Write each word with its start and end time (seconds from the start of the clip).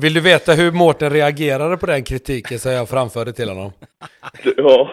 Vill 0.00 0.14
du 0.14 0.20
veta 0.20 0.52
hur 0.52 0.72
Mårten 0.72 1.10
reagerade 1.10 1.76
på 1.76 1.86
den 1.86 2.04
kritiken 2.04 2.58
som 2.58 2.72
jag 2.72 2.88
framförde 2.88 3.32
till 3.32 3.48
honom? 3.48 3.72
Ja. 4.56 4.90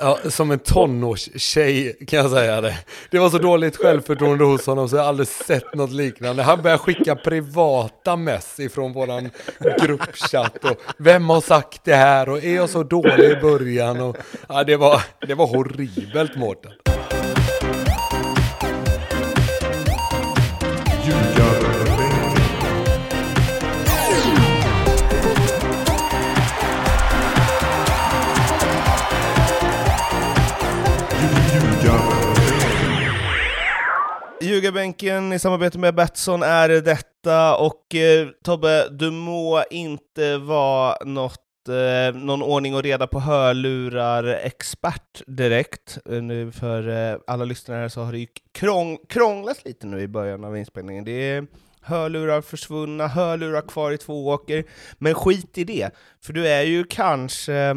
Ja, 0.00 0.18
som 0.28 0.50
en 0.50 0.58
tonårstjej 0.58 1.96
kan 2.06 2.18
jag 2.18 2.30
säga 2.30 2.60
det. 2.60 2.78
Det 3.10 3.18
var 3.18 3.30
så 3.30 3.38
dåligt 3.38 3.76
självförtroende 3.76 4.44
hos 4.44 4.66
honom 4.66 4.88
så 4.88 4.96
jag 4.96 5.02
har 5.02 5.08
aldrig 5.08 5.28
sett 5.28 5.74
något 5.74 5.92
liknande. 5.92 6.42
Han 6.42 6.62
började 6.62 6.82
skicka 6.82 7.16
privata 7.16 8.16
mess 8.16 8.60
ifrån 8.60 8.92
våran 8.92 9.30
gruppchatt 9.80 10.64
och 10.64 10.76
vem 10.98 11.30
har 11.30 11.40
sagt 11.40 11.84
det 11.84 11.94
här 11.94 12.28
och 12.28 12.44
är 12.44 12.54
jag 12.54 12.70
så 12.70 12.82
dålig 12.82 13.30
i 13.30 13.36
början 13.36 14.00
och 14.00 14.16
ja, 14.48 14.64
det 14.64 14.76
var, 14.76 15.02
det 15.26 15.34
var 15.34 15.46
horribelt 15.46 16.36
Mårten. 16.36 16.72
Ljugarbänken 34.58 35.32
i 35.32 35.38
samarbete 35.38 35.78
med 35.78 35.94
Betsson 35.94 36.42
är 36.42 36.68
detta 36.68 37.56
och 37.56 37.94
eh, 37.94 38.28
Tobbe, 38.44 38.88
du 38.90 39.10
må 39.10 39.62
inte 39.70 40.38
vara 40.38 40.96
något 41.04 41.68
eh, 41.68 42.14
någon 42.14 42.42
ordning 42.42 42.74
och 42.74 42.82
reda 42.82 43.06
på 43.06 43.20
hörlurar-expert 43.20 45.22
direkt. 45.26 45.98
Eh, 46.10 46.22
nu 46.22 46.52
för 46.52 46.88
eh, 46.88 47.18
alla 47.26 47.44
lyssnare 47.44 47.90
så 47.90 48.02
har 48.02 48.12
det 48.12 48.18
ju 48.18 48.26
krång 48.54 48.98
krånglat 49.08 49.64
lite 49.64 49.86
nu 49.86 50.00
i 50.00 50.08
början 50.08 50.44
av 50.44 50.56
inspelningen. 50.56 51.04
Det 51.04 51.30
är 51.30 51.46
hörlurar 51.82 52.40
försvunna, 52.40 53.08
hörlurar 53.08 53.68
kvar 53.68 53.92
i 53.92 53.98
två 53.98 54.28
åker. 54.28 54.64
Men 54.98 55.14
skit 55.14 55.58
i 55.58 55.64
det, 55.64 55.90
för 56.22 56.32
du 56.32 56.48
är 56.48 56.62
ju 56.62 56.84
kanske 56.84 57.54
eh, 57.54 57.74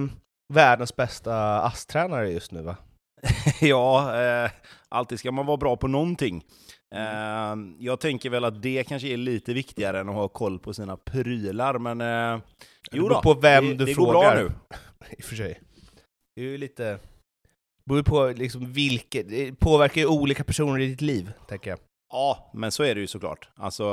världens 0.54 0.96
bästa 0.96 1.62
ASS-tränare 1.62 2.32
just 2.32 2.52
nu 2.52 2.62
va? 2.62 2.76
ja, 3.62 4.22
eh, 4.22 4.52
alltid 4.90 5.20
ska 5.20 5.32
man 5.32 5.46
vara 5.46 5.58
bra 5.58 5.78
på 5.78 5.88
någonting. 5.88 6.44
Eh, 6.96 7.56
jag 7.80 8.00
tänker 8.00 8.30
väl 8.30 8.46
att 8.46 8.62
det 8.62 8.84
kanske 8.84 9.08
är 9.08 9.18
lite 9.18 9.54
viktigare 9.54 10.00
än 10.00 10.10
att 10.10 10.16
ha 10.16 10.28
koll 10.28 10.60
på 10.60 10.74
sina 10.74 10.98
prylar, 10.98 11.80
men 11.80 12.02
eh, 12.02 12.42
jo 12.92 13.10
då, 13.10 13.22
på 13.22 13.34
vem 13.34 13.66
det, 13.66 13.74
du 13.74 13.86
det 13.86 13.94
frågar. 13.94 14.14
går 14.14 14.22
bra 14.22 14.36
nu. 14.36 14.52
I 15.18 15.22
och 15.22 15.26
för 15.26 15.36
sig. 15.36 15.62
Det 16.36 16.42
är 16.42 16.46
ju 16.46 16.58
lite... 16.58 17.00
beror 17.86 18.04
på 18.04 18.28
liksom 18.28 18.74
vilket... 18.74 19.30
Det 19.30 19.60
påverkar 19.60 20.02
ju 20.02 20.08
olika 20.08 20.44
personer 20.44 20.80
i 20.80 20.88
ditt 20.88 21.02
liv, 21.02 21.32
tänker 21.48 21.70
jag. 21.70 21.80
Ja, 22.14 22.52
men 22.54 22.72
så 22.72 22.84
är 22.84 22.96
det 22.96 23.02
ju 23.02 23.08
såklart. 23.08 23.50
Alltså, 23.56 23.84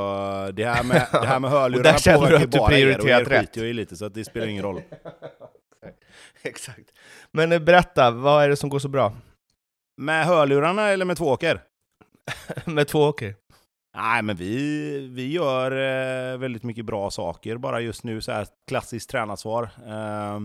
det 0.53 0.65
här 0.65 0.85
med, 0.85 1.09
det 1.12 1.27
här 1.27 1.41
med 1.41 1.51
där 1.53 1.59
hörlurarna 1.59 1.99
påverkar 2.19 2.41
ju 2.41 2.47
bara 2.47 2.73
er, 2.79 2.87
och 2.87 2.93
er 2.99 2.99
prioriterat 2.99 3.29
rätt. 3.29 3.41
skiter 3.41 3.65
i 3.65 3.73
lite, 3.73 3.97
så 3.97 4.05
att 4.05 4.15
det 4.15 4.25
spelar 4.25 4.47
ingen 4.47 4.62
roll. 4.62 4.83
Exakt. 6.43 6.93
Men 7.33 7.53
eh, 7.53 7.59
berätta, 7.59 8.11
vad 8.11 8.45
är 8.45 8.49
det 8.49 8.57
som 8.57 8.71
går 8.71 8.79
så 8.79 8.89
bra? 8.89 9.12
Med 9.97 10.27
hörlurarna 10.27 10.89
eller 10.89 11.05
med 11.05 11.17
tvååker? 11.17 11.62
med 12.67 12.89
två 12.89 12.98
åker? 12.98 13.34
Nej, 13.97 14.23
men 14.23 14.37
vi, 14.37 15.09
vi 15.12 15.33
gör 15.33 15.71
eh, 15.71 16.39
väldigt 16.39 16.62
mycket 16.62 16.84
bra 16.84 17.11
saker 17.11 17.57
bara 17.57 17.81
just 17.81 18.05
nu, 18.05 18.21
så 18.21 18.33
här 18.33 18.47
klassiskt 18.69 19.11
tränarsvar. 19.11 19.62
Eh, 19.87 20.41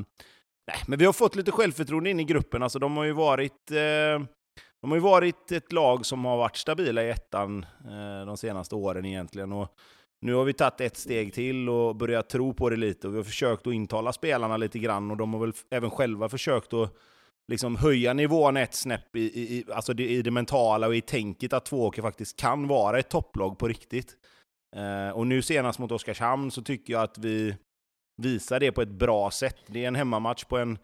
nej, 0.67 0.83
men 0.87 0.99
vi 0.99 1.05
har 1.05 1.13
fått 1.13 1.35
lite 1.35 1.51
självförtroende 1.51 2.09
in 2.09 2.19
i 2.19 2.23
gruppen. 2.23 2.63
Alltså, 2.63 2.79
de 2.79 2.97
har 2.97 3.03
ju 3.03 3.11
varit 3.13 3.71
eh, 3.71 4.27
de 4.83 4.91
har 4.91 4.95
ju 4.95 5.01
varit 5.01 5.51
ett 5.51 5.71
lag 5.71 6.05
som 6.05 6.25
har 6.25 6.37
varit 6.37 6.55
stabila 6.55 7.03
i 7.03 7.09
ettan 7.09 7.65
eh, 7.85 8.25
de 8.25 8.37
senaste 8.37 8.75
åren 8.75 9.05
egentligen. 9.05 9.53
Och 9.53 9.67
nu 10.21 10.33
har 10.33 10.43
vi 10.43 10.53
tagit 10.53 10.81
ett 10.81 10.97
steg 10.97 11.33
till 11.33 11.69
och 11.69 11.95
börjat 11.95 12.29
tro 12.29 12.53
på 12.53 12.69
det 12.69 12.75
lite. 12.75 13.07
Och 13.07 13.13
vi 13.13 13.17
har 13.17 13.23
försökt 13.23 13.67
att 13.67 13.73
intala 13.73 14.13
spelarna 14.13 14.57
lite 14.57 14.79
grann 14.79 15.11
och 15.11 15.17
de 15.17 15.33
har 15.33 15.41
väl 15.41 15.53
även 15.69 15.89
själva 15.89 16.29
försökt 16.29 16.73
att 16.73 16.93
liksom 17.47 17.75
höja 17.75 18.13
nivån 18.13 18.57
ett 18.57 18.73
snäpp 18.73 19.15
i, 19.15 19.19
i, 19.19 19.57
i, 19.57 19.65
alltså 19.73 19.93
det, 19.93 20.07
i 20.07 20.21
det 20.21 20.31
mentala 20.31 20.87
och 20.87 20.95
i 20.95 21.01
tänket 21.01 21.53
att 21.53 21.65
Tvååker 21.65 22.01
faktiskt 22.01 22.39
kan 22.39 22.67
vara 22.67 22.99
ett 22.99 23.09
topplag 23.09 23.57
på 23.57 23.67
riktigt. 23.67 24.15
Eh, 24.75 25.17
och 25.17 25.27
nu 25.27 25.41
senast 25.41 25.79
mot 25.79 25.91
Oskarshamn 25.91 26.51
så 26.51 26.61
tycker 26.61 26.93
jag 26.93 27.03
att 27.03 27.17
vi 27.17 27.55
visar 28.17 28.59
det 28.59 28.71
på 28.71 28.81
ett 28.81 28.89
bra 28.89 29.31
sätt. 29.31 29.57
Det 29.67 29.83
är 29.83 29.87
en 29.87 29.95
hemmamatch 29.95 30.43
på, 30.43 30.57
en, 30.57 30.77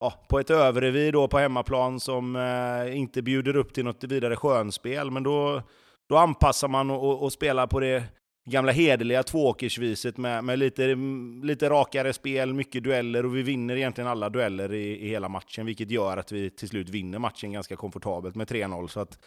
ja, 0.00 0.24
på 0.28 0.38
ett 0.38 0.50
Överrevir 0.50 1.12
då 1.12 1.28
på 1.28 1.38
hemmaplan 1.38 2.00
som 2.00 2.36
eh, 2.36 2.96
inte 2.96 3.22
bjuder 3.22 3.56
upp 3.56 3.74
till 3.74 3.84
något 3.84 4.04
vidare 4.04 4.36
skönspel, 4.36 5.10
men 5.10 5.22
då, 5.22 5.62
då 6.08 6.16
anpassar 6.16 6.68
man 6.68 6.90
och, 6.90 7.08
och, 7.08 7.22
och 7.22 7.32
spelar 7.32 7.66
på 7.66 7.80
det 7.80 8.04
gamla 8.46 8.72
hederliga 8.72 9.22
tvååkersviset 9.22 10.16
med, 10.16 10.44
med 10.44 10.58
lite, 10.58 10.94
lite 11.42 11.70
rakare 11.70 12.12
spel, 12.12 12.54
mycket 12.54 12.84
dueller 12.84 13.26
och 13.26 13.36
vi 13.36 13.42
vinner 13.42 13.76
egentligen 13.76 14.08
alla 14.08 14.28
dueller 14.28 14.72
i, 14.72 15.06
i 15.06 15.08
hela 15.08 15.28
matchen, 15.28 15.66
vilket 15.66 15.90
gör 15.90 16.16
att 16.16 16.32
vi 16.32 16.50
till 16.50 16.68
slut 16.68 16.88
vinner 16.88 17.18
matchen 17.18 17.52
ganska 17.52 17.76
komfortabelt 17.76 18.34
med 18.34 18.48
3-0. 18.48 18.86
Så 18.86 19.00
att 19.00 19.18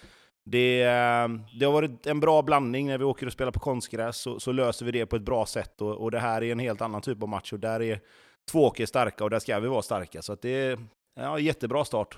det, 0.45 0.83
det 1.59 1.65
har 1.65 1.71
varit 1.71 2.07
en 2.07 2.19
bra 2.19 2.41
blandning 2.41 2.87
när 2.87 2.97
vi 2.97 3.03
åker 3.03 3.25
och 3.25 3.33
spelar 3.33 3.51
på 3.51 3.59
konstgräs, 3.59 4.17
så, 4.17 4.39
så 4.39 4.51
löser 4.51 4.85
vi 4.85 4.91
det 4.91 5.05
på 5.05 5.15
ett 5.15 5.21
bra 5.21 5.45
sätt. 5.45 5.81
Och, 5.81 5.95
och 5.95 6.11
det 6.11 6.19
här 6.19 6.43
är 6.43 6.51
en 6.51 6.59
helt 6.59 6.81
annan 6.81 7.01
typ 7.01 7.23
av 7.23 7.29
match 7.29 7.53
och 7.53 7.59
där 7.59 7.81
är 7.81 7.99
Tvååker 8.51 8.85
starka 8.85 9.23
och 9.23 9.29
där 9.29 9.39
ska 9.39 9.59
vi 9.59 9.67
vara 9.67 9.81
starka. 9.81 10.21
Så 10.21 10.33
att 10.33 10.41
det 10.41 10.49
är 10.49 10.79
ja, 11.15 11.39
jättebra 11.39 11.85
start. 11.85 12.17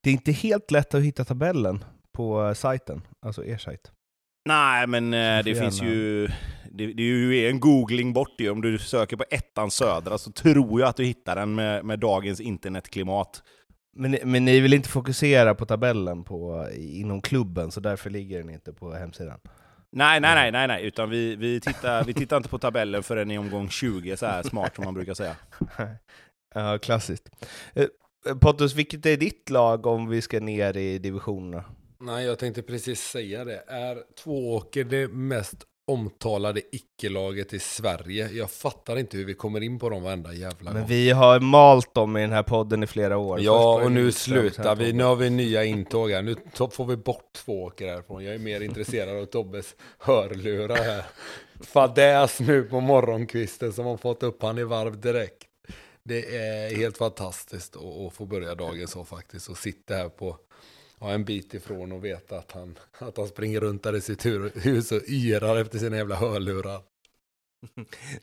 Det 0.00 0.10
är 0.10 0.14
inte 0.14 0.32
helt 0.32 0.70
lätt 0.70 0.94
att 0.94 1.02
hitta 1.02 1.24
tabellen 1.24 1.84
på 2.12 2.46
eh, 2.46 2.52
sajten, 2.52 3.02
alltså 3.20 3.44
er 3.44 3.58
sajt. 3.58 3.92
Nej, 4.44 4.86
men 4.86 5.14
eh, 5.14 5.44
det 5.44 5.54
finns 5.54 5.82
ju... 5.82 6.28
Det, 6.72 6.86
det 6.86 7.02
är 7.02 7.06
ju 7.06 7.48
en 7.48 7.60
googling 7.60 8.12
bort 8.12 8.34
det. 8.38 8.50
Om 8.50 8.60
du 8.60 8.78
söker 8.78 9.16
på 9.16 9.24
ettan 9.30 9.70
södra 9.70 10.18
så 10.18 10.32
tror 10.32 10.80
jag 10.80 10.88
att 10.88 10.96
du 10.96 11.04
hittar 11.04 11.36
den 11.36 11.54
med, 11.54 11.84
med 11.84 11.98
dagens 11.98 12.40
internetklimat. 12.40 13.42
Men, 13.96 14.18
men 14.24 14.44
ni 14.44 14.60
vill 14.60 14.74
inte 14.74 14.88
fokusera 14.88 15.54
på 15.54 15.66
tabellen 15.66 16.24
på, 16.24 16.68
inom 16.76 17.22
klubben, 17.22 17.70
så 17.70 17.80
därför 17.80 18.10
ligger 18.10 18.38
den 18.38 18.50
inte 18.50 18.72
på 18.72 18.92
hemsidan? 18.92 19.38
Nej, 19.92 20.20
nej, 20.20 20.34
nej, 20.34 20.52
nej, 20.52 20.68
nej. 20.68 20.84
utan 20.84 21.10
vi, 21.10 21.36
vi, 21.36 21.60
tittar, 21.60 22.04
vi 22.04 22.14
tittar 22.14 22.36
inte 22.36 22.48
på 22.48 22.58
tabellen 22.58 23.02
förrän 23.02 23.30
i 23.30 23.38
omgång 23.38 23.68
20, 23.68 24.16
så 24.16 24.26
här 24.26 24.42
smart 24.42 24.74
som 24.74 24.84
man 24.84 24.94
brukar 24.94 25.14
säga. 25.14 25.36
ja, 26.54 26.78
klassiskt. 26.78 27.30
Eh, 27.74 27.86
Pontus, 28.40 28.74
vilket 28.74 29.06
är 29.06 29.16
ditt 29.16 29.50
lag 29.50 29.86
om 29.86 30.08
vi 30.08 30.22
ska 30.22 30.40
ner 30.40 30.76
i 30.76 30.98
divisionerna? 30.98 31.64
Nej, 32.02 32.26
jag 32.26 32.38
tänkte 32.38 32.62
precis 32.62 33.00
säga 33.00 33.44
det. 33.44 33.62
Är 33.66 34.02
Tvååker 34.22 34.84
det 34.84 35.08
mest 35.08 35.64
omtalade 35.86 36.62
icke-laget 36.72 37.52
i 37.52 37.58
Sverige? 37.58 38.28
Jag 38.32 38.50
fattar 38.50 38.96
inte 38.96 39.16
hur 39.16 39.24
vi 39.24 39.34
kommer 39.34 39.60
in 39.60 39.78
på 39.78 39.88
dem 39.90 40.02
varenda 40.02 40.32
jävla 40.32 40.72
Men 40.72 40.82
gång. 40.82 40.88
vi 40.88 41.10
har 41.10 41.40
malt 41.40 41.94
dem 41.94 42.16
i 42.16 42.20
den 42.20 42.32
här 42.32 42.42
podden 42.42 42.82
i 42.82 42.86
flera 42.86 43.16
år. 43.16 43.40
Ja, 43.40 43.82
och 43.82 43.92
nu 43.92 44.12
slutar 44.12 44.76
vi. 44.76 44.92
Nu 44.92 45.04
har 45.04 45.16
vi 45.16 45.30
nya 45.30 45.64
intåg 45.64 46.10
här. 46.10 46.22
Nu 46.22 46.36
får 46.70 46.84
vi 46.84 46.96
bort 46.96 47.32
två 47.32 47.64
åker 47.64 47.86
härifrån. 47.88 48.24
Jag 48.24 48.34
är 48.34 48.38
mer 48.38 48.60
intresserad 48.60 49.16
av 49.22 49.26
Tobbes 49.26 49.74
hörlurar 49.98 50.76
här. 50.76 51.04
Fadäs 51.60 52.40
nu 52.40 52.62
på 52.62 52.80
morgonkvisten 52.80 53.72
som 53.72 53.86
har 53.86 53.96
fått 53.96 54.22
upp 54.22 54.42
han 54.42 54.58
i 54.58 54.64
varv 54.64 55.00
direkt. 55.00 55.46
Det 56.02 56.36
är 56.36 56.76
helt 56.76 56.98
fantastiskt 56.98 57.76
att 57.76 58.12
få 58.12 58.26
börja 58.26 58.54
dagen 58.54 58.88
så 58.88 59.04
faktiskt. 59.04 59.48
Och 59.48 59.56
sitta 59.56 59.94
här 59.94 60.08
på 60.08 60.36
ja, 61.00 61.10
en 61.10 61.24
bit 61.24 61.54
ifrån 61.54 61.92
och 61.92 62.04
veta 62.04 62.38
att 62.38 62.52
han, 62.52 62.78
att 62.98 63.16
han 63.16 63.26
springer 63.28 63.60
runt 63.60 63.82
där 63.82 63.96
i 63.96 64.00
sitt 64.00 64.24
hu- 64.26 64.60
hus 64.60 64.92
och 64.92 65.00
yrar 65.08 65.56
efter 65.56 65.78
sina 65.78 65.96
jävla 65.96 66.16
hörlurar. 66.16 66.80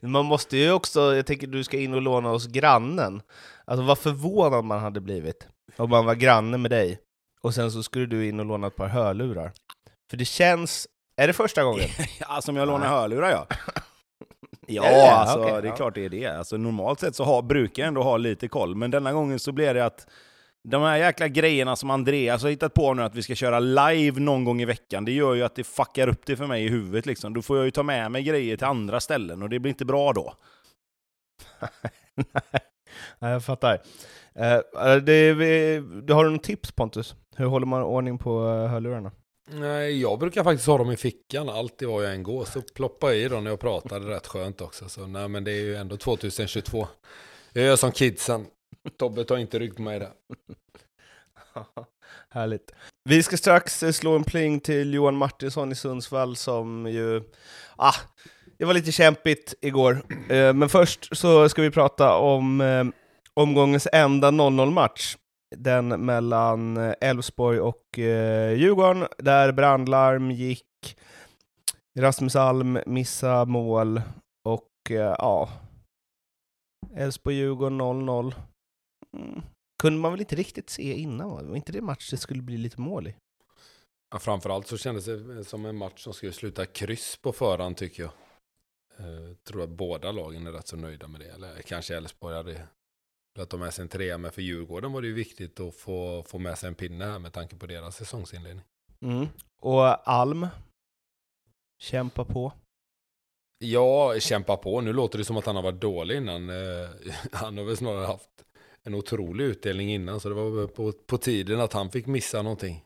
Man 0.00 0.24
måste 0.24 0.56
ju 0.56 0.72
också, 0.72 1.16
jag 1.16 1.26
tänker 1.26 1.46
du 1.46 1.64
ska 1.64 1.78
in 1.78 1.94
och 1.94 2.02
låna 2.02 2.28
hos 2.28 2.46
grannen. 2.46 3.22
Alltså 3.64 3.84
vad 3.84 3.98
förvånad 3.98 4.64
man 4.64 4.80
hade 4.80 5.00
blivit 5.00 5.48
om 5.76 5.90
man 5.90 6.06
var 6.06 6.14
granne 6.14 6.58
med 6.58 6.70
dig 6.70 6.98
och 7.40 7.54
sen 7.54 7.72
så 7.72 7.82
skulle 7.82 8.06
du 8.06 8.28
in 8.28 8.40
och 8.40 8.46
låna 8.46 8.66
ett 8.66 8.76
par 8.76 8.88
hörlurar. 8.88 9.52
För 10.10 10.16
det 10.16 10.24
känns, 10.24 10.88
är 11.16 11.26
det 11.26 11.32
första 11.32 11.64
gången? 11.64 11.88
Ja, 12.20 12.40
som 12.42 12.56
jag 12.56 12.68
lånar 12.68 12.86
hörlurar, 12.88 13.30
ja. 13.30 13.46
Ja, 14.70 14.82
det? 14.82 15.10
alltså, 15.10 15.38
Okej, 15.40 15.52
det 15.62 15.68
är 15.68 15.70
ja. 15.70 15.76
klart 15.76 15.94
det 15.94 16.04
är 16.04 16.08
det. 16.08 16.26
Alltså, 16.26 16.56
normalt 16.56 17.00
sett 17.00 17.14
så 17.16 17.24
har, 17.24 17.42
brukar 17.42 17.82
jag 17.82 17.88
ändå 17.88 18.02
ha 18.02 18.16
lite 18.16 18.48
koll, 18.48 18.74
men 18.74 18.90
denna 18.90 19.12
gången 19.12 19.38
så 19.38 19.52
blev 19.52 19.74
det 19.74 19.84
att 19.84 20.06
de 20.70 20.82
här 20.82 20.96
jäkla 20.96 21.28
grejerna 21.28 21.76
som 21.76 21.90
Andreas 21.90 22.42
har 22.42 22.50
hittat 22.50 22.74
på 22.74 22.94
nu, 22.94 23.02
att 23.02 23.14
vi 23.14 23.22
ska 23.22 23.34
köra 23.34 23.60
live 23.60 24.20
någon 24.20 24.44
gång 24.44 24.62
i 24.62 24.64
veckan, 24.64 25.04
det 25.04 25.12
gör 25.12 25.34
ju 25.34 25.42
att 25.42 25.54
det 25.54 25.64
fuckar 25.64 26.08
upp 26.08 26.26
det 26.26 26.36
för 26.36 26.46
mig 26.46 26.64
i 26.64 26.68
huvudet. 26.68 27.06
Liksom. 27.06 27.34
Då 27.34 27.42
får 27.42 27.56
jag 27.56 27.64
ju 27.64 27.70
ta 27.70 27.82
med 27.82 28.10
mig 28.10 28.22
grejer 28.22 28.56
till 28.56 28.66
andra 28.66 29.00
ställen 29.00 29.42
och 29.42 29.48
det 29.48 29.58
blir 29.58 29.70
inte 29.70 29.84
bra 29.84 30.12
då. 30.12 30.34
Nej, 33.18 33.32
jag 33.32 33.44
fattar. 33.44 33.82
Eh, 34.34 34.96
det, 35.02 35.32
vi, 35.32 35.82
du 36.02 36.12
har 36.12 36.24
du 36.24 36.30
någon 36.30 36.38
tips 36.38 36.72
Pontus? 36.72 37.14
Hur 37.36 37.46
håller 37.46 37.66
man 37.66 37.82
ordning 37.82 38.18
på 38.18 38.48
eh, 38.48 38.70
hörlurarna? 38.70 39.12
Nej, 39.50 40.00
jag 40.00 40.18
brukar 40.18 40.44
faktiskt 40.44 40.66
ha 40.66 40.78
dem 40.78 40.90
i 40.90 40.96
fickan 40.96 41.48
alltid 41.48 41.88
var 41.88 42.02
jag 42.02 42.14
än 42.14 42.22
går. 42.22 42.44
Så 42.44 42.62
ploppa 42.74 43.14
i 43.14 43.28
dem 43.28 43.44
när 43.44 43.50
jag 43.50 43.60
pratar, 43.60 44.00
det 44.00 44.06
är 44.06 44.10
rätt 44.10 44.26
skönt 44.26 44.60
också. 44.60 44.88
Så 44.88 45.06
nej, 45.06 45.28
men 45.28 45.44
det 45.44 45.50
är 45.50 45.62
ju 45.62 45.76
ändå 45.76 45.96
2022. 45.96 46.86
Jag 47.52 47.64
gör 47.64 47.76
som 47.76 47.92
kidsen. 47.92 48.46
Tobbe 48.98 49.24
tar 49.24 49.36
inte 49.36 49.58
rygg 49.58 49.76
på 49.76 49.82
mig 49.82 49.98
där. 49.98 50.12
Härligt. 52.30 52.72
Vi 53.04 53.22
ska 53.22 53.36
strax 53.36 53.82
eh, 53.82 53.90
slå 53.92 54.16
en 54.16 54.24
pling 54.24 54.60
till 54.60 54.94
Johan 54.94 55.16
Martinsson 55.16 55.72
i 55.72 55.74
Sundsvall 55.74 56.36
som 56.36 56.86
ju... 56.86 57.22
Ah, 57.76 57.94
det 58.58 58.64
var 58.64 58.74
lite 58.74 58.92
kämpigt 58.92 59.54
igår. 59.60 60.02
Eh, 60.28 60.54
men 60.54 60.68
först 60.68 61.16
så 61.16 61.48
ska 61.48 61.62
vi 61.62 61.70
prata 61.70 62.16
om 62.16 62.60
eh, 62.60 62.84
omgångens 63.34 63.88
enda 63.92 64.30
0-0-match. 64.30 65.16
Den 65.56 65.88
mellan 65.88 66.76
Elfsborg 67.00 67.60
och 67.60 67.84
Djurgården, 68.56 69.06
där 69.18 69.52
brandlarm 69.52 70.30
gick. 70.30 70.96
Rasmus 71.98 72.36
Alm 72.36 72.78
missade 72.86 73.50
mål 73.50 74.02
och 74.44 74.70
ja... 74.88 75.48
Elfsborg-Djurgården 76.96 77.80
0-0. 77.80 78.34
Mm. 79.16 79.42
Kunde 79.82 79.98
man 79.98 80.12
väl 80.12 80.20
inte 80.20 80.36
riktigt 80.36 80.70
se 80.70 80.94
innan? 80.94 81.30
va? 81.30 81.42
Det 81.42 81.48
var 81.48 81.56
inte 81.56 81.72
det 81.72 81.80
match 81.80 82.10
det 82.10 82.16
skulle 82.16 82.42
bli 82.42 82.56
lite 82.56 82.80
mål 82.80 83.08
i? 83.08 83.14
Ja, 84.10 84.18
framförallt 84.18 84.66
så 84.66 84.76
kändes 84.76 85.04
det 85.04 85.44
som 85.44 85.66
en 85.66 85.76
match 85.76 86.02
som 86.02 86.12
skulle 86.12 86.32
sluta 86.32 86.66
kryss 86.66 87.16
på 87.16 87.32
förhand 87.32 87.76
tycker 87.76 88.02
jag. 88.02 88.12
Eh, 88.98 89.34
tror 89.34 89.62
att 89.62 89.68
båda 89.68 90.12
lagen 90.12 90.46
är 90.46 90.52
rätt 90.52 90.68
så 90.68 90.76
nöjda 90.76 91.08
med 91.08 91.20
det. 91.20 91.28
Eller 91.28 91.62
kanske 91.62 91.96
Elfsborg 91.96 92.36
hade 92.36 92.68
velat 93.34 93.52
ha 93.52 93.58
med 93.58 93.74
sig 93.74 93.82
en 93.82 93.88
trea. 93.88 94.18
Men 94.18 94.32
för 94.32 94.42
Djurgården 94.42 94.92
var 94.92 95.02
det 95.02 95.08
ju 95.08 95.14
viktigt 95.14 95.60
att 95.60 95.74
få, 95.74 96.22
få 96.22 96.38
med 96.38 96.58
sig 96.58 96.68
en 96.68 96.74
pinne 96.74 97.04
här 97.04 97.18
med 97.18 97.32
tanke 97.32 97.56
på 97.56 97.66
deras 97.66 97.96
säsongsinledning. 97.96 98.64
Mm. 99.00 99.26
Och 99.60 100.08
Alm 100.08 100.46
kämpa 101.78 102.24
på. 102.24 102.52
Ja, 103.58 104.20
kämpa 104.20 104.56
på. 104.56 104.80
Nu 104.80 104.92
låter 104.92 105.18
det 105.18 105.24
som 105.24 105.36
att 105.36 105.46
han 105.46 105.56
har 105.56 105.62
varit 105.62 105.80
dålig 105.80 106.16
innan. 106.16 106.50
Eh, 106.50 106.88
Han 107.32 107.58
har 107.58 107.64
väl 107.64 107.76
snarare 107.76 108.06
haft 108.06 108.44
en 108.88 108.94
otrolig 108.94 109.44
utdelning 109.44 109.94
innan. 109.94 110.20
Så 110.20 110.28
det 110.28 110.34
var 110.34 110.66
på, 110.66 110.92
på 110.92 111.18
tiden 111.18 111.60
att 111.60 111.72
han 111.72 111.90
fick 111.90 112.06
missa 112.06 112.42
någonting. 112.42 112.84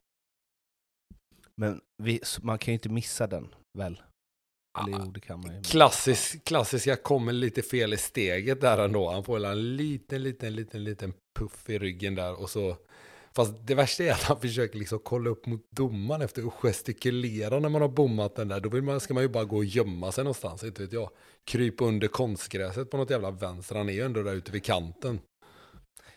Men 1.57 1.81
vi, 2.03 2.21
man 2.43 2.59
kan 2.59 2.73
ju 2.73 2.75
inte 2.75 2.89
missa 2.89 3.27
den, 3.27 3.55
väl? 3.79 4.03
Eller 4.79 4.99
ju. 5.57 5.63
Klassisk, 5.63 6.45
klassiska 6.45 6.97
kommer 6.97 7.33
lite 7.33 7.63
fel 7.63 7.95
i 7.95 7.97
steget 7.97 8.61
där 8.61 8.79
ändå. 8.79 9.11
Han 9.11 9.25
får 9.25 9.47
en 9.47 9.77
liten, 9.77 10.23
liten, 10.23 10.55
liten, 10.57 10.85
liten 10.85 11.15
puff 11.39 11.71
i 11.71 11.79
ryggen 11.79 12.15
där 12.15 12.41
och 12.41 12.51
så. 12.51 12.77
Fast 13.35 13.67
det 13.67 13.75
värsta 13.75 14.05
är 14.05 14.13
att 14.13 14.23
han 14.23 14.41
försöker 14.41 14.79
liksom 14.79 14.99
kolla 14.99 15.31
upp 15.31 15.47
mot 15.47 15.71
domaren 15.71 16.23
efter 16.23 16.47
att 16.47 16.53
gestikulera 16.53 17.59
när 17.59 17.69
man 17.69 17.83
har 17.83 17.89
bommat 17.89 18.37
den 18.37 18.49
där. 18.49 18.61
Då 18.61 18.69
vill 18.69 18.83
man, 18.83 19.01
ska 19.01 19.15
man 19.15 19.23
ju 19.23 19.29
bara 19.29 19.45
gå 19.45 19.57
och 19.57 19.65
gömma 19.65 20.13
sig 20.13 20.25
någonstans, 20.25 20.65
inte 20.65 20.83
vet 20.83 20.93
jag. 20.93 21.11
Krypa 21.45 21.85
under 21.85 22.09
konstgräset 22.09 22.91
på 22.91 22.97
något 22.97 23.11
jävla 23.11 23.31
vänster. 23.31 23.75
Han 23.75 23.89
är 23.89 23.93
ju 23.93 24.05
ändå 24.05 24.23
där 24.23 24.35
ute 24.35 24.53
vid 24.53 24.65
kanten. 24.65 25.21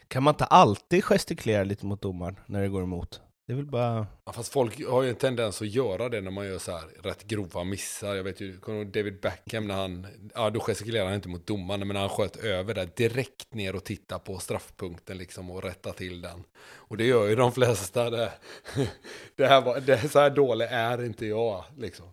Kan 0.07 0.24
man 0.24 0.34
inte 0.34 0.46
alltid 0.46 1.04
gestikulera 1.04 1.63
lite 1.63 1.86
mot 1.86 2.02
domaren 2.02 2.40
när 2.46 2.62
det 2.62 2.68
går 2.68 2.84
emot? 2.84 3.22
Det 3.48 3.54
är 3.54 3.57
väl 3.57 3.66
bara... 3.66 4.07
Ja, 4.25 4.31
fast 4.31 4.52
folk 4.54 4.88
har 4.88 5.04
ju 5.04 5.10
en 5.10 5.16
tendens 5.16 5.62
att 5.62 5.68
göra 5.68 6.10
det 6.10 6.22
när 6.22 6.31
man 6.31 6.48
gör 6.48 6.57
så 6.57 6.72
här 6.72 6.84
rätt 7.04 7.24
grova 7.24 7.63
missar. 7.63 8.16
Jag 8.16 8.24
vet 8.24 8.42
ju, 8.42 8.57
David 8.94 9.22
Beckham 9.22 9.68
när 9.68 9.75
han, 9.75 10.07
ja 10.36 10.50
då 10.50 10.60
gestikulerar 10.60 11.06
han 11.06 11.13
inte 11.13 11.30
mot 11.30 11.48
domaren, 11.48 11.80
men 11.80 11.94
när 11.94 12.00
han 12.00 12.10
sköt 12.10 12.36
över 12.36 12.74
där 12.74 12.90
direkt 12.96 13.54
ner 13.54 13.75
och 13.75 13.84
tittade 13.84 14.22
på 14.25 14.40
straffpunkten 14.40 15.18
liksom 15.18 15.52
och 15.52 15.63
rätta 15.63 15.94
till 15.94 16.22
den. 16.22 16.44
Och 16.66 16.98
det 16.98 17.06
gör 17.06 17.28
ju 17.28 17.36
de 17.36 17.51
flesta. 17.51 18.10
Det, 18.10 18.31
det 19.36 19.48
här 19.48 19.62
var, 19.62 19.80
det, 19.80 20.12
så 20.12 20.19
här 20.19 20.30
dålig 20.30 20.68
är 20.72 21.06
inte 21.06 21.25
jag 21.25 21.63
liksom. 21.78 22.06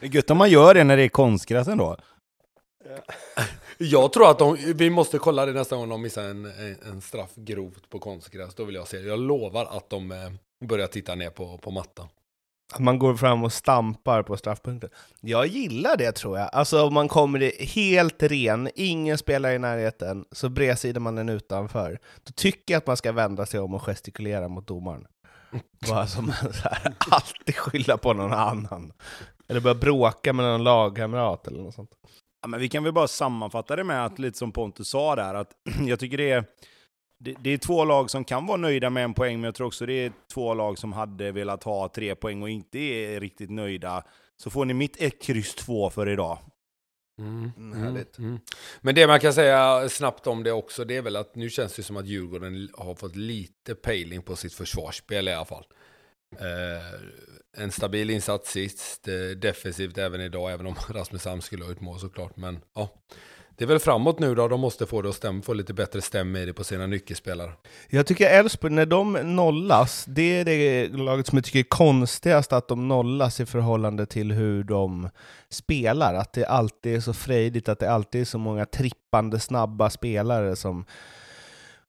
Det 0.00 0.06
är 0.06 0.10
gött 0.14 0.30
om 0.30 0.38
man 0.38 0.50
gör 0.50 0.74
det 0.74 0.84
när 0.84 0.96
det 0.96 1.02
är 1.02 1.08
konstgräs 1.08 1.68
ändå. 1.68 1.96
Jag 3.78 4.12
tror 4.12 4.30
att 4.30 4.38
de, 4.38 4.56
vi 4.76 4.90
måste 4.90 5.18
kolla 5.18 5.46
det 5.46 5.52
nästa 5.52 5.76
gång 5.76 5.88
de 5.88 6.02
missar 6.02 6.22
en, 6.22 6.52
en, 6.86 7.00
straff 7.00 7.30
grovt 7.34 7.90
på 7.90 7.98
konstgräs. 7.98 8.54
Då 8.54 8.64
vill 8.64 8.74
jag 8.74 8.88
se 8.88 8.98
det. 8.98 9.08
Jag 9.08 9.18
lovar 9.18 9.66
att 9.76 9.90
de 9.90 10.12
eh, 10.12 10.18
börjar 10.68 10.86
titta 10.86 11.14
ner 11.14 11.30
på, 11.30 11.58
på 11.58 11.70
mattan. 11.70 12.08
Att 12.72 12.80
man 12.80 12.98
går 12.98 13.14
fram 13.14 13.44
och 13.44 13.52
stampar 13.52 14.22
på 14.22 14.36
straffpunkten. 14.36 14.90
Jag 15.20 15.46
gillar 15.46 15.96
det 15.96 16.12
tror 16.12 16.38
jag. 16.38 16.50
Alltså 16.52 16.86
om 16.86 16.94
man 16.94 17.08
kommer 17.08 17.64
helt 17.74 18.22
ren, 18.22 18.70
ingen 18.74 19.18
spelar 19.18 19.52
i 19.52 19.58
närheten, 19.58 20.24
så 20.32 20.48
bredsidar 20.48 21.00
man 21.00 21.14
den 21.14 21.28
utanför. 21.28 21.98
Då 22.24 22.32
tycker 22.32 22.74
jag 22.74 22.78
att 22.78 22.86
man 22.86 22.96
ska 22.96 23.12
vända 23.12 23.46
sig 23.46 23.60
om 23.60 23.74
och 23.74 23.82
gestikulera 23.82 24.48
mot 24.48 24.66
domaren. 24.66 25.06
Bara 25.88 26.06
som 26.06 26.32
så 26.32 26.68
här, 26.68 26.94
alltid 27.10 27.56
skylla 27.56 27.96
på 27.96 28.12
någon 28.12 28.32
annan. 28.32 28.92
Eller 29.48 29.60
börja 29.60 29.74
bråka 29.74 30.32
med 30.32 30.44
någon 30.44 30.64
lagkamrat 30.64 31.46
eller 31.46 31.62
något 31.62 31.74
sånt. 31.74 31.90
Ja, 32.44 32.48
men 32.48 32.60
vi 32.60 32.68
kan 32.68 32.84
väl 32.84 32.92
bara 32.92 33.08
sammanfatta 33.08 33.76
det 33.76 33.84
med 33.84 34.04
att, 34.04 34.18
lite 34.18 34.38
som 34.38 34.52
Pontus 34.52 34.88
sa 34.88 35.16
där, 35.16 35.34
att 35.34 35.50
jag 35.86 36.00
tycker 36.00 36.16
det 36.16 36.30
är, 36.30 36.44
det, 37.18 37.36
det 37.40 37.50
är 37.50 37.58
två 37.58 37.84
lag 37.84 38.10
som 38.10 38.24
kan 38.24 38.46
vara 38.46 38.56
nöjda 38.56 38.90
med 38.90 39.04
en 39.04 39.14
poäng, 39.14 39.36
men 39.40 39.44
jag 39.44 39.54
tror 39.54 39.66
också 39.66 39.86
det 39.86 39.92
är 39.92 40.12
två 40.32 40.54
lag 40.54 40.78
som 40.78 40.92
hade 40.92 41.32
velat 41.32 41.62
ha 41.64 41.88
tre 41.88 42.14
poäng 42.14 42.42
och 42.42 42.50
inte 42.50 42.78
är 42.78 43.20
riktigt 43.20 43.50
nöjda. 43.50 44.04
Så 44.36 44.50
får 44.50 44.64
ni 44.64 44.74
mitt 44.74 45.02
1, 45.02 45.22
kryss 45.22 45.54
2 45.54 45.90
för 45.90 46.08
idag. 46.08 46.38
Mm, 47.18 47.52
Mm, 47.56 47.82
härligt. 47.82 48.18
mm. 48.18 48.38
Men 48.80 48.94
det 48.94 49.06
man 49.06 49.20
kan 49.20 49.32
säga 49.32 49.88
snabbt 49.88 50.26
om 50.26 50.42
det 50.42 50.52
också, 50.52 50.84
det 50.84 50.96
är 50.96 51.02
väl 51.02 51.16
att 51.16 51.34
nu 51.34 51.50
känns 51.50 51.76
det 51.76 51.82
som 51.82 51.96
att 51.96 52.06
Djurgården 52.06 52.68
har 52.74 52.94
fått 52.94 53.16
lite 53.16 53.74
pejling 53.74 54.22
på 54.22 54.36
sitt 54.36 54.54
försvarsspel 54.54 55.28
i 55.28 55.32
alla 55.32 55.44
fall. 55.44 55.64
Eh, 56.40 57.62
en 57.62 57.70
stabil 57.70 58.10
insats 58.10 58.50
sist, 58.50 59.08
defensivt 59.36 59.98
även 59.98 60.20
idag, 60.20 60.52
även 60.52 60.66
om 60.66 60.74
Rasmus 60.88 61.26
Alm 61.26 61.40
skulle 61.40 61.64
ha 61.64 61.72
ut 61.72 61.80
mål 61.80 61.98
såklart. 61.98 62.36
Men 62.36 62.60
ja, 62.74 62.88
det 63.56 63.64
är 63.64 63.68
väl 63.68 63.78
framåt 63.78 64.18
nu 64.18 64.34
då, 64.34 64.48
de 64.48 64.60
måste 64.60 64.86
få 64.86 65.02
det 65.02 65.08
att 65.08 65.14
stämma, 65.14 65.42
få 65.42 65.52
lite 65.52 65.74
bättre 65.74 66.02
stäm 66.02 66.36
i 66.36 66.46
det 66.46 66.52
på 66.52 66.64
sina 66.64 66.86
nyckelspelare. 66.86 67.52
Jag 67.88 68.06
tycker 68.06 68.30
Elfsborg, 68.30 68.72
när 68.72 68.86
de 68.86 69.12
nollas, 69.12 70.04
det 70.08 70.40
är 70.40 70.44
det 70.44 70.88
laget 70.88 71.26
som 71.26 71.38
jag 71.38 71.44
tycker 71.44 71.58
är 71.58 71.62
konstigast 71.62 72.52
att 72.52 72.68
de 72.68 72.88
nollas 72.88 73.40
i 73.40 73.46
förhållande 73.46 74.06
till 74.06 74.32
hur 74.32 74.64
de 74.64 75.08
spelar. 75.48 76.14
Att 76.14 76.32
det 76.32 76.44
alltid 76.44 76.96
är 76.96 77.00
så 77.00 77.12
frejdigt, 77.12 77.68
att 77.68 77.78
det 77.78 77.90
alltid 77.90 78.20
är 78.20 78.24
så 78.24 78.38
många 78.38 78.66
trippande 78.66 79.40
snabba 79.40 79.90
spelare 79.90 80.56
som 80.56 80.84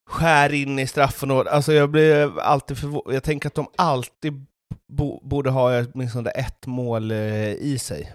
skär 0.09 0.53
in 0.53 0.79
i 0.79 0.87
straffområdet. 0.87 1.53
Alltså 1.53 1.73
jag 1.73 1.89
blir 1.91 2.39
alltid 2.39 2.77
förvånad. 2.77 3.15
Jag 3.15 3.23
tänker 3.23 3.47
att 3.47 3.55
de 3.55 3.67
alltid 3.75 4.45
bo 4.87 5.19
borde 5.27 5.49
ha 5.49 5.85
åtminstone 5.93 6.29
ett 6.29 6.67
mål 6.67 7.11
eh, 7.11 7.53
i 7.53 7.79
sig. 7.79 8.13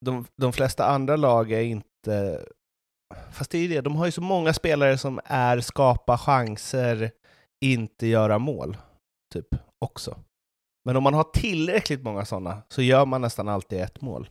De, 0.00 0.26
de 0.36 0.52
flesta 0.52 0.86
andra 0.86 1.16
lag 1.16 1.52
är 1.52 1.60
inte... 1.60 2.44
Fast 3.32 3.50
det 3.50 3.58
är 3.58 3.62
ju 3.62 3.68
det, 3.68 3.80
de 3.80 3.96
har 3.96 4.06
ju 4.06 4.12
så 4.12 4.20
många 4.20 4.52
spelare 4.52 4.98
som 4.98 5.20
är 5.24 5.60
skapa 5.60 6.18
chanser, 6.18 7.10
inte 7.64 8.06
göra 8.06 8.38
mål, 8.38 8.76
typ, 9.32 9.46
också. 9.78 10.18
Men 10.84 10.96
om 10.96 11.02
man 11.02 11.14
har 11.14 11.24
tillräckligt 11.24 12.02
många 12.02 12.24
sådana 12.24 12.62
så 12.68 12.82
gör 12.82 13.06
man 13.06 13.20
nästan 13.20 13.48
alltid 13.48 13.80
ett 13.80 14.00
mål. 14.00 14.30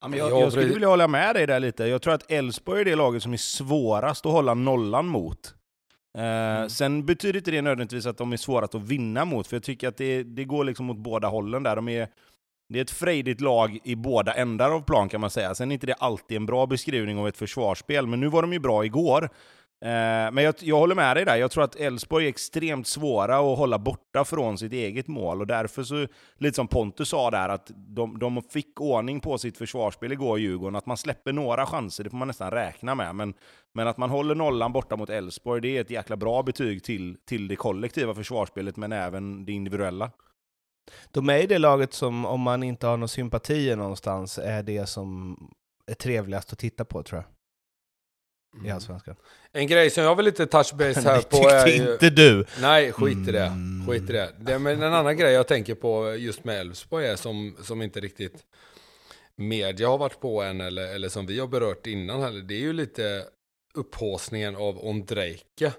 Ja, 0.00 0.08
men 0.08 0.18
jag, 0.18 0.30
Ja, 0.30 0.40
jag 0.40 0.52
skulle 0.52 0.72
vilja 0.72 0.88
hålla 0.88 1.08
med 1.08 1.34
dig 1.34 1.46
där 1.46 1.60
lite. 1.60 1.84
Jag 1.84 2.02
tror 2.02 2.14
att 2.14 2.30
Elfsborg 2.30 2.80
är 2.80 2.84
det 2.84 2.96
laget 2.96 3.22
som 3.22 3.32
är 3.32 3.36
svårast 3.36 4.26
att 4.26 4.32
hålla 4.32 4.54
nollan 4.54 5.06
mot. 5.06 5.54
Eh, 6.18 6.66
Sen 6.68 7.06
betyder 7.06 7.38
inte 7.38 7.50
det 7.50 7.62
nödvändigtvis 7.62 8.06
att 8.06 8.16
de 8.18 8.32
är 8.32 8.36
svårast 8.36 8.74
att 8.74 8.82
vinna 8.82 9.24
mot, 9.24 9.46
för 9.46 9.56
jag 9.56 9.62
tycker 9.62 9.88
att 9.88 9.96
det, 9.96 10.22
det 10.22 10.44
går 10.44 10.64
liksom 10.64 10.90
åt 10.90 10.96
båda 10.96 11.28
hållen 11.28 11.62
där. 11.62 11.76
De 11.76 11.88
är, 11.88 12.08
det 12.68 12.78
är 12.78 12.82
ett 12.82 12.90
frejdigt 12.90 13.40
lag 13.40 13.78
i 13.84 13.96
båda 13.96 14.34
ändar 14.34 14.70
av 14.70 14.80
plan 14.80 15.08
kan 15.08 15.20
man 15.20 15.30
säga. 15.30 15.54
Sen 15.54 15.70
är 15.70 15.74
inte 15.74 15.86
det 15.86 15.94
alltid 15.94 16.36
en 16.36 16.46
bra 16.46 16.66
beskrivning 16.66 17.18
av 17.18 17.28
ett 17.28 17.36
försvarsspel, 17.36 18.06
men 18.06 18.20
nu 18.20 18.28
var 18.28 18.42
de 18.42 18.52
ju 18.52 18.58
bra 18.58 18.84
igår. 18.84 19.28
Eh, 19.82 20.32
men 20.32 20.44
jag, 20.44 20.54
jag 20.58 20.78
håller 20.78 20.94
med 20.94 21.16
dig 21.16 21.24
där. 21.24 21.36
Jag 21.36 21.50
tror 21.50 21.64
att 21.64 21.76
Elfsborg 21.76 22.24
är 22.24 22.28
extremt 22.28 22.86
svåra 22.86 23.36
att 23.36 23.58
hålla 23.58 23.78
borta 23.78 24.24
från 24.24 24.58
sitt 24.58 24.72
eget 24.72 25.08
mål. 25.08 25.40
Och 25.40 25.46
därför 25.46 25.82
så, 25.82 26.06
lite 26.38 26.56
som 26.56 26.68
Pontus 26.68 27.08
sa 27.08 27.30
där, 27.30 27.48
att 27.48 27.70
de, 27.74 28.18
de 28.18 28.42
fick 28.42 28.80
ordning 28.80 29.20
på 29.20 29.38
sitt 29.38 29.58
försvarsspel 29.58 30.12
igår, 30.12 30.38
Djurgården. 30.38 30.76
Att 30.76 30.86
man 30.86 30.96
släpper 30.96 31.32
några 31.32 31.66
chanser, 31.66 32.04
det 32.04 32.10
får 32.10 32.16
man 32.16 32.28
nästan 32.28 32.50
räkna 32.50 32.94
med. 32.94 33.14
Men, 33.14 33.34
men 33.74 33.88
att 33.88 33.96
man 33.96 34.10
håller 34.10 34.34
nollan 34.34 34.72
borta 34.72 34.96
mot 34.96 35.10
Elfsborg, 35.10 35.60
det 35.60 35.76
är 35.76 35.80
ett 35.80 35.90
jäkla 35.90 36.16
bra 36.16 36.42
betyg 36.42 36.84
till, 36.84 37.16
till 37.24 37.48
det 37.48 37.56
kollektiva 37.56 38.14
försvarsspelet, 38.14 38.76
men 38.76 38.92
även 38.92 39.44
det 39.44 39.52
individuella. 39.52 40.10
De 41.10 41.30
är 41.30 41.46
det 41.46 41.58
laget 41.58 41.92
som, 41.92 42.26
om 42.26 42.40
man 42.40 42.62
inte 42.62 42.86
har 42.86 42.96
några 42.96 43.08
sympatier 43.08 43.76
någonstans, 43.76 44.38
är 44.38 44.62
det 44.62 44.86
som 44.86 45.36
är 45.86 45.94
trevligast 45.94 46.52
att 46.52 46.58
titta 46.58 46.84
på, 46.84 47.02
tror 47.02 47.18
jag, 47.18 47.31
i 48.54 48.58
Mm. 48.58 48.74
Allsvenskan. 48.74 49.16
En 49.52 49.66
grej 49.66 49.90
som 49.90 50.04
jag 50.04 50.16
vill 50.16 50.24
lite 50.24 50.46
touch 50.46 50.74
base 50.74 51.00
här 51.00 51.16
Det 51.30 51.30
på 51.30 51.48
är 51.48 51.66
ju... 51.66 51.92
inte 51.92 52.10
du! 52.10 52.44
Nej, 52.60 52.92
skit 52.92 53.28
i 53.28 53.32
det. 53.32 53.46
Mm. 53.46 53.86
Skit 53.88 54.10
i 54.10 54.12
det. 54.12 54.32
det 54.38 54.58
men 54.58 54.82
en 54.82 54.94
annan 54.94 55.16
grej 55.16 55.32
jag 55.32 55.48
tänker 55.48 55.74
på 55.74 56.14
just 56.14 56.44
med 56.44 56.60
Elfsborg 56.60 57.06
är 57.06 57.16
som, 57.16 57.56
som 57.62 57.82
inte 57.82 58.00
riktigt 58.00 58.44
media 59.36 59.88
har 59.88 59.98
varit 59.98 60.20
på 60.20 60.42
än 60.42 60.60
eller, 60.60 60.94
eller 60.94 61.08
som 61.08 61.26
vi 61.26 61.40
har 61.40 61.46
berört 61.46 61.86
innan 61.86 62.22
heller. 62.22 62.42
Det 62.42 62.54
är 62.54 62.60
ju 62.60 62.72
lite 62.72 63.24
upphåsningen 63.74 64.56
av 64.56 64.84
Ondrejka 64.84 65.72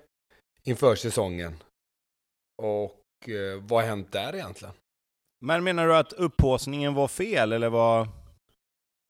inför 0.64 0.96
säsongen. 0.96 1.56
Och 2.62 3.30
eh, 3.30 3.62
vad 3.62 3.82
har 3.82 3.90
hänt 3.90 4.12
där 4.12 4.36
egentligen? 4.36 4.74
Men 5.42 5.64
menar 5.64 5.88
du 5.88 5.96
att 5.96 6.14
upphaussningen 6.14 6.94
var 6.94 7.08
fel, 7.08 7.52
eller 7.52 7.70
vad? 7.70 8.08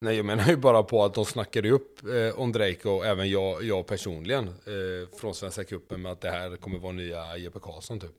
Nej, 0.03 0.15
jag 0.15 0.25
menar 0.25 0.47
ju 0.47 0.57
bara 0.57 0.83
på 0.83 1.03
att 1.03 1.13
de 1.13 1.25
snackade 1.25 1.69
upp 1.69 1.99
eh, 2.03 2.47
Drake 2.47 2.89
och 2.89 3.05
även 3.05 3.29
jag, 3.29 3.63
jag 3.63 3.87
personligen 3.87 4.47
eh, 4.47 5.17
från 5.19 5.35
Svenska 5.35 5.63
Cupen 5.63 6.01
med 6.01 6.11
att 6.11 6.21
det 6.21 6.29
här 6.29 6.55
kommer 6.55 6.79
vara 6.79 6.91
nya 6.91 7.37
Jeppe 7.37 7.59
Karlsson 7.59 7.99
typ. 7.99 8.11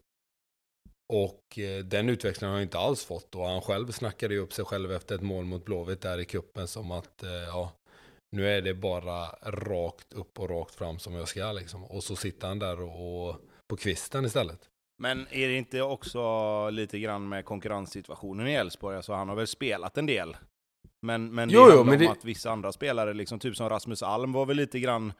Och 1.13 1.59
eh, 1.59 1.85
den 1.85 2.09
utvecklingen 2.09 2.51
har 2.51 2.57
han 2.57 2.63
inte 2.63 2.79
alls 2.79 3.05
fått 3.05 3.35
och 3.35 3.47
han 3.47 3.61
själv 3.61 3.91
snackade 3.91 4.35
ju 4.35 4.41
upp 4.41 4.53
sig 4.53 4.65
själv 4.65 4.93
efter 4.93 5.15
ett 5.15 5.23
mål 5.23 5.45
mot 5.45 5.65
Blåvitt 5.65 6.01
där 6.01 6.19
i 6.19 6.25
kuppen 6.25 6.69
som 6.69 6.91
att 6.91 7.23
eh, 7.23 7.31
ja, 7.31 7.73
nu 8.37 8.49
är 8.49 8.63
det 8.63 8.75
bara 8.75 9.27
rakt 9.43 10.13
upp 10.13 10.41
och 10.41 10.51
rakt 10.51 10.75
fram 10.75 10.99
som 10.99 11.15
jag 11.15 11.29
ska 11.29 11.53
liksom. 11.53 11.85
Och 11.85 12.05
så 12.05 12.17
sitter 12.17 12.49
han 12.49 12.59
där 12.59 12.81
och, 12.81 13.29
och 13.29 13.37
på 13.69 13.77
kvisten 13.77 14.25
istället. 14.25 14.69
Men 15.03 15.27
är 15.31 15.49
det 15.49 15.55
inte 15.55 15.83
också 15.83 16.71
lite 16.71 16.99
grann 16.99 17.29
med 17.29 17.45
konkurrenssituationen 17.45 18.49
i 18.49 18.55
Elfsborg? 18.55 18.97
Alltså 18.97 19.13
han 19.13 19.29
har 19.29 19.37
väl 19.37 19.47
spelat 19.47 19.99
en 19.99 20.07
del? 20.07 20.37
Men, 21.05 21.35
men 21.35 21.49
det 21.49 21.55
Jo, 21.55 21.61
handlar 21.61 21.77
jo, 21.79 21.85
men 21.85 21.95
om 21.95 21.99
det- 22.01 22.09
att 22.11 22.25
vissa 22.25 22.51
andra 22.51 22.73
spelare, 22.73 23.15
liksom, 23.15 23.39
typ 23.39 23.57
som 23.57 23.69
Rasmus 23.69 24.03
Alm, 24.03 24.33
var 24.33 24.47
väl 24.47 24.57
lite 24.57 24.81
grann 24.81 25.13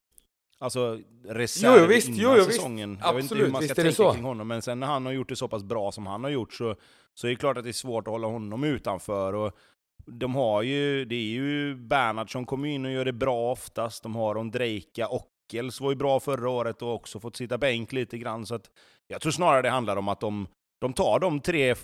Alltså 0.59 0.99
Jo, 0.99 1.33
reserv 1.33 1.81
jo, 1.81 1.87
visst, 1.87 2.09
innan 2.09 2.21
jo, 2.21 2.29
jo, 2.31 2.37
visst. 2.45 2.53
säsongen. 2.57 2.99
Jag 3.03 3.15
vet 3.15 3.23
inte 3.23 3.35
hur 3.35 3.51
man 3.51 3.63
ska 3.63 3.75
visst 3.83 3.97
tänka 3.99 4.13
kring 4.15 4.25
honom, 4.25 4.49
men 4.49 4.63
sen 4.63 4.81
när 4.81 4.87
han 4.87 5.07
har 5.07 5.13
gjort 5.13 5.29
det 5.29 5.37
så 5.37 5.49
pass 5.49 5.63
bra 5.63 5.93
som 5.93 6.07
han 6.07 6.25
har 6.25 6.31
gjort 6.31 6.53
så, 6.53 6.77
så 7.15 7.27
är 7.27 7.31
det 7.31 7.37
klart 7.37 7.57
att 7.57 7.65
det 7.65 7.71
är 7.71 7.73
svårt 7.73 8.07
att 8.09 8.13
hålla 8.13 8.27
honom 8.27 8.65
utanför. 8.65 9.33
Och 9.33 9.53
de 10.07 10.35
har 10.35 10.63
ju, 10.63 11.05
det 11.05 11.15
är 11.15 11.23
ju 11.29 11.75
Bernhard 11.75 12.33
som 12.33 12.47
kommer 12.47 12.69
in 12.69 12.85
och 12.85 12.93
gör 12.93 13.05
det 13.05 13.13
bra 13.13 13.53
oftast. 13.53 14.03
De 14.03 14.15
har 14.17 14.37
Ondrejka, 14.37 15.09
Ockels 15.09 15.81
var 15.81 15.91
ju 15.91 15.97
bra 15.97 16.21
förra 16.21 16.51
året 16.51 16.83
och 16.83 16.95
också 16.95 17.21
fått 17.21 17.37
sitta 17.37 17.59
bänk 17.59 17.93
lite 17.93 18.19
grann. 18.19 18.47
Så 18.47 18.55
att 18.55 18.71
jag 19.09 19.21
tror 19.21 19.33
snarare 19.33 19.63
det 19.63 19.71
handlar 19.71 19.97
om 19.97 20.09
att 20.09 20.21
de, 20.21 20.47
de 20.81 20.93
tar 20.93 21.19
de 21.19 21.41
tre 21.41 21.75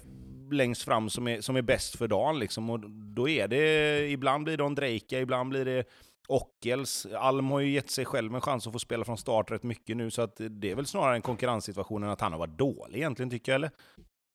längst 0.52 0.82
fram 0.82 1.10
som 1.10 1.28
är, 1.28 1.40
som 1.40 1.56
är 1.56 1.62
bäst 1.62 1.96
för 1.96 2.08
dagen. 2.08 2.38
Liksom. 2.38 2.70
Och 2.70 2.80
då 2.90 3.28
är 3.28 3.48
det, 3.48 4.08
ibland 4.10 4.44
blir 4.44 4.56
det 4.56 4.64
Ondrejka, 4.64 5.20
ibland 5.20 5.50
blir 5.50 5.64
det 5.64 5.84
Ockels. 6.28 7.06
Alm 7.06 7.50
har 7.50 7.60
ju 7.60 7.70
gett 7.70 7.90
sig 7.90 8.04
själv 8.04 8.34
en 8.34 8.40
chans 8.40 8.66
att 8.66 8.72
få 8.72 8.78
spela 8.78 9.04
från 9.04 9.18
start 9.18 9.50
rätt 9.50 9.62
mycket 9.62 9.96
nu, 9.96 10.10
så 10.10 10.22
att 10.22 10.40
det 10.50 10.70
är 10.70 10.74
väl 10.74 10.86
snarare 10.86 11.14
en 11.14 11.22
konkurrenssituation 11.22 12.02
än 12.02 12.10
att 12.10 12.20
han 12.20 12.32
har 12.32 12.38
varit 12.38 12.58
dålig 12.58 12.98
egentligen, 12.98 13.30
tycker 13.30 13.52
jag. 13.52 13.56
Eller? 13.56 13.70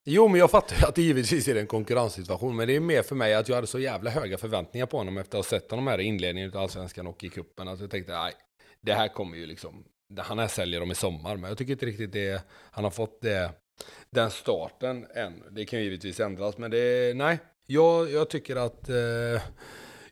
Jo, 0.08 0.28
men 0.28 0.40
jag 0.40 0.52
fattar 0.52 0.76
ju 0.76 0.86
att 0.86 0.96
det 0.96 1.02
givetvis 1.02 1.48
är 1.48 1.56
en 1.56 1.68
konkurrenssituation, 1.68 2.56
men 2.56 2.68
det 2.68 2.76
är 2.76 2.80
mer 2.80 3.02
för 3.02 3.16
mig 3.16 3.34
att 3.34 3.50
jag 3.50 3.56
hade 3.56 3.68
så 3.68 3.80
jävla 3.80 4.10
höga 4.10 4.38
förväntningar 4.38 4.86
på 4.86 4.98
honom 4.98 5.18
efter 5.18 5.40
att 5.40 5.46
ha 5.46 5.50
sett 5.60 5.72
honom 5.72 5.88
här 5.88 6.02
i 6.02 6.04
inledningen 6.04 6.52
av 6.52 6.58
Allsvenskan 6.58 7.08
och 7.08 7.24
i 7.24 7.30
cupen. 7.30 7.68
Alltså 7.68 7.84
jag 7.84 7.92
tänkte, 7.92 8.14
nej, 8.14 8.34
det 8.82 8.94
här 8.94 9.08
kommer 9.08 9.38
ju 9.38 9.46
liksom, 9.46 9.84
han 10.18 10.40
här 10.40 10.48
säljer 10.48 10.80
dem 10.80 10.92
i 10.92 10.96
sommar, 10.96 11.38
men 11.38 11.50
jag 11.50 11.58
tycker 11.58 11.74
inte 11.74 11.86
riktigt 11.86 12.12
det, 12.12 12.44
han 12.72 12.84
har 12.84 12.92
fått 12.92 13.22
det, 13.22 13.52
den 14.10 14.32
starten 14.32 15.06
än. 15.16 15.44
Det 15.52 15.66
kan 15.66 15.80
ju 15.80 15.86
givetvis 15.86 16.20
ändras, 16.20 16.58
men 16.58 16.72
det, 16.72 17.14
nej, 17.16 17.40
jag, 17.66 18.12
jag 18.12 18.30
tycker 18.30 18.56
att 18.56 18.90
eh, 18.90 19.42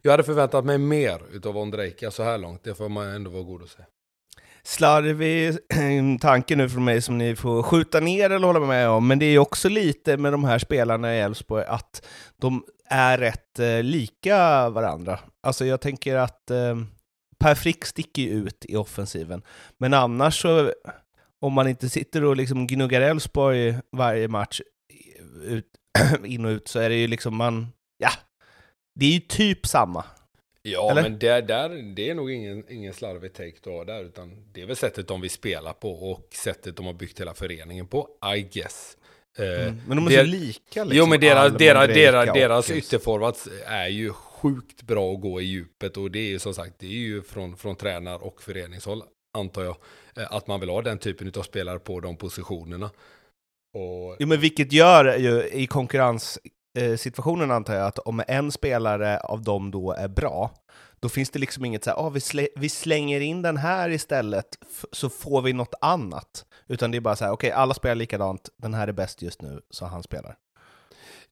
jag 0.01 0.11
hade 0.11 0.23
förväntat 0.23 0.65
mig 0.65 0.77
mer 0.77 1.21
utav 1.31 1.57
Ondrejka 1.57 2.11
så 2.11 2.23
här 2.23 2.37
långt, 2.37 2.63
det 2.63 2.75
får 2.75 2.89
man 2.89 3.07
ändå 3.07 3.31
vara 3.31 3.43
god 3.43 3.63
att 3.63 3.69
säga. 3.69 3.85
Slarvig 4.63 5.57
tanke 6.21 6.55
nu 6.55 6.69
från 6.69 6.83
mig 6.83 7.01
som 7.01 7.17
ni 7.17 7.35
får 7.35 7.63
skjuta 7.63 7.99
ner 7.99 8.29
eller 8.29 8.47
hålla 8.47 8.59
med 8.59 8.89
om, 8.89 9.07
men 9.07 9.19
det 9.19 9.25
är 9.25 9.31
ju 9.31 9.39
också 9.39 9.69
lite 9.69 10.17
med 10.17 10.33
de 10.33 10.43
här 10.43 10.59
spelarna 10.59 11.15
i 11.15 11.19
Elfsborg 11.19 11.65
att 11.65 12.05
de 12.37 12.63
är 12.89 13.17
rätt 13.17 13.59
eh, 13.59 13.83
lika 13.83 14.69
varandra. 14.69 15.19
Alltså 15.41 15.65
jag 15.65 15.81
tänker 15.81 16.15
att 16.15 16.51
eh, 16.51 16.77
Per 17.39 17.55
Frick 17.55 17.85
sticker 17.85 18.21
ju 18.21 18.29
ut 18.29 18.65
i 18.67 18.75
offensiven, 18.75 19.41
men 19.77 19.93
annars 19.93 20.41
så 20.41 20.71
om 21.43 21.53
man 21.53 21.67
inte 21.67 21.89
sitter 21.89 22.23
och 22.23 22.37
liksom 22.37 22.67
gnuggar 22.67 23.01
Elfsborg 23.01 23.75
varje 23.91 24.27
match 24.27 24.61
ut, 25.43 25.65
in 26.25 26.45
och 26.45 26.49
ut 26.49 26.67
så 26.67 26.79
är 26.79 26.89
det 26.89 26.95
ju 26.95 27.07
liksom 27.07 27.35
man, 27.37 27.67
ja, 27.97 28.09
det 28.99 29.05
är 29.05 29.11
ju 29.11 29.19
typ 29.19 29.65
samma. 29.67 30.05
Ja, 30.61 30.91
Eller? 30.91 31.01
men 31.01 31.19
det, 31.19 31.41
där, 31.41 31.69
det 31.95 32.09
är 32.09 32.15
nog 32.15 32.31
ingen, 32.31 32.63
ingen 32.69 32.93
slarvig 32.93 33.33
take 33.33 33.53
du 33.63 33.69
har 33.69 33.85
där, 33.85 34.03
utan 34.03 34.51
det 34.53 34.61
är 34.61 34.65
väl 34.65 34.75
sättet 34.75 35.07
de 35.07 35.21
vill 35.21 35.29
spela 35.29 35.73
på 35.73 36.11
och 36.11 36.27
sättet 36.33 36.77
de 36.77 36.85
har 36.85 36.93
byggt 36.93 37.19
hela 37.21 37.33
föreningen 37.33 37.87
på, 37.87 38.09
I 38.35 38.41
guess. 38.41 38.97
Eh, 39.37 39.63
Mm. 39.63 39.81
Men 39.87 39.97
de 39.97 40.05
är 40.07 40.09
det- 40.09 40.17
så 40.17 40.23
lika 40.23 40.83
liksom. 40.83 40.89
jo, 40.97 41.05
men 41.05 41.19
deras, 41.19 41.53
deras, 41.57 41.87
deras, 41.87 42.33
deras 42.33 42.71
ytterforwards 42.71 43.47
är 43.65 43.87
ju 43.87 44.13
sjukt 44.13 44.81
bra 44.81 45.13
att 45.13 45.21
gå 45.21 45.41
i 45.41 45.43
djupet 45.45 45.97
och 45.97 46.11
det 46.11 46.19
är 46.19 46.27
ju 46.29 46.39
som 46.39 46.53
sagt, 46.53 46.73
det 46.79 46.85
är 46.85 46.89
ju 46.91 47.21
från, 47.21 47.57
från 47.57 47.75
tränar 47.75 48.23
och 48.23 48.41
föreningshåll, 48.41 49.03
antar 49.37 49.63
jag, 49.63 49.75
Eh, 50.17 50.27
att 50.33 50.47
man 50.47 50.59
vill 50.59 50.69
ha 50.69 50.81
den 50.81 50.97
typen 50.97 51.31
av 51.37 51.43
spelare 51.43 51.79
på 51.79 51.99
de 51.99 52.17
positionerna. 52.17 52.85
Och, 53.73 54.15
Jo, 54.19 54.27
men 54.27 54.39
vilket 54.39 54.73
gör 54.73 55.17
ju 55.17 55.49
i 55.49 55.67
konkurrenssituationen 55.67 57.49
eh, 57.49 57.55
antar 57.55 57.75
jag 57.75 57.87
att 57.87 57.99
om 57.99 58.23
en 58.27 58.51
spelare 58.51 59.19
av 59.19 59.41
dem 59.41 59.71
då 59.71 59.91
är 59.91 60.07
bra, 60.07 60.51
då 60.99 61.09
finns 61.09 61.29
det 61.29 61.39
liksom 61.39 61.65
inget 61.65 61.83
så 61.83 61.89
här, 61.89 61.97
ah, 61.97 62.09
vi, 62.09 62.19
slä, 62.19 62.47
vi 62.55 62.69
slänger 62.69 63.19
in 63.19 63.41
den 63.41 63.57
här 63.57 63.89
istället 63.89 64.57
så 64.91 65.09
får 65.09 65.41
vi 65.41 65.53
något 65.53 65.73
annat. 65.81 66.45
Utan 66.67 66.91
det 66.91 66.97
är 66.97 67.01
bara 67.01 67.15
så 67.15 67.25
här, 67.25 67.31
okej, 67.31 67.51
alla 67.51 67.73
spelar 67.73 67.95
likadant, 67.95 68.49
den 68.57 68.73
här 68.73 68.87
är 68.87 68.91
bäst 68.91 69.21
just 69.21 69.41
nu, 69.41 69.61
så 69.69 69.85
han 69.85 70.03
spelar. 70.03 70.37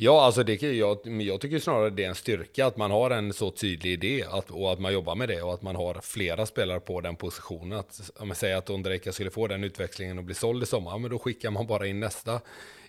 Ja, 0.04 0.26
alltså 0.26 0.44
det 0.44 0.62
jag, 0.62 1.00
jag 1.06 1.42
tycker 1.42 1.60
snarare 1.60 1.90
det 1.90 2.04
är 2.04 2.10
en 2.10 2.16
styrka 2.16 2.66
att 2.66 2.78
man 2.78 2.92
har 2.92 3.12
en 3.12 3.34
så 3.34 3.52
tydlig 3.52 3.92
idé 3.92 4.26
att, 4.30 4.52
och 4.52 4.74
att 4.74 4.80
man 4.80 4.94
jobbar 4.94 5.16
med 5.16 5.30
det 5.30 5.42
och 5.42 5.54
att 5.54 5.62
man 5.62 5.76
har 5.76 6.00
flera 6.04 6.46
spelare 6.46 6.80
på 6.80 7.02
den 7.02 7.16
positionen. 7.16 7.80
Att, 7.80 8.12
om 8.16 8.28
man 8.28 8.36
säger 8.36 8.58
att 8.58 8.70
Ondrejka 8.70 9.12
skulle 9.12 9.32
få 9.32 9.48
den 9.48 9.64
utväxlingen 9.64 10.18
och 10.18 10.24
bli 10.24 10.36
såld 10.36 10.64
i 10.64 10.66
sommar, 10.66 11.00
men 11.00 11.12
då 11.12 11.20
skickar 11.20 11.52
man 11.52 11.68
bara 11.68 11.88
in 11.88 12.00
nästa 12.00 12.42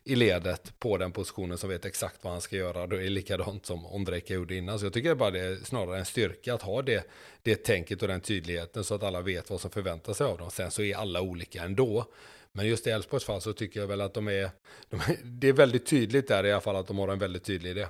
i 0.04 0.14
ledet 0.14 0.73
på 0.78 0.97
den 0.97 1.12
positionen 1.12 1.59
som 1.59 1.71
vet 1.71 1.85
exakt 1.85 2.16
vad 2.25 2.33
han 2.33 2.40
ska 2.40 2.57
göra. 2.57 2.87
Då 2.87 2.97
är 2.97 3.00
det 3.00 3.09
likadant 3.09 3.66
som 3.66 3.87
Ondrejka 3.87 4.35
gjorde 4.35 4.54
innan. 4.54 4.78
Så 4.78 4.87
jag 4.87 4.92
tycker 4.92 5.14
bara 5.14 5.31
det 5.31 5.40
är 5.40 5.57
snarare 5.64 5.99
en 5.99 6.04
styrka 6.04 6.54
att 6.54 6.62
ha 6.62 6.83
det, 6.83 7.07
det 7.42 7.57
tänket 7.57 8.02
och 8.02 8.09
den 8.09 8.21
tydligheten 8.21 8.85
så 8.85 8.95
att 8.95 9.02
alla 9.02 9.21
vet 9.21 9.50
vad 9.50 9.61
som 9.61 9.71
förväntar 9.71 10.12
sig 10.12 10.26
av 10.26 10.38
dem. 10.38 10.50
Sen 10.50 10.71
så 10.71 10.83
är 10.83 10.97
alla 10.97 11.21
olika 11.21 11.62
ändå. 11.62 12.07
Men 12.54 12.66
just 12.66 12.87
i 12.87 12.90
Elfsborgs 12.90 13.25
fall 13.25 13.40
så 13.40 13.52
tycker 13.52 13.80
jag 13.80 13.87
väl 13.87 14.00
att 14.00 14.14
de 14.14 14.28
är, 14.28 14.50
de 14.88 14.97
är, 14.97 15.18
det 15.25 15.49
är 15.49 15.52
väldigt 15.52 15.87
tydligt 15.87 16.28
där 16.28 16.47
i 16.47 16.52
alla 16.52 16.61
fall 16.61 16.76
att 16.76 16.87
de 16.87 16.99
har 16.99 17.09
en 17.09 17.18
väldigt 17.18 17.44
tydlig 17.44 17.71
idé. 17.71 17.87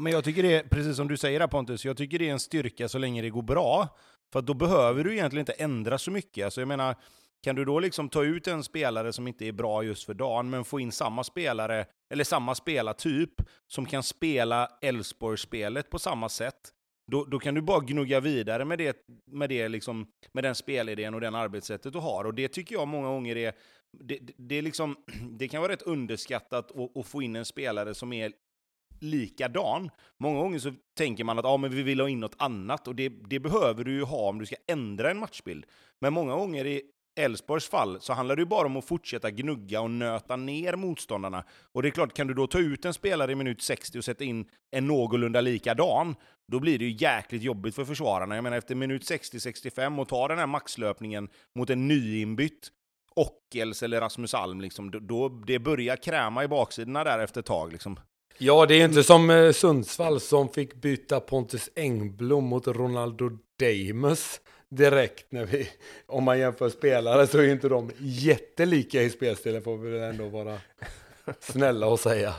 Men 0.00 0.12
jag 0.12 0.24
tycker 0.24 0.42
det 0.42 0.56
är, 0.56 0.62
precis 0.62 0.96
som 0.96 1.08
du 1.08 1.16
säger 1.16 1.40
här 1.40 1.46
Pontus, 1.46 1.84
jag 1.84 1.96
tycker 1.96 2.18
det 2.18 2.28
är 2.28 2.32
en 2.32 2.40
styrka 2.40 2.88
så 2.88 2.98
länge 2.98 3.22
det 3.22 3.30
går 3.30 3.42
bra. 3.42 3.96
För 4.32 4.42
då 4.42 4.54
behöver 4.54 5.04
du 5.04 5.12
egentligen 5.12 5.42
inte 5.42 5.52
ändra 5.52 5.98
så 5.98 6.10
mycket. 6.10 6.44
Alltså 6.44 6.60
jag 6.60 6.68
menar, 6.68 6.96
kan 7.42 7.56
du 7.56 7.64
då 7.64 7.80
liksom 7.80 8.08
ta 8.08 8.24
ut 8.24 8.46
en 8.46 8.64
spelare 8.64 9.12
som 9.12 9.28
inte 9.28 9.46
är 9.46 9.52
bra 9.52 9.82
just 9.82 10.04
för 10.04 10.14
dagen, 10.14 10.50
men 10.50 10.64
få 10.64 10.80
in 10.80 10.92
samma 10.92 11.24
spelare, 11.24 11.86
eller 12.10 12.24
samma 12.24 12.54
spelartyp, 12.54 13.30
som 13.66 13.86
kan 13.86 14.02
spela 14.02 14.70
Elfsborg-spelet 14.82 15.90
på 15.90 15.98
samma 15.98 16.28
sätt, 16.28 16.72
då, 17.10 17.24
då 17.24 17.38
kan 17.38 17.54
du 17.54 17.60
bara 17.60 17.80
gnugga 17.80 18.20
vidare 18.20 18.64
med, 18.64 18.78
det, 18.78 18.96
med, 19.26 19.48
det 19.48 19.68
liksom, 19.68 20.06
med 20.32 20.44
den 20.44 20.54
spelidén 20.54 21.14
och 21.14 21.20
den 21.20 21.34
arbetssättet 21.34 21.92
du 21.92 21.98
har. 21.98 22.24
Och 22.24 22.34
det 22.34 22.48
tycker 22.48 22.74
jag 22.74 22.88
många 22.88 23.08
gånger 23.08 23.36
är, 23.36 23.52
det, 23.92 24.18
det, 24.18 24.32
det 24.36 24.54
är 24.54 24.62
liksom, 24.62 24.96
det 25.38 25.48
kan 25.48 25.62
vara 25.62 25.72
rätt 25.72 25.82
underskattat 25.82 26.70
att, 26.70 26.96
att 26.96 27.06
få 27.06 27.22
in 27.22 27.36
en 27.36 27.44
spelare 27.44 27.94
som 27.94 28.12
är 28.12 28.32
likadan. 29.00 29.90
Många 30.18 30.40
gånger 30.40 30.58
så 30.58 30.72
tänker 30.96 31.24
man 31.24 31.38
att 31.38 31.44
ah, 31.44 31.56
men 31.56 31.70
vi 31.70 31.82
vill 31.82 32.00
ha 32.00 32.08
in 32.08 32.20
något 32.20 32.36
annat 32.38 32.88
och 32.88 32.94
det, 32.94 33.08
det 33.08 33.40
behöver 33.40 33.84
du 33.84 33.92
ju 33.92 34.02
ha 34.02 34.28
om 34.28 34.38
du 34.38 34.46
ska 34.46 34.56
ändra 34.66 35.10
en 35.10 35.18
matchbild. 35.18 35.66
Men 36.00 36.12
många 36.12 36.34
gånger 36.34 36.66
i 36.66 36.82
Elfsborgs 37.18 37.68
fall 37.68 38.00
så 38.00 38.12
handlar 38.12 38.36
det 38.36 38.42
ju 38.42 38.46
bara 38.46 38.66
om 38.66 38.76
att 38.76 38.84
fortsätta 38.84 39.30
gnugga 39.30 39.80
och 39.80 39.90
nöta 39.90 40.36
ner 40.36 40.76
motståndarna. 40.76 41.44
Och 41.72 41.82
det 41.82 41.88
är 41.88 41.90
klart, 41.90 42.14
kan 42.14 42.26
du 42.26 42.34
då 42.34 42.46
ta 42.46 42.58
ut 42.58 42.84
en 42.84 42.94
spelare 42.94 43.32
i 43.32 43.34
minut 43.34 43.62
60 43.62 43.98
och 43.98 44.04
sätta 44.04 44.24
in 44.24 44.50
en 44.70 44.86
någorlunda 44.86 45.40
likadan, 45.40 46.14
då 46.52 46.60
blir 46.60 46.78
det 46.78 46.84
ju 46.84 46.96
jäkligt 47.00 47.42
jobbigt 47.42 47.74
för 47.74 47.84
försvararna. 47.84 48.34
Jag 48.34 48.44
menar 48.44 48.56
efter 48.56 48.74
minut 48.74 49.02
60-65 49.02 50.00
och 50.00 50.08
ta 50.08 50.28
den 50.28 50.38
här 50.38 50.46
maxlöpningen 50.46 51.28
mot 51.54 51.70
en 51.70 51.88
nyinbytt 51.88 52.72
Ockels 53.18 53.82
eller 53.82 54.00
Rasmus 54.00 54.34
Alm, 54.34 54.60
liksom, 54.60 54.90
då, 54.90 54.98
då 54.98 55.28
det 55.28 55.58
börjar 55.58 55.96
kräma 55.96 56.44
i 56.44 56.48
baksidorna 56.48 57.04
där 57.04 57.18
efter 57.18 57.40
ett 57.40 57.46
tag. 57.46 57.72
Liksom. 57.72 58.00
Ja, 58.38 58.66
det 58.66 58.74
är 58.74 58.84
inte 58.84 59.02
som 59.02 59.30
eh, 59.30 59.52
Sundsvall 59.52 60.20
som 60.20 60.48
fick 60.48 60.74
byta 60.74 61.20
Pontus 61.20 61.70
Engblom 61.76 62.44
mot 62.44 62.66
Ronaldo 62.66 63.30
Damus 63.60 64.40
direkt 64.70 65.32
när 65.32 65.44
vi, 65.44 65.68
om 66.06 66.24
man 66.24 66.38
jämför 66.38 66.68
spelare 66.68 67.26
så 67.26 67.38
är 67.38 67.48
inte 67.48 67.68
de 67.68 67.90
jättelika 67.98 69.02
i 69.02 69.10
spelstilen 69.10 69.62
får 69.62 69.76
vi 69.76 69.98
ändå 69.98 70.28
vara 70.28 70.58
snälla 71.40 71.86
och 71.86 72.00
säga. 72.00 72.34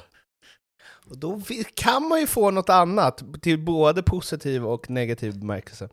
Och 1.09 1.17
då 1.17 1.41
kan 1.73 2.07
man 2.07 2.19
ju 2.19 2.27
få 2.27 2.51
något 2.51 2.69
annat, 2.69 3.23
till 3.41 3.59
både 3.59 4.03
positiv 4.03 4.65
och 4.65 4.89
negativ 4.89 5.39
bemärkelse. 5.39 5.89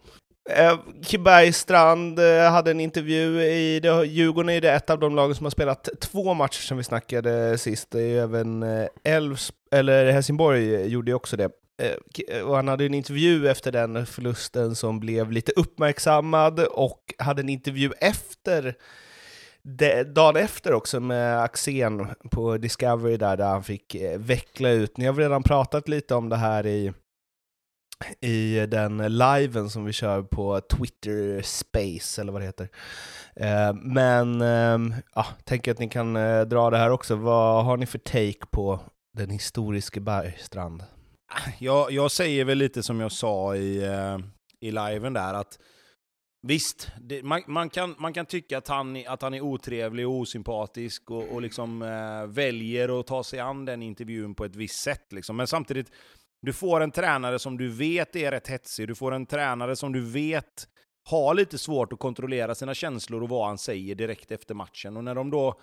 Eh, 0.49 0.79
Bergstrand 1.19 2.19
eh, 2.19 2.51
hade 2.51 2.71
en 2.71 2.81
intervju 2.81 3.43
i 3.43 3.81
det, 3.81 4.07
Djurgården 4.07 4.51
är 4.51 4.61
det 4.61 4.73
ett 4.73 4.91
av 4.91 4.99
de 4.99 5.17
lagen 5.17 5.35
som 5.35 5.47
har 5.47 5.51
spelat 5.51 5.89
två 6.01 6.35
matcher 6.35 6.61
som 6.61 6.77
vi 6.77 6.85
snackade 6.85 7.59
sist. 7.59 7.91
Det 7.91 8.03
är 8.03 8.23
även 8.23 8.63
eh, 8.63 8.87
Elfs, 9.05 9.53
eller 9.71 10.13
Helsingborg 10.13 10.87
gjorde 10.87 11.11
ju 11.11 11.15
också 11.15 11.37
det. 11.37 11.51
Eh, 11.83 11.91
eh 12.37 12.43
och 12.43 12.57
han 12.57 12.69
hade 12.69 12.87
en 12.87 12.95
intervju 12.95 13.49
efter 13.49 13.73
den 13.73 14.07
förlusten 14.07 14.75
som 14.75 15.01
blev 15.01 15.33
lite 15.33 15.53
uppmärksammad 15.57 16.61
och 16.61 17.15
hade 17.19 17.43
en 17.43 17.49
intervju 17.49 17.93
efter 18.01 18.75
de, 19.63 20.05
dagen 20.05 20.37
efter 20.37 20.73
också 20.73 21.01
med 21.01 21.43
Axén 21.43 22.07
på 22.31 22.57
Discovery 22.57 23.17
där, 23.17 23.37
där 23.37 23.49
han 23.49 23.65
fick 23.65 23.95
eh, 23.95 24.19
veckla 24.19 24.71
ut. 24.71 24.97
Ni 24.97 25.07
har 25.07 25.13
väl 25.13 25.23
redan 25.23 25.43
pratat 25.43 25.89
lite 25.89 26.15
om 26.15 26.29
det 26.29 26.37
här 26.37 26.67
i, 26.67 26.93
i 28.21 28.67
den 28.67 29.19
liven 29.19 29.71
som 29.71 29.85
vi 29.85 29.93
kör 29.93 30.23
på 30.23 30.61
Twitter 30.61 31.43
Space, 31.43 32.21
eller 32.21 32.33
vad 32.33 32.41
det 32.41 32.47
heter. 32.47 32.69
Eh, 33.37 33.75
men 33.75 34.41
eh, 34.41 34.99
ja, 35.15 35.27
tänker 35.45 35.71
att 35.71 35.79
ni 35.79 35.89
kan 35.89 36.17
eh, 36.17 36.41
dra 36.41 36.71
det 36.71 36.79
här 36.79 36.91
också. 36.91 37.17
Vad 37.17 37.65
har 37.65 37.77
ni 37.77 37.87
för 37.87 37.99
take 37.99 38.47
på 38.51 38.81
den 39.13 39.31
historiske 39.31 40.01
Bergstrand? 40.01 40.85
Jag, 41.59 41.93
jag 41.93 42.11
säger 42.11 42.45
väl 42.45 42.59
lite 42.59 42.83
som 42.83 43.01
jag 43.01 43.13
sa 43.13 43.57
i, 43.57 43.85
eh, 43.85 44.19
i 44.61 44.71
liven 44.71 45.13
där, 45.13 45.35
att 45.35 45.59
Visst, 46.49 46.89
det, 47.01 47.23
man, 47.23 47.43
man, 47.47 47.71
kan, 47.71 47.95
man 47.99 48.13
kan 48.13 48.27
tycka 48.27 48.59
att 48.59 48.69
han, 48.69 49.07
att 49.07 49.23
han 49.23 49.35
är 49.35 49.41
otrevlig 49.41 50.09
och 50.09 50.15
osympatisk 50.15 51.11
och, 51.11 51.29
och 51.29 51.43
liksom 51.43 51.83
eh, 51.83 52.27
väljer 52.27 53.01
att 53.01 53.07
ta 53.07 53.25
sig 53.25 53.41
an 53.41 53.65
den 53.65 53.83
intervjun 53.83 54.35
på 54.35 54.45
ett 54.45 54.57
visst 54.57 54.83
sätt. 54.83 55.13
Liksom. 55.13 55.37
Men 55.37 55.47
samtidigt, 55.47 55.91
du 56.47 56.53
får 56.53 56.81
en 56.81 56.91
tränare 56.91 57.39
som 57.39 57.57
du 57.59 57.69
vet 57.69 58.17
är 58.17 58.31
rätt 58.31 58.49
hetsig, 58.49 58.89
du 58.89 58.95
får 58.95 59.13
en 59.13 59.27
tränare 59.27 59.77
som 59.77 59.93
du 59.93 60.01
vet 60.01 60.69
har 61.09 61.35
lite 61.35 61.59
svårt 61.59 61.93
att 61.93 61.99
kontrollera 61.99 62.55
sina 62.55 62.75
känslor 62.75 63.23
och 63.23 63.29
vad 63.29 63.47
han 63.47 63.59
säger 63.59 63.95
direkt 63.95 64.31
efter 64.31 64.55
matchen. 64.55 64.97
Och 64.97 65.05
när 65.05 65.15
de 65.15 65.31
då 65.31 65.61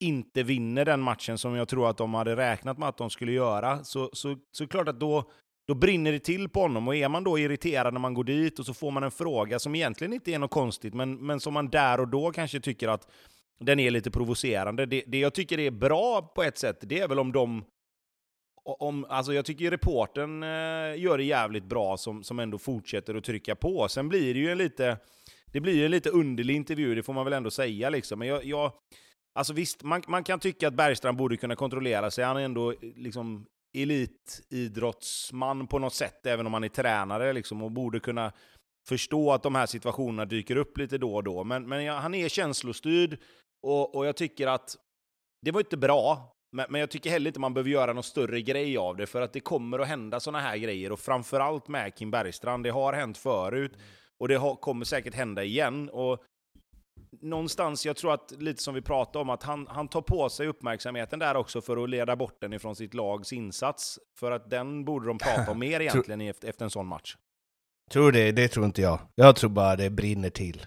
inte 0.00 0.42
vinner 0.42 0.84
den 0.84 1.00
matchen 1.00 1.38
som 1.38 1.54
jag 1.54 1.68
tror 1.68 1.90
att 1.90 1.96
de 1.96 2.14
hade 2.14 2.36
räknat 2.36 2.78
med 2.78 2.88
att 2.88 2.96
de 2.96 3.10
skulle 3.10 3.32
göra, 3.32 3.84
så, 3.84 4.10
så, 4.12 4.36
så 4.52 4.66
klart 4.66 4.88
att 4.88 5.00
då, 5.00 5.30
då 5.68 5.74
brinner 5.74 6.12
det 6.12 6.18
till 6.18 6.48
på 6.48 6.60
honom. 6.60 6.88
Och 6.88 6.96
är 6.96 7.08
man 7.08 7.24
då 7.24 7.38
irriterad 7.38 7.94
när 7.94 8.00
man 8.00 8.14
går 8.14 8.24
dit 8.24 8.58
och 8.58 8.66
så 8.66 8.74
får 8.74 8.90
man 8.90 9.02
en 9.02 9.10
fråga 9.10 9.58
som 9.58 9.74
egentligen 9.74 10.12
inte 10.12 10.34
är 10.34 10.38
något 10.38 10.50
konstigt, 10.50 10.94
men, 10.94 11.26
men 11.26 11.40
som 11.40 11.54
man 11.54 11.70
där 11.70 12.00
och 12.00 12.08
då 12.08 12.32
kanske 12.32 12.60
tycker 12.60 12.88
att 12.88 13.08
den 13.60 13.80
är 13.80 13.90
lite 13.90 14.10
provocerande. 14.10 14.86
Det, 14.86 15.04
det 15.06 15.18
jag 15.18 15.34
tycker 15.34 15.58
är 15.58 15.70
bra 15.70 16.22
på 16.22 16.42
ett 16.42 16.58
sätt, 16.58 16.78
det 16.80 17.00
är 17.00 17.08
väl 17.08 17.18
om 17.18 17.32
de 17.32 17.64
om, 18.66 19.06
alltså 19.08 19.32
jag 19.32 19.44
tycker 19.44 19.70
reporten 19.70 20.42
eh, 20.42 20.48
gör 21.00 21.18
det 21.18 21.24
jävligt 21.24 21.64
bra 21.64 21.96
som, 21.96 22.24
som 22.24 22.38
ändå 22.38 22.58
fortsätter 22.58 23.14
att 23.14 23.24
trycka 23.24 23.54
på. 23.56 23.88
Sen 23.88 24.08
blir 24.08 24.34
det 24.34 24.40
ju 24.40 24.50
en 24.50 24.58
lite, 24.58 24.98
det 25.52 25.60
blir 25.60 25.84
en 25.84 25.90
lite 25.90 26.10
underlig 26.10 26.56
intervju, 26.56 26.94
det 26.94 27.02
får 27.02 27.12
man 27.12 27.24
väl 27.24 27.32
ändå 27.32 27.50
säga. 27.50 27.90
Liksom. 27.90 28.18
Men 28.18 28.28
jag, 28.28 28.44
jag, 28.44 28.72
alltså 29.34 29.52
visst, 29.52 29.82
man, 29.82 30.02
man 30.08 30.24
kan 30.24 30.40
tycka 30.40 30.68
att 30.68 30.74
Bergstrand 30.74 31.18
borde 31.18 31.36
kunna 31.36 31.56
kontrollera 31.56 32.10
sig. 32.10 32.24
Han 32.24 32.36
är 32.36 32.40
ändå 32.40 32.74
liksom 32.96 33.46
elitidrottsman 33.74 35.66
på 35.66 35.78
något 35.78 35.94
sätt, 35.94 36.26
även 36.26 36.46
om 36.46 36.54
han 36.54 36.64
är 36.64 36.68
tränare, 36.68 37.32
liksom, 37.32 37.62
och 37.62 37.72
borde 37.72 38.00
kunna 38.00 38.32
förstå 38.88 39.32
att 39.32 39.42
de 39.42 39.54
här 39.54 39.66
situationerna 39.66 40.24
dyker 40.24 40.56
upp 40.56 40.78
lite 40.78 40.98
då 40.98 41.14
och 41.14 41.24
då. 41.24 41.44
Men, 41.44 41.68
men 41.68 41.88
han 41.88 42.14
är 42.14 42.28
känslostyrd, 42.28 43.18
och, 43.62 43.94
och 43.94 44.06
jag 44.06 44.16
tycker 44.16 44.46
att 44.46 44.76
det 45.42 45.50
var 45.50 45.60
inte 45.60 45.76
bra, 45.76 46.35
men, 46.52 46.66
men 46.68 46.80
jag 46.80 46.90
tycker 46.90 47.10
heller 47.10 47.28
inte 47.28 47.40
man 47.40 47.54
behöver 47.54 47.70
göra 47.70 47.92
någon 47.92 48.02
större 48.02 48.42
grej 48.42 48.78
av 48.78 48.96
det, 48.96 49.06
för 49.06 49.20
att 49.20 49.32
det 49.32 49.40
kommer 49.40 49.78
att 49.78 49.88
hända 49.88 50.20
sådana 50.20 50.40
här 50.40 50.56
grejer, 50.56 50.92
och 50.92 51.00
framförallt 51.00 51.68
med 51.68 51.94
Kim 51.94 52.10
Bergstrand. 52.10 52.64
Det 52.64 52.70
har 52.70 52.92
hänt 52.92 53.18
förut, 53.18 53.72
och 54.18 54.28
det 54.28 54.36
har, 54.36 54.54
kommer 54.54 54.84
säkert 54.84 55.14
hända 55.14 55.44
igen. 55.44 55.88
Och 55.88 56.22
någonstans, 57.20 57.86
jag 57.86 57.96
tror 57.96 58.14
att 58.14 58.32
lite 58.38 58.62
som 58.62 58.74
vi 58.74 58.82
pratade 58.82 59.18
om, 59.18 59.30
att 59.30 59.42
han, 59.42 59.66
han 59.70 59.88
tar 59.88 60.02
på 60.02 60.28
sig 60.28 60.46
uppmärksamheten 60.46 61.18
där 61.18 61.36
också 61.36 61.60
för 61.60 61.84
att 61.84 61.90
leda 61.90 62.16
bort 62.16 62.40
den 62.40 62.52
ifrån 62.52 62.76
sitt 62.76 62.94
lags 62.94 63.32
insats. 63.32 63.98
För 64.18 64.30
att 64.30 64.50
den 64.50 64.84
borde 64.84 65.06
de 65.06 65.18
prata 65.18 65.50
om 65.50 65.58
mer 65.58 65.80
egentligen 65.80 66.20
efter, 66.20 66.48
efter 66.48 66.64
en 66.64 66.70
sån 66.70 66.86
match. 66.86 67.16
Tror 67.90 68.12
det? 68.12 68.32
Det 68.32 68.48
tror 68.48 68.66
inte 68.66 68.82
jag. 68.82 68.98
Jag 69.14 69.36
tror 69.36 69.50
bara 69.50 69.76
det 69.76 69.90
brinner 69.90 70.30
till. 70.30 70.66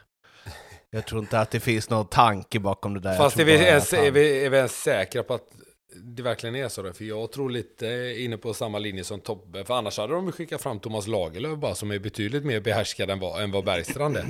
Jag 0.89 1.05
tror 1.05 1.21
inte 1.21 1.39
att 1.39 1.51
det 1.51 1.59
finns 1.59 1.89
någon 1.89 2.07
tanke 2.07 2.59
bakom 2.59 2.93
det 2.93 2.99
där. 2.99 3.17
Fast 3.17 3.39
är 3.39 3.45
vi, 3.45 3.53
ens, 3.53 3.93
är, 3.93 4.11
vi, 4.11 4.45
är 4.45 4.49
vi 4.49 4.57
ens 4.57 4.81
säkra 4.81 5.23
på 5.23 5.33
att 5.33 5.47
det 5.95 6.23
verkligen 6.23 6.55
är 6.55 6.67
så. 6.69 6.81
Där, 6.81 6.93
För 6.93 7.05
jag 7.05 7.31
tror 7.31 7.49
lite 7.49 8.15
inne 8.17 8.37
på 8.37 8.53
samma 8.53 8.79
linje 8.79 9.03
som 9.03 9.19
Tobbe. 9.19 9.65
För 9.65 9.73
annars 9.73 9.97
hade 9.97 10.13
de 10.13 10.31
skickat 10.31 10.61
fram 10.61 10.79
Thomas 10.79 11.07
Lagerlöf 11.07 11.59
bara 11.59 11.75
som 11.75 11.91
är 11.91 11.99
betydligt 11.99 12.45
mer 12.45 12.59
behärskad 12.59 13.09
än 13.09 13.19
vad, 13.19 13.43
än 13.43 13.51
vad 13.51 13.65
Bergstrand 13.65 14.17
är. 14.17 14.25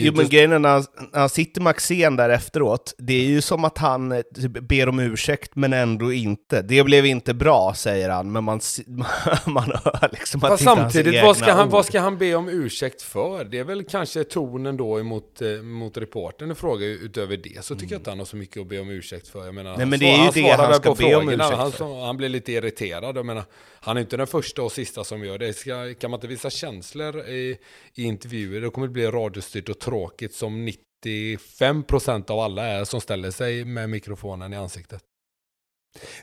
Jo 0.00 0.12
men 0.16 0.28
grejen 0.28 0.52
är 0.52 0.58
när 0.58 0.68
han, 0.68 0.84
när 1.12 1.20
han 1.20 1.28
sitter 1.28 1.60
med 1.60 1.70
Axén 1.70 2.16
där 2.16 2.30
efteråt, 2.30 2.94
det 2.98 3.12
är 3.12 3.24
ju 3.24 3.40
som 3.40 3.64
att 3.64 3.78
han 3.78 4.12
eh, 4.12 4.20
typ 4.34 4.52
ber 4.52 4.88
om 4.88 4.98
ursäkt 4.98 5.56
men 5.56 5.72
ändå 5.72 6.12
inte. 6.12 6.62
Det 6.62 6.84
blev 6.84 7.06
inte 7.06 7.34
bra 7.34 7.74
säger 7.76 8.10
han, 8.10 8.32
men 8.32 8.44
man, 8.44 8.60
man 9.46 9.72
hör 9.84 10.08
liksom 10.12 10.44
att 10.44 10.50
Fast 10.50 10.64
samtidigt, 10.64 11.22
vad 11.22 11.36
ska, 11.36 11.52
han, 11.52 11.68
vad 11.68 11.86
ska 11.86 12.00
han 12.00 12.18
be 12.18 12.34
om 12.34 12.48
ursäkt 12.48 13.02
för? 13.02 13.44
Det 13.44 13.58
är 13.58 13.64
väl 13.64 13.84
kanske 13.84 14.24
tonen 14.24 14.76
då 14.76 15.00
emot 15.00 15.42
eh, 15.42 15.48
mot 15.62 15.96
reporten 15.96 16.50
i 16.50 16.54
fråga 16.54 16.86
utöver 16.86 17.36
det. 17.36 17.64
Så 17.64 17.74
tycker 17.74 17.86
mm. 17.86 17.92
jag 17.92 17.98
inte 17.98 18.10
han 18.10 18.18
har 18.18 18.26
så 18.26 18.36
mycket 18.36 18.60
att 18.60 18.68
be 18.68 18.80
om 18.80 18.90
ursäkt 18.90 19.28
för. 19.28 19.44
Jag 19.44 19.54
menar, 19.54 19.76
Nej 19.76 19.86
men 19.86 19.98
det 19.98 20.10
är 20.10 20.24
ju 20.24 20.42
det 20.42 20.50
han 20.50 20.74
ska 20.74 20.94
be 20.94 21.14
om 21.14 21.28
ursäkt 21.28 21.54
han, 21.54 21.72
för. 21.72 22.06
Han 22.06 22.16
blir 22.16 22.28
lite 22.28 22.52
irriterad. 22.52 23.16
Jag 23.16 23.26
menar, 23.26 23.44
han 23.80 23.96
är 23.96 24.00
inte 24.00 24.16
den 24.16 24.26
första 24.26 24.62
och 24.62 24.72
sista 24.72 25.04
som 25.04 25.24
gör 25.24 25.38
det. 25.38 25.52
Ska, 25.52 25.94
kan 25.94 26.10
man 26.10 26.18
inte 26.18 26.26
visa 26.26 26.50
känslor 26.50 27.20
i, 27.20 27.58
i 27.94 28.02
intervjuer, 28.02 28.60
då 28.60 28.70
kommer 28.70 28.86
det 28.86 28.92
bli 28.92 29.06
radiostyrt 29.06 29.68
och 29.68 29.78
tråkigt 29.78 30.34
som 30.34 30.68
95% 31.04 32.30
av 32.30 32.38
alla 32.38 32.66
är 32.66 32.84
som 32.84 33.00
ställer 33.00 33.30
sig 33.30 33.64
med 33.64 33.90
mikrofonen 33.90 34.52
i 34.52 34.56
ansiktet. 34.56 35.02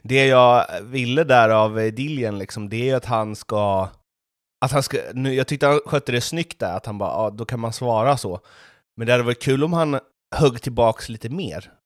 Det 0.02 0.26
jag 0.26 0.82
ville 0.82 1.24
där 1.24 1.50
av 1.50 1.80
eh, 1.80 1.94
Diljen, 1.94 2.40
liksom, 2.40 2.70
det 2.70 2.90
är 2.90 2.96
att 2.96 3.06
han 3.06 3.36
ska... 3.36 3.90
Att 4.66 4.72
han 4.72 4.84
ska 4.84 4.98
nu, 5.14 5.34
jag 5.34 5.48
tyckte 5.48 5.68
han 5.68 5.80
skötte 5.86 6.12
det 6.12 6.22
snyggt 6.22 6.60
där, 6.60 6.78
att 6.78 6.86
han 6.86 6.98
bara, 6.98 7.10
ja, 7.10 7.30
då 7.30 7.46
kan 7.46 7.60
man 7.60 7.74
svara 7.74 8.18
så. 8.18 8.40
Men 8.96 9.08
det 9.08 9.14
hade 9.14 9.24
varit 9.24 9.42
kul 9.42 9.64
om 9.64 9.74
han 9.74 10.00
högg 10.36 10.62
tillbaks 10.62 11.10
lite 11.10 11.30
mer. 11.30 11.77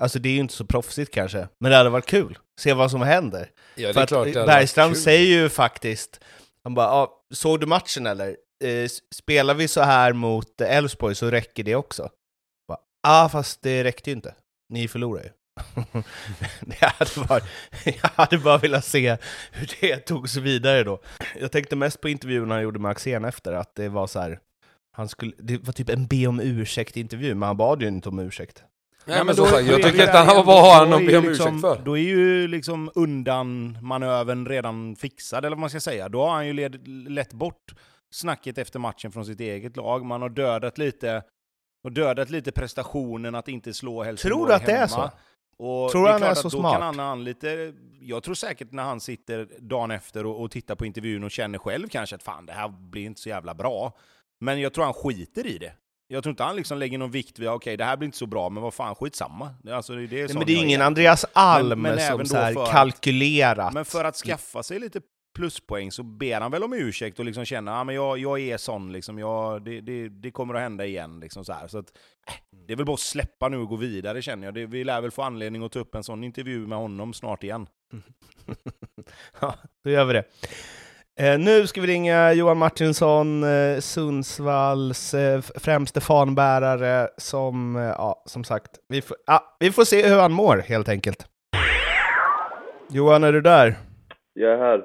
Alltså 0.00 0.18
det 0.18 0.28
är 0.28 0.32
ju 0.32 0.40
inte 0.40 0.54
så 0.54 0.64
proffsigt 0.64 1.14
kanske, 1.14 1.48
men 1.58 1.70
det 1.70 1.76
hade 1.76 1.90
varit 1.90 2.06
kul. 2.06 2.38
Se 2.60 2.72
vad 2.72 2.90
som 2.90 3.02
händer. 3.02 3.50
Ja, 3.74 3.92
För 3.92 4.00
att 4.00 4.34
Bergstrand 4.34 4.96
säger 4.96 5.26
ju 5.26 5.48
faktiskt, 5.48 6.20
han 6.64 6.74
bara, 6.74 6.86
ja, 6.86 7.24
såg 7.34 7.60
du 7.60 7.66
matchen 7.66 8.06
eller? 8.06 8.36
Eh, 8.64 8.88
spelar 9.14 9.54
vi 9.54 9.68
så 9.68 9.80
här 9.80 10.12
mot 10.12 10.60
Elfsborg 10.60 11.14
så 11.14 11.30
räcker 11.30 11.62
det 11.62 11.74
också. 11.74 12.08
Ja, 12.68 12.78
ah, 13.02 13.28
fast 13.28 13.62
det 13.62 13.84
räckte 13.84 14.10
ju 14.10 14.16
inte. 14.16 14.34
Ni 14.68 14.88
förlorar 14.88 15.22
ju. 15.22 15.30
jag, 16.80 16.88
hade 16.88 17.26
bara, 17.28 17.40
jag 17.84 18.10
hade 18.14 18.38
bara 18.38 18.58
velat 18.58 18.84
se 18.84 19.16
hur 19.52 19.76
det 19.80 19.96
togs 19.96 20.36
vidare 20.36 20.84
då. 20.84 21.02
Jag 21.40 21.52
tänkte 21.52 21.76
mest 21.76 22.00
på 22.00 22.08
intervjun 22.08 22.50
han 22.50 22.62
gjorde 22.62 22.78
med 22.78 22.90
Axén 22.90 23.24
efter, 23.24 23.52
att 23.52 23.74
det 23.74 23.88
var 23.88 24.06
så 24.06 24.20
här, 24.20 24.38
han 24.92 25.08
skulle, 25.08 25.32
det 25.38 25.58
var 25.58 25.72
typ 25.72 25.88
en 25.88 26.06
be 26.06 26.26
om 26.26 26.40
ursäkt-intervju, 26.40 27.34
men 27.34 27.46
han 27.46 27.56
bad 27.56 27.82
ju 27.82 27.88
inte 27.88 28.08
om 28.08 28.18
ursäkt. 28.18 28.64
Nej, 29.04 29.16
men, 29.16 29.26
men 29.26 29.36
då, 29.36 29.46
sagt, 29.46 29.66
jag 29.66 29.82
tycker 29.82 30.02
inte 30.02 30.18
han 30.18 30.46
vad 30.46 30.62
har 30.62 30.86
han 30.86 30.92
att 30.92 31.06
be 31.06 31.18
om 31.18 31.24
liksom, 31.24 31.46
ursäkt 31.46 31.60
för? 31.60 31.82
Då 31.84 31.98
är 31.98 32.02
ju 32.02 32.48
liksom 32.48 32.90
undan 32.94 33.78
manövern 33.82 34.46
redan 34.46 34.96
fixad, 34.96 35.44
eller 35.44 35.56
vad 35.56 35.60
man 35.60 35.70
ska 35.70 35.80
säga. 35.80 36.08
Då 36.08 36.22
har 36.22 36.30
han 36.30 36.46
ju 36.46 36.52
led, 36.52 36.88
lett 36.88 37.32
bort 37.32 37.74
snacket 38.10 38.58
efter 38.58 38.78
matchen 38.78 39.12
från 39.12 39.26
sitt 39.26 39.40
eget 39.40 39.76
lag. 39.76 40.04
Man 40.04 40.22
har 40.22 40.28
dödat 40.28 40.78
lite, 40.78 41.22
och 41.84 41.92
dödat 41.92 42.30
lite 42.30 42.52
prestationen 42.52 43.34
att 43.34 43.48
inte 43.48 43.74
slå 43.74 44.02
Helsingborg 44.02 44.38
Tror 44.38 44.48
du 44.48 44.54
att 44.54 44.62
hemma. 44.62 44.78
det 44.78 44.82
är 44.82 44.86
så? 44.86 45.10
Och 45.62 45.90
tror 45.90 46.08
är 46.08 46.12
han 46.12 46.22
är 46.22 46.34
så 46.34 46.50
smart? 46.50 46.80
Kan 46.80 46.98
han 46.98 47.24
lite, 47.24 47.74
jag 48.00 48.22
tror 48.22 48.34
säkert 48.34 48.72
när 48.72 48.82
han 48.82 49.00
sitter 49.00 49.48
dagen 49.58 49.90
efter 49.90 50.26
och, 50.26 50.42
och 50.42 50.50
tittar 50.50 50.74
på 50.74 50.86
intervjun 50.86 51.24
och 51.24 51.30
känner 51.30 51.58
själv 51.58 51.88
kanske 51.88 52.16
att 52.16 52.22
fan, 52.22 52.46
det 52.46 52.52
här 52.52 52.68
blir 52.68 53.06
inte 53.06 53.20
så 53.20 53.28
jävla 53.28 53.54
bra. 53.54 53.92
Men 54.40 54.60
jag 54.60 54.74
tror 54.74 54.84
han 54.84 54.94
skiter 54.94 55.46
i 55.46 55.58
det. 55.58 55.72
Jag 56.12 56.22
tror 56.22 56.30
inte 56.30 56.42
han 56.42 56.56
liksom 56.56 56.78
lägger 56.78 56.98
någon 56.98 57.10
vikt 57.10 57.38
vid, 57.38 57.48
okej 57.48 57.56
okay, 57.56 57.76
det 57.76 57.84
här 57.84 57.96
blir 57.96 58.06
inte 58.06 58.18
så 58.18 58.26
bra, 58.26 58.50
men 58.50 58.62
vad 58.62 58.74
fan, 58.74 58.94
skitsamma. 58.94 59.54
Alltså, 59.70 59.92
det 59.94 60.20
är 60.20 60.26
Nej, 60.26 60.34
men 60.34 60.46
det 60.46 60.52
är 60.52 60.62
ingen 60.62 60.82
Andreas 60.82 61.24
Alm 61.32 61.68
men, 61.68 61.96
men 61.96 62.00
som 62.00 62.26
så 62.26 62.36
här 62.36 62.72
kalkylerat. 62.72 63.58
Att, 63.58 63.74
men 63.74 63.84
för 63.84 64.04
att 64.04 64.16
skaffa 64.16 64.62
sig 64.62 64.78
lite 64.78 65.00
pluspoäng 65.34 65.92
så 65.92 66.02
ber 66.02 66.40
han 66.40 66.50
väl 66.50 66.62
om 66.62 66.72
ursäkt 66.72 67.18
och 67.18 67.24
liksom 67.24 67.44
känner 67.44 67.72
att 67.72 67.88
ah, 67.88 67.92
jag, 67.92 68.18
jag 68.18 68.40
är 68.40 68.56
sån, 68.56 68.92
liksom, 68.92 69.18
jag, 69.18 69.64
det, 69.64 69.80
det, 69.80 70.08
det 70.08 70.30
kommer 70.30 70.54
att 70.54 70.60
hända 70.60 70.86
igen. 70.86 71.20
Liksom 71.20 71.44
så. 71.44 71.54
Så 71.68 71.78
att, 71.78 71.92
äh, 72.28 72.34
det 72.66 72.72
är 72.72 72.76
väl 72.76 72.86
bara 72.86 72.94
att 72.94 73.00
släppa 73.00 73.48
nu 73.48 73.56
och 73.56 73.68
gå 73.68 73.76
vidare 73.76 74.22
känner 74.22 74.46
jag. 74.46 74.54
Det, 74.54 74.66
vi 74.66 74.84
lär 74.84 75.00
väl 75.00 75.10
få 75.10 75.22
anledning 75.22 75.64
att 75.64 75.72
ta 75.72 75.78
upp 75.78 75.94
en 75.94 76.04
sån 76.04 76.24
intervju 76.24 76.66
med 76.66 76.78
honom 76.78 77.12
snart 77.12 77.44
igen. 77.44 77.66
ja, 79.40 79.54
då 79.84 79.90
gör 79.90 80.04
vi 80.04 80.12
det. 80.12 80.24
Eh, 81.18 81.38
nu 81.38 81.66
ska 81.66 81.80
vi 81.80 81.86
ringa 81.86 82.32
Johan 82.32 82.58
Martinsson, 82.58 83.44
eh, 83.44 83.80
Sundsvalls 83.80 85.14
eh, 85.14 85.40
främste 85.40 86.00
fanbärare, 86.00 87.08
som, 87.16 87.76
eh, 87.76 87.82
ja, 87.82 88.22
som 88.26 88.44
sagt, 88.44 88.70
vi, 88.88 89.02
ja, 89.26 89.56
vi 89.60 89.72
får 89.72 89.84
se 89.84 90.08
hur 90.08 90.18
han 90.18 90.32
mår 90.32 90.56
helt 90.56 90.88
enkelt. 90.88 91.26
Johan, 92.90 93.24
är 93.24 93.32
du 93.32 93.40
där? 93.40 93.74
Jag 94.32 94.52
är 94.52 94.58
här. 94.58 94.80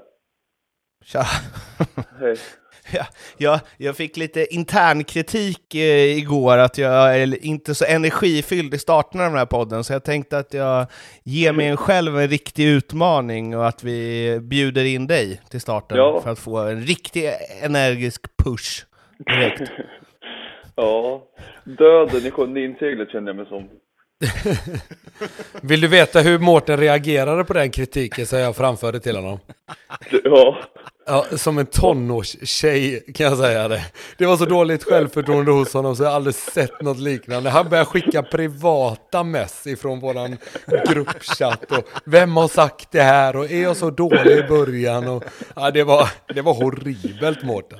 Tja. 1.05 1.23
Hej. 2.19 2.37
Ja, 2.95 3.05
jag, 3.37 3.59
jag 3.77 3.95
fick 3.95 4.17
lite 4.17 4.53
intern 4.53 5.03
kritik 5.03 5.75
eh, 5.75 6.17
igår 6.17 6.57
att 6.57 6.77
jag 6.77 7.19
är 7.19 7.45
inte 7.45 7.75
så 7.75 7.85
energifylld 7.85 8.73
i 8.73 8.77
starten 8.77 9.21
av 9.21 9.27
den 9.27 9.37
här 9.37 9.45
podden, 9.45 9.83
så 9.83 9.93
jag 9.93 10.03
tänkte 10.03 10.37
att 10.37 10.53
jag 10.53 10.85
ger 11.23 11.53
mig 11.53 11.67
en 11.67 11.77
själv 11.77 12.19
en 12.19 12.27
riktig 12.27 12.67
utmaning 12.67 13.57
och 13.57 13.67
att 13.67 13.83
vi 13.83 14.39
bjuder 14.41 14.85
in 14.85 15.07
dig 15.07 15.41
till 15.49 15.61
starten 15.61 15.97
ja. 15.97 16.21
för 16.21 16.29
att 16.29 16.39
få 16.39 16.57
en 16.57 16.81
riktig 16.81 17.31
energisk 17.61 18.21
push 18.43 18.85
direkt. 19.17 19.71
ja, 20.75 21.23
döden 21.63 22.25
i 22.25 22.31
sjunde 22.31 22.61
inseglet 22.61 23.11
känner 23.11 23.27
jag 23.27 23.35
mig 23.35 23.45
som. 23.45 23.69
Vill 25.61 25.81
du 25.81 25.87
veta 25.87 26.19
hur 26.19 26.39
Mårten 26.39 26.77
reagerade 26.77 27.43
på 27.43 27.53
den 27.53 27.71
kritiken 27.71 28.25
som 28.25 28.39
jag 28.39 28.55
framförde 28.55 28.99
till 28.99 29.15
honom? 29.15 29.39
Ja. 30.23 30.57
Ja, 31.07 31.25
som 31.37 31.57
en 31.57 31.65
tonårstjej 31.65 33.03
kan 33.15 33.25
jag 33.25 33.37
säga 33.37 33.67
det. 33.67 33.85
Det 34.17 34.25
var 34.25 34.37
så 34.37 34.45
dåligt 34.45 34.83
självförtroende 34.83 35.51
hos 35.51 35.73
honom 35.73 35.95
så 35.95 36.03
jag 36.03 36.09
har 36.09 36.15
aldrig 36.15 36.35
sett 36.35 36.81
något 36.81 36.99
liknande. 36.99 37.49
Han 37.49 37.69
började 37.69 37.85
skicka 37.89 38.23
privata 38.23 39.23
mess 39.23 39.67
ifrån 39.67 39.99
våran 39.99 40.37
gruppchatt 40.89 41.71
och 41.71 41.83
vem 42.05 42.37
har 42.37 42.47
sagt 42.47 42.91
det 42.91 43.01
här 43.01 43.35
och 43.35 43.51
är 43.51 43.61
jag 43.61 43.77
så 43.77 43.89
dålig 43.89 44.37
i 44.37 44.43
början 44.43 45.07
och 45.07 45.23
ja, 45.55 45.71
det 45.71 45.83
var, 45.83 46.09
det 46.33 46.41
var 46.41 46.53
horribelt 46.53 47.43
Mårten. 47.43 47.79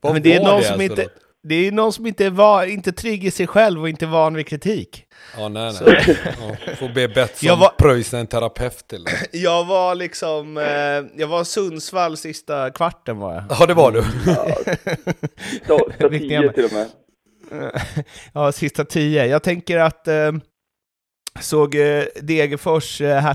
Vad 0.00 0.12
Men 0.12 0.22
det 0.22 0.34
är 0.34 0.40
någon 0.44 0.62
som 0.62 0.80
ens 0.80 0.82
inte- 0.90 1.02
något? 1.02 1.12
Det 1.48 1.54
är 1.54 1.72
någon 1.72 1.92
som 1.92 2.06
inte 2.06 2.26
är 2.26 2.30
van, 2.30 2.68
inte 2.70 2.92
trygg 2.92 3.24
i 3.24 3.30
sig 3.30 3.46
själv 3.46 3.80
och 3.80 3.88
inte 3.88 4.06
van 4.06 4.34
vid 4.34 4.46
kritik. 4.46 5.04
Ja, 5.36 5.48
nej, 5.48 5.72
Så- 5.72 5.84
nej. 5.84 6.18
Ja, 6.40 6.74
får 6.76 6.88
be 6.94 7.08
Betsson 7.08 7.58
var- 7.58 7.72
pröjsa 7.78 8.18
en 8.18 8.26
terapeut 8.26 8.88
till 8.88 9.04
det. 9.04 9.10
Jag 9.38 9.64
var 9.64 9.94
liksom, 9.94 10.56
eh, 10.56 10.64
jag 11.20 11.26
var 11.26 11.44
Sundsvall 11.44 12.16
sista 12.16 12.70
kvarten 12.70 13.18
var 13.18 13.34
jag. 13.34 13.44
Ja, 13.60 13.66
det 13.66 13.74
var 13.74 13.92
du. 13.92 14.00
Sta- 14.00 14.48
Riktigt 15.68 15.96
Statyer 15.96 16.30
jävla- 16.30 16.52
till 16.52 16.64
och 16.64 16.72
med. 16.72 16.88
ja, 18.34 18.52
sista 18.52 18.84
tio. 18.84 19.26
Jag 19.26 19.42
tänker 19.42 19.78
att 19.78 20.08
eh, 20.08 20.32
såg 21.40 21.74
eh, 21.74 22.04
Degerfors 22.22 23.00
eh, 23.00 23.26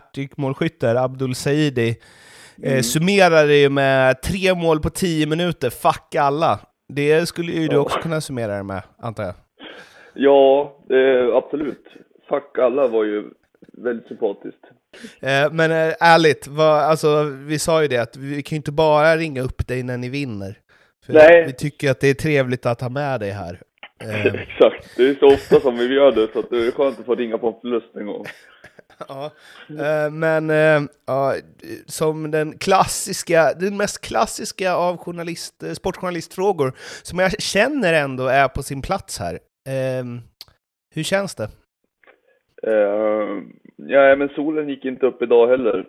Abdul 0.97 1.35
Saidi 1.35 1.89
eh, 1.89 2.71
Mm. 2.71 2.83
summerade 2.83 3.55
ju 3.55 3.69
med 3.69 4.21
tre 4.21 4.53
mål 4.55 4.79
på 4.79 4.89
tio 4.89 5.25
minuter, 5.25 5.69
fuck 5.69 6.15
alla. 6.15 6.59
Det 6.93 7.25
skulle 7.25 7.51
ju 7.51 7.67
du 7.67 7.77
också 7.77 7.99
kunna 7.99 8.21
summera 8.21 8.57
det 8.57 8.63
med, 8.63 8.81
antar 8.97 9.23
jag. 9.23 9.33
Ja, 10.13 10.75
eh, 10.89 11.35
absolut. 11.35 11.85
Fuck 12.29 12.57
alla 12.57 12.87
var 12.87 13.03
ju 13.03 13.23
väldigt 13.83 14.07
sympatiskt. 14.07 14.63
Eh, 15.21 15.51
men 15.51 15.71
eh, 15.71 15.93
ärligt, 15.99 16.47
vad, 16.47 16.79
alltså, 16.79 17.23
vi 17.23 17.59
sa 17.59 17.81
ju 17.81 17.87
det 17.87 17.97
att 17.97 18.17
vi 18.17 18.43
kan 18.43 18.55
ju 18.55 18.57
inte 18.57 18.71
bara 18.71 19.17
ringa 19.17 19.41
upp 19.41 19.67
dig 19.67 19.83
när 19.83 19.97
ni 19.97 20.09
vinner. 20.09 20.57
För 21.05 21.13
Nej. 21.13 21.45
Vi 21.47 21.53
tycker 21.53 21.91
att 21.91 21.99
det 21.99 22.07
är 22.07 22.13
trevligt 22.13 22.65
att 22.65 22.81
ha 22.81 22.89
med 22.89 23.19
dig 23.19 23.31
här. 23.31 23.61
Eh, 24.03 24.25
Exakt. 24.25 24.97
Det 24.97 25.09
är 25.09 25.15
så 25.15 25.27
ofta 25.27 25.59
som 25.59 25.77
vi 25.77 25.93
gör 25.93 26.11
det 26.11 26.27
så 26.33 26.39
att 26.39 26.49
det 26.49 26.67
är 26.67 26.71
skönt 26.71 26.99
att 26.99 27.05
få 27.05 27.15
ringa 27.15 27.37
på 27.37 27.47
en 27.47 27.61
förlust 27.61 27.95
en 27.95 28.05
gång. 28.05 28.25
ja. 29.07 29.31
Eh, 29.69 30.11
men 30.11 30.49
eh, 30.49 30.81
ja, 31.05 31.33
som 31.85 32.31
den 32.31 32.57
klassiska, 32.57 33.53
den 33.59 33.77
mest 33.77 34.07
klassiska 34.07 34.73
av 34.73 34.97
journalist, 34.97 35.63
eh, 35.63 35.71
sportjournalistfrågor, 35.71 36.71
som 37.03 37.19
jag 37.19 37.41
känner 37.41 37.93
ändå 37.93 38.27
är 38.27 38.47
på 38.47 38.63
sin 38.63 38.81
plats 38.81 39.19
här. 39.19 39.39
Ehm, 39.69 40.19
hur 40.95 41.03
känns 41.03 41.35
det? 41.35 41.47
Uh, 42.67 43.43
ja, 43.75 44.15
men 44.15 44.29
solen 44.29 44.69
gick 44.69 44.85
inte 44.85 45.05
upp 45.05 45.21
idag 45.21 45.47
heller. 45.47 45.87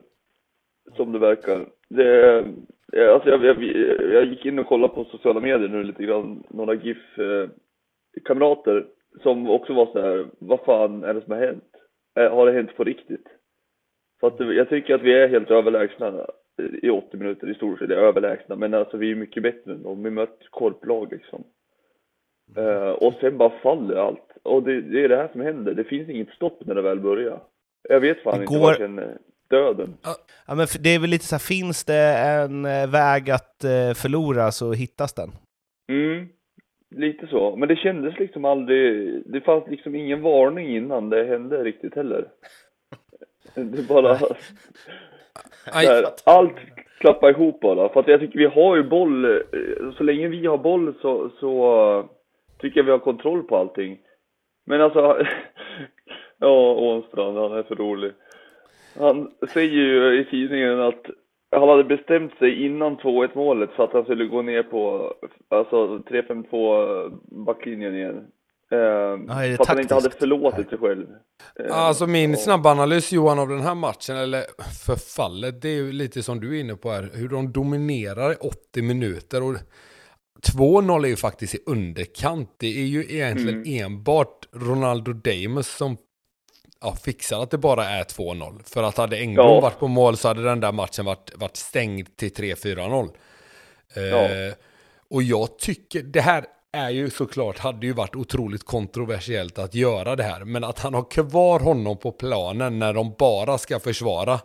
Som 0.97 1.12
det 1.12 1.18
verkar. 1.18 1.66
Det, 1.88 2.38
alltså 3.12 3.31
jag, 3.31 3.44
jag, 3.44 3.62
jag 4.12 4.25
gick 4.25 4.47
in 4.47 4.59
och 4.59 4.66
kollade 4.66 4.94
på 4.94 5.05
sociala 5.05 5.40
medier 5.40 5.68
nu 5.68 5.83
lite 5.83 6.03
grann. 6.03 6.44
Några 6.49 6.75
GIF-kamrater 6.75 8.87
som 9.23 9.51
också 9.51 9.75
var 9.75 9.87
så 9.87 10.01
här, 10.01 10.27
vad 10.38 10.61
fan 10.61 11.05
är 11.05 11.14
det 11.14 11.23
som 11.23 11.33
har 11.33 11.40
hänt? 11.40 11.78
Eh, 12.19 12.35
har 12.35 12.47
det 12.47 12.53
hänt 12.53 12.77
på 12.77 12.85
riktigt? 12.85 13.27
För 14.21 14.27
att 14.27 14.57
jag 14.57 14.69
tycker 14.69 14.95
att 14.95 15.03
vi 15.03 15.13
är 15.13 15.29
helt 15.29 15.51
överlägsna 15.51 16.27
i 16.83 16.91
80 16.91 17.17
minuter 17.17 17.51
i 17.51 17.55
stort 17.55 17.79
sett. 17.79 17.91
Överlägsna, 17.91 18.57
men 18.57 18.75
alltså 18.75 18.97
vi 18.97 19.11
är 19.11 19.15
mycket 19.15 19.43
bättre 19.43 19.73
än 19.73 19.83
dem. 19.83 20.03
Vi 20.03 20.11
mött 20.11 20.39
korplag 20.51 21.13
liksom. 21.13 21.45
Eh, 22.57 22.91
och 22.91 23.15
sen 23.21 23.39
bara 23.39 23.51
faller 23.63 23.97
allt. 23.97 24.29
Och 24.43 24.63
det, 24.63 24.81
det 24.81 25.05
är 25.05 25.09
det 25.09 25.17
här 25.17 25.29
som 25.33 25.41
händer. 25.41 25.75
Det 25.75 25.85
finns 25.85 26.09
inget 26.09 26.29
stopp 26.31 26.67
när 26.67 26.75
det 26.75 26.83
väl 26.83 27.01
börjar. 27.01 27.41
Jag 27.89 28.01
vet 28.01 28.23
fan 28.23 28.39
Det 28.39 28.43
inte 28.45 28.59
går- 28.59 28.69
jag 28.71 28.77
känner. 28.79 29.19
Döden. 29.51 29.95
Ja, 30.47 30.55
men 30.55 30.67
det 30.81 30.91
är 30.95 30.99
väl 31.01 31.11
lite 31.11 31.25
så 31.25 31.35
här, 31.35 31.41
finns 31.41 31.85
det 31.85 32.17
en 32.19 32.65
eh, 32.65 32.91
väg 32.91 33.31
att 33.31 33.65
eh, 33.65 33.95
förlora 33.95 34.51
så 34.53 34.73
hittas 34.73 35.13
den. 35.15 35.31
Mm, 35.93 36.29
lite 36.90 37.27
så. 37.27 37.57
Men 37.57 37.68
det 37.68 37.77
kändes 37.77 38.18
liksom 38.18 38.44
aldrig, 38.44 39.22
det 39.27 39.40
fanns 39.40 39.68
liksom 39.68 39.94
ingen 39.94 40.22
varning 40.22 40.77
innan 40.77 41.11
det 41.11 41.24
hände 41.24 41.64
riktigt 41.64 41.94
heller. 41.94 42.29
Det 43.55 43.88
bara, 43.88 44.18
där, 45.72 46.05
allt 46.24 46.57
klappar 46.98 47.31
ihop 47.31 47.61
bara. 47.61 47.88
För 47.88 48.01
att 48.01 48.09
jag 48.09 48.20
tycker 48.20 48.38
vi 48.38 48.46
har 48.46 48.77
ju 48.77 48.83
boll, 48.83 49.24
eh, 49.24 49.92
så 49.96 50.05
länge 50.05 50.29
vi 50.29 50.46
har 50.46 50.59
boll 50.59 50.94
så, 51.01 51.31
så 51.40 51.74
eh, 51.98 52.05
tycker 52.61 52.81
jag 52.81 52.85
vi 52.85 52.90
har 52.90 52.98
kontroll 52.98 53.42
på 53.42 53.57
allting. 53.57 53.98
Men 54.66 54.81
alltså, 54.81 55.27
ja 56.38 56.72
Ånstrand, 56.72 57.38
han 57.38 57.53
är 57.53 57.62
för 57.62 57.74
rolig. 57.74 58.12
Han 58.98 59.31
säger 59.53 59.72
ju 59.72 60.20
i 60.20 60.24
tidningen 60.24 60.81
att 60.81 61.11
han 61.51 61.69
hade 61.69 61.85
bestämt 61.85 62.35
sig 62.39 62.67
innan 62.67 62.97
2-1 62.97 63.29
målet 63.35 63.71
för 63.77 63.85
att 63.85 63.93
han 63.93 64.05
skulle 64.05 64.25
gå 64.27 64.43
ner 64.43 64.63
på 64.63 65.13
alltså 65.49 65.99
3-5-2 65.99 67.45
backlinjen 67.47 67.95
igen. 67.97 68.17
Eh, 68.73 68.79
det 69.49 69.57
för 69.57 69.63
att 69.63 69.69
han 69.69 69.81
inte 69.81 69.95
hade 69.95 70.11
förlåtit 70.11 70.69
sig 70.69 70.79
själv. 70.79 71.07
Eh, 71.61 71.77
Alltså 71.79 72.07
min 72.07 72.31
och- 72.33 72.39
snabba 72.39 72.71
analys 72.71 73.13
Johan 73.13 73.39
av 73.39 73.49
den 73.49 73.61
här 73.61 73.75
matchen, 73.75 74.17
eller 74.17 74.43
förfallet, 74.87 75.63
det 75.63 75.69
är 75.69 75.75
ju 75.77 75.93
lite 75.93 76.23
som 76.23 76.41
du 76.41 76.57
är 76.57 76.61
inne 76.61 76.75
på 76.75 76.91
här, 76.91 77.11
hur 77.15 77.29
de 77.29 77.53
dominerar 77.53 78.33
i 78.33 78.37
80 78.41 78.83
minuter. 78.83 79.43
Och 79.43 79.55
2-0 80.53 81.05
är 81.05 81.09
ju 81.09 81.17
faktiskt 81.17 81.55
i 81.55 81.59
underkant. 81.67 82.55
Det 82.59 82.67
är 82.67 82.87
ju 82.87 83.01
egentligen 83.01 83.65
enbart 83.67 84.49
Ronaldo 84.53 85.13
Damus 85.13 85.77
som 85.77 85.97
ja, 86.83 86.95
fixar 86.95 87.43
att 87.43 87.51
det 87.51 87.59
bara 87.59 87.85
är 87.88 88.05
2-0. 88.05 88.62
För 88.64 88.83
att 88.83 88.97
hade 88.97 89.17
Engblom 89.19 89.47
Ja. 89.55 89.61
varit 89.61 89.79
på 89.79 89.88
mål 89.88 90.17
så 90.17 90.29
hade 90.29 90.43
den 90.43 90.61
där 90.61 90.73
matchen 90.73 91.05
varit, 91.05 91.33
varit 91.37 91.57
stängd 91.57 92.17
till 92.17 92.31
3-4-0. 92.35 93.09
Eh, 93.97 94.03
Ja. 94.03 94.55
Och 95.11 95.23
jag 95.23 95.59
tycker, 95.59 96.03
det 96.03 96.21
här 96.21 96.45
är 96.73 96.91
ju 96.91 97.11
såklart, 97.11 97.59
hade 97.59 97.87
ju 97.87 97.93
varit 97.93 98.17
otroligt 98.17 98.64
kontroversiellt 98.64 99.59
att 99.59 99.75
göra 99.75 100.17
det 100.17 100.23
här. 100.23 100.45
Men 100.45 100.64
att 100.64 100.79
han 100.79 100.95
har 100.95 101.11
kvar 101.11 101.61
honom 101.61 101.97
på 101.99 102.12
planen 102.12 102.79
när 102.79 102.93
de 102.95 103.14
bara 103.19 103.59
ska 103.59 103.81
försvara. 103.81 104.41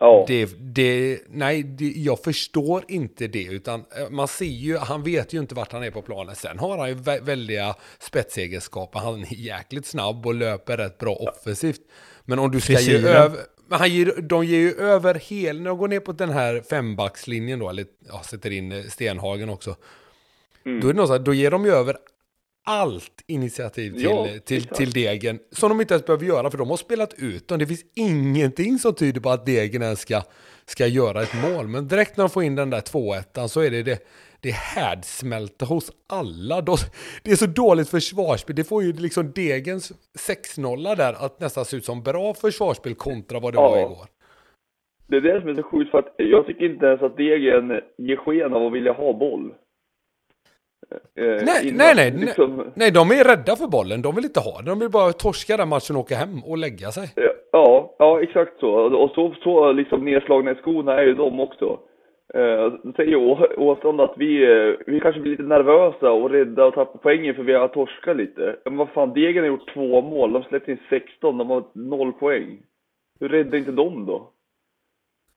Ja. 0.00 0.24
Det, 0.28 0.50
det, 0.58 1.20
nej, 1.28 1.62
det, 1.62 1.92
jag 1.96 2.22
förstår 2.22 2.84
inte 2.88 3.26
det. 3.26 3.44
Utan 3.44 3.80
eh, 3.80 4.10
man 4.10 4.28
ser 4.28 4.44
ju, 4.44 4.76
han 4.76 5.02
vet 5.02 5.32
ju 5.32 5.38
inte 5.38 5.54
vart 5.54 5.72
han 5.72 5.84
är 5.84 5.90
på 5.90 6.02
planen. 6.02 6.36
Sen 6.36 6.58
har 6.58 6.78
han 6.78 6.88
ju 6.88 6.94
vä- 6.94 7.22
väldiga 7.22 7.74
spetsegenskaper. 7.98 8.98
Han 8.98 9.20
är 9.20 9.34
jäkligt 9.34 9.86
snabb 9.86 10.26
och 10.26 10.34
löper 10.34 10.76
rätt 10.76 10.98
bra 10.98 11.14
offensivt. 11.14 11.80
Men 12.24 12.38
om 12.38 12.50
du 12.50 12.60
ska 12.60 12.80
ge 12.80 12.96
över... 12.96 13.38
Men 13.70 13.78
han 13.78 13.90
ger, 13.90 14.14
de 14.22 14.44
ger 14.44 14.58
ju 14.58 14.72
över 14.72 15.14
hela, 15.14 15.60
när 15.60 15.68
de 15.68 15.78
går 15.78 15.88
ner 15.88 16.00
på 16.00 16.12
den 16.12 16.30
här 16.30 16.62
fembackslinjen 16.70 17.58
då, 17.58 17.68
eller 17.68 17.86
ja, 18.08 18.22
sätter 18.22 18.50
in 18.50 18.72
eh, 18.72 18.84
Stenhagen 18.84 19.48
också. 19.48 19.76
Mm. 20.66 20.80
Då 20.80 20.88
är 20.88 20.92
det 20.92 20.96
något 21.00 21.08
så 21.08 21.12
här, 21.12 21.20
då 21.20 21.34
ger 21.34 21.50
de 21.50 21.64
ju 21.64 21.72
över 21.72 21.96
allt 22.68 23.24
initiativ 23.26 23.90
till, 23.92 24.02
Ja, 24.02 24.26
till, 24.44 24.64
till 24.66 24.90
Degen. 24.90 25.38
Som 25.50 25.68
de 25.68 25.80
inte 25.80 25.94
ens 25.94 26.06
behöver 26.06 26.26
göra, 26.26 26.50
för 26.50 26.58
de 26.58 26.70
har 26.70 26.76
spelat 26.76 27.14
ut 27.18 27.48
dem. 27.48 27.58
Det 27.58 27.66
finns 27.66 27.84
ingenting 27.96 28.78
som 28.78 28.94
tyder 28.94 29.20
på 29.20 29.30
att 29.30 29.46
Degen 29.46 29.82
ens 29.82 30.00
ska, 30.00 30.22
ska 30.66 30.86
göra 30.86 31.22
ett 31.22 31.34
mål. 31.42 31.68
Men 31.68 31.88
direkt 31.88 32.16
när 32.16 32.24
de 32.24 32.30
får 32.30 32.42
in 32.42 32.54
den 32.54 32.70
där 32.70 32.80
2-1 32.80 33.46
så 33.46 33.60
är 33.60 33.70
det 33.70 33.82
det, 33.82 33.98
det 34.40 34.50
härdsmälter 34.50 35.66
hos 35.66 35.90
alla. 36.08 36.60
De, 36.60 36.76
det 37.22 37.30
är 37.30 37.36
så 37.36 37.46
dåligt 37.46 37.88
försvarsspel. 37.88 38.56
Det 38.56 38.64
får 38.64 38.82
ju 38.82 38.92
liksom 38.92 39.32
Degens 39.32 39.92
6-0 40.56 40.96
där 40.96 41.12
att 41.24 41.40
nästan 41.40 41.64
se 41.64 41.76
ut 41.76 41.84
som 41.84 42.02
bra 42.02 42.34
försvarsspel 42.34 42.94
kontra 42.94 43.40
vad 43.40 43.52
det 43.52 43.56
Ja. 43.56 43.70
var 43.70 43.78
igår. 43.78 44.06
Det 45.06 45.16
är 45.16 45.20
det 45.20 45.40
som 45.40 45.50
är 45.50 45.54
så 45.54 45.62
sjukt 45.62 45.90
för 45.90 45.98
att 45.98 46.14
jag 46.16 46.46
tycker 46.46 46.72
inte 46.72 46.86
ens 46.86 47.02
att 47.02 47.16
Degen 47.16 47.68
ger 47.98 48.16
sken 48.16 48.54
av 48.54 48.66
att 48.66 48.72
vilja 48.72 48.92
ha 48.92 49.12
boll. 49.12 49.54
Eh, 50.90 51.44
Nej, 51.44 51.68
innan. 51.68 51.76
nej, 51.76 51.94
nej, 51.96 52.12
Liksom, 52.20 52.72
Nej, 52.74 52.90
de 52.92 53.10
är 53.10 53.24
rädda 53.24 53.56
för 53.56 53.66
bollen. 53.66 54.02
De 54.02 54.14
vill 54.14 54.24
inte 54.24 54.40
ha 54.40 54.56
den. 54.56 54.64
De 54.64 54.78
vill 54.78 54.90
bara 54.90 55.12
torska 55.12 55.56
den 55.56 55.68
matchen 55.68 55.96
och 55.96 56.02
åka 56.02 56.14
hem 56.14 56.44
och 56.44 56.58
lägga 56.58 56.88
sig. 56.90 57.06
Ja, 57.52 57.94
ja 57.98 58.22
exakt 58.22 58.60
så. 58.60 58.70
Och 59.02 59.10
så, 59.10 59.34
så 59.42 59.72
liksom 59.72 60.04
nedslagna 60.04 60.50
i 60.50 60.54
skorna 60.54 60.92
är 61.00 61.04
ju 61.04 61.14
de 61.14 61.40
också. 61.40 61.78
Eh, 62.34 62.92
säger 62.96 63.16
Åstrand 63.60 64.00
att 64.00 64.14
vi, 64.16 64.42
eh, 64.42 64.74
vi 64.86 65.00
kanske 65.00 65.20
blir 65.20 65.30
lite 65.30 65.42
nervösa 65.42 66.10
och 66.10 66.30
rädda 66.30 66.64
och 66.64 66.74
tappar 66.74 66.98
poängen 67.02 67.34
för 67.34 67.42
vi 67.42 67.52
har 67.52 67.68
torskat 67.68 68.16
lite. 68.16 68.56
Men 68.64 68.76
vad 68.76 68.88
fan, 68.88 69.12
Degen 69.14 69.42
har 69.42 69.48
gjort 69.48 69.74
två 69.74 70.02
mål. 70.02 70.32
De 70.32 70.42
släppte 70.42 70.70
in 70.70 70.78
16, 70.90 71.38
de 71.38 71.50
har 71.50 71.64
noll 71.74 72.12
poäng. 72.12 72.58
Hur 73.20 73.28
rädda 73.28 73.56
är 73.56 73.58
inte 73.58 73.72
de 73.72 74.06
då? 74.06 74.30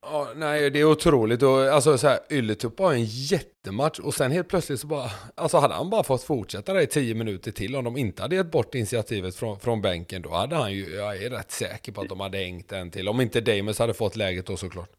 Ja, 0.04 0.28
nej, 0.36 0.70
det 0.70 0.80
är 0.80 0.92
otroligt. 0.92 1.44
Och, 1.44 1.60
alltså, 1.76 1.98
så 1.98 2.08
här, 2.08 2.20
Ylätupp 2.32 2.80
har 2.80 2.94
en 2.94 3.06
jättematch 3.32 4.00
och 4.00 4.14
sen 4.14 4.32
helt 4.32 4.50
plötsligt 4.50 4.80
så 4.80 4.88
bara... 4.88 5.10
Alltså 5.36 5.58
hade 5.58 5.74
han 5.74 5.90
bara 5.90 6.04
fått 6.04 6.24
fortsätta 6.24 6.74
där 6.74 6.82
i 6.82 6.88
tio 6.88 7.16
minuter 7.16 7.52
till 7.52 7.76
om 7.76 7.84
de 7.84 7.98
inte 7.98 8.22
hade 8.22 8.36
gett 8.36 8.52
bort 8.52 8.76
initiativet 8.76 9.36
från, 9.36 9.60
från 9.60 9.82
bänken 9.82 10.22
då 10.22 10.30
hade 10.30 10.56
han 10.56 10.72
ju... 10.74 10.84
Jag 10.96 11.24
är 11.24 11.30
rätt 11.30 11.52
säker 11.52 11.92
på 11.92 12.02
att 12.02 12.10
de 12.10 12.20
hade 12.20 12.38
hängt 12.38 12.72
en 12.72 12.92
till. 12.92 13.10
Om 13.10 13.22
inte 13.22 13.42
Damus 13.42 13.80
hade 13.80 13.94
fått 13.94 14.16
läget 14.16 14.48
då 14.48 14.56
såklart. 14.56 14.90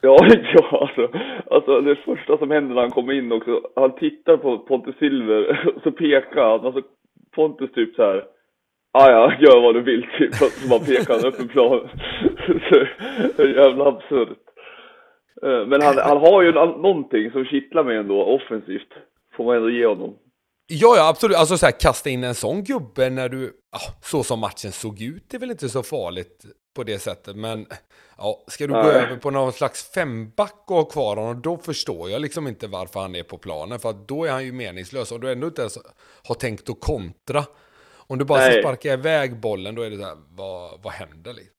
Ja, 0.00 0.16
ja 0.54 0.78
alltså, 0.80 1.18
alltså 1.50 1.80
det 1.80 1.96
första 1.96 2.38
som 2.38 2.50
händer 2.50 2.74
när 2.74 2.82
han 2.82 2.90
kommer 2.90 3.12
in 3.12 3.32
också, 3.32 3.60
han 3.76 3.94
tittar 3.94 4.36
på 4.36 4.58
Pontus 4.58 4.96
Silver 4.98 5.40
och 5.48 5.82
så 5.82 5.92
pekar 5.92 6.42
han, 6.50 6.66
alltså 6.66 6.82
Pontus 7.34 7.72
typ 7.72 7.94
så 7.94 8.02
här. 8.02 8.35
"Ah, 8.96 9.10
ja, 9.10 9.32
gör 9.40 9.60
vad 9.62 9.74
du 9.74 9.82
vill 9.82 10.02
typ, 10.18 10.42
och 10.42 10.52
så 10.52 10.68
bara 10.68 10.80
pekar 10.80 11.14
han 11.14 11.24
upp 11.24 11.40
en 11.40 11.48
plan. 11.48 11.88
så, 13.36 13.42
jävla 13.42 13.84
absurt. 13.86 14.38
Eh, 15.42 15.66
Men 15.66 15.82
han, 15.82 15.98
han 15.98 16.16
har 16.16 16.42
ju 16.42 16.52
nå- 16.52 16.76
någonting 16.76 17.30
som 17.30 17.44
kittlar 17.44 17.84
mig 17.84 17.96
ändå 17.96 18.22
offensivt, 18.24 18.88
får 19.36 19.44
man 19.44 19.56
ändå 19.56 19.70
ge 19.70 19.86
honom. 19.86 20.14
Ja, 20.68 20.94
ja, 20.96 21.08
absolut. 21.08 21.36
Alltså 21.36 21.56
så 21.58 21.66
här, 21.66 21.80
kasta 21.80 22.10
in 22.10 22.24
en 22.24 22.34
sån 22.34 22.64
gubbe 22.64 23.10
när 23.10 23.28
du, 23.28 23.52
ja, 23.72 23.78
så 24.02 24.22
som 24.22 24.38
matchen 24.40 24.72
såg 24.72 25.02
ut, 25.02 25.24
det 25.30 25.36
är 25.36 25.40
väl 25.40 25.50
inte 25.50 25.68
så 25.68 25.82
farligt 25.82 26.44
på 26.76 26.82
det 26.82 26.98
sättet. 26.98 27.36
Men 27.36 27.66
ja, 28.18 28.44
ska 28.48 28.66
du 28.66 28.72
gå 28.72 28.82
Nej. 28.82 28.90
över 28.94 29.16
på 29.16 29.30
någon 29.30 29.52
slags 29.52 29.92
femback 29.94 30.64
och 30.66 30.76
ha 30.76 30.84
kvar 30.84 31.16
honom, 31.16 31.42
då 31.42 31.56
förstår 31.58 32.10
jag 32.10 32.22
liksom 32.22 32.46
inte 32.48 32.66
varför 32.66 33.00
han 33.00 33.14
är 33.14 33.22
på 33.22 33.38
planen. 33.38 33.78
För 33.78 33.94
då 34.08 34.24
är 34.24 34.30
han 34.30 34.44
ju 34.44 34.52
meningslös. 34.52 35.12
Om 35.12 35.20
du 35.20 35.32
ändå 35.32 35.46
inte 35.46 35.62
ens 35.62 35.78
har 36.28 36.34
tänkt 36.34 36.70
att 36.70 36.80
kontra. 36.80 37.44
Om 38.08 38.18
du 38.18 38.24
bara 38.24 38.38
ska 38.40 38.50
Nej. 38.52 38.62
sparka 38.62 38.92
iväg 38.92 39.40
bollen, 39.40 39.74
då 39.74 39.82
är 39.82 39.90
det 39.90 39.96
så 39.96 40.04
här, 40.06 40.16
vad, 40.36 40.82
vad 40.84 40.92
händer 40.92 41.30
liksom? 41.34 41.52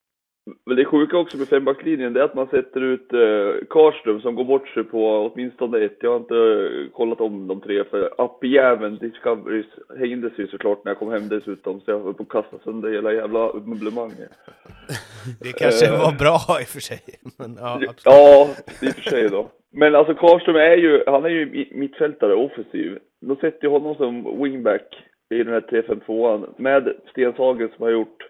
Men 0.65 0.75
det 0.77 0.85
sjuka 0.85 1.17
också 1.17 1.37
med 1.37 1.47
fembackslinjen, 1.47 2.13
det 2.13 2.19
är 2.19 2.23
att 2.23 2.35
man 2.35 2.47
sätter 2.47 2.81
ut 2.81 3.13
eh, 3.13 3.67
Karlström 3.69 4.21
som 4.21 4.35
går 4.35 4.43
bort 4.45 4.67
sig 4.67 4.83
på 4.83 5.31
åtminstone 5.33 5.85
ett. 5.85 5.97
Jag 6.01 6.09
har 6.09 6.17
inte 6.17 6.35
eh, 6.35 6.91
kollat 6.97 7.21
om 7.21 7.47
de 7.47 7.61
tre, 7.61 7.83
för 7.83 8.13
appjäveln 8.17 8.97
Discovery 8.97 9.63
hängdes 9.99 10.33
ju 10.39 10.47
såklart 10.47 10.83
när 10.85 10.91
jag 10.91 10.99
kom 10.99 11.11
hem 11.11 11.29
dessutom, 11.29 11.79
så 11.81 11.91
jag 11.91 11.99
höll 12.03 12.13
på 12.13 12.23
att 12.23 12.29
kasta 12.29 12.57
sönder 12.63 12.91
hela 12.91 13.13
jävla 13.13 13.53
möblemanget. 13.53 14.31
Det 15.41 15.51
kanske 15.59 15.85
Eh. 15.87 15.99
var 15.99 16.11
bra 16.19 16.61
i 16.61 16.63
och 16.63 16.67
för 16.67 16.79
sig. 16.79 16.99
Men, 17.37 17.57
ja, 17.59 17.73
absolut. 17.73 18.01
Ja, 18.05 18.47
i 18.81 18.89
och 18.89 18.93
för 18.95 19.01
sig 19.09 19.29
då. 19.29 19.49
Men 19.71 19.95
alltså 19.95 20.13
Karlström 20.15 20.55
är 20.55 20.77
ju, 20.77 21.03
han 21.07 21.25
är 21.25 21.29
ju 21.29 21.45
mi- 21.45 21.77
mittfältare, 21.77 22.33
offensiv. 22.35 22.97
De 23.21 23.35
sätter 23.35 23.63
ju 23.63 23.69
honom 23.69 23.95
som 23.95 24.43
wingback 24.43 24.87
i 25.29 25.43
den 25.43 25.53
här 25.53 25.61
3-5-2an 25.61 26.53
med 26.57 26.93
Stenshagen 27.11 27.69
som 27.75 27.83
har 27.83 27.91
gjort 27.91 28.23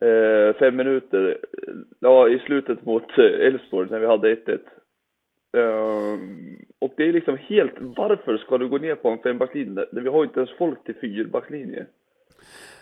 eh, 0.00 0.56
fem 0.58 0.76
minuter, 0.76 1.38
eh, 1.52 1.74
ja 2.00 2.28
i 2.28 2.38
slutet 2.38 2.84
mot 2.84 3.18
eh, 3.18 3.46
Elfsborg 3.46 3.90
när 3.90 3.98
vi 3.98 4.06
hade 4.06 4.34
1-1. 4.34 4.58
Um, 5.52 5.62
ehm, 5.62 6.56
och 6.78 6.94
det 6.96 7.08
är 7.08 7.12
liksom 7.12 7.36
helt, 7.36 7.72
varför 7.78 8.38
ska 8.38 8.58
du 8.58 8.68
gå 8.68 8.78
ner 8.78 8.94
på 8.94 9.08
en 9.08 9.18
fembacklinje? 9.18 9.86
Vi 9.92 10.08
har 10.08 10.22
ju 10.22 10.28
inte 10.28 10.40
ens 10.40 10.58
folk 10.58 10.84
till 10.84 10.94
fyrbacklinje. 11.00 11.86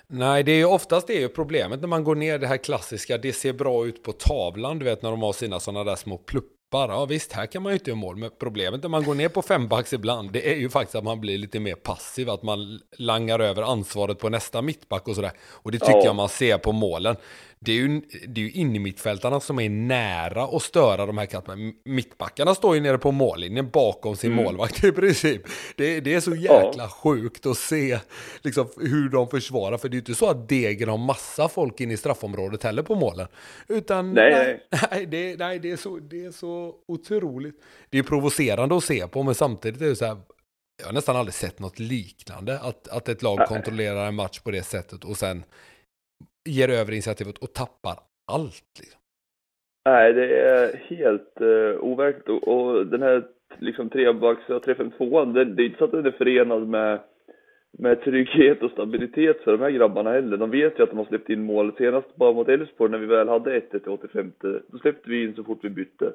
Nej, 0.06 0.42
det 0.42 0.52
är 0.52 0.56
ju 0.56 0.64
oftast 0.64 1.06
det 1.06 1.16
är 1.16 1.20
ju 1.20 1.28
problemet 1.28 1.80
när 1.80 1.88
man 1.88 2.04
går 2.04 2.14
ner 2.14 2.38
det 2.38 2.46
här 2.46 2.56
klassiska, 2.56 3.18
det 3.18 3.32
ser 3.32 3.52
bra 3.52 3.86
ut 3.86 4.02
på 4.02 4.12
tavlan, 4.12 4.78
du 4.78 4.84
vet 4.84 5.02
när 5.02 5.10
de 5.10 5.22
har 5.22 5.32
sina 5.32 5.60
sådana 5.60 5.84
där 5.84 5.94
små 5.94 6.18
pluppar. 6.70 6.88
Ja 6.88 7.04
visst, 7.06 7.32
här 7.32 7.46
kan 7.46 7.62
man 7.62 7.72
ju 7.72 7.74
inte 7.78 7.90
göra 7.90 7.98
mål, 8.00 8.16
men 8.16 8.30
problemet 8.38 8.82
när 8.82 8.88
man 8.88 9.04
går 9.04 9.14
ner 9.14 9.28
på 9.28 9.42
fembacks 9.42 9.92
ibland, 9.92 10.32
det 10.32 10.50
är 10.52 10.56
ju 10.56 10.68
faktiskt 10.70 10.94
att 10.94 11.04
man 11.04 11.20
blir 11.20 11.38
lite 11.38 11.60
mer 11.60 11.74
passiv, 11.74 12.30
att 12.30 12.42
man 12.42 12.80
langar 12.98 13.38
över 13.40 13.62
ansvaret 13.62 14.18
på 14.18 14.28
nästa 14.28 14.62
mittback 14.62 15.08
och 15.08 15.14
sådär. 15.14 15.32
Och 15.62 15.72
det 15.72 15.78
tycker 15.78 15.92
Ja. 15.98 16.04
jag 16.04 16.16
man 16.16 16.28
ser 16.28 16.58
på 16.58 16.72
målen. 16.72 17.16
Det 17.60 17.72
är 17.72 17.76
ju, 17.76 18.00
det 18.28 18.40
är 18.40 18.44
ju 18.44 18.50
innermittfältarna 18.50 19.40
som 19.40 19.58
är 19.60 19.68
nära 19.68 20.44
att 20.44 20.62
störa 20.62 21.06
de 21.06 21.18
här 21.18 21.26
kanterna. 21.26 21.72
Mittbackarna 21.84 22.54
står 22.54 22.74
ju 22.74 22.80
nere 22.80 22.98
på 22.98 23.12
mållinjen 23.12 23.70
bakom 23.70 24.16
sin 24.16 24.32
Mm. 24.32 24.44
målvakt 24.44 24.84
i 24.84 24.92
princip. 24.92 25.42
Det, 25.76 26.00
det 26.00 26.14
är 26.14 26.20
så 26.20 26.34
jäkla 26.34 26.88
sjukt 26.88 27.46
att 27.46 27.56
se 27.58 27.98
liksom, 28.42 28.68
hur 28.76 29.08
de 29.08 29.28
försvarar. 29.28 29.78
För 29.78 29.88
det 29.88 29.92
är 29.92 29.96
ju 29.96 30.00
inte 30.00 30.14
så 30.14 30.30
att 30.30 30.48
Degen 30.48 30.88
har 30.88 30.98
massa 30.98 31.48
folk 31.48 31.80
in 31.80 31.90
i 31.90 31.96
straffområdet 31.96 32.62
heller 32.62 32.82
på 32.82 32.94
målen. 32.94 33.26
Utan 33.68 34.12
Nej, 34.14 34.30
nej, 34.32 34.60
nej, 34.90 35.06
det, 35.10 35.38
nej 35.38 35.58
det, 35.58 35.70
är 35.70 35.76
så, 35.76 35.98
det 35.98 36.24
är 36.24 36.30
så 36.30 36.74
otroligt. 36.88 37.54
Det 37.90 37.98
är 37.98 38.02
provocerande 38.02 38.76
att 38.76 38.84
se 38.84 39.08
på, 39.08 39.22
men 39.22 39.34
samtidigt 39.34 39.82
är 39.82 39.86
det 39.86 39.96
så 39.96 40.04
här. 40.06 40.16
Jag 40.80 40.86
har 40.86 40.92
nästan 40.92 41.16
aldrig 41.16 41.34
sett 41.34 41.58
något 41.58 41.78
liknande. 41.78 42.58
Att, 42.60 42.88
att 42.88 43.08
ett 43.08 43.22
lag 43.22 43.38
Nej. 43.38 43.48
kontrollerar 43.48 44.06
en 44.08 44.14
match 44.14 44.38
på 44.40 44.50
det 44.50 44.62
sättet 44.62 45.04
och 45.04 45.16
sen 45.16 45.44
ger 46.48 46.68
över 46.80 46.92
initiativet 46.92 47.38
och 47.38 47.52
tappar 47.52 47.96
allt. 48.32 48.72
Liksom. 48.78 49.00
Nej, 49.88 50.12
det 50.12 50.40
är 50.40 50.76
helt 50.76 51.40
uh, 51.40 51.84
overkligt. 51.84 52.28
Och, 52.28 52.48
och 52.48 52.86
den 52.86 53.02
här 53.02 53.24
liksom 53.58 53.90
trebacks 53.90 54.46
3-5-2an, 54.48 55.32
det, 55.32 55.44
det 55.44 55.62
är 55.62 55.66
inte 55.66 55.78
så 55.78 55.84
att 55.84 55.90
den 55.90 56.06
är 56.06 56.10
förenad 56.10 56.68
med, 56.68 57.00
med 57.78 58.02
trygghet 58.02 58.62
och 58.62 58.70
stabilitet 58.70 59.40
för 59.44 59.52
de 59.52 59.60
här 59.60 59.70
grabbarna 59.70 60.12
heller. 60.12 60.36
De 60.36 60.50
vet 60.50 60.78
ju 60.78 60.82
att 60.82 60.90
de 60.90 60.98
har 60.98 61.04
släppt 61.04 61.30
in 61.30 61.42
mål. 61.42 61.72
Senast 61.78 62.16
bara 62.16 62.32
mot 62.32 62.48
Elfsborg 62.48 62.90
när 62.90 62.98
vi 62.98 63.06
väl 63.06 63.28
hade 63.28 63.60
1-1 63.60 63.86
i 63.86 63.88
85, 63.88 64.32
då 64.68 64.78
släppte 64.78 65.10
vi 65.10 65.24
in 65.24 65.34
så 65.34 65.44
fort 65.44 65.58
vi 65.62 65.70
bytte. 65.70 66.12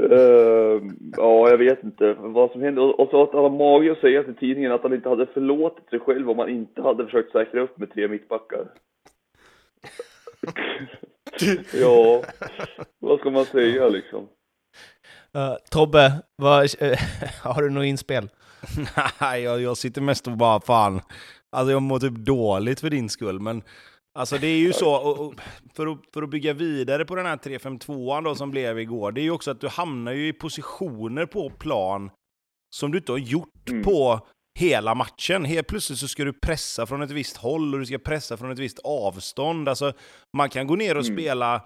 Uh, 0.00 0.82
ja, 1.16 1.48
jag 1.50 1.58
vet 1.58 1.84
inte 1.84 2.16
vad 2.18 2.50
som 2.50 2.60
hände. 2.60 2.80
Och, 2.80 3.00
och 3.00 3.08
så 3.10 3.22
att 3.22 3.32
han 3.32 3.42
har 3.42 3.50
mage 3.50 3.92
att 3.92 3.98
säga 3.98 4.22
till 4.22 4.34
tidningen 4.34 4.72
att 4.72 4.82
han 4.82 4.94
inte 4.94 5.08
hade 5.08 5.26
förlåtit 5.26 5.90
sig 5.90 5.98
själv 5.98 6.30
om 6.30 6.38
han 6.38 6.48
inte 6.48 6.82
hade 6.82 7.04
försökt 7.04 7.32
säkra 7.32 7.60
upp 7.60 7.78
med 7.78 7.92
tre 7.92 8.08
mittbackar 8.08 8.66
ja, 11.72 12.22
vad 12.98 13.20
ska 13.20 13.30
man 13.30 13.44
säga 13.44 13.88
liksom? 13.88 14.28
Eh, 15.34 15.54
Tobbe, 15.70 16.22
vad, 16.36 16.82
eh, 16.82 16.98
har 17.42 17.62
du 17.62 17.70
något 17.70 17.84
inspel? 17.84 18.28
Nej, 19.20 19.42
jag, 19.42 19.60
jag 19.60 19.76
sitter 19.76 20.00
mest 20.00 20.26
och 20.26 20.36
bara 20.36 20.60
fan. 20.60 21.00
Alltså 21.56 21.72
jag 21.72 21.82
mår 21.82 21.98
typ 21.98 22.14
dåligt 22.14 22.80
för 22.80 22.90
din 22.90 23.08
skull, 23.08 23.40
men 23.40 23.62
alltså 24.18 24.38
det 24.38 24.46
är 24.46 24.58
ju 24.58 24.72
så, 24.72 24.94
och, 24.94 25.18
och, 25.26 25.34
för, 25.74 25.86
att, 25.86 25.98
för 26.14 26.22
att 26.22 26.30
bygga 26.30 26.52
vidare 26.52 27.04
på 27.04 27.14
den 27.14 27.26
här 27.26 27.36
3-5-2an 27.36 28.24
då 28.24 28.34
som 28.34 28.50
blev 28.50 28.78
igår, 28.78 29.12
det 29.12 29.20
är 29.20 29.22
ju 29.22 29.30
också 29.30 29.50
att 29.50 29.60
du 29.60 29.68
hamnar 29.68 30.12
ju 30.12 30.28
i 30.28 30.32
positioner 30.32 31.26
på 31.26 31.50
plan 31.50 32.10
som 32.76 32.90
du 32.90 32.98
inte 32.98 33.12
har 33.12 33.18
gjort 33.18 33.46
Mm. 33.70 33.82
på 33.82 34.26
hela 34.58 34.94
matchen. 34.94 35.44
Helt 35.44 35.66
plötsligt 35.66 35.98
så 35.98 36.08
ska 36.08 36.24
du 36.24 36.32
pressa 36.32 36.86
från 36.86 37.02
ett 37.02 37.10
visst 37.10 37.36
håll 37.36 37.74
och 37.74 37.80
du 37.80 37.86
ska 37.86 37.98
pressa 37.98 38.36
från 38.36 38.50
ett 38.52 38.58
visst 38.58 38.78
avstånd. 38.84 39.68
Alltså, 39.68 39.92
man 40.36 40.50
kan 40.50 40.66
gå 40.66 40.76
ner 40.76 40.96
och 40.96 41.04
Mm. 41.04 41.16
spela 41.18 41.62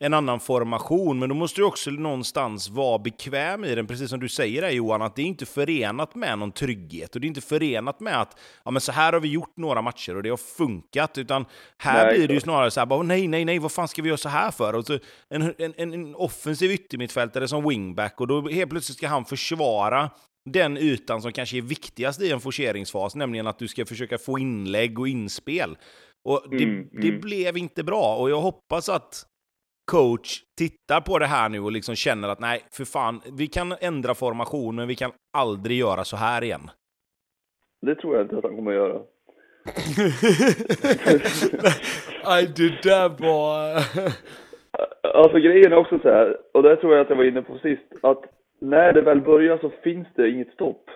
en 0.00 0.14
annan 0.14 0.40
formation, 0.40 1.18
men 1.18 1.28
då 1.28 1.34
måste 1.34 1.60
du 1.60 1.64
också 1.64 1.90
någonstans 1.90 2.68
vara 2.68 2.98
bekväm 2.98 3.64
i 3.64 3.74
den, 3.74 3.86
precis 3.86 4.10
som 4.10 4.20
du 4.20 4.28
säger 4.28 4.62
där 4.62 4.70
Johan, 4.70 5.02
att 5.02 5.16
det 5.16 5.22
är 5.22 5.26
inte 5.26 5.46
förenat 5.46 6.14
med 6.14 6.38
någon 6.38 6.52
trygghet 6.52 7.14
och 7.14 7.20
det 7.20 7.24
är 7.24 7.28
inte 7.28 7.40
förenat 7.40 8.00
med 8.00 8.20
att 8.20 8.38
ja, 8.64 8.70
men 8.70 8.80
så 8.80 8.92
här 8.92 9.12
har 9.12 9.20
vi 9.20 9.28
gjort 9.28 9.56
några 9.56 9.82
matcher 9.82 10.16
och 10.16 10.22
det 10.22 10.30
har 10.30 10.36
funkat, 10.36 11.18
utan 11.18 11.44
här 11.78 12.06
Nej, 12.06 12.18
blir 12.18 12.28
det 12.28 12.34
ju 12.34 12.40
snarare 12.40 12.70
så 12.70 12.80
här, 12.80 12.86
bara, 12.86 13.02
nej, 13.02 13.28
nej, 13.28 13.44
nej, 13.44 13.58
vad 13.58 13.72
fan 13.72 13.88
ska 13.88 14.02
vi 14.02 14.08
göra 14.08 14.16
så 14.18 14.28
här 14.28 14.50
för? 14.50 14.74
Och 14.74 14.86
så 14.86 14.98
en, 15.30 15.42
en, 15.58 15.74
en, 15.76 15.92
en 15.94 16.14
offensiv 16.14 16.70
yttermittfältare 16.70 17.48
som 17.48 17.68
wingback 17.68 18.20
och 18.20 18.26
då 18.26 18.48
helt 18.48 18.70
plötsligt 18.70 18.98
ska 18.98 19.08
han 19.08 19.24
försvara 19.24 20.10
den 20.44 20.76
ytan 20.76 21.22
som 21.22 21.32
kanske 21.32 21.56
är 21.56 21.62
viktigast 21.62 22.22
i 22.22 22.32
en 22.32 22.40
forceringsfas, 22.40 23.14
nämligen 23.14 23.46
att 23.46 23.58
du 23.58 23.68
ska 23.68 23.86
försöka 23.86 24.18
få 24.18 24.38
inlägg 24.38 24.98
och 24.98 25.08
inspel. 25.08 25.76
Och 26.24 26.46
det, 26.50 26.64
Mm, 26.64 26.88
det 26.92 27.08
mm. 27.08 27.20
blev 27.20 27.56
inte 27.56 27.84
bra, 27.84 28.16
och 28.16 28.30
jag 28.30 28.40
hoppas 28.40 28.88
att 28.88 29.26
coach 29.90 30.42
tittar 30.58 31.00
på 31.00 31.18
det 31.18 31.26
här 31.26 31.48
nu 31.48 31.60
och 31.60 31.72
liksom 31.72 31.94
känner 31.94 32.28
att 32.28 32.40
nej, 32.40 32.64
för 32.70 32.84
fan, 32.84 33.20
vi 33.38 33.46
kan 33.46 33.74
ändra 33.80 34.14
formation, 34.14 34.76
men 34.76 34.88
vi 34.88 34.94
kan 34.94 35.10
aldrig 35.36 35.78
göra 35.78 36.04
så 36.04 36.16
här 36.16 36.44
igen. 36.44 36.70
Det 37.86 37.94
tror 37.94 38.16
jag 38.16 38.24
inte 38.24 38.38
att 38.38 38.44
han 38.44 38.56
kommer 38.56 38.70
att 38.70 38.76
göra. 38.76 39.02
Nej, 42.24 42.52
det 42.56 42.82
där 42.82 43.08
var... 43.08 43.82
Alltså 45.14 45.38
grejen 45.38 45.72
är 45.72 45.76
också 45.76 45.98
så 45.98 46.08
här, 46.08 46.36
och 46.54 46.62
det 46.62 46.76
tror 46.76 46.94
jag 46.94 47.02
att 47.02 47.10
jag 47.10 47.16
var 47.16 47.24
inne 47.24 47.42
på 47.42 47.58
sist, 47.58 47.82
att 48.02 48.24
när 48.60 48.92
det 48.92 49.00
väl 49.00 49.20
börjar 49.20 49.58
så 49.58 49.70
finns 49.82 50.08
det 50.14 50.30
inget 50.30 50.52
stopp. 50.52 50.90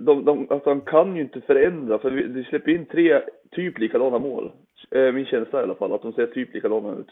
De, 0.00 0.24
de, 0.24 0.46
alltså 0.50 0.68
de 0.70 0.80
kan 0.80 1.16
ju 1.16 1.22
inte 1.22 1.40
förändra, 1.40 1.98
för 1.98 2.10
vi, 2.10 2.44
släpper 2.44 2.70
in 2.70 2.86
tre 2.86 3.22
typ 3.50 3.78
likadana 3.78 4.18
mål. 4.18 4.52
Eh, 4.90 5.12
Min 5.12 5.26
känsla 5.26 5.60
i 5.60 5.62
alla 5.62 5.74
fall, 5.74 5.92
att 5.92 6.02
de 6.02 6.12
ser 6.12 6.26
typ 6.26 6.54
likadana 6.54 6.92
ut. 6.98 7.08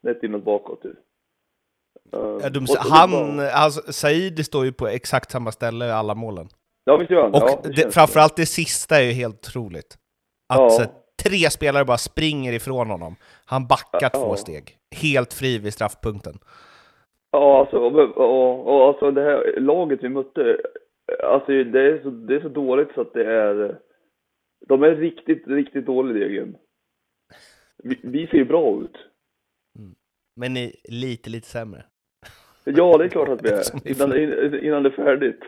Snett 0.00 0.22
inåt 0.22 0.44
bakåt 0.44 0.82
typ. 0.82 0.96
Eh, 2.12 2.38
Ja, 2.42 2.48
de, 2.50 2.66
han, 2.78 3.40
alltså, 3.54 3.92
Said 3.92 4.46
står 4.46 4.64
ju 4.64 4.72
på 4.72 4.88
exakt 4.88 5.30
samma 5.30 5.52
ställe 5.52 5.86
i 5.86 5.90
alla 5.90 6.14
målen. 6.14 6.48
Ja, 6.84 6.96
visst 6.96 7.10
gör 7.10 7.22
han. 7.22 7.34
Och 7.34 7.40
ja, 7.40 7.60
det, 7.64 7.76
känns 7.76 7.94
framförallt 7.94 8.36
det 8.36 8.46
sista 8.46 8.96
är 8.96 9.02
ju 9.02 9.12
helt 9.12 9.34
otroligt. 9.48 9.96
Att 10.48 10.58
Ja. 10.60 10.70
så, 10.70 10.82
tre 11.22 11.50
spelare 11.50 11.84
bara 11.84 11.98
springer 11.98 12.52
ifrån 12.52 12.90
honom. 12.90 13.16
Han 13.44 13.66
backar 13.66 14.10
Ja. 14.12 14.18
två 14.18 14.36
steg. 14.36 14.76
Helt 15.02 15.32
fri 15.32 15.58
vid 15.58 15.72
straffpunkten. 15.72 16.38
Ja, 17.34 17.60
alltså, 17.60 17.76
och, 17.76 18.16
och, 18.16 18.66
och 18.66 18.88
alltså 18.88 19.10
det 19.10 19.22
här 19.22 19.60
laget 19.60 19.98
vi 20.02 20.08
mötte, 20.08 20.56
alltså 21.22 21.52
det 21.52 21.80
är 21.80 22.02
så, 22.02 22.10
det 22.10 22.36
är 22.36 22.40
så 22.40 22.48
dåligt 22.48 22.88
så 22.94 23.00
att 23.00 23.12
det 23.12 23.24
är, 23.26 23.78
de 24.68 24.82
är 24.82 24.94
riktigt, 24.94 25.46
riktigt 25.46 25.86
dåliga 25.86 26.28
Degen. 26.28 26.56
Vi, 27.82 28.00
vi 28.02 28.26
ser 28.26 28.36
ju 28.36 28.44
bra 28.44 28.80
ut. 28.82 28.96
Men 30.36 30.54
ni 30.54 30.80
är 30.84 30.92
lite, 30.92 31.30
lite 31.30 31.46
sämre. 31.46 31.84
Ja, 32.64 32.98
det 32.98 33.04
är 33.04 33.08
klart 33.08 33.28
att 33.28 33.42
vi 33.44 33.48
är, 33.50 33.88
innan, 33.88 34.18
in- 34.18 34.64
innan 34.64 34.82
det 34.82 34.88
är 34.88 35.04
färdigt. 35.04 35.40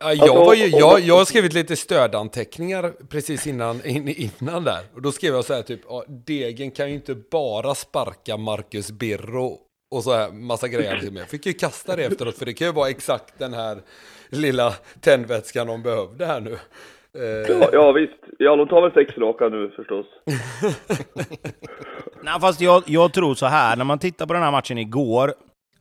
Jag, 0.00 0.34
var 0.34 0.54
ju, 0.54 0.66
jag, 0.66 1.00
jag 1.00 1.16
har 1.16 1.24
skrivit 1.24 1.54
lite 1.54 1.76
stödanteckningar 1.76 2.92
precis 3.10 3.46
innan, 3.46 3.76
in, 3.86 4.08
innan 4.08 4.64
där. 4.64 4.82
Och 4.94 5.02
då 5.02 5.12
skrev 5.12 5.34
jag 5.34 5.44
så 5.44 5.54
här 5.54 5.62
typ, 5.62 5.80
Degen 6.26 6.70
kan 6.70 6.88
ju 6.88 6.94
inte 6.94 7.14
bara 7.30 7.74
sparka 7.74 8.36
Marcus 8.36 8.92
Birro 8.92 9.58
och 9.90 10.04
så 10.04 10.12
här 10.12 10.32
massa 10.32 10.68
grejer. 10.68 11.10
Jag 11.14 11.28
fick 11.28 11.46
ju 11.46 11.52
kasta 11.52 11.96
det 11.96 12.04
efteråt, 12.04 12.38
för 12.38 12.46
det 12.46 12.52
kan 12.54 12.66
ju 12.66 12.72
vara 12.72 12.88
exakt 12.90 13.38
den 13.38 13.54
här 13.54 13.78
lilla 14.28 14.74
tändvätskan 15.00 15.66
de 15.66 15.82
behövde 15.82 16.26
här 16.26 16.40
nu. 16.40 16.52
Eh, 17.18 17.50
Ja, 17.60 17.68
ja 17.72 17.92
visst. 17.92 18.12
Ja, 18.38 18.56
de 18.56 18.68
tar 18.68 18.82
väl 18.82 18.92
sex 18.92 19.18
raka 19.18 19.48
nu 19.48 19.70
förstås. 19.76 20.06
Nej, 22.22 22.40
fast 22.40 22.60
jag, 22.60 22.82
jag 22.86 23.12
tror 23.12 23.34
så 23.34 23.46
här, 23.46 23.76
när 23.76 23.84
man 23.84 23.98
tittar 23.98 24.26
på 24.26 24.32
den 24.32 24.42
här 24.42 24.50
matchen 24.52 24.78
igår, 24.78 25.34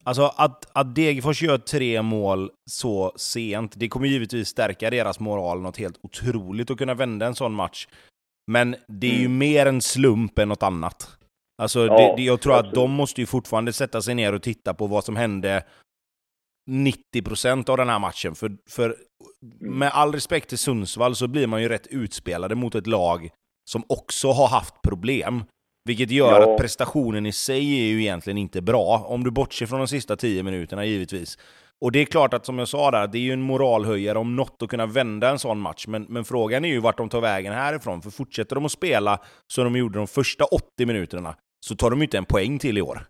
Alltså 0.05 0.31
att, 0.35 0.69
att 0.73 0.95
Degerfors 0.95 1.41
gör 1.41 1.57
tre 1.57 2.01
mål 2.01 2.49
så 2.69 3.11
sent, 3.15 3.73
det 3.75 3.87
kommer 3.87 4.07
givetvis 4.07 4.47
stärka 4.47 4.89
deras 4.89 5.19
moral 5.19 5.61
något 5.61 5.77
helt 5.77 5.99
otroligt 6.03 6.71
att 6.71 6.77
kunna 6.77 6.93
vända 6.93 7.25
en 7.25 7.35
sån 7.35 7.53
match. 7.53 7.87
Men 8.51 8.75
det 8.87 9.07
är 9.07 9.15
ju 9.19 9.25
Mm. 9.25 9.37
mer 9.37 9.65
en 9.65 9.81
slump 9.81 10.39
än 10.39 10.49
något 10.49 10.63
annat. 10.63 11.17
Alltså, 11.61 11.85
Ja, 11.85 11.97
det, 11.97 12.13
det, 12.17 12.23
jag 12.23 12.41
tror 12.41 12.53
att 12.53 12.59
absolut. 12.59 12.75
de 12.75 12.91
måste 12.91 13.21
ju 13.21 13.25
fortfarande 13.27 13.73
sätta 13.73 14.01
sig 14.01 14.15
ner 14.15 14.33
och 14.33 14.41
titta 14.41 14.73
på 14.73 14.87
vad 14.87 15.03
som 15.03 15.15
hände 15.15 15.63
90% 16.69 17.69
av 17.69 17.77
den 17.77 17.89
här 17.89 17.99
matchen. 17.99 18.35
För, 18.35 18.51
för 18.69 18.95
Mm. 19.61 19.79
med 19.79 19.89
all 19.93 20.13
respekt 20.13 20.49
till 20.49 20.57
Sundsvall 20.57 21.15
så 21.15 21.27
blir 21.27 21.47
man 21.47 21.61
ju 21.61 21.69
rätt 21.69 21.87
utspelade 21.87 22.55
mot 22.55 22.75
ett 22.75 22.87
lag 22.87 23.29
som 23.69 23.83
också 23.89 24.31
har 24.31 24.47
haft 24.47 24.81
problem. 24.81 25.43
Vilket 25.85 26.11
gör 26.11 26.41
Ja. 26.41 26.53
att 26.53 26.59
prestationen 26.59 27.25
i 27.25 27.31
sig 27.31 27.79
är 27.81 27.85
ju 27.85 28.01
egentligen 28.01 28.37
inte 28.37 28.61
bra, 28.61 29.05
om 29.07 29.23
du 29.23 29.31
bortser 29.31 29.65
från 29.65 29.79
de 29.79 29.87
sista 29.87 30.15
10 30.15 30.43
minuterna 30.43 30.85
givetvis. 30.85 31.37
Och 31.83 31.91
det 31.91 31.99
är 31.99 32.05
klart 32.05 32.33
att 32.33 32.45
som 32.45 32.59
jag 32.59 32.67
sa 32.67 32.91
där, 32.91 33.07
det 33.07 33.17
är 33.17 33.21
ju 33.21 33.33
en 33.33 33.41
moralhöjare 33.41 34.17
om 34.17 34.35
något 34.35 34.61
att 34.61 34.69
kunna 34.69 34.85
vända 34.85 35.29
en 35.29 35.39
sån 35.39 35.59
match. 35.59 35.87
Men, 35.87 36.05
men 36.09 36.25
frågan 36.25 36.65
är 36.65 36.69
ju 36.69 36.79
vart 36.79 36.97
de 36.97 37.09
tar 37.09 37.21
vägen 37.21 37.53
härifrån. 37.53 38.01
För 38.01 38.09
fortsätter 38.09 38.55
de 38.55 38.65
att 38.65 38.71
spela 38.71 39.19
som 39.47 39.63
de 39.63 39.75
gjorde 39.75 39.99
de 39.99 40.07
första 40.07 40.43
80 40.43 40.85
minuterna, 40.85 41.35
så 41.65 41.75
tar 41.75 41.89
de 41.89 41.99
ju 41.99 42.03
inte 42.03 42.17
en 42.17 42.25
poäng 42.25 42.59
till 42.59 42.77
i 42.77 42.81
år. 42.81 43.07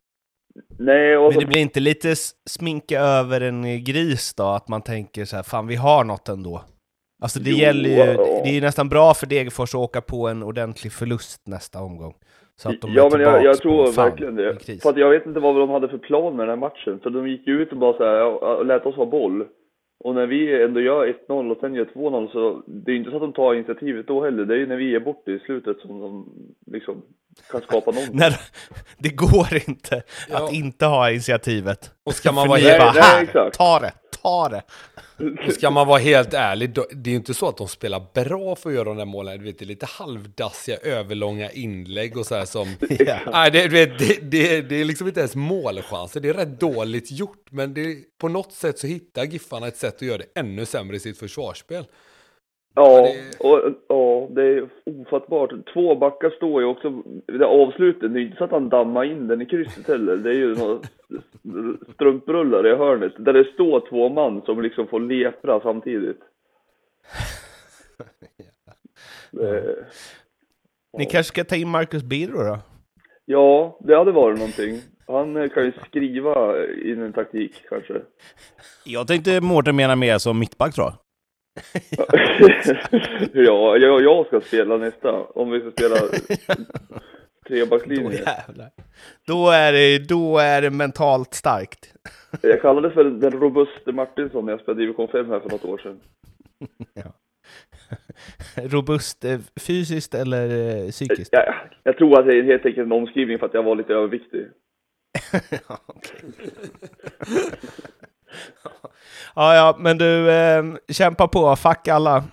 Nej, 0.79 1.17
och 1.17 1.23
Men 1.23 1.33
så, 1.33 1.39
det 1.39 1.45
blir 1.45 1.61
inte 1.61 1.79
lite 1.79 2.15
sminka 2.49 2.99
över 2.99 3.41
en 3.41 3.83
gris 3.83 4.33
då? 4.33 4.43
Att 4.43 4.67
man 4.67 4.81
tänker 4.81 5.25
så 5.25 5.35
här, 5.35 5.43
fan 5.43 5.67
vi 5.67 5.75
har 5.75 6.03
något 6.03 6.29
ändå. 6.29 6.63
Alltså 7.23 7.39
det 7.39 7.49
Jo, 7.49 7.57
gäller 7.57 7.89
ju, 7.89 8.17
det 8.17 8.49
är 8.49 8.53
ju 8.53 8.61
nästan 8.61 8.89
bra 8.89 9.13
för 9.13 9.27
Degerfors 9.27 9.69
att 9.69 9.79
åka 9.79 10.01
på 10.01 10.27
en 10.27 10.43
ordentlig 10.43 10.93
förlust 10.93 11.41
nästa 11.47 11.81
omgång. 11.81 12.13
Så 12.55 12.69
att 12.69 12.81
de 12.81 12.91
är 12.91 12.95
ja 12.95 13.09
men 13.11 13.21
jag, 13.21 13.43
jag 13.43 13.57
tror 13.57 13.91
verkligen 13.95 14.39
en 14.39 14.55
det. 14.65 14.81
För 14.81 14.89
att 14.89 14.97
jag 14.97 15.09
vet 15.09 15.25
inte 15.25 15.39
vad 15.39 15.55
de 15.55 15.69
hade 15.69 15.89
för 15.89 15.97
plan 15.97 16.35
med 16.35 16.47
den 16.47 16.49
här 16.49 16.69
matchen. 16.69 16.99
För 17.03 17.09
de 17.09 17.27
gick 17.27 17.47
ju 17.47 17.61
ut 17.61 17.71
och 17.71 17.77
bara 17.77 17.97
så 17.97 18.03
här, 18.05 18.15
ja, 18.15 18.63
lät 18.63 18.85
oss 18.85 18.95
ha 18.95 19.05
boll. 19.05 19.45
Och 20.03 20.15
när 20.15 20.27
vi 20.27 20.63
ändå 20.63 20.79
gör 20.81 21.13
1-0 21.27 21.51
och 21.51 21.57
sen 21.61 21.73
gör 21.75 21.85
2-0 21.85 22.31
så 22.31 22.63
det 22.67 22.91
är 22.91 22.95
inte 22.95 23.09
så 23.09 23.15
att 23.15 23.21
de 23.21 23.33
tar 23.33 23.53
initiativet 23.53 24.07
då 24.07 24.23
heller. 24.23 24.45
Det 24.45 24.53
är 24.53 24.57
ju 24.57 24.67
när 24.67 24.75
vi 24.75 24.95
är 24.95 24.99
borta 24.99 25.31
i 25.31 25.39
slutet 25.39 25.79
som 25.79 25.99
de 25.99 26.29
liksom 26.71 27.01
kan 27.51 27.61
skapa 27.61 27.91
någonting. 27.91 28.17
När, 28.17 28.33
det 28.97 29.09
går 29.15 29.47
inte 29.69 30.03
Ja. 30.29 30.45
att 30.45 30.53
inte 30.53 30.85
ha 30.85 31.11
initiativet. 31.11 31.91
Och 32.05 32.13
ska 32.13 32.31
man 32.31 32.47
vara 32.47 32.59
helt- 32.59 32.79
bara, 32.79 32.91
Nej, 32.93 33.01
här, 33.03 33.15
nej, 33.15 33.23
exakt. 33.23 33.57
ta 33.57 33.79
det, 33.79 33.91
ta 34.23 34.49
det. 34.49 34.63
Ska 35.53 35.69
man 35.69 35.87
vara 35.87 35.99
helt 35.99 36.33
ärlig, 36.33 36.69
då- 36.69 36.85
det 36.91 37.09
är 37.09 37.11
ju 37.11 37.17
inte 37.17 37.33
så 37.33 37.47
att 37.49 37.57
de 37.57 37.67
spelar 37.67 38.05
bra 38.13 38.55
för 38.55 38.69
att 38.69 38.75
göra 38.75 38.83
de 38.83 38.97
där 38.97 39.05
målen. 39.05 39.37
Du 39.39 39.43
vet, 39.45 39.59
det 39.59 39.65
är 39.65 39.67
lite 39.67 39.85
halvdassiga, 39.85 40.77
överlånga 40.77 41.51
inlägg 41.51 42.17
och 42.17 42.25
så 42.25 42.35
här 42.35 42.45
som... 42.45 42.75
Ja. 42.99 43.19
Nej, 43.31 43.51
det, 43.51 43.67
vet, 43.67 43.99
det, 43.99 44.17
det, 44.31 44.61
det 44.61 44.75
är 44.81 44.85
liksom 44.85 45.07
inte 45.07 45.19
ens 45.19 45.35
målchanser. 45.35 46.19
Det 46.19 46.29
är 46.29 46.33
rätt 46.33 46.59
dåligt 46.59 47.11
gjort, 47.11 47.45
men 47.49 47.73
det, 47.73 47.97
på 48.17 48.27
något 48.27 48.53
sätt 48.53 48.79
så 48.79 48.87
hittar 48.87 49.23
Giffarna 49.23 49.67
ett 49.67 49.77
sätt 49.77 49.95
att 49.95 50.01
göra 50.01 50.17
det 50.17 50.39
ännu 50.39 50.65
sämre 50.65 50.95
i 50.95 50.99
sitt 50.99 51.19
försvarsspel. 51.19 51.85
Ja, 52.75 53.01
det- 53.01 53.39
och, 53.47 53.73
ja, 53.87 54.27
det 54.35 54.43
är 54.43 54.69
ofattbart. 54.85 55.51
Två 55.73 55.95
backar 55.95 56.29
står 56.29 56.61
ju 56.61 56.67
också, 56.67 56.89
det 57.27 57.45
avslutet, 57.45 58.13
det 58.13 58.19
är 58.19 58.23
inte 58.23 58.37
så 58.37 58.43
att 58.43 58.51
han 58.51 58.69
dammar 58.69 59.03
in 59.03 59.27
den 59.27 59.41
i 59.41 59.45
krysset 59.45 59.87
heller. 59.87 60.17
Det 60.17 60.29
är 60.29 60.33
ju 60.33 60.55
några 60.55 60.79
strumprullar 61.93 62.67
i 62.67 62.75
hörnet, 62.75 63.13
där 63.17 63.33
det 63.33 63.53
står 63.53 63.87
två 63.89 64.09
man 64.09 64.41
som 64.41 64.61
liksom 64.61 64.87
får 64.87 64.99
lepra 64.99 65.59
samtidigt. 65.61 66.19
Det, 69.31 69.75
Ni 70.97 71.05
kanske 71.05 71.23
ska 71.33 71.43
ta 71.43 71.55
in 71.55 71.69
Marcus 71.69 72.03
Birro 72.03 72.43
då? 72.43 72.59
ja, 73.25 73.77
det 73.79 73.95
hade 73.97 74.11
varit 74.11 74.37
någonting. 74.39 74.81
Han 75.07 75.37
eh, 75.37 75.49
kan 75.49 75.65
ju 75.65 75.71
skriva 75.87 76.65
in 76.67 77.01
en 77.01 77.13
taktik 77.13 77.53
kanske. 77.69 78.01
Jag 78.85 79.07
tänkte 79.07 79.41
Mårten 79.41 79.75
mena 79.75 79.95
mer 79.95 80.17
som 80.17 80.39
mittback 80.39 80.75
tror 80.75 80.87
jag. 80.87 80.93
ja, 83.33 83.77
jag, 83.77 84.03
jag 84.03 84.27
ska 84.27 84.41
spela 84.41 84.77
nästa, 84.77 85.11
om 85.13 85.51
vi 85.51 85.59
ska 85.59 85.71
spela 85.71 85.95
Då 87.43 87.47
trebackslinje. 87.47 88.19
jävlar. 88.19 88.69
Då 89.27 89.49
är 89.49 89.73
det, 89.73 89.99
då 89.99 90.37
är 90.37 90.61
det 90.61 90.69
mentalt 90.69 91.33
starkt. 91.33 91.93
Jag 92.41 92.61
kallade 92.61 92.87
det 92.87 92.93
för 92.93 93.03
den 93.03 93.31
robuste 93.31 93.91
Martinsson 93.91 94.45
när 94.45 94.53
jag 94.53 94.61
spelade 94.61 94.81
division 94.81 95.07
5 95.07 95.29
här 95.29 95.39
för 95.39 95.49
något 95.49 95.65
år 95.65 95.77
sedan. 95.77 95.99
Robust 98.55 99.25
eh, 99.25 99.39
fysiskt 99.55 100.13
eller 100.15 100.49
eh, 100.85 100.89
psykiskt? 100.91 101.33
Jag, 101.33 101.55
jag 101.83 101.97
tror 101.97 102.19
att 102.19 102.25
det 102.25 102.35
är 102.35 102.43
helt 102.43 102.65
enkelt 102.65 102.85
en 102.85 102.91
omskrivning 102.91 103.39
för 103.39 103.45
att 103.45 103.53
jag 103.53 103.63
var 103.63 103.75
lite 103.75 103.93
överviktig. 103.93 104.47
Ja. 105.69 105.79
Ja, 109.35 109.55
ja, 109.55 109.75
men 109.79 109.97
du, 109.97 110.31
eh, 110.31 110.63
kämpa 110.91 111.27
på, 111.27 111.55
fuck 111.55 111.87
alla. 111.87 112.23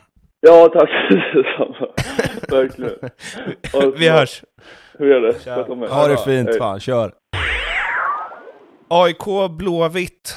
Ja, 0.41 0.69
tack 0.73 0.91
detsamma. 1.11 1.89
Verkligen. 2.63 2.93
Och- 3.75 4.01
Vi 4.01 4.09
hörs. 4.09 4.45
Hur 4.99 5.11
är 5.13 5.21
det? 5.21 5.89
Ha 5.93 6.09
det 6.09 6.17
fint, 6.17 6.49
Hej. 6.49 6.59
fan, 6.59 6.81
kör! 6.81 7.13
AIK 8.89 9.49
Blåvitt. 9.59 10.37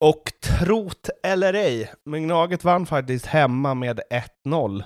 Och 0.00 0.22
trot 0.42 1.08
eller 1.22 1.54
ej, 1.54 1.90
men 2.04 2.22
Gnaget 2.22 2.64
vann 2.64 2.86
faktiskt 2.86 3.26
hemma 3.26 3.74
med 3.74 4.00
1-0. 4.46 4.82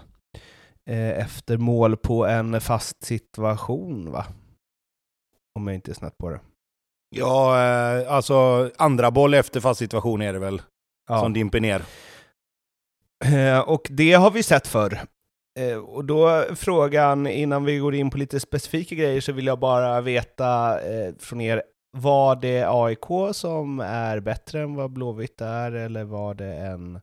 Eh, 0.91 1.19
efter 1.19 1.57
mål 1.57 1.97
på 1.97 2.27
en 2.27 2.61
fast 2.61 3.05
situation, 3.05 4.13
va? 4.13 4.25
Om 5.59 5.67
jag 5.67 5.75
inte 5.75 5.91
är 5.91 5.95
snett 5.95 6.19
på 6.19 6.31
det. 6.31 6.41
Ja, 7.11 7.63
eh, 7.65 8.13
alltså 8.13 8.71
andra 8.77 9.11
boll 9.11 9.35
efter 9.35 9.61
fast 9.61 9.79
situation 9.79 10.23
är 10.23 10.33
det 10.33 10.39
väl, 10.39 10.63
Ja. 11.09 11.21
som 11.21 11.33
dimper 11.33 11.61
ner. 11.61 11.83
Eh, 13.25 13.61
och 13.61 13.87
det 13.91 14.13
har 14.13 14.31
vi 14.31 14.43
sett 14.43 14.67
förr. 14.67 15.01
Eh, 15.61 15.77
och 15.79 16.05
då 16.05 16.45
frågan, 16.55 17.27
innan 17.27 17.65
vi 17.65 17.79
går 17.79 17.95
in 17.95 18.11
på 18.11 18.19
lite 18.19 18.41
specifika 18.41 18.95
grejer, 18.95 19.21
så 19.21 19.33
vill 19.33 19.47
jag 19.47 19.59
bara 19.59 20.01
veta 20.01 20.81
eh, 20.81 21.15
från 21.19 21.41
er, 21.41 21.63
var 21.97 22.37
det 22.37 22.65
AIK 22.69 23.35
som 23.35 23.81
är 23.81 24.21
bättre 24.21 24.61
än 24.63 24.75
vad 24.75 24.91
Blåvitt 24.93 25.41
är, 25.41 25.73
eller 25.73 26.05
var 26.05 26.35
det 26.35 26.55
en 26.55 27.01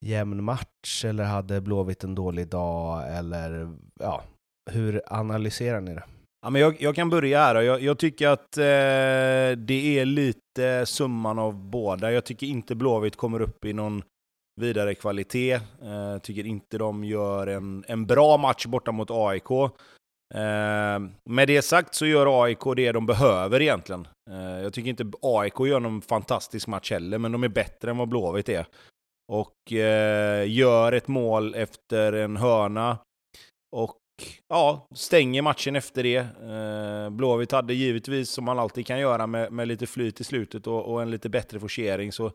jämn 0.00 0.44
match, 0.44 1.04
eller 1.04 1.24
hade 1.24 1.60
Blåvitt 1.60 2.04
en 2.04 2.14
dålig 2.14 2.48
dag, 2.48 3.16
eller 3.18 3.76
ja, 4.00 4.22
hur 4.70 5.02
analyserar 5.06 5.80
ni 5.80 5.94
det? 5.94 6.02
Ja, 6.42 6.50
men 6.50 6.62
jag, 6.62 6.82
jag 6.82 6.94
kan 6.94 7.10
börja 7.10 7.38
här. 7.38 7.62
Jag, 7.62 7.82
jag 7.82 7.98
tycker 7.98 8.28
att 8.28 8.58
eh, 8.58 9.58
det 9.58 9.98
är 9.98 10.04
lite 10.04 10.86
summan 10.86 11.38
av 11.38 11.54
båda. 11.54 12.12
Jag 12.12 12.24
tycker 12.24 12.46
inte 12.46 12.74
Blåvitt 12.74 13.16
kommer 13.16 13.40
upp 13.40 13.64
i 13.64 13.72
någon 13.72 14.02
vidare 14.60 14.94
kvalitet. 14.94 15.52
Eh, 15.82 16.18
tycker 16.22 16.46
inte 16.46 16.78
de 16.78 17.04
gör 17.04 17.46
en, 17.46 17.84
en 17.88 18.06
bra 18.06 18.36
match 18.36 18.66
borta 18.66 18.92
mot 18.92 19.10
AIK. 19.10 19.50
Eh, 20.34 20.98
med 21.24 21.48
det 21.48 21.62
sagt 21.62 21.94
så 21.94 22.06
gör 22.06 22.44
AIK 22.44 22.76
det 22.76 22.92
de 22.92 23.06
behöver 23.06 23.62
egentligen. 23.62 24.08
Eh, 24.30 24.62
jag 24.62 24.72
tycker 24.72 24.90
inte 24.90 25.10
AIK 25.22 25.60
gör 25.60 25.80
någon 25.80 26.02
fantastisk 26.02 26.66
match 26.66 26.90
heller, 26.90 27.18
men 27.18 27.32
de 27.32 27.44
är 27.44 27.48
bättre 27.48 27.90
än 27.90 27.96
vad 27.98 28.08
Blåvitt 28.08 28.48
är. 28.48 28.66
Och 29.32 29.72
eh, 29.72 30.50
gör 30.50 30.92
ett 30.92 31.08
mål 31.08 31.54
efter 31.54 32.12
en 32.12 32.36
hörna. 32.36 32.98
Och 33.76 33.97
ja, 34.48 34.88
stänger 34.94 35.42
matchen 35.42 35.76
efter 35.76 36.02
det. 36.02 36.16
Eh, 36.16 37.10
Blåvitt 37.10 37.52
hade 37.52 37.74
givetvis, 37.74 38.30
som 38.30 38.44
man 38.44 38.58
alltid 38.58 38.86
kan 38.86 39.00
göra 39.00 39.26
med, 39.26 39.52
med 39.52 39.68
lite 39.68 39.86
flyt 39.86 40.20
i 40.20 40.24
slutet 40.24 40.66
och, 40.66 40.92
och 40.92 41.02
en 41.02 41.10
lite 41.10 41.28
bättre 41.28 41.60
forcering, 41.60 42.12
så 42.12 42.32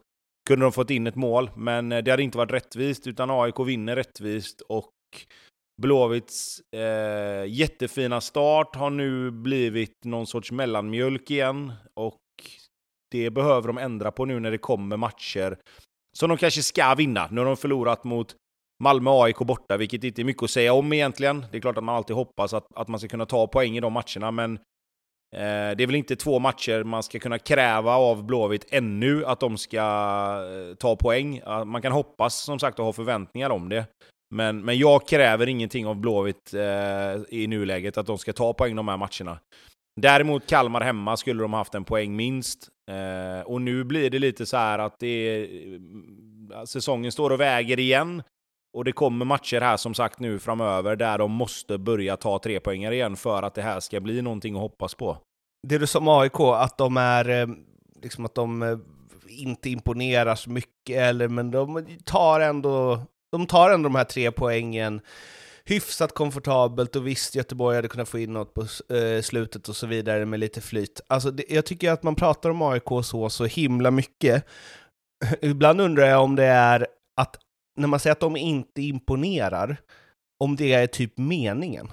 kunde 0.48 0.66
de 0.66 0.72
fått 0.72 0.90
in 0.90 1.08
ett 1.08 1.16
mål. 1.16 1.52
Men 1.56 1.92
eh, 1.92 2.04
det 2.04 2.12
hade 2.12 2.24
inte 2.24 2.38
varit 2.38 2.52
rättvist, 2.52 3.08
utan 3.08 3.30
AIK 3.32 3.60
vinner 3.60 3.96
rättvist. 3.96 4.62
Och 4.62 4.92
Blåvitts 5.82 6.62
eh, 6.76 7.46
jättefina 7.48 8.22
start 8.22 8.76
har 8.76 8.90
nu 8.90 9.32
blivit 9.32 10.06
någon 10.06 10.28
sorts 10.28 10.52
mellanmjölk 10.52 11.32
igen. 11.32 11.74
Och 11.94 12.20
det 13.12 13.30
behöver 13.30 13.68
de 13.68 13.78
ändra 13.78 14.12
på 14.12 14.26
nu 14.26 14.40
när 14.40 14.52
det 14.52 14.58
kommer 14.58 14.98
matcher 14.98 15.58
som 16.18 16.30
de 16.30 16.38
kanske 16.38 16.64
ska 16.64 16.96
vinna. 16.96 17.28
Nu 17.32 17.42
har 17.42 17.46
de 17.46 17.58
förlorat 17.58 18.04
mot 18.04 18.36
Malmö-AIK 18.84 19.38
borta, 19.38 19.78
vilket 19.78 20.04
inte 20.04 20.22
är 20.22 20.24
mycket 20.24 20.44
att 20.44 20.50
säga 20.50 20.74
om 20.74 20.94
egentligen. 20.94 21.46
Det 21.52 21.58
är 21.58 21.62
klart 21.62 21.78
att 21.78 21.84
man 21.84 21.96
alltid 21.96 22.16
hoppas 22.16 22.54
att, 22.54 22.68
att 22.76 22.88
man 22.88 23.00
ska 23.00 23.10
kunna 23.10 23.26
ta 23.26 23.48
poäng 23.48 23.78
i 23.78 23.80
de 23.80 23.94
matcherna, 23.94 24.32
men 24.32 24.54
eh, 25.36 25.76
det 25.78 25.84
är 25.84 25.88
väl 25.88 25.96
inte 25.96 26.16
två 26.16 26.40
matcher 26.40 26.84
man 26.84 27.04
ska 27.04 27.20
kunna 27.20 27.40
kräva 27.40 27.96
av 27.96 28.24
Blåvitt 28.26 28.66
ännu 28.70 29.26
att 29.26 29.40
de 29.40 29.58
ska 29.58 29.80
eh, 29.80 30.76
ta 30.76 30.96
poäng. 30.96 31.42
Man 31.66 31.82
kan 31.82 31.92
hoppas 31.92 32.36
som 32.36 32.60
sagt 32.60 32.80
och 32.80 32.86
ha 32.86 32.94
förväntningar 32.94 33.50
om 33.50 33.70
det. 33.70 33.86
Men, 34.36 34.66
men 34.66 34.78
jag 34.78 35.08
kräver 35.08 35.48
ingenting 35.50 35.88
av 35.88 35.96
Blåvitt 35.96 36.54
eh, 36.54 37.40
i 37.40 37.48
nuläget, 37.48 37.98
att 37.98 38.06
de 38.06 38.18
ska 38.18 38.34
ta 38.34 38.54
poäng 38.54 38.76
de 38.76 38.88
här 38.88 38.98
matcherna. 38.98 39.40
Däremot 40.02 40.48
Kalmar 40.48 40.82
hemma 40.82 41.18
skulle 41.18 41.42
de 41.42 41.54
ha 41.54 41.60
haft 41.60 41.76
en 41.76 41.84
poäng 41.84 42.16
minst. 42.16 42.70
Eh, 42.92 43.46
och 43.46 43.62
nu 43.62 43.84
blir 43.84 44.10
det 44.10 44.20
lite 44.20 44.46
så 44.46 44.58
här 44.58 44.80
att 44.80 45.00
det 45.00 45.44
eh, 45.44 45.44
är, 46.60 46.66
säsongen 46.66 47.12
står 47.12 47.30
och 47.30 47.40
väger 47.40 47.80
igen. 47.80 48.24
Och 48.74 48.84
det 48.84 48.92
kommer 48.92 49.26
matcher 49.26 49.62
här 49.62 49.78
som 49.78 49.94
sagt 49.94 50.20
nu 50.20 50.40
framöver 50.40 50.96
där 50.96 51.18
de 51.18 51.32
måste 51.32 51.78
börja 51.78 52.18
ta 52.18 52.40
tre 52.40 52.60
poänger 52.60 52.92
igen 52.92 53.16
för 53.16 53.44
att 53.44 53.56
det 53.56 53.62
här 53.62 53.80
ska 53.80 54.00
bli 54.00 54.22
någonting 54.22 54.56
att 54.56 54.62
hoppas 54.62 54.96
på. 54.96 55.18
Det 55.68 55.78
du 55.78 55.88
sa 55.88 56.00
om 56.00 56.08
AIK, 56.08 56.40
att 56.40 56.78
de 56.78 56.98
är 56.98 57.30
eh, 57.30 57.48
liksom 58.02 58.26
att 58.26 58.36
de 58.36 58.64
eh, 58.64 58.78
inte 59.28 59.70
imponerar 59.70 60.36
så 60.36 60.50
mycket, 60.50 60.98
eller, 60.98 61.28
men 61.28 61.52
de 61.52 61.86
tar 62.06 62.40
ändå 62.40 63.00
de 63.32 63.46
tar 63.46 63.70
ändå 63.70 63.90
de 63.90 63.96
här 63.96 64.04
tre 64.04 64.32
poängen 64.32 65.02
hyfsat 65.66 66.14
komfortabelt 66.14 66.96
och 66.96 67.08
visst, 67.08 67.36
Göteborg 67.36 67.76
hade 67.76 67.88
kunnat 67.88 68.10
få 68.10 68.20
in 68.20 68.34
något 68.34 68.54
på 68.54 68.62
eh, 68.96 69.22
slutet 69.22 69.70
och 69.70 69.76
så 69.76 69.88
vidare 69.88 70.26
med 70.26 70.40
lite 70.40 70.62
flyt. 70.62 71.02
Alltså, 71.08 71.32
det, 71.32 71.44
jag 71.50 71.66
tycker 71.66 71.92
att 71.92 72.04
man 72.04 72.16
pratar 72.16 72.50
om 72.50 72.62
AIK 72.62 72.90
så, 73.04 73.30
så 73.30 73.46
himla 73.46 73.92
mycket. 73.92 74.46
Ibland 75.42 75.82
undrar 75.82 76.06
jag 76.06 76.24
om 76.24 76.36
det 76.36 76.46
är 76.46 76.88
att 77.22 77.38
när 77.76 77.88
man 77.88 78.00
säger 78.00 78.12
att 78.12 78.20
de 78.20 78.38
inte 78.38 78.82
imponerar, 78.82 79.78
om 80.40 80.56
det 80.56 80.74
är 80.74 80.88
typ 80.88 81.18
meningen. 81.18 81.92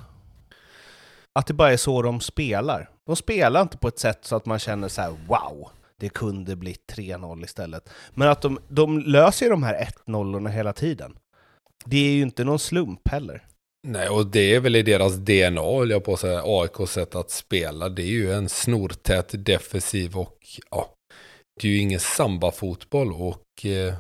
Att 1.39 1.47
det 1.47 1.55
bara 1.55 1.73
är 1.73 1.77
så 1.77 2.03
de 2.03 2.21
spelar. 2.21 2.91
De 3.07 3.17
spelar 3.17 3.63
inte 3.63 3.79
på 3.79 3.89
ett 3.89 3.99
sätt 3.99 4.19
så 4.23 4.37
att 4.37 4.47
man 4.47 4.59
känner 4.59 4.89
så 4.89 5.01
här: 5.03 5.11
wow, 5.27 5.69
det 6.01 6.09
kunde 6.09 6.57
bli 6.57 6.77
3-0 6.93 7.45
istället. 7.45 7.89
Men 8.15 8.29
att 8.29 8.43
de, 8.43 8.59
de 8.69 8.99
löser 8.99 9.51
de 9.51 9.63
här 9.63 9.89
1-0 10.07 10.49
hela 10.49 10.73
tiden. 10.73 11.17
Det 11.85 11.97
är 11.97 12.13
ju 12.13 12.23
inte 12.23 12.45
någon 12.45 12.59
slump 12.59 13.09
heller. 13.09 13.47
Nej, 13.89 14.09
och 14.09 14.27
det 14.27 14.55
är 14.55 14.61
väl 14.61 14.77
i 14.77 14.83
deras 14.83 15.15
DNA, 15.15 15.63
höll 15.63 15.91
jag 15.91 16.05
på 16.05 16.13
att 16.13 16.21
säga, 16.21 16.43
AIKs 16.45 16.93
sätt 16.93 17.15
att 17.15 17.31
spela. 17.31 17.89
Det 17.89 18.03
är 18.03 18.07
ju 18.07 18.33
en 18.33 18.49
snortät 18.49 19.45
defensiv 19.45 20.17
och 20.17 20.39
ja, 20.71 20.95
det 21.61 21.69
är 21.69 21.73
ju 21.73 21.79
ingen 21.79 22.01
samba-fotboll 22.01 23.13
och 23.13 23.67
eh, 23.67 23.95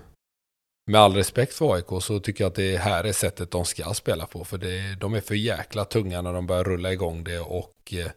med 0.87 1.01
all 1.01 1.15
respekt 1.15 1.55
för 1.55 1.75
AIK 1.75 2.03
så 2.03 2.21
tycker 2.21 2.45
jag 2.45 2.49
att 2.49 2.55
det 2.55 2.77
här 2.77 3.05
är 3.05 3.13
sättet 3.13 3.51
de 3.51 3.65
ska 3.65 3.95
spela 3.95 4.27
på. 4.27 4.45
För 4.45 4.59
det, 4.59 4.97
de 5.01 5.15
är 5.15 5.21
för 5.21 5.35
jäkla 5.35 5.85
tunga 5.85 6.23
när 6.23 6.33
de 6.33 6.47
börjar 6.47 6.65
rulla 6.65 6.93
igång 6.93 7.25
det 7.25 7.41
och 7.41 7.75
eh, 7.93 8.11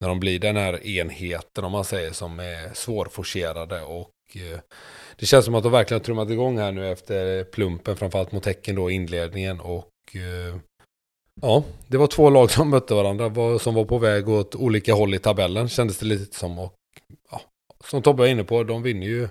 när 0.00 0.08
de 0.08 0.20
blir 0.20 0.38
den 0.38 0.56
här 0.56 0.86
enheten 0.86 1.64
om 1.64 1.72
man 1.72 1.84
säger 1.84 2.12
som 2.12 2.40
är 2.40 2.74
svårforcerade 2.74 3.82
och 3.82 4.10
eh, 4.34 4.58
det 5.16 5.26
känns 5.26 5.44
som 5.44 5.54
att 5.54 5.62
de 5.62 5.72
verkligen 5.72 6.00
har 6.00 6.04
trummat 6.04 6.30
igång 6.30 6.58
här 6.58 6.72
nu 6.72 6.92
efter 6.92 7.44
plumpen 7.44 7.96
framförallt 7.96 8.32
mot 8.32 8.46
Häcken 8.46 8.76
då 8.76 8.90
i 8.90 8.94
inledningen 8.94 9.60
och 9.60 9.90
eh, 10.14 10.56
ja, 11.42 11.64
det 11.86 11.96
var 11.96 12.06
två 12.06 12.30
lag 12.30 12.50
som 12.50 12.70
mötte 12.70 12.94
varandra 12.94 13.58
som 13.58 13.74
var 13.74 13.84
på 13.84 13.98
väg 13.98 14.28
åt 14.28 14.54
olika 14.54 14.94
håll 14.94 15.14
i 15.14 15.18
tabellen 15.18 15.68
kändes 15.68 15.98
det 15.98 16.06
lite 16.06 16.36
som 16.36 16.58
och 16.58 16.74
ja, 17.30 17.40
som 17.84 18.02
Tobbe 18.02 18.22
var 18.22 18.26
inne 18.26 18.44
på, 18.44 18.64
de 18.64 18.82
vinner 18.82 19.06
ju 19.06 19.28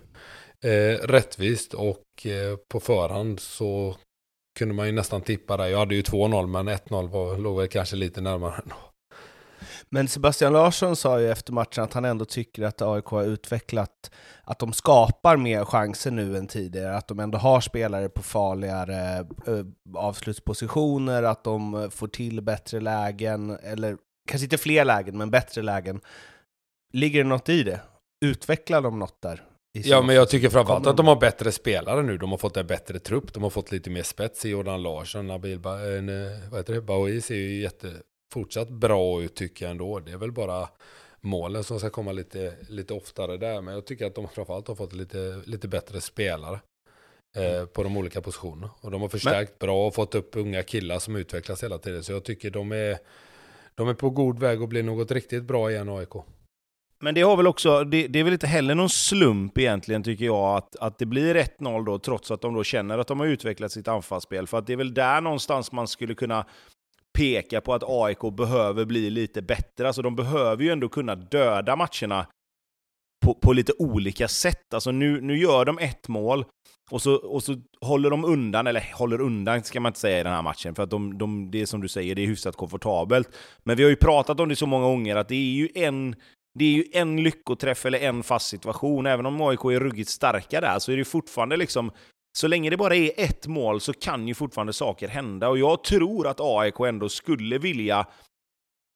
eh, 0.63 1.07
rättvist 1.07 1.73
och 1.73 2.25
eh, 2.25 2.55
på 2.69 2.79
förhand 2.79 3.39
så 3.39 3.95
kunde 4.59 4.73
man 4.73 4.85
ju 4.85 4.91
nästan 4.91 5.21
tippa 5.21 5.57
där. 5.57 5.67
Jag 5.67 5.79
hade 5.79 5.95
ju 5.95 6.01
2-0 6.01 6.47
men 6.47 6.69
1-0 6.69 7.37
låg 7.37 7.57
väl 7.57 7.67
kanske 7.67 7.95
lite 7.95 8.21
närmare. 8.21 8.61
Men 9.89 10.07
Sebastian 10.07 10.53
Larsson 10.53 10.95
sa 10.95 11.19
ju 11.19 11.31
efter 11.31 11.53
matchen 11.53 11.83
att 11.83 11.93
han 11.93 12.05
ändå 12.05 12.25
tycker 12.25 12.63
att 12.63 12.81
AIK 12.81 13.05
har 13.05 13.23
utvecklat, 13.23 14.11
att 14.43 14.59
de 14.59 14.73
skapar 14.73 15.37
mer 15.37 15.65
chanser 15.65 16.11
nu 16.11 16.37
än 16.37 16.47
tidigare, 16.47 16.97
att 16.97 17.07
de 17.07 17.19
ändå 17.19 17.37
har 17.37 17.61
spelare 17.61 18.09
på 18.09 18.23
farligare 18.23 19.17
eh, 19.47 19.65
avslutspositioner, 19.95 21.23
att 21.23 21.43
de 21.43 21.89
får 21.91 22.07
till 22.07 22.41
bättre 22.41 22.79
lägen, 22.79 23.57
eller 23.63 23.97
kanske 24.27 24.45
inte 24.45 24.57
fler 24.57 24.85
lägen, 24.85 25.17
men 25.17 25.31
bättre 25.31 25.61
lägen. 25.61 26.01
Ligger 26.93 27.23
det 27.23 27.29
något 27.29 27.49
i 27.49 27.63
det? 27.63 27.79
Utvecklar 28.25 28.81
de 28.81 28.99
något 28.99 29.21
där? 29.21 29.43
Ja, 29.85 30.01
men 30.01 30.15
jag 30.15 30.29
tycker 30.29 30.49
framförallt 30.49 30.87
att 30.87 30.97
de 30.97 31.07
har 31.07 31.15
bättre 31.15 31.51
spelare 31.51 32.03
nu. 32.03 32.17
De 32.17 32.31
har 32.31 32.37
fått 32.37 32.57
en 32.57 32.67
bättre 32.67 32.99
trupp. 32.99 33.33
De 33.33 33.43
har 33.43 33.49
fått 33.49 33.71
lite 33.71 33.89
mer 33.89 34.03
spets 34.03 34.45
i 34.45 34.49
Jordan 34.49 34.83
Larsson. 34.83 35.27
Nabil 35.27 35.59
ba 35.59 35.73
äh, 35.73 36.03
vad 36.51 36.59
heter 36.59 36.73
det? 36.73 36.81
Baoui 36.81 37.21
ser 37.21 37.35
ju 37.35 37.61
jätte, 37.61 37.93
fortsatt 38.33 38.69
bra 38.69 39.21
ut 39.21 39.35
tycker 39.35 39.65
jag 39.65 39.71
ändå. 39.71 39.99
Det 39.99 40.11
är 40.11 40.17
väl 40.17 40.31
bara 40.31 40.69
målen 41.21 41.63
som 41.63 41.79
ska 41.79 41.89
komma 41.89 42.11
lite, 42.11 42.53
lite 42.69 42.93
oftare 42.93 43.37
där. 43.37 43.61
Men 43.61 43.73
jag 43.73 43.85
tycker 43.85 44.05
att 44.05 44.15
de 44.15 44.27
framförallt 44.27 44.67
har 44.67 44.75
fått 44.75 44.93
lite, 44.93 45.41
lite 45.45 45.67
bättre 45.67 46.01
spelare 46.01 46.59
eh, 47.35 47.55
mm. 47.55 47.67
på 47.67 47.83
de 47.83 47.97
olika 47.97 48.21
positionerna. 48.21 48.69
Och 48.81 48.91
de 48.91 49.01
har 49.01 49.09
förstärkt 49.09 49.51
men... 49.59 49.67
bra 49.67 49.87
och 49.87 49.95
fått 49.95 50.15
upp 50.15 50.35
unga 50.35 50.63
killar 50.63 50.99
som 50.99 51.15
utvecklas 51.15 51.63
hela 51.63 51.77
tiden. 51.77 52.03
Så 52.03 52.11
jag 52.11 52.23
tycker 52.23 52.49
de 52.49 52.71
är, 52.71 52.97
de 53.75 53.87
är 53.87 53.93
på 53.93 54.09
god 54.09 54.39
väg 54.39 54.61
att 54.61 54.69
bli 54.69 54.83
något 54.83 55.11
riktigt 55.11 55.43
bra 55.43 55.71
igen, 55.71 55.89
AIK. 55.89 56.13
Men 56.99 57.15
det 57.15 57.21
har 57.21 57.37
väl 57.37 57.47
också, 57.47 57.83
det, 57.83 58.07
det, 58.07 58.19
är 58.19 58.23
väl 58.23 58.33
inte 58.33 58.47
heller 58.47 58.75
någon 58.75 58.89
slump 58.89 59.57
egentligen 59.57 60.03
tycker 60.03 60.25
jag 60.25 60.57
att, 60.57 60.75
att 60.75 60.97
det 60.99 61.05
blir 61.05 61.35
1-0 61.35 61.85
då 61.85 61.99
trots 61.99 62.31
att 62.31 62.41
de 62.41 62.53
då 62.53 62.63
känner 62.63 62.97
att 62.97 63.07
de 63.07 63.19
har 63.19 63.27
utvecklat 63.27 63.71
sitt 63.71 63.87
anfallsspel. 63.87 64.47
För 64.47 64.57
att 64.57 64.67
det 64.67 64.73
är 64.73 64.77
väl 64.77 64.93
där 64.93 65.21
någonstans 65.21 65.71
man 65.71 65.87
skulle 65.87 66.15
kunna 66.15 66.45
peka 67.17 67.61
på 67.61 67.73
att 67.73 67.83
AIK 67.85 68.19
behöver 68.37 68.85
bli 68.85 69.09
lite 69.09 69.41
bättre. 69.41 69.87
Alltså 69.87 70.01
de 70.01 70.15
behöver 70.15 70.63
ju 70.63 70.69
ändå 70.69 70.89
kunna 70.89 71.15
döda 71.15 71.75
matcherna 71.75 72.27
på, 73.25 73.33
på 73.33 73.53
lite 73.53 73.73
olika 73.79 74.27
sätt. 74.27 74.73
Alltså 74.73 74.91
nu, 74.91 75.21
nu 75.21 75.37
gör 75.37 75.65
de 75.65 75.77
ett 75.79 76.07
mål 76.07 76.45
och 76.91 77.01
så, 77.01 77.15
och 77.15 77.43
så 77.43 77.55
håller 77.81 78.09
de 78.09 78.25
undan, 78.25 78.67
eller 78.67 78.93
håller 78.93 79.21
undan 79.21 79.63
ska 79.63 79.79
man 79.79 79.89
inte 79.89 79.99
säga 79.99 80.19
i 80.19 80.23
den 80.23 80.33
här 80.33 80.41
matchen, 80.41 80.75
för 80.75 80.83
att 80.83 80.89
de, 80.89 81.17
de, 81.17 81.51
det 81.51 81.61
är 81.61 81.65
som 81.65 81.81
du 81.81 81.87
säger, 81.87 82.15
det 82.15 82.21
är 82.21 82.27
hyfsat 82.27 82.55
komfortabelt. 82.55 83.29
Men 83.63 83.77
vi 83.77 83.83
har 83.83 83.89
ju 83.89 83.95
pratat 83.95 84.39
om 84.39 84.49
det 84.49 84.55
så 84.55 84.65
många 84.65 84.85
gånger 84.85 85.15
att 85.15 85.27
det 85.27 85.35
är 85.35 85.53
ju 85.53 85.69
en 85.75 86.15
det 86.57 86.65
är 86.65 86.71
ju 86.71 86.83
en 86.91 87.23
lyckoträff 87.23 87.85
eller 87.85 87.99
en 87.99 88.23
fast 88.23 88.47
situation. 88.47 89.05
Även 89.05 89.25
om 89.25 89.41
AIK 89.41 89.65
är 89.65 89.79
ruggigt 89.79 90.09
starka 90.09 90.61
där 90.61 90.79
så 90.79 90.91
är 90.91 90.97
det 90.97 91.05
fortfarande 91.05 91.57
liksom 91.57 91.91
så 92.37 92.47
länge 92.47 92.69
det 92.69 92.77
bara 92.77 92.95
är 92.95 93.11
ett 93.17 93.47
mål 93.47 93.81
så 93.81 93.93
kan 93.93 94.27
ju 94.27 94.33
fortfarande 94.33 94.73
saker 94.73 95.07
hända. 95.07 95.49
Och 95.49 95.57
jag 95.57 95.83
tror 95.83 96.27
att 96.27 96.39
AIK 96.39 96.79
ändå 96.79 97.09
skulle 97.09 97.57
vilja 97.57 98.05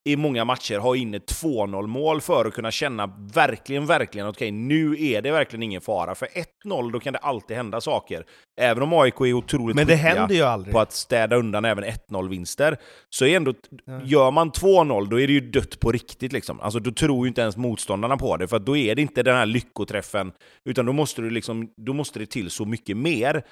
i 0.06 0.16
många 0.16 0.46
matcher 0.46 0.78
ha 0.78 0.96
in 0.96 1.14
ett 1.14 1.32
2-0 1.44 1.88
mål 1.88 2.22
för 2.22 2.46
att 2.46 2.54
kunna 2.54 2.72
känna 2.72 3.08
verkligen, 3.34 3.86
verkligen 3.86 4.28
okej, 4.28 4.48
okay, 4.48 4.52
nu 4.52 4.96
är 5.00 5.22
det 5.22 5.32
verkligen 5.32 5.64
ingen 5.64 5.82
fara. 5.82 6.16
För 6.16 6.28
1-0, 6.66 6.92
då 6.92 7.00
kan 7.00 7.14
det 7.14 7.20
alltid 7.20 7.58
hända 7.58 7.82
saker. 7.82 8.26
Även 8.62 8.84
om 8.84 8.94
AIK 8.94 9.22
är 9.22 9.34
otroligt 9.34 9.76
Men 9.76 9.88
det 9.88 9.96
händer 9.96 10.36
ju 10.36 10.42
aldrig. 10.42 10.74
på 10.74 10.80
att 10.80 10.92
städa 10.92 11.36
undan 11.36 11.66
även 11.66 11.84
1-0-vinster, 11.84 12.78
så 13.10 13.26
är 13.26 13.36
ändå, 13.36 13.54
ja. 13.86 14.02
gör 14.04 14.32
man 14.32 14.52
2-0, 14.52 15.10
då 15.10 15.20
är 15.20 15.28
det 15.28 15.34
ju 15.34 15.52
dött 15.52 15.80
på 15.80 15.92
riktigt. 15.92 16.34
Liksom. 16.34 16.60
Alltså, 16.60 16.80
då 16.80 16.92
tror 16.92 17.26
ju 17.26 17.28
inte 17.28 17.42
ens 17.42 17.58
motståndarna 17.58 18.18
på 18.18 18.38
det, 18.38 18.48
för 18.48 18.60
då 18.60 18.78
är 18.78 18.96
det 18.96 19.02
inte 19.02 19.24
den 19.24 19.36
här 19.36 19.46
lyckoträffen, 19.46 20.32
utan 20.66 20.86
då 20.86 20.94
måste, 20.94 21.22
du 21.22 21.30
liksom, 21.30 21.70
då 21.78 21.94
måste 21.94 22.20
det 22.20 22.26
till 22.26 22.50
så 22.50 22.66
mycket 22.66 22.98
mer. 22.98 23.44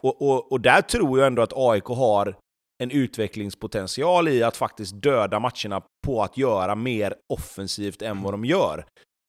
Och, 0.00 0.22
och, 0.22 0.52
och 0.52 0.60
där 0.60 0.80
tror 0.80 1.18
jag 1.18 1.26
ändå 1.26 1.42
att 1.42 1.52
AIK 1.56 1.84
har 1.84 2.34
en 2.82 2.90
utvecklingspotential 2.90 4.28
i 4.28 4.42
att 4.42 4.56
faktiskt 4.56 5.02
döda 5.02 5.40
matcherna 5.40 5.82
på 6.06 6.22
att 6.22 6.36
göra 6.36 6.74
mer 6.74 7.14
offensivt 7.28 8.02
än 8.02 8.22
vad 8.22 8.34
de 8.34 8.44
gör. 8.44 8.78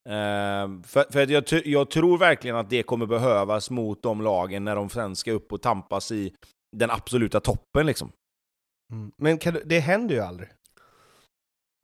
Uh, 0.10 0.82
för, 0.84 1.12
för 1.12 1.32
jag, 1.32 1.43
jag, 1.66 1.89
tror 1.89 2.18
verkligen 2.18 2.56
att 2.58 2.70
det 2.70 2.84
kommer 2.84 3.06
behövas 3.06 3.70
mot 3.70 4.04
de 4.04 4.22
lagen 4.22 4.66
när 4.66 4.76
de 4.76 4.89
sen 4.89 5.16
ska 5.16 5.32
upp 5.32 5.54
och 5.54 5.62
tampas 5.62 6.12
i 6.12 6.34
den 6.78 6.91
absoluta 6.91 7.39
toppen. 7.39 7.86
Liksom. 7.86 8.12
Mm. 8.93 9.12
Men 9.18 9.38
du, 9.38 9.62
det 9.66 9.80
händer 9.80 10.16
ju 10.16 10.22
aldrig. 10.22 10.49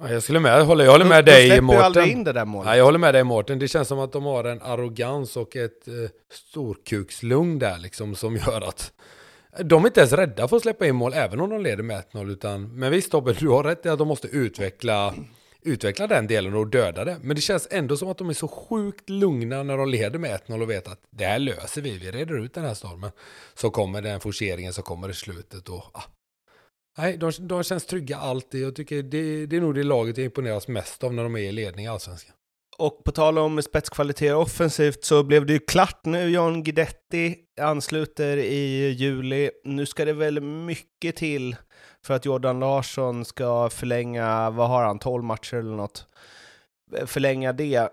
Jag 0.04 0.24
skulle 0.24 0.40
med, 0.40 0.60
jag 0.60 0.66
håller, 0.66 0.86
jag 0.86 0.92
håller 0.92 1.06
med 1.06 1.26
de, 1.26 1.32
dig 1.32 1.62
Mårten. 1.62 2.10
in 2.10 2.24
det 2.24 2.34
där 2.34 2.46
målet. 2.46 2.66
Nej, 2.66 2.78
jag 2.78 2.86
håller 2.86 3.00
med 3.00 3.14
dig 3.14 3.24
Mårten. 3.24 3.60
Det 3.60 3.68
känns 3.68 3.88
som 3.88 4.00
att 4.00 4.12
de 4.12 4.24
har 4.24 4.44
en 4.44 4.62
arrogans 4.62 5.38
och 5.38 5.56
ett 5.56 5.88
eh, 5.88 5.94
storkukslugn 6.34 7.60
där 7.60 7.78
liksom 7.78 8.16
som 8.16 8.36
gör 8.36 8.62
att 8.62 8.94
de 9.64 9.84
är 9.84 9.88
inte 9.88 10.00
ens 10.00 10.14
rädda 10.14 10.48
för 10.48 10.56
att 10.56 10.62
släppa 10.62 10.88
in 10.88 10.96
mål, 10.96 11.14
även 11.14 11.42
om 11.42 11.50
de 11.50 11.62
leder 11.62 11.84
med 11.84 12.04
1-0. 12.12 12.32
Utan, 12.32 12.80
men 12.80 12.92
visst 12.92 13.12
Tobbe, 13.12 13.34
du 13.34 13.48
har 13.48 13.64
rätt 13.64 13.86
i 13.86 13.90
att 13.90 14.00
de 14.00 14.08
måste 14.08 14.28
utveckla, 14.28 15.16
utveckla 15.62 16.08
den 16.08 16.28
delen 16.28 16.54
och 16.54 16.68
döda 16.68 17.06
det. 17.06 17.18
Men 17.22 17.36
det 17.36 17.42
känns 17.42 17.68
ändå 17.72 17.98
som 17.98 18.10
att 18.10 18.18
de 18.18 18.30
är 18.30 18.34
så 18.34 18.48
sjukt 18.48 19.10
lugna 19.10 19.64
när 19.64 19.78
de 19.78 19.90
leder 19.90 20.20
med 20.20 20.40
1-0 20.48 20.62
och 20.62 20.70
vet 20.70 20.88
att 20.88 21.00
det 21.10 21.26
här 21.26 21.40
löser 21.40 21.82
vi, 21.82 21.98
vi 21.98 22.12
reder 22.12 22.46
ut 22.46 22.54
den 22.54 22.66
här 22.66 22.74
stormen. 22.74 23.12
Så 23.54 23.70
kommer 23.70 24.02
den 24.02 24.20
forceringen, 24.20 24.74
så 24.74 24.82
kommer 24.82 25.08
det 25.08 25.14
slutet 25.14 25.70
och 25.70 25.84
ah. 25.94 26.04
Nej, 26.98 27.18
de, 27.18 27.32
de 27.40 27.64
känns 27.64 27.86
trygga 27.86 28.18
alltid. 28.18 28.62
Jag 28.62 28.76
tycker 28.76 29.04
det, 29.04 29.46
det 29.46 29.56
är 29.56 29.62
nog 29.62 29.76
det 29.76 29.84
laget 29.84 30.18
jag 30.18 30.26
imponeras 30.26 30.68
mest 30.68 31.04
av 31.04 31.14
när 31.14 31.24
de 31.24 31.36
är 31.36 31.40
i 31.40 31.52
ledning 31.52 31.86
i 31.86 31.88
Allsvenskan. 31.88 32.36
Och 32.80 33.04
på 33.04 33.12
tal 33.12 33.38
om 33.38 33.62
spetskvaliteter 33.62 34.36
offensivt 34.36 35.04
så 35.04 35.24
blev 35.24 35.46
det 35.46 35.54
ju 35.54 35.60
klart 35.60 36.06
nu. 36.06 36.30
John 36.30 36.64
Guidetti 36.64 37.36
ansluter 37.62 38.38
i 38.38 38.90
juli. 38.90 39.52
Nu 39.64 39.86
ska 39.86 40.06
det 40.06 40.14
väl 40.14 40.42
mycket 40.42 41.16
till 41.16 41.56
för 42.06 42.14
att 42.14 42.26
Jordan 42.26 42.60
Larsson 42.60 43.26
ska 43.26 43.70
förlänga, 43.70 44.50
vad 44.50 44.70
har 44.70 44.84
han, 44.84 45.00
12 45.00 45.24
matcher 45.24 45.58
eller 45.58 45.76
något? 45.76 46.08
Förlänga 47.06 47.54
det. 47.54 47.90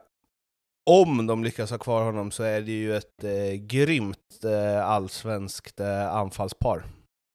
Om 0.91 1.27
de 1.27 1.45
lyckas 1.45 1.71
ha 1.71 1.79
kvar 1.79 2.03
honom 2.03 2.31
så 2.31 2.43
är 2.43 2.61
det 2.61 2.73
ju 2.73 2.97
ett 2.97 3.25
eh, 3.25 3.55
grymt 3.55 4.45
eh, 4.45 4.87
allsvenskt 4.87 5.81
eh, 5.81 6.15
anfallspar. 6.15 6.85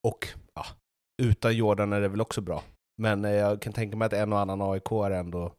Och 0.07 0.27
ja, 0.55 0.65
utan 1.21 1.55
Jordan 1.55 1.93
är 1.93 2.01
det 2.01 2.07
väl 2.07 2.21
också 2.21 2.41
bra. 2.41 2.63
Men 2.97 3.25
eh, 3.25 3.31
jag 3.31 3.61
kan 3.61 3.73
tänka 3.73 3.97
mig 3.97 4.05
att 4.05 4.13
en 4.13 4.33
och 4.33 4.39
annan 4.39 4.61
AIK 4.61 4.91
är 4.91 5.11
ändå 5.11 5.53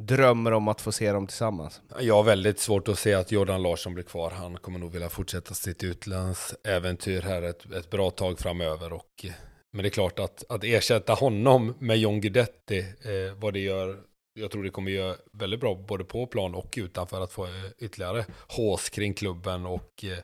drömmer 0.00 0.52
om 0.52 0.68
att 0.68 0.80
få 0.80 0.92
se 0.92 1.12
dem 1.12 1.26
tillsammans. 1.26 1.80
Jag 2.00 2.14
har 2.14 2.22
väldigt 2.22 2.60
svårt 2.60 2.88
att 2.88 2.98
se 2.98 3.14
att 3.14 3.32
Jordan 3.32 3.62
Larsson 3.62 3.94
blir 3.94 4.04
kvar. 4.04 4.30
Han 4.30 4.56
kommer 4.56 4.78
nog 4.78 4.92
vilja 4.92 5.08
fortsätta 5.08 5.54
sitt 5.54 5.84
utlandsäventyr 5.84 7.22
här 7.22 7.42
ett, 7.42 7.72
ett 7.72 7.90
bra 7.90 8.10
tag 8.10 8.38
framöver. 8.38 8.92
Och, 8.92 9.26
men 9.72 9.82
det 9.82 9.88
är 9.88 9.90
klart 9.90 10.18
att, 10.18 10.44
att 10.48 10.64
ersätta 10.64 11.14
honom 11.14 11.74
med 11.78 11.98
John 11.98 12.20
Guidetti, 12.20 12.78
eh, 12.78 13.34
vad 13.38 13.52
det 13.52 13.60
gör 13.60 13.98
jag 14.34 14.50
tror 14.50 14.64
det 14.64 14.70
kommer 14.70 14.90
göra 14.90 15.16
väldigt 15.32 15.60
bra 15.60 15.74
både 15.74 16.04
på 16.04 16.26
plan 16.26 16.54
och 16.54 16.74
utanför 16.76 17.20
att 17.20 17.32
få 17.32 17.44
eh, 17.44 17.50
ytterligare 17.78 18.24
hås 18.48 18.88
kring 18.88 19.14
klubben 19.14 19.66
och 19.66 20.04
eh, 20.04 20.18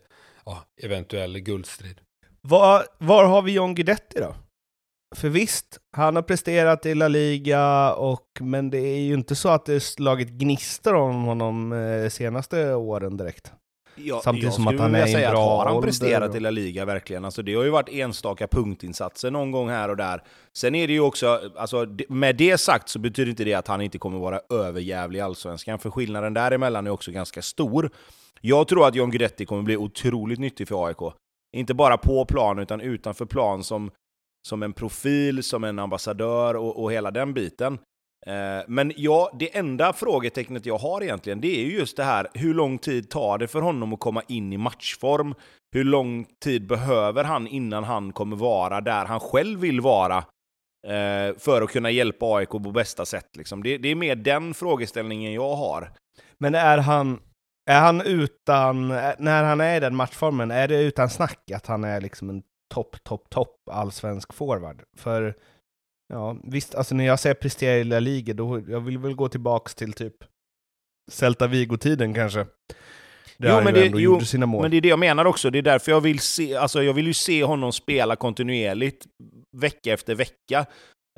ja, 0.44 0.64
eventuell 0.82 1.38
guldstrid. 1.38 2.00
Var, 2.40 2.86
var 2.98 3.24
har 3.24 3.42
vi 3.42 3.52
John 3.52 3.74
Guidetti 3.74 4.20
då? 4.20 4.34
För 5.14 5.28
visst, 5.28 5.78
han 5.92 6.16
har 6.16 6.22
presterat 6.22 6.86
i 6.86 6.94
La 6.94 7.08
Liga, 7.08 7.94
och, 7.94 8.26
men 8.40 8.70
det 8.70 8.78
är 8.78 9.00
ju 9.00 9.14
inte 9.14 9.34
så 9.34 9.48
att 9.48 9.66
det 9.66 9.80
slagit 9.80 10.28
gnistor 10.28 10.94
om 10.94 11.24
honom 11.24 11.72
eh, 11.72 12.08
senaste 12.08 12.74
åren 12.74 13.16
direkt. 13.16 13.52
Ja, 13.96 14.20
Samtidigt 14.24 14.54
som 14.54 14.68
att 14.68 14.78
han 14.78 14.94
är 14.94 14.98
i 14.98 15.02
en 15.02 15.08
säga 15.08 15.28
att 15.28 15.34
bra 15.34 15.58
Har 15.58 15.72
han 15.72 15.82
presterat 15.82 16.34
i 16.34 16.40
La 16.40 16.50
Liga 16.50 16.84
verkligen? 16.84 17.24
Alltså, 17.24 17.42
det 17.42 17.54
har 17.54 17.64
ju 17.64 17.70
varit 17.70 17.88
enstaka 17.88 18.46
punktinsatser 18.46 19.30
någon 19.30 19.50
gång 19.50 19.68
här 19.68 19.88
och 19.88 19.96
där. 19.96 20.22
Sen 20.52 20.74
är 20.74 20.86
det 20.86 20.92
ju 20.92 21.00
också, 21.00 21.40
alltså, 21.56 21.86
med 22.08 22.36
det 22.36 22.58
sagt 22.58 22.88
så 22.88 22.98
betyder 22.98 23.30
inte 23.30 23.44
det 23.44 23.54
att 23.54 23.68
han 23.68 23.80
inte 23.80 23.98
kommer 23.98 24.18
vara 24.18 24.40
överjävlig 24.50 25.18
i 25.18 25.22
Allsvenskan, 25.22 25.78
för 25.78 25.90
skillnaden 25.90 26.34
däremellan 26.34 26.86
är 26.86 26.90
också 26.90 27.10
ganska 27.10 27.42
stor. 27.42 27.90
Jag 28.40 28.68
tror 28.68 28.86
att 28.86 28.94
John 28.94 29.10
Guidetti 29.10 29.44
kommer 29.44 29.62
bli 29.62 29.76
otroligt 29.76 30.38
nyttig 30.38 30.68
för 30.68 30.86
AIK. 30.86 31.14
Inte 31.56 31.74
bara 31.74 31.96
på 31.98 32.24
plan, 32.24 32.58
utan 32.58 32.80
utanför 32.80 33.26
plan 33.26 33.64
som, 33.64 33.90
som 34.46 34.62
en 34.62 34.72
profil, 34.72 35.42
som 35.42 35.64
en 35.64 35.78
ambassadör 35.78 36.54
och, 36.56 36.82
och 36.82 36.92
hela 36.92 37.10
den 37.10 37.34
biten. 37.34 37.78
Eh, 38.26 38.64
Men 38.68 38.92
ja, 38.96 39.30
det 39.38 39.56
enda 39.56 39.92
frågetecknet 39.92 40.66
jag 40.66 40.78
har 40.78 41.02
egentligen, 41.02 41.40
det 41.40 41.60
är 41.60 41.64
ju 41.64 41.78
just 41.78 41.96
det 41.96 42.04
här, 42.04 42.28
hur 42.34 42.54
lång 42.54 42.78
tid 42.78 43.10
tar 43.10 43.38
det 43.38 43.48
för 43.48 43.60
honom 43.60 43.92
att 43.92 44.00
komma 44.00 44.22
in 44.28 44.52
i 44.52 44.56
matchform? 44.58 45.34
Hur 45.74 45.84
lång 45.84 46.26
tid 46.44 46.66
behöver 46.66 47.24
han 47.24 47.46
innan 47.46 47.84
han 47.84 48.12
kommer 48.12 48.36
vara 48.36 48.80
där 48.80 49.04
han 49.04 49.20
själv 49.20 49.60
vill 49.60 49.80
vara? 49.80 50.16
eh, 50.86 51.36
För 51.38 51.62
att 51.62 51.70
kunna 51.70 51.90
hjälpa 51.90 52.26
AIK 52.36 52.48
på 52.50 52.58
bästa 52.58 53.04
sätt. 53.04 53.36
Liksom. 53.36 53.62
Det, 53.62 53.78
det 53.78 53.88
är 53.88 53.94
mer 53.94 54.16
den 54.16 54.54
frågeställningen 54.54 55.32
jag 55.32 55.56
har. 55.56 55.90
Men 56.38 56.54
är 56.54 56.78
han, 56.78 57.18
är 57.70 57.80
han 57.80 58.00
utan, 58.00 58.88
när 59.18 59.44
han 59.44 59.60
är 59.60 59.76
i 59.76 59.80
den 59.80 59.96
matchformen, 59.96 60.50
är 60.50 60.68
det 60.68 60.82
utan 60.82 61.10
snack 61.10 61.50
att 61.54 61.66
han 61.66 61.84
är 61.84 62.00
liksom 62.00 62.30
en 62.30 62.42
topp, 62.74 62.96
topp, 63.04 63.30
topp 63.30 63.56
allsvensk 63.70 64.32
forward? 64.32 64.82
För, 64.98 65.34
ja, 66.12 66.36
visst, 66.44 66.74
alltså 66.74 66.94
när 66.94 67.04
jag 67.06 67.20
säger 67.20 67.34
prestera 67.34 67.76
i 67.76 67.84
La 67.84 68.00
Liga, 68.00 68.34
då 68.34 68.60
jag 68.68 68.80
vill 68.80 68.98
väl 68.98 69.14
gå 69.14 69.28
tillbaks 69.28 69.74
till 69.74 69.92
typ 69.92 70.14
Celta 71.12 71.46
Vigo-tiden 71.46 72.14
kanske. 72.14 72.46
Där 73.38 73.58
Jo, 73.58 73.64
men 73.64 73.74
det- 73.74 73.86
ändå 73.86 74.00
jo, 74.00 74.12
gjorde 74.12 74.24
sina 74.26 74.46
mål. 74.46 74.62
Men 74.62 74.70
det 74.70 74.76
är 74.76 74.80
det 74.80 74.88
jag 74.88 74.98
menar 74.98 75.24
också. 75.24 75.50
Det 75.50 75.58
är 75.58 75.62
därför 75.62 75.92
jag 75.92 76.00
vill 76.00 76.18
se, 76.20 76.56
alltså 76.56 76.82
jag 76.82 76.92
vill 76.92 77.06
ju 77.06 77.14
se 77.14 77.44
honom 77.44 77.72
spela 77.72 78.16
kontinuerligt 78.16 79.06
vecka 79.56 79.92
efter 79.92 80.14
vecka. 80.14 80.66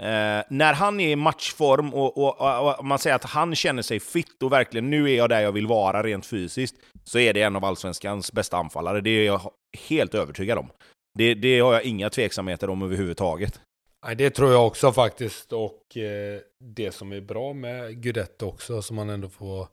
Eh, 0.03 0.42
när 0.51 0.72
han 0.74 1.01
är 1.01 1.09
i 1.09 1.16
matchform 1.16 1.94
och, 1.94 2.18
och, 2.18 2.40
och, 2.40 2.78
och 2.78 2.84
man 2.84 2.99
säger 2.99 3.16
att 3.16 3.24
han 3.24 3.55
känner 3.55 3.82
sig 3.82 4.01
fit 4.01 4.42
och 4.42 4.53
verkligen 4.53 4.90
nu 4.90 5.11
är 5.11 5.16
jag 5.16 5.28
där 5.28 5.40
jag 5.40 5.53
vill 5.53 5.66
vara 5.66 6.03
rent 6.03 6.26
fysiskt, 6.26 6.76
så 7.05 7.18
är 7.18 7.34
det 7.34 7.42
en 7.42 7.57
av 7.57 7.64
allsvenskans 7.64 8.32
bästa 8.32 8.57
anfallare. 8.57 9.01
Det 9.01 9.11
är 9.11 9.26
jag 9.26 9.40
helt 9.88 10.14
övertygad 10.14 10.59
om. 10.59 10.70
Det, 11.19 11.35
det 11.35 11.61
har 11.61 11.73
jag 11.73 11.85
inga 11.85 12.11
tveksamheter 12.11 12.71
om 12.71 12.83
överhuvudtaget. 12.83 13.61
Nej, 14.07 14.16
det 14.16 14.31
tror 14.31 14.53
jag 14.53 14.66
också 14.66 14.93
faktiskt. 14.93 15.53
Och 15.53 15.97
eh, 15.97 16.41
det 16.61 16.93
som 16.93 17.12
är 17.12 17.21
bra 17.21 17.53
med 17.53 18.03
Guidetti 18.03 18.45
också, 18.45 18.83
som 18.83 18.97
man 18.97 19.11
ändå 19.11 19.29
får 19.29 19.69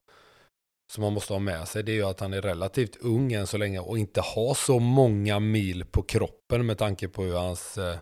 som 0.93 1.01
man 1.01 1.13
måste 1.13 1.33
ha 1.33 1.39
med 1.39 1.67
sig, 1.67 1.83
det 1.83 1.91
är 1.91 1.93
ju 1.93 2.05
att 2.05 2.19
han 2.19 2.33
är 2.33 2.41
relativt 2.41 2.95
ung 2.95 3.33
än 3.33 3.47
så 3.47 3.57
länge 3.57 3.79
och 3.79 3.97
inte 3.97 4.21
har 4.21 4.53
så 4.53 4.79
många 4.79 5.39
mil 5.39 5.85
på 5.85 6.01
kroppen 6.01 6.65
med 6.65 6.77
tanke 6.77 7.07
på 7.07 7.23
hur 7.23 7.35
hans, 7.35 7.77
eh, 7.77 7.95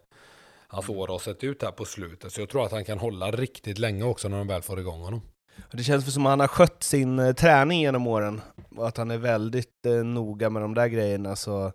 hans 0.68 0.90
år 0.90 1.08
har 1.08 1.20
sett 1.20 1.44
ut 1.44 1.62
här 1.62 1.72
på 1.72 1.86
slutet. 1.86 2.34
Så 2.34 2.42
jag 2.42 2.50
tror 2.50 2.66
att 2.66 2.72
han 2.72 2.86
kan 2.86 3.00
hålla 3.00 3.32
riktigt 3.32 3.78
länge 3.78 4.04
också 4.04 4.28
när 4.28 4.38
de 4.38 4.48
väl 4.48 4.62
får 4.62 4.80
igång 4.80 5.02
honom. 5.02 5.22
Det 5.72 5.84
känns 5.84 6.14
som 6.14 6.26
att 6.26 6.30
han 6.30 6.40
har 6.40 6.48
skött 6.48 6.84
sin 6.84 7.20
eh, 7.20 7.34
träning 7.34 7.82
genom 7.82 8.08
åren, 8.08 8.42
och 8.76 8.88
att 8.88 8.98
han 8.98 9.12
är 9.12 9.18
väldigt 9.18 9.86
eh, 9.86 9.94
noga 9.94 10.50
med 10.50 10.62
de 10.62 10.74
där 10.74 10.88
grejerna. 10.88 11.36
Så 11.36 11.72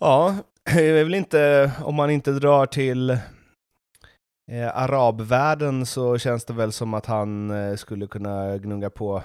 ja, 0.00 0.36
det 0.74 1.00
är 1.00 1.04
väl 1.04 1.14
inte, 1.14 1.72
om 1.84 1.94
man 1.94 2.10
inte 2.10 2.32
drar 2.32 2.66
till 2.66 3.10
eh, 3.10 4.76
arabvärlden 4.76 5.86
så 5.86 6.18
känns 6.18 6.44
det 6.44 6.52
väl 6.52 6.72
som 6.72 6.94
att 6.94 7.06
han 7.06 7.50
eh, 7.50 7.76
skulle 7.76 8.06
kunna 8.06 8.58
gnugga 8.58 8.90
på 8.90 9.22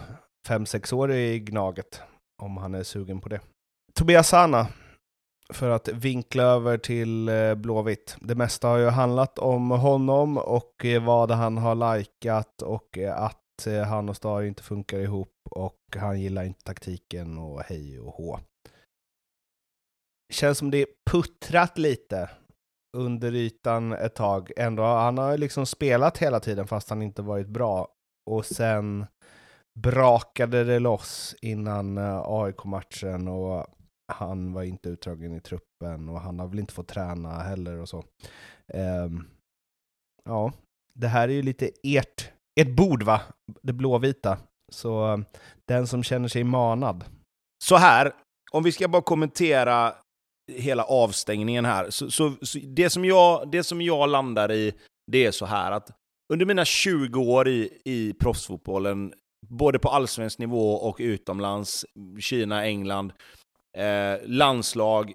5-6 0.47 0.93
år 0.93 1.11
i 1.11 1.39
Gnaget, 1.39 2.01
om 2.41 2.57
han 2.57 2.75
är 2.75 2.83
sugen 2.83 3.21
på 3.21 3.29
det. 3.29 3.39
Tobias 3.93 4.27
Sana, 4.27 4.67
för 5.53 5.69
att 5.69 5.87
vinkla 5.87 6.43
över 6.43 6.77
till 6.77 7.29
eh, 7.29 7.55
Blåvitt. 7.55 8.15
Det 8.21 8.35
mesta 8.35 8.67
har 8.67 8.77
ju 8.77 8.89
handlat 8.89 9.39
om 9.39 9.71
honom 9.71 10.37
och 10.37 10.85
eh, 10.85 11.03
vad 11.03 11.31
han 11.31 11.57
har 11.57 11.97
likat 11.97 12.61
och 12.61 12.97
eh, 12.97 13.21
att 13.21 13.67
eh, 13.67 13.83
han 13.83 14.09
och 14.09 14.15
Star 14.15 14.41
inte 14.41 14.63
funkar 14.63 14.99
ihop 14.99 15.33
och 15.51 15.77
han 15.95 16.21
gillar 16.21 16.43
inte 16.43 16.63
taktiken 16.63 17.37
och 17.37 17.61
hej 17.61 17.99
och 17.99 18.13
hå. 18.13 18.39
Känns 20.31 20.57
som 20.57 20.71
det 20.71 20.77
är 20.77 20.87
puttrat 21.11 21.77
lite 21.77 22.29
under 22.97 23.35
ytan 23.35 23.93
ett 23.93 24.15
tag. 24.15 24.51
Ändå, 24.57 24.83
han 24.83 25.17
har 25.17 25.37
liksom 25.37 25.65
spelat 25.65 26.17
hela 26.17 26.39
tiden 26.39 26.67
fast 26.67 26.89
han 26.89 27.01
inte 27.01 27.21
varit 27.21 27.47
bra. 27.47 27.87
Och 28.29 28.45
sen 28.45 29.05
brakade 29.79 30.63
det 30.63 30.79
loss 30.79 31.35
innan 31.41 31.97
eh, 31.97 32.21
AIK-matchen 32.25 33.27
och 33.27 33.67
han 34.13 34.53
var 34.53 34.63
inte 34.63 34.89
utdragen 34.89 35.35
i 35.35 35.39
truppen 35.39 36.09
och 36.09 36.21
han 36.21 36.39
har 36.39 36.47
väl 36.47 36.59
inte 36.59 36.73
fått 36.73 36.87
träna 36.87 37.39
heller 37.39 37.77
och 37.77 37.89
så. 37.89 38.03
Um, 38.73 39.29
ja, 40.25 40.53
det 40.93 41.07
här 41.07 41.29
är 41.29 41.33
ju 41.33 41.41
lite 41.41 41.71
ert, 41.83 42.31
ert 42.59 42.75
bord 42.75 43.03
va? 43.03 43.21
Det 43.61 43.73
blåvita. 43.73 44.37
Så 44.71 45.13
eh, 45.13 45.19
den 45.65 45.87
som 45.87 46.03
känner 46.03 46.27
sig 46.27 46.43
manad. 46.43 47.05
Så 47.63 47.75
här, 47.75 48.13
om 48.51 48.63
vi 48.63 48.71
ska 48.71 48.87
bara 48.87 49.01
kommentera 49.01 49.95
hela 50.55 50.83
avstängningen 50.83 51.65
här. 51.65 51.89
Så, 51.89 52.11
så, 52.11 52.33
så 52.41 52.59
det, 52.63 52.89
som 52.89 53.05
jag, 53.05 53.51
det 53.51 53.63
som 53.63 53.81
jag 53.81 54.09
landar 54.09 54.51
i, 54.51 54.73
det 55.11 55.25
är 55.25 55.31
så 55.31 55.45
här 55.45 55.71
att 55.71 55.91
under 56.33 56.45
mina 56.45 56.65
20 56.65 57.21
år 57.21 57.47
i, 57.47 57.69
i 57.85 58.13
proffsfotbollen, 58.13 59.13
både 59.47 59.79
på 59.79 59.89
allsvensk 59.89 60.39
nivå 60.39 60.73
och 60.73 60.97
utomlands, 60.99 61.85
Kina, 62.19 62.65
England, 62.65 63.13
eh, 63.77 64.27
landslag, 64.27 65.13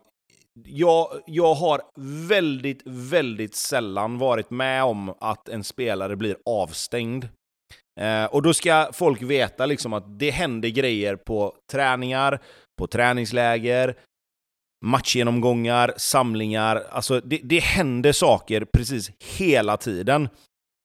jag, 0.64 1.08
jag 1.26 1.54
har 1.54 1.82
väldigt, 2.28 2.82
väldigt 2.84 3.54
sällan 3.54 4.18
varit 4.18 4.50
med 4.50 4.84
om 4.84 5.14
att 5.20 5.48
en 5.48 5.64
spelare 5.64 6.16
blir 6.16 6.36
avstängd. 6.46 7.28
Eh, 8.00 8.24
och 8.24 8.42
då 8.42 8.54
ska 8.54 8.90
folk 8.92 9.22
veta 9.22 9.66
liksom 9.66 9.92
att 9.92 10.18
det 10.18 10.30
händer 10.30 10.68
grejer 10.68 11.16
på 11.16 11.54
träningar, 11.72 12.40
på 12.78 12.86
träningsläger, 12.86 13.96
matchgenomgångar, 14.84 15.94
samlingar. 15.96 16.82
Alltså 16.90 17.20
det, 17.20 17.40
det 17.42 17.60
händer 17.60 18.12
saker 18.12 18.64
precis 18.64 19.10
hela 19.38 19.76
tiden. 19.76 20.28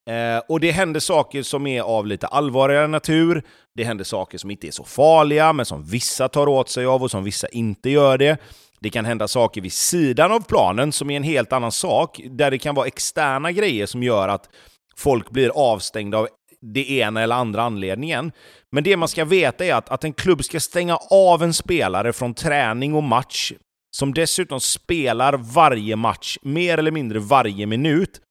Eh, 0.10 0.42
och 0.50 0.60
det 0.60 0.72
händer 0.72 1.00
saker 1.00 1.44
som 1.44 1.68
är 1.68 1.82
av 1.82 2.08
lite 2.08 2.28
allvarligare 2.28 2.88
natur. 2.88 3.44
Det 3.76 3.84
händer 3.84 4.04
saker 4.04 4.38
som 4.38 4.52
inte 4.52 4.68
är 4.68 4.72
så 4.72 4.84
farliga, 4.84 5.54
men 5.54 5.66
som 5.66 5.84
vissa 5.84 6.30
tar 6.30 6.48
åt 6.48 6.70
sig 6.70 6.86
av 6.86 7.04
och 7.04 7.12
som 7.12 7.24
vissa 7.24 7.48
inte 7.48 7.90
gör 7.90 8.18
det. 8.18 8.38
Det 8.80 8.90
kan 8.90 9.06
hända 9.06 9.28
saker 9.28 9.62
vid 9.62 9.74
sidan 9.74 10.32
av 10.32 10.40
planen 10.40 10.92
som 10.92 11.10
är 11.10 11.18
en 11.18 11.24
helt 11.24 11.54
annan 11.54 11.72
sak, 11.72 12.22
där 12.30 12.52
det 12.52 12.58
kan 12.58 12.76
vara 12.76 12.88
externa 12.88 13.52
grejer 13.52 13.86
som 13.86 14.04
gör 14.04 14.28
att 14.28 14.50
folk 14.96 15.30
blir 15.30 15.50
avstängda 15.50 16.18
av 16.18 16.28
det 16.62 16.90
ena 16.92 17.22
eller 17.22 17.36
andra 17.36 17.62
anledningen. 17.62 18.32
Men 18.72 18.84
det 18.84 18.98
man 18.98 19.08
ska 19.08 19.26
veta 19.26 19.66
är 19.66 19.74
att, 19.74 19.90
att 19.90 20.04
en 20.04 20.14
klubb 20.14 20.44
ska 20.44 20.60
stänga 20.60 20.98
av 21.12 21.44
en 21.44 21.54
spelare 21.54 22.14
från 22.14 22.34
träning 22.34 22.96
och 22.96 23.04
match, 23.04 23.54
som 23.96 24.14
dessutom 24.14 24.60
spelar 24.60 25.38
varje 25.38 25.96
match, 25.96 26.38
mer 26.42 26.78
eller 26.78 26.92
mindre 26.92 27.20
varje 27.20 27.66
minut, 27.66 28.22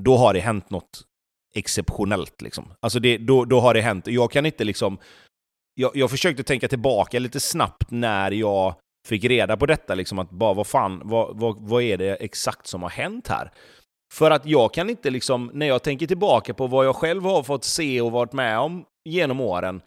då 0.00 0.16
har 0.16 0.34
det 0.34 0.40
hänt 0.40 0.70
något 0.70 1.04
exceptionellt. 1.54 2.42
Liksom. 2.42 2.72
Alltså 2.80 3.00
det, 3.00 3.18
då, 3.18 3.44
då 3.44 3.60
har 3.60 3.74
det 3.74 3.80
hänt. 3.80 4.06
Jag 4.06 4.30
kan 4.30 4.46
inte 4.46 4.64
liksom... 4.64 4.98
Jag, 5.74 5.96
jag 5.96 6.10
försökte 6.10 6.42
tänka 6.42 6.68
tillbaka 6.68 7.18
lite 7.18 7.40
snabbt 7.40 7.90
när 7.90 8.30
jag 8.30 8.74
fick 9.06 9.24
reda 9.24 9.56
på 9.56 9.66
detta, 9.66 9.94
liksom 9.94 10.18
att 10.18 10.30
bara 10.30 10.54
vad 10.54 10.66
fan, 10.66 11.00
vad, 11.04 11.40
vad, 11.40 11.56
vad 11.60 11.82
är 11.82 11.96
det 11.96 12.16
exakt 12.16 12.66
som 12.66 12.82
har 12.82 12.90
hänt 12.90 13.28
här? 13.28 13.50
För 14.12 14.30
att 14.30 14.46
jag 14.46 14.74
kan 14.74 14.90
inte 14.90 15.10
liksom, 15.10 15.50
när 15.54 15.66
jag 15.66 15.82
tänker 15.82 16.06
tillbaka 16.06 16.54
på 16.54 16.66
vad 16.66 16.86
jag 16.86 16.96
själv 16.96 17.22
har 17.24 17.42
fått 17.42 17.64
se 17.64 18.00
och 18.00 18.12
varit 18.12 18.32
med 18.32 18.58
om 18.58 18.84
genom 19.04 19.40
åren, 19.40 19.82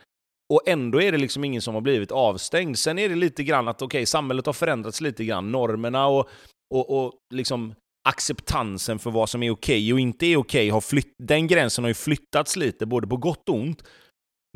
och 0.51 0.61
ändå 0.65 1.01
är 1.01 1.11
det 1.11 1.17
liksom 1.17 1.43
ingen 1.43 1.61
som 1.61 1.73
har 1.73 1.81
blivit 1.81 2.11
avstängd. 2.11 2.77
Sen 2.77 2.99
är 2.99 3.09
det 3.09 3.15
lite 3.15 3.43
grann 3.43 3.67
att 3.67 3.81
okej, 3.81 3.97
okay, 3.97 4.05
samhället 4.05 4.45
har 4.45 4.53
förändrats 4.53 5.01
lite 5.01 5.25
grann. 5.25 5.51
Normerna 5.51 6.07
och, 6.07 6.29
och, 6.73 7.03
och 7.05 7.13
liksom 7.33 7.75
acceptansen 8.09 8.99
för 8.99 9.11
vad 9.11 9.29
som 9.29 9.43
är 9.43 9.51
okej 9.51 9.83
okay 9.83 9.93
och 9.93 9.99
inte 9.99 10.25
är 10.25 10.37
okej, 10.37 10.69
har 10.69 10.81
flytt, 10.81 11.13
den 11.23 11.47
gränsen 11.47 11.83
har 11.83 11.89
ju 11.89 11.93
flyttats 11.93 12.55
lite, 12.55 12.85
både 12.85 13.07
på 13.07 13.17
gott 13.17 13.49
och 13.49 13.55
ont. 13.55 13.83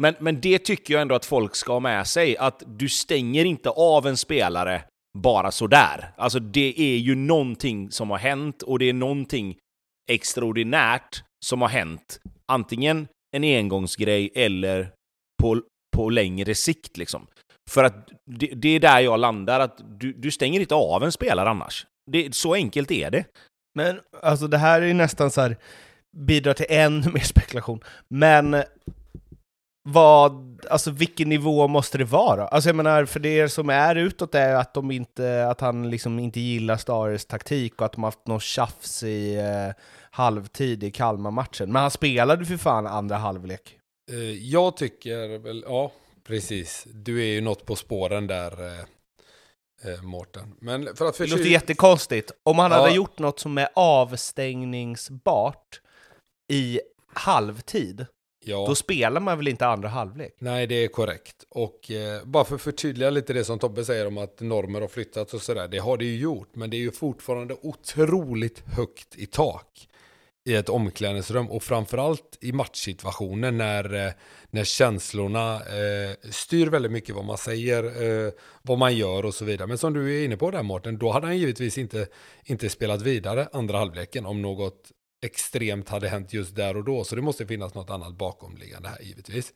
Men, 0.01 0.15
men 0.19 0.41
det 0.41 0.59
tycker 0.59 0.93
jag 0.93 1.01
ändå 1.01 1.15
att 1.15 1.25
folk 1.25 1.55
ska 1.55 1.73
ha 1.73 1.79
med 1.79 2.07
sig, 2.07 2.37
att 2.37 2.63
du 2.67 2.89
stänger 2.89 3.45
inte 3.45 3.69
av 3.69 4.07
en 4.07 4.17
spelare 4.17 4.81
bara 5.17 5.51
sådär. 5.51 6.13
Alltså 6.17 6.39
det 6.39 6.73
är 6.77 6.97
ju 6.97 7.15
någonting 7.15 7.91
som 7.91 8.09
har 8.09 8.17
hänt 8.17 8.61
och 8.61 8.79
det 8.79 8.89
är 8.89 8.93
någonting 8.93 9.57
extraordinärt 10.11 11.23
som 11.45 11.61
har 11.61 11.69
hänt. 11.69 12.19
Antingen 12.51 13.07
en 13.35 13.43
engångsgrej 13.43 14.31
eller 14.35 14.91
på, 15.41 15.61
på 15.95 16.09
längre 16.09 16.55
sikt. 16.55 16.97
Liksom. 16.97 17.27
För 17.69 17.83
att 17.83 18.09
det, 18.25 18.47
det 18.47 18.69
är 18.69 18.79
där 18.79 18.99
jag 18.99 19.19
landar, 19.19 19.59
att 19.59 19.81
du, 19.99 20.13
du 20.13 20.31
stänger 20.31 20.59
inte 20.59 20.75
av 20.75 21.03
en 21.03 21.11
spelare 21.11 21.49
annars. 21.49 21.87
Det, 22.11 22.35
så 22.35 22.53
enkelt 22.53 22.91
är 22.91 23.11
det. 23.11 23.25
Men 23.75 23.99
alltså 24.21 24.47
det 24.47 24.57
här 24.57 24.81
är 24.81 24.85
ju 24.85 24.93
nästan 24.93 25.31
så 25.31 25.41
här, 25.41 25.57
bidrar 26.17 26.53
till 26.53 26.65
ännu 26.69 27.09
mer 27.13 27.23
spekulation. 27.23 27.79
Men 28.07 28.63
vad, 29.89 30.61
alltså 30.69 30.91
vilken 30.91 31.29
nivå 31.29 31.67
måste 31.67 31.97
det 31.97 32.03
vara? 32.03 32.47
Alltså 32.47 32.69
jag 32.69 32.75
menar, 32.75 33.05
för 33.05 33.19
det 33.19 33.49
som 33.49 33.69
är 33.69 33.95
utåt 33.95 34.35
är 34.35 34.55
att, 34.55 34.73
de 34.73 34.91
inte, 34.91 35.47
att 35.47 35.61
han 35.61 35.89
liksom 35.89 36.19
inte 36.19 36.39
gillar 36.39 36.77
Stares 36.77 37.25
taktik 37.25 37.81
och 37.81 37.85
att 37.85 37.91
de 37.93 38.03
har 38.03 38.07
haft 38.07 38.27
något 38.27 38.43
tjafs 38.43 39.03
i 39.03 39.35
eh, 39.35 39.83
halvtid 40.11 40.83
i 40.83 40.91
Kalmar-matchen. 40.91 41.71
Men 41.71 41.81
han 41.81 41.91
spelade 41.91 42.45
för 42.45 42.57
fan 42.57 42.87
andra 42.87 43.15
halvlek. 43.17 43.79
Eh, 44.11 44.49
jag 44.49 44.77
tycker 44.77 45.37
väl, 45.37 45.63
ja, 45.67 45.91
precis. 46.23 46.87
Du 46.93 47.21
är 47.21 47.25
ju 47.25 47.41
något 47.41 47.65
på 47.65 47.75
spåren 47.75 48.27
där, 48.27 48.65
eh, 48.65 48.79
eh 49.91 50.01
Mårten. 50.01 50.55
Men 50.59 50.95
för 50.95 51.05
att 51.05 51.17
Det 51.17 51.27
låter 51.27 51.45
jättekonstigt. 51.45 52.31
Om 52.43 52.59
han 52.59 52.71
ja. 52.71 52.77
hade 52.77 52.95
gjort 52.95 53.19
något 53.19 53.39
som 53.39 53.57
är 53.57 53.69
avstängningsbart 53.73 55.81
i 56.47 56.79
halvtid, 57.13 58.05
Ja. 58.47 58.65
Då 58.67 58.75
spelar 58.75 59.21
man 59.21 59.37
väl 59.37 59.47
inte 59.47 59.67
andra 59.67 59.89
halvlek? 59.89 60.35
Nej, 60.39 60.67
det 60.67 60.75
är 60.75 60.87
korrekt. 60.87 61.45
Och 61.49 61.91
eh, 61.91 62.23
bara 62.23 62.45
för 62.45 62.55
att 62.55 62.61
förtydliga 62.61 63.09
lite 63.09 63.33
det 63.33 63.43
som 63.43 63.59
Tobbe 63.59 63.85
säger 63.85 64.07
om 64.07 64.17
att 64.17 64.39
normer 64.39 64.81
har 64.81 64.87
flyttats 64.87 65.33
och 65.33 65.41
sådär. 65.41 65.67
Det 65.67 65.77
har 65.77 65.97
det 65.97 66.05
ju 66.05 66.17
gjort, 66.17 66.55
men 66.55 66.69
det 66.69 66.77
är 66.77 66.79
ju 66.79 66.91
fortfarande 66.91 67.55
otroligt 67.61 68.63
högt 68.65 69.15
i 69.15 69.25
tak 69.25 69.87
i 70.45 70.55
ett 70.55 70.69
omklädningsrum 70.69 71.51
och 71.51 71.63
framförallt 71.63 72.37
i 72.41 72.51
matchsituationer 72.51 73.51
när, 73.51 73.93
eh, 73.93 74.11
när 74.49 74.63
känslorna 74.63 75.55
eh, 75.55 76.15
styr 76.31 76.67
väldigt 76.67 76.91
mycket 76.91 77.15
vad 77.15 77.25
man 77.25 77.37
säger, 77.37 77.83
eh, 77.83 78.31
vad 78.61 78.77
man 78.77 78.95
gör 78.95 79.25
och 79.25 79.33
så 79.33 79.45
vidare. 79.45 79.67
Men 79.67 79.77
som 79.77 79.93
du 79.93 80.19
är 80.21 80.25
inne 80.25 80.37
på 80.37 80.51
där 80.51 80.63
Mårten, 80.63 80.97
då 80.97 81.11
hade 81.11 81.27
han 81.27 81.37
givetvis 81.37 81.77
inte, 81.77 82.07
inte 82.43 82.69
spelat 82.69 83.01
vidare 83.01 83.47
andra 83.53 83.77
halvleken 83.77 84.25
om 84.25 84.41
något 84.41 84.91
extremt 85.25 85.89
hade 85.89 86.07
hänt 86.07 86.33
just 86.33 86.55
där 86.55 86.77
och 86.77 86.83
då. 86.83 87.03
Så 87.03 87.15
det 87.15 87.21
måste 87.21 87.47
finnas 87.47 87.73
något 87.73 87.89
annat 87.89 88.13
bakomliggande 88.13 88.89
här 88.89 89.01
givetvis. 89.01 89.53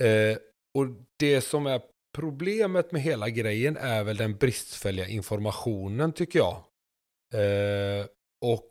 Eh, 0.00 0.36
och 0.74 0.86
det 1.18 1.40
som 1.40 1.66
är 1.66 1.80
problemet 2.14 2.92
med 2.92 3.02
hela 3.02 3.28
grejen 3.28 3.76
är 3.76 4.04
väl 4.04 4.16
den 4.16 4.36
bristfälliga 4.36 5.08
informationen 5.08 6.12
tycker 6.12 6.38
jag. 6.38 6.56
Eh, 7.34 8.06
och 8.40 8.68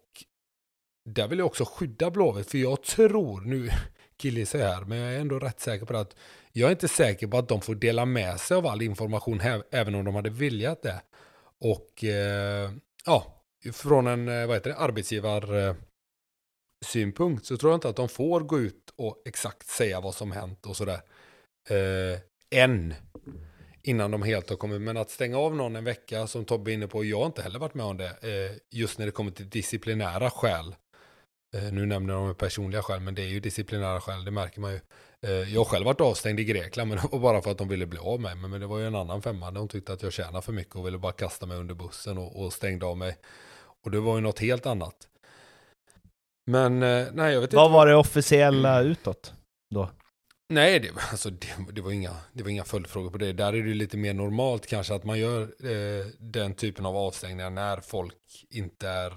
där 1.06 1.28
vill 1.28 1.40
jag 1.40 1.46
också 1.46 1.66
skydda 1.66 2.12
Blåvitt, 2.12 2.52
för 2.52 2.58
jag 2.58 2.84
tror, 2.84 3.42
nu 3.42 3.70
killgissar 4.18 4.60
jag 4.60 4.68
här, 4.68 4.82
men 4.82 4.98
jag 4.98 5.14
är 5.14 5.20
ändå 5.20 5.40
rätt 5.40 5.60
säker 5.60 5.86
på 5.86 5.98
att 5.98 6.16
jag 6.52 6.68
är 6.68 6.72
inte 6.72 6.88
säker 6.88 7.28
på 7.28 7.38
att 7.38 7.50
de 7.50 7.62
får 7.62 7.76
dela 7.76 8.06
med 8.06 8.40
sig 8.40 8.58
av 8.58 8.68
all 8.68 8.82
information, 8.82 9.40
här, 9.40 9.64
även 9.72 9.96
om 9.96 10.06
de 10.06 10.16
hade 10.16 10.30
viljat 10.30 10.82
det. 10.82 11.02
Och 11.60 12.04
eh, 12.04 12.72
ja, 13.06 13.44
från 13.74 14.08
en 14.08 14.28
eh, 14.28 14.48
vad 14.48 14.56
heter 14.56 14.70
det, 14.70 14.78
arbetsgivarsynpunkt 14.78 17.44
eh, 17.44 17.48
så 17.48 17.58
tror 17.58 17.72
jag 17.72 17.78
inte 17.78 17.90
att 17.90 17.96
de 17.96 18.10
får 18.10 18.40
gå 18.40 18.60
ut 18.60 18.94
och 18.96 19.22
exakt 19.26 19.68
säga 19.68 20.02
vad 20.02 20.16
som 20.16 20.32
hänt 20.32 20.66
och 20.66 20.78
sådär. 20.78 21.02
Eh, 21.70 22.20
än. 22.64 22.94
Innan 23.84 24.12
de 24.12 24.24
helt 24.24 24.50
har 24.50 24.58
kommit. 24.58 24.82
Men 24.82 24.98
att 24.98 25.10
stänga 25.10 25.38
av 25.38 25.56
någon 25.56 25.76
en 25.76 25.84
vecka 25.84 26.28
som 26.28 26.46
Tobbe 26.46 26.72
är 26.72 26.74
inne 26.74 26.88
på. 26.88 27.06
Jag 27.06 27.20
har 27.20 27.26
inte 27.26 27.42
heller 27.42 27.60
varit 27.60 27.74
med 27.74 27.86
om 27.86 27.98
det. 27.98 28.10
Eh, 28.10 28.52
just 28.70 29.00
när 29.00 29.06
det 29.06 29.12
kommer 29.12 29.32
till 29.32 29.50
disciplinära 29.50 30.30
skäl. 30.30 30.76
Eh, 31.56 31.72
nu 31.72 31.86
nämner 31.86 32.14
de 32.14 32.36
personliga 32.36 32.84
skäl. 32.84 33.00
Men 33.00 33.16
det 33.16 33.22
är 33.22 33.28
ju 33.28 33.40
disciplinära 33.40 34.02
skäl. 34.02 34.26
Det 34.26 34.32
märker 34.32 34.62
man 34.62 34.72
ju. 34.72 34.80
Eh, 35.22 35.54
jag 35.54 35.60
har 35.60 35.66
själv 35.66 35.86
varit 35.86 36.02
avstängd 36.02 36.40
i 36.40 36.44
Grekland. 36.44 36.90
Men 36.90 36.98
det 37.02 37.08
var 37.12 37.20
bara 37.20 37.42
för 37.42 37.52
att 37.52 37.58
de 37.58 37.68
ville 37.68 37.86
bli 37.86 38.00
av 38.00 38.22
med 38.22 38.38
mig. 38.38 38.50
Men 38.50 38.62
det 38.62 38.68
var 38.68 38.80
ju 38.80 38.88
en 38.88 38.96
annan 38.96 39.22
femma. 39.22 39.52
De 39.52 39.68
tyckte 39.68 39.94
att 39.94 40.04
jag 40.04 40.14
tjänade 40.14 40.42
för 40.42 40.54
mycket. 40.54 40.76
Och 40.76 40.86
ville 40.86 40.98
bara 40.98 41.12
kasta 41.12 41.46
mig 41.46 41.58
under 41.58 41.76
bussen. 41.76 42.18
Och, 42.18 42.44
och 42.44 42.54
stängde 42.54 42.86
av 42.86 42.98
mig. 42.98 43.18
Och 43.84 43.92
det 43.92 44.00
var 44.00 44.16
ju 44.16 44.22
något 44.22 44.40
helt 44.40 44.66
annat. 44.66 45.08
Men 46.46 46.84
eh, 46.84 47.08
nej, 47.14 47.34
jag 47.34 47.42
vet 47.42 47.54
vad 47.54 47.66
inte. 47.66 47.74
var 47.74 47.88
det 47.88 47.96
officiella 47.96 48.82
utåt 48.82 49.34
då? 49.74 49.90
Nej, 50.50 50.80
det, 50.80 50.90
alltså, 51.12 51.30
det, 51.30 51.48
det, 51.72 51.82
var 51.82 51.92
inga, 51.92 52.16
det 52.34 52.44
var 52.44 52.50
inga 52.50 52.64
följdfrågor 52.64 53.10
på 53.10 53.18
det. 53.18 53.34
Där 53.34 53.54
är 53.54 53.64
det 53.64 53.74
lite 53.74 53.98
mer 53.98 54.14
normalt 54.14 54.68
kanske 54.68 54.94
att 54.94 55.04
man 55.04 55.20
gör 55.20 55.42
eh, 55.42 56.06
den 56.20 56.54
typen 56.54 56.86
av 56.86 56.98
avstängningar 56.98 57.50
när 57.50 57.78
folk 57.78 58.46
inte 58.50 58.88
är 58.88 59.12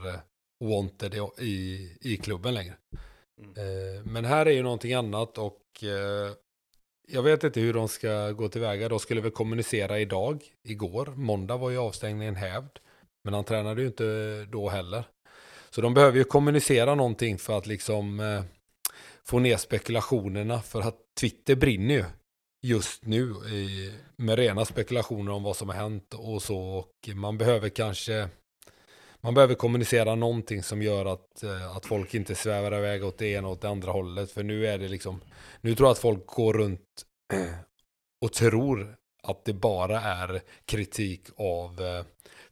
wanted 0.68 1.14
i, 1.38 1.90
i 2.00 2.16
klubben 2.16 2.54
längre. 2.54 2.74
Mm. 3.42 3.50
Eh, 3.56 4.02
men 4.04 4.24
här 4.24 4.46
är 4.46 4.50
ju 4.50 4.62
någonting 4.62 4.94
annat 4.94 5.38
och 5.38 5.60
eh, 5.82 6.32
jag 7.08 7.22
vet 7.22 7.44
inte 7.44 7.60
hur 7.60 7.74
de 7.74 7.88
ska 7.88 8.30
gå 8.30 8.48
tillväga. 8.48 8.88
De 8.88 8.98
skulle 8.98 9.20
väl 9.20 9.30
kommunicera 9.30 9.98
idag, 9.98 10.44
igår. 10.62 11.12
Måndag 11.16 11.56
var 11.56 11.70
ju 11.70 11.78
avstängningen 11.78 12.36
hävd. 12.36 12.78
Men 13.24 13.34
han 13.34 13.44
tränade 13.44 13.80
ju 13.80 13.86
inte 13.86 14.44
då 14.44 14.68
heller. 14.68 15.04
Så 15.70 15.80
de 15.80 15.94
behöver 15.94 16.18
ju 16.18 16.24
kommunicera 16.24 16.94
någonting 16.94 17.38
för 17.38 17.58
att 17.58 17.66
liksom 17.66 18.20
eh, 18.20 18.42
få 19.24 19.38
ner 19.38 19.56
spekulationerna. 19.56 20.62
För 20.62 20.80
att 20.80 20.96
Twitter 21.20 21.56
brinner 21.56 21.94
ju 21.94 22.04
just 22.62 23.06
nu 23.06 23.22
i, 23.32 23.92
med 24.16 24.38
rena 24.38 24.64
spekulationer 24.64 25.32
om 25.32 25.42
vad 25.42 25.56
som 25.56 25.68
har 25.68 25.76
hänt 25.76 26.14
och 26.14 26.42
så. 26.42 26.58
Och 26.58 27.08
man 27.14 27.38
behöver 27.38 27.68
kanske 27.68 28.28
man 29.24 29.34
behöver 29.34 29.54
kommunicera 29.54 30.14
någonting 30.14 30.62
som 30.62 30.82
gör 30.82 31.06
att, 31.06 31.42
eh, 31.42 31.76
att 31.76 31.86
folk 31.86 32.14
inte 32.14 32.34
svävar 32.34 32.78
iväg 32.78 33.04
åt 33.04 33.18
det 33.18 33.26
ena 33.26 33.46
och 33.46 33.52
åt 33.52 33.60
det 33.60 33.68
andra 33.68 33.92
hållet. 33.92 34.30
För 34.30 34.42
nu 34.42 34.66
är 34.66 34.78
det 34.78 34.88
liksom, 34.88 35.20
nu 35.60 35.74
tror 35.74 35.86
jag 35.86 35.92
att 35.92 35.98
folk 35.98 36.26
går 36.26 36.54
runt 36.54 36.80
och 38.24 38.32
tror 38.32 38.96
att 39.22 39.44
det 39.44 39.52
bara 39.52 40.00
är 40.00 40.40
kritik 40.64 41.22
av 41.36 41.80
eh, 41.80 42.04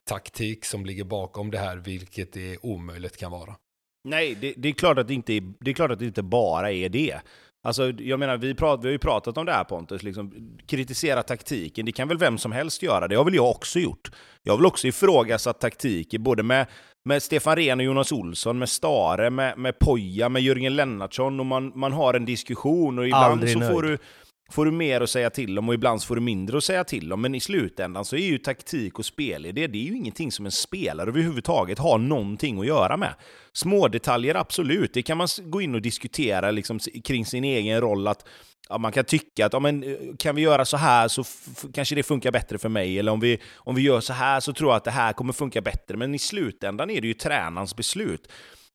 taktik 0.04 0.64
som 0.64 0.86
ligger 0.86 1.04
bakom 1.04 1.50
det 1.50 1.58
här, 1.58 1.76
vilket 1.76 2.32
det 2.32 2.58
omöjligt 2.62 3.16
kan 3.16 3.32
vara. 3.32 3.56
Nej, 4.04 4.34
det, 4.34 4.54
det, 4.56 4.68
är 4.68 4.72
klart 4.72 4.98
att 4.98 5.08
det, 5.08 5.14
inte 5.14 5.32
är, 5.32 5.52
det 5.60 5.70
är 5.70 5.74
klart 5.74 5.90
att 5.90 5.98
det 5.98 6.06
inte 6.06 6.22
bara 6.22 6.72
är 6.72 6.88
det. 6.88 7.20
Alltså, 7.64 7.90
jag 7.90 8.18
menar, 8.18 8.36
vi, 8.36 8.54
prat, 8.54 8.80
vi 8.82 8.88
har 8.88 8.92
ju 8.92 8.98
pratat 8.98 9.38
om 9.38 9.46
det 9.46 9.52
här 9.52 9.64
Pontus, 9.64 10.02
liksom, 10.02 10.32
kritisera 10.66 11.22
taktiken, 11.22 11.86
det 11.86 11.92
kan 11.92 12.08
väl 12.08 12.18
vem 12.18 12.38
som 12.38 12.52
helst 12.52 12.82
göra, 12.82 13.08
det 13.08 13.14
har 13.14 13.24
väl 13.24 13.34
jag 13.34 13.50
också 13.50 13.78
gjort. 13.78 14.10
Jag 14.42 14.52
har 14.52 14.58
väl 14.58 14.66
också 14.66 14.86
ifrågasatt 14.86 15.60
taktiker, 15.60 16.18
både 16.18 16.42
med, 16.42 16.66
med 17.04 17.22
Stefan 17.22 17.56
Rehn 17.56 17.80
och 17.80 17.84
Jonas 17.86 18.12
Olsson, 18.12 18.58
med 18.58 18.68
Stare, 18.68 19.30
med, 19.30 19.58
med 19.58 19.78
Poja, 19.78 20.28
med 20.28 20.42
Jörgen 20.42 20.76
Lennartsson, 20.76 21.40
och 21.40 21.46
man, 21.46 21.72
man 21.74 21.92
har 21.92 22.14
en 22.14 22.24
diskussion, 22.24 22.98
och 22.98 23.06
ibland 23.06 23.32
Aldrig 23.32 23.52
så 23.52 23.58
nöjd. 23.58 23.72
får 23.72 23.82
du 23.82 23.98
får 24.52 24.64
du 24.64 24.70
mer 24.70 25.00
att 25.00 25.10
säga 25.10 25.30
till 25.30 25.58
om 25.58 25.68
och 25.68 25.74
ibland 25.74 26.02
får 26.02 26.14
du 26.14 26.20
mindre 26.20 26.56
att 26.56 26.64
säga 26.64 26.84
till 26.84 27.12
om. 27.12 27.20
Men 27.20 27.34
i 27.34 27.40
slutändan 27.40 28.04
så 28.04 28.16
är 28.16 28.26
ju 28.26 28.38
taktik 28.38 28.98
och 28.98 29.04
spelidé, 29.04 29.66
det 29.66 29.78
är 29.78 29.82
ju 29.82 29.96
ingenting 29.96 30.32
som 30.32 30.46
en 30.46 30.52
spelare 30.52 31.08
överhuvudtaget 31.08 31.78
har 31.78 31.98
någonting 31.98 32.60
att 32.60 32.66
göra 32.66 32.96
med. 32.96 33.14
Små 33.52 33.88
detaljer 33.88 34.34
absolut, 34.34 34.94
det 34.94 35.02
kan 35.02 35.18
man 35.18 35.28
gå 35.42 35.60
in 35.60 35.74
och 35.74 35.82
diskutera 35.82 36.50
liksom, 36.50 36.78
kring 37.04 37.26
sin 37.26 37.44
egen 37.44 37.80
roll. 37.80 38.08
att 38.08 38.28
Ja, 38.68 38.78
man 38.78 38.92
kan 38.92 39.04
tycka 39.04 39.46
att 39.46 39.52
ja, 39.52 39.60
men, 39.60 39.82
eh, 39.82 39.96
kan 40.18 40.34
vi 40.34 40.42
göra 40.42 40.64
så 40.64 40.76
här 40.76 41.08
så 41.08 41.24
kanske 41.74 41.94
det 41.94 42.02
funkar 42.02 42.30
bättre 42.30 42.58
för 42.58 42.68
mig, 42.68 42.98
eller 42.98 43.12
om 43.12 43.20
vi, 43.20 43.38
om 43.54 43.74
vi 43.74 43.82
gör 43.82 44.00
så 44.00 44.12
här 44.12 44.40
så 44.40 44.52
tror 44.52 44.70
jag 44.70 44.76
att 44.76 44.84
det 44.84 44.90
här 44.90 45.12
kommer 45.12 45.32
funka 45.32 45.60
bättre. 45.60 45.96
Men 45.96 46.14
i 46.14 46.18
slutändan 46.18 46.90
är 46.90 47.00
det 47.00 47.06
ju 47.06 47.14
tränarens 47.14 47.76
beslut. 47.76 48.28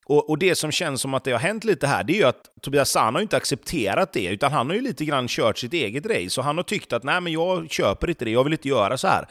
Och, 0.09 0.29
och, 0.29 0.37
det 0.37 0.55
som 0.55 0.71
känns 0.71 1.01
som 1.01 1.13
att 1.13 1.23
det 1.23 1.31
har 1.31 1.39
hänt 1.39 1.63
lite 1.63 1.87
här, 1.87 2.03
det 2.03 2.13
är 2.13 2.17
ju 2.17 2.23
att 2.23 2.61
Tobias 2.61 2.89
Sann 2.89 3.15
har 3.15 3.21
inte 3.21 3.37
accepterat 3.37 4.13
det, 4.13 4.25
utan 4.25 4.51
han 4.51 4.67
har 4.67 4.75
ju 4.75 4.81
lite 4.81 5.05
grann 5.05 5.27
kört 5.27 5.57
sitt 5.57 5.73
eget 5.73 6.05
race. 6.05 6.41
Och 6.41 6.45
han 6.45 6.57
har 6.57 6.63
tyckt 6.63 6.93
att 6.93 7.03
nej, 7.03 7.21
men 7.21 7.33
jag 7.33 7.71
köper 7.71 8.09
inte 8.09 8.25
det, 8.25 8.31
jag 8.31 8.43
vill 8.43 8.53
inte 8.53 8.67
göra 8.67 8.97
så 8.97 9.07
här. 9.07 9.27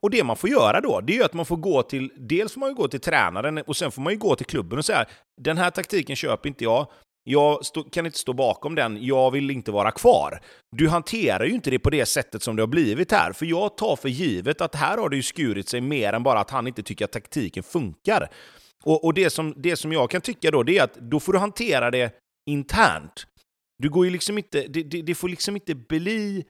Och 0.00 0.10
det 0.10 0.24
man 0.24 0.36
får 0.36 0.50
göra 0.50 0.80
då, 0.80 1.00
det 1.00 1.12
är 1.12 1.16
ju 1.16 1.24
att 1.24 1.34
man 1.34 1.46
får 1.46 1.56
gå 1.56 1.82
till, 1.82 2.12
dels 2.16 2.52
får 2.52 2.60
man 2.60 2.68
ju 2.68 2.74
gå 2.74 2.88
till 2.88 3.00
tränaren 3.00 3.58
och 3.58 3.76
sen 3.76 3.90
får 3.90 4.02
man 4.02 4.12
ju 4.12 4.18
gå 4.18 4.36
till 4.36 4.46
klubben 4.46 4.78
och 4.78 4.84
säga 4.84 5.04
den 5.40 5.58
här 5.58 5.70
taktiken 5.70 6.16
köper 6.16 6.48
inte 6.48 6.64
jag, 6.64 6.86
jag 7.24 7.64
stå, 7.64 7.82
kan 7.82 8.06
inte 8.06 8.18
stå 8.18 8.32
bakom 8.32 8.74
den, 8.74 9.04
jag 9.04 9.30
vill 9.30 9.50
inte 9.50 9.70
vara 9.70 9.90
kvar. 9.90 10.40
Du 10.76 10.88
hanterar 10.88 11.44
ju 11.44 11.52
inte 11.52 11.70
det 11.70 11.78
på 11.78 11.90
det 11.90 12.06
sättet 12.06 12.42
som 12.42 12.56
det 12.56 12.62
har 12.62 12.66
blivit 12.66 13.12
här, 13.12 13.32
för 13.32 13.46
jag 13.46 13.76
tar 13.76 13.96
för 13.96 14.08
givet 14.08 14.60
att 14.60 14.74
här 14.74 14.98
har 14.98 15.08
det 15.08 15.16
ju 15.16 15.22
skurit 15.22 15.68
sig 15.68 15.80
mer 15.80 16.12
än 16.12 16.22
bara 16.22 16.40
att 16.40 16.50
han 16.50 16.66
inte 16.66 16.82
tycker 16.82 17.04
att 17.04 17.12
taktiken 17.12 17.62
funkar. 17.62 18.28
Och, 18.86 19.04
och 19.04 19.14
det, 19.14 19.30
som, 19.30 19.54
det 19.56 19.76
som 19.76 19.92
jag 19.92 20.10
kan 20.10 20.20
tycka 20.20 20.50
då, 20.50 20.62
det 20.62 20.78
är 20.78 20.82
att 20.82 20.94
då 20.94 21.20
får 21.20 21.32
du 21.32 21.38
hantera 21.38 21.90
det 21.90 22.14
internt. 22.50 23.26
Du 23.78 23.90
går 23.90 24.04
ju 24.04 24.10
liksom 24.10 24.38
inte, 24.38 24.66
det, 24.68 24.82
det, 24.82 25.02
det, 25.02 25.14
får 25.14 25.28
liksom 25.28 25.56
inte 25.56 25.74
bli 25.74 26.44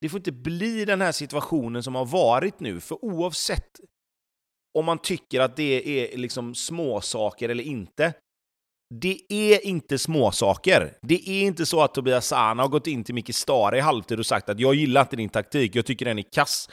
det 0.00 0.08
får 0.08 0.20
inte 0.20 0.32
bli 0.32 0.84
den 0.84 1.00
här 1.00 1.12
situationen 1.12 1.82
som 1.82 1.94
har 1.94 2.06
varit 2.06 2.60
nu, 2.60 2.80
för 2.80 3.04
oavsett 3.04 3.80
om 4.78 4.84
man 4.84 4.98
tycker 4.98 5.40
att 5.40 5.56
det 5.56 6.12
är 6.14 6.16
liksom 6.16 6.54
småsaker 6.54 7.48
eller 7.48 7.64
inte, 7.64 8.12
det 8.94 9.20
är 9.28 9.66
inte 9.66 9.98
småsaker. 9.98 10.98
Det 11.02 11.28
är 11.28 11.42
inte 11.42 11.66
så 11.66 11.82
att 11.82 11.94
Tobias 11.94 12.26
Sana 12.26 12.62
har 12.62 12.68
gått 12.68 12.86
in 12.86 13.04
till 13.04 13.14
Micke 13.14 13.34
Stare 13.34 13.78
i 13.78 13.80
halvtid 13.80 14.18
och 14.18 14.26
sagt 14.26 14.48
att 14.48 14.60
jag 14.60 14.74
gillar 14.74 15.00
inte 15.00 15.16
din 15.16 15.28
taktik, 15.28 15.74
jag 15.74 15.86
tycker 15.86 16.04
den 16.04 16.18
är 16.18 16.32
kass. 16.32 16.70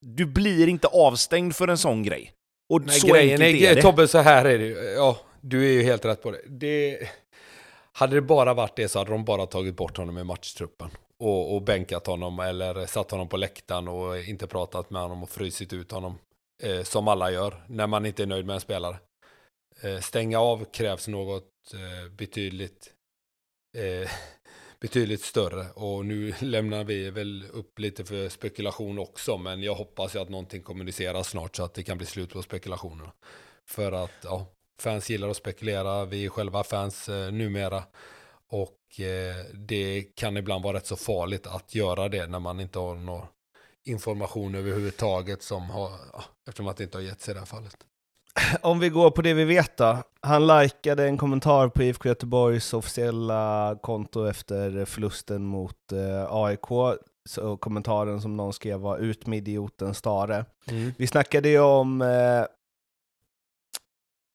Du 0.00 0.26
blir 0.26 0.68
inte 0.68 0.88
avstängd 0.88 1.56
för 1.56 1.68
en 1.68 1.78
sån 1.78 2.02
grej. 2.02 2.32
Och 2.72 2.82
Nej, 2.86 3.00
så 3.00 3.06
grejen 3.06 3.42
är, 3.42 3.54
är 3.54 3.74
det. 3.74 3.82
Tobbe, 3.82 4.08
så 4.08 4.18
här 4.18 4.44
är 4.44 4.58
det 4.58 4.92
Ja, 4.92 5.18
du 5.40 5.68
är 5.68 5.72
ju 5.72 5.82
helt 5.82 6.04
rätt 6.04 6.22
på 6.22 6.30
det. 6.30 6.40
det 6.46 7.08
hade 7.92 8.14
det 8.14 8.22
bara 8.22 8.54
varit 8.54 8.76
det 8.76 8.88
så 8.88 8.98
hade 8.98 9.10
de 9.10 9.24
bara 9.24 9.46
tagit 9.46 9.76
bort 9.76 9.96
honom 9.96 10.18
i 10.18 10.24
matchtruppen. 10.24 10.90
Och, 11.18 11.54
och 11.54 11.62
bänkat 11.62 12.06
honom 12.06 12.40
eller 12.40 12.86
satt 12.86 13.10
honom 13.10 13.28
på 13.28 13.36
läktaren 13.36 13.88
och 13.88 14.18
inte 14.18 14.46
pratat 14.46 14.90
med 14.90 15.02
honom 15.02 15.22
och 15.22 15.30
frysit 15.30 15.72
ut 15.72 15.92
honom. 15.92 16.18
Eh, 16.62 16.82
som 16.82 17.08
alla 17.08 17.30
gör 17.30 17.64
när 17.68 17.86
man 17.86 18.06
inte 18.06 18.22
är 18.22 18.26
nöjd 18.26 18.46
med 18.46 18.54
en 18.54 18.60
spelare. 18.60 18.96
Eh, 19.82 19.98
stänga 19.98 20.40
av 20.40 20.64
krävs 20.64 21.08
något 21.08 21.50
eh, 21.74 22.12
betydligt, 22.12 22.90
eh, 23.78 24.10
betydligt 24.82 25.22
större. 25.22 25.66
Och 25.74 26.06
nu 26.06 26.34
lämnar 26.40 26.84
vi 26.84 27.10
väl 27.10 27.44
upp 27.52 27.78
lite 27.78 28.04
för 28.04 28.28
spekulation 28.28 28.98
också. 28.98 29.38
Men 29.38 29.62
jag 29.62 29.74
hoppas 29.74 30.14
ju 30.14 30.18
att 30.18 30.28
någonting 30.28 30.62
kommuniceras 30.62 31.28
snart 31.28 31.56
så 31.56 31.64
att 31.64 31.74
det 31.74 31.82
kan 31.82 31.98
bli 31.98 32.06
slut 32.06 32.32
på 32.32 32.42
spekulationerna. 32.42 33.12
För 33.66 33.92
att 33.92 34.10
ja, 34.22 34.46
fans 34.78 35.10
gillar 35.10 35.28
att 35.28 35.36
spekulera. 35.36 36.04
Vi 36.04 36.24
är 36.24 36.28
själva 36.28 36.64
fans 36.64 37.08
eh, 37.08 37.32
numera. 37.32 37.84
Och 38.48 39.00
eh, 39.00 39.36
det 39.54 40.02
kan 40.14 40.36
ibland 40.36 40.64
vara 40.64 40.76
rätt 40.76 40.86
så 40.86 40.96
farligt 40.96 41.46
att 41.46 41.74
göra 41.74 42.08
det 42.08 42.26
när 42.26 42.40
man 42.40 42.60
inte 42.60 42.78
har 42.78 42.94
någon 42.94 43.26
information 43.84 44.54
överhuvudtaget 44.54 45.42
som 45.42 45.70
har, 45.70 45.90
ja, 46.12 46.24
eftersom 46.48 46.68
att 46.68 46.76
det 46.76 46.84
inte 46.84 46.98
har 46.98 47.02
gett 47.02 47.20
sig 47.20 47.32
i 47.32 47.34
det 47.34 47.40
här 47.40 47.46
fallet. 47.46 47.76
Om 48.60 48.78
vi 48.80 48.88
går 48.88 49.10
på 49.10 49.22
det 49.22 49.34
vi 49.34 49.44
vet 49.44 49.76
då. 49.76 50.02
Han 50.20 50.46
likade 50.46 51.04
en 51.04 51.18
kommentar 51.18 51.68
på 51.68 51.82
IFK 51.82 52.08
Göteborgs 52.08 52.74
officiella 52.74 53.78
konto 53.82 54.26
efter 54.26 54.84
förlusten 54.84 55.44
mot 55.44 55.92
eh, 55.92 56.34
AIK. 56.34 56.98
Så 57.24 57.56
kommentaren 57.56 58.20
som 58.20 58.36
någon 58.36 58.52
skrev 58.52 58.80
var 58.80 58.98
ut 58.98 59.26
med 59.26 59.38
idioten 59.38 59.94
Stare. 59.94 60.44
Mm. 60.68 60.92
Vi 60.98 61.06
snackade 61.06 61.48
ju 61.48 61.60
om... 61.60 62.00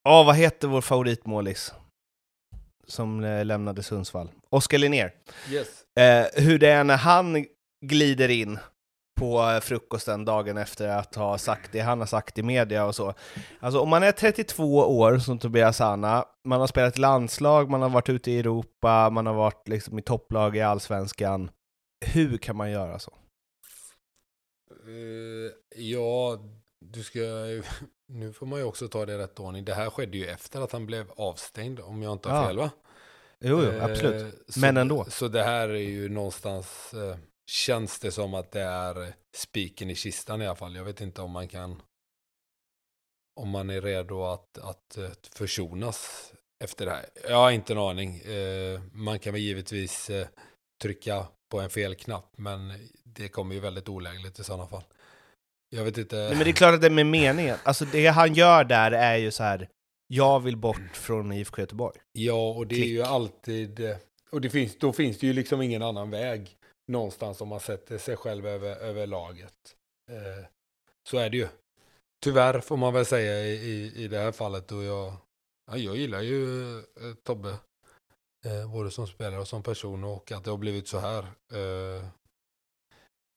Ja, 0.03 0.19
eh, 0.19 0.25
vad 0.25 0.35
heter 0.35 0.67
vår 0.67 0.81
favoritmålis? 0.81 1.73
Som 2.87 3.23
eh, 3.23 3.45
lämnade 3.45 3.83
Sundsvall. 3.83 4.29
Oskar 4.49 4.77
Linnér. 4.77 5.11
Yes. 5.49 5.67
Eh, 5.97 6.43
hur 6.43 6.59
det 6.59 6.69
är 6.69 6.83
när 6.83 6.97
han 6.97 7.45
glider 7.81 8.29
in 8.29 8.59
på 9.17 9.59
frukosten 9.61 10.25
dagen 10.25 10.57
efter 10.57 10.87
att 10.87 11.15
ha 11.15 11.37
sagt 11.37 11.71
det 11.71 11.79
han 11.79 11.99
har 11.99 12.05
sagt 12.07 12.37
i 12.37 12.43
media 12.43 12.85
och 12.85 12.95
så. 12.95 13.13
Alltså 13.59 13.79
om 13.79 13.89
man 13.89 14.03
är 14.03 14.11
32 14.11 14.63
år 14.99 15.17
som 15.17 15.39
Tobias 15.39 15.81
Anna, 15.81 16.25
man 16.45 16.59
har 16.59 16.67
spelat 16.67 16.97
landslag, 16.97 17.69
man 17.69 17.81
har 17.81 17.89
varit 17.89 18.09
ute 18.09 18.31
i 18.31 18.39
Europa, 18.39 19.09
man 19.09 19.25
har 19.25 19.33
varit 19.33 19.67
liksom 19.67 19.99
i 19.99 20.01
topplag 20.01 20.57
i 20.57 20.61
allsvenskan. 20.61 21.49
Hur 22.05 22.37
kan 22.37 22.55
man 22.55 22.71
göra 22.71 22.99
så? 22.99 23.13
Uh, 24.87 25.51
ja, 25.75 26.37
du 26.85 27.03
ska 27.03 27.19
Nu 28.09 28.33
får 28.33 28.45
man 28.45 28.59
ju 28.59 28.65
också 28.65 28.87
ta 28.87 29.05
det 29.05 29.17
rätt 29.17 29.39
ordning. 29.39 29.65
Det 29.65 29.73
här 29.73 29.89
skedde 29.89 30.17
ju 30.17 30.27
efter 30.27 30.61
att 30.61 30.71
han 30.71 30.85
blev 30.85 31.05
avstängd, 31.17 31.79
om 31.79 32.01
jag 32.03 32.11
inte 32.13 32.29
har 32.29 32.41
Ja. 32.41 32.47
fel 32.47 32.57
va? 32.57 32.69
Jo, 33.39 33.61
jo, 33.63 33.71
Eh, 33.71 33.83
absolut. 33.85 34.35
så- 34.47 34.59
Men 34.59 34.77
ändå. 34.77 35.05
Så 35.09 35.27
det 35.27 35.43
här 35.43 35.69
är 35.69 35.73
ju 35.75 36.09
någonstans, 36.09 36.93
eh, 36.93 37.15
känns 37.51 37.99
det 37.99 38.11
som 38.11 38.33
att 38.33 38.51
det 38.51 38.61
är 38.61 39.13
spiken 39.35 39.89
i 39.89 39.95
kistan 39.95 40.41
i 40.41 40.45
alla 40.47 40.55
fall. 40.55 40.75
Jag 40.75 40.83
vet 40.83 41.01
inte 41.01 41.21
om 41.21 41.31
man 41.31 41.47
kan, 41.47 41.81
om 43.39 43.49
man 43.49 43.69
är 43.69 43.81
redo 43.81 44.23
att, 44.23 44.57
att 44.57 44.97
eh, 44.97 45.09
försonas 45.35 46.31
efter 46.63 46.85
det 46.85 46.91
här. 46.91 47.05
Jag 47.29 47.35
har 47.35 47.51
inte 47.51 47.73
en 47.73 47.79
aning. 47.79 48.15
Eh, 48.19 48.81
Man 48.91 49.19
kan 49.19 49.33
väl 49.33 49.41
givetvis 49.41 50.09
eh, 50.09 50.27
trycka 50.81 51.27
på 51.51 51.59
en 51.59 51.69
fel 51.69 51.95
knapp, 51.95 52.33
men 52.37 52.73
det 53.03 53.27
kommer 53.29 53.55
ju 53.55 53.61
väldigt 53.61 53.89
olägligt 53.89 54.39
i 54.39 54.43
sådana 54.43 54.67
fall. 54.67 54.83
Jag 55.69 55.83
vet 55.83 55.97
inte. 55.97 56.15
Nej, 56.15 56.29
men 56.29 56.39
det 56.39 56.49
är 56.49 56.53
klart 56.53 56.73
att 56.75 56.81
det 56.81 56.87
är 56.87 56.91
med 56.91 57.05
meningen. 57.05 57.57
Alltså 57.63 57.85
det 57.85 58.07
han 58.07 58.33
gör 58.33 58.63
där 58.63 58.91
är 58.91 59.15
ju 59.17 59.31
så 59.31 59.43
här. 59.43 59.69
jag 60.07 60.39
vill 60.39 60.57
bort 60.57 60.91
från 60.93 61.31
IFK 61.31 61.61
Göteborg. 61.61 61.99
Ja, 62.11 62.49
och 62.53 62.67
det 62.67 62.75
är 62.75 62.77
Klick. 62.77 62.89
ju 62.89 63.03
alltid... 63.03 63.95
Och 64.31 64.41
det 64.41 64.49
finns, 64.49 64.77
då 64.79 64.93
finns 64.93 65.17
det 65.19 65.27
ju 65.27 65.33
liksom 65.33 65.61
ingen 65.61 65.81
annan 65.83 66.09
väg 66.09 66.57
någonstans 66.87 67.41
om 67.41 67.47
man 67.47 67.59
sätter 67.59 67.97
sig 67.97 68.15
själv 68.15 68.47
över, 68.47 68.75
över 68.75 69.07
laget. 69.07 69.75
Eh, 70.11 70.45
så 71.09 71.17
är 71.17 71.29
det 71.29 71.37
ju. 71.37 71.47
Tyvärr 72.23 72.59
får 72.59 72.77
man 72.77 72.93
väl 72.93 73.05
säga 73.05 73.45
i, 73.45 73.53
i, 73.53 74.03
i 74.03 74.07
det 74.07 74.19
här 74.19 74.31
fallet. 74.31 74.71
Och 74.71 74.83
jag, 74.83 75.13
ja, 75.71 75.77
jag 75.77 75.97
gillar 75.97 76.21
ju 76.21 76.71
eh, 76.77 77.13
Tobbe. 77.23 77.49
Eh, 78.45 78.71
både 78.71 78.91
som 78.91 79.07
spelare 79.07 79.41
och 79.41 79.47
som 79.47 79.63
person. 79.63 80.03
Och 80.03 80.31
att 80.31 80.43
det 80.43 80.51
har 80.51 80.57
blivit 80.57 80.87
så 80.87 80.99
här. 80.99 81.23
Eh, 81.53 82.05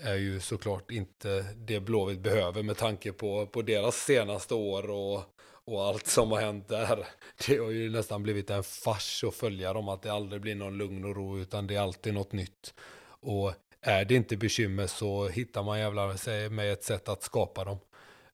är 0.02 0.16
ju 0.16 0.40
såklart 0.40 0.90
inte 0.90 1.42
det 1.56 1.80
Blåvitt 1.80 2.20
behöver 2.20 2.62
med 2.62 2.76
tanke 2.76 3.12
på, 3.12 3.46
på 3.46 3.62
deras 3.62 3.96
senaste 3.96 4.54
år 4.54 4.90
och, 4.90 5.22
och 5.64 5.84
allt 5.84 6.06
som 6.06 6.30
har 6.30 6.40
hänt 6.40 6.68
där. 6.68 7.06
Det 7.46 7.56
har 7.56 7.70
ju 7.70 7.90
nästan 7.90 8.22
blivit 8.22 8.50
en 8.50 8.62
fars 8.62 9.24
att 9.24 9.34
följa 9.34 9.72
dem, 9.72 9.88
att 9.88 10.02
det 10.02 10.12
aldrig 10.12 10.42
blir 10.42 10.54
någon 10.54 10.78
lugn 10.78 11.04
och 11.04 11.16
ro, 11.16 11.38
utan 11.38 11.66
det 11.66 11.76
är 11.76 11.80
alltid 11.80 12.14
något 12.14 12.32
nytt. 12.32 12.74
Och 13.22 13.52
är 13.80 14.04
det 14.04 14.14
inte 14.14 14.36
bekymmer 14.36 14.86
så 14.86 15.28
hittar 15.28 15.62
man 15.62 15.78
jävlar 15.78 16.16
sig 16.16 16.50
med 16.50 16.72
ett 16.72 16.84
sätt 16.84 17.08
att 17.08 17.22
skapa 17.22 17.64
dem. 17.64 17.78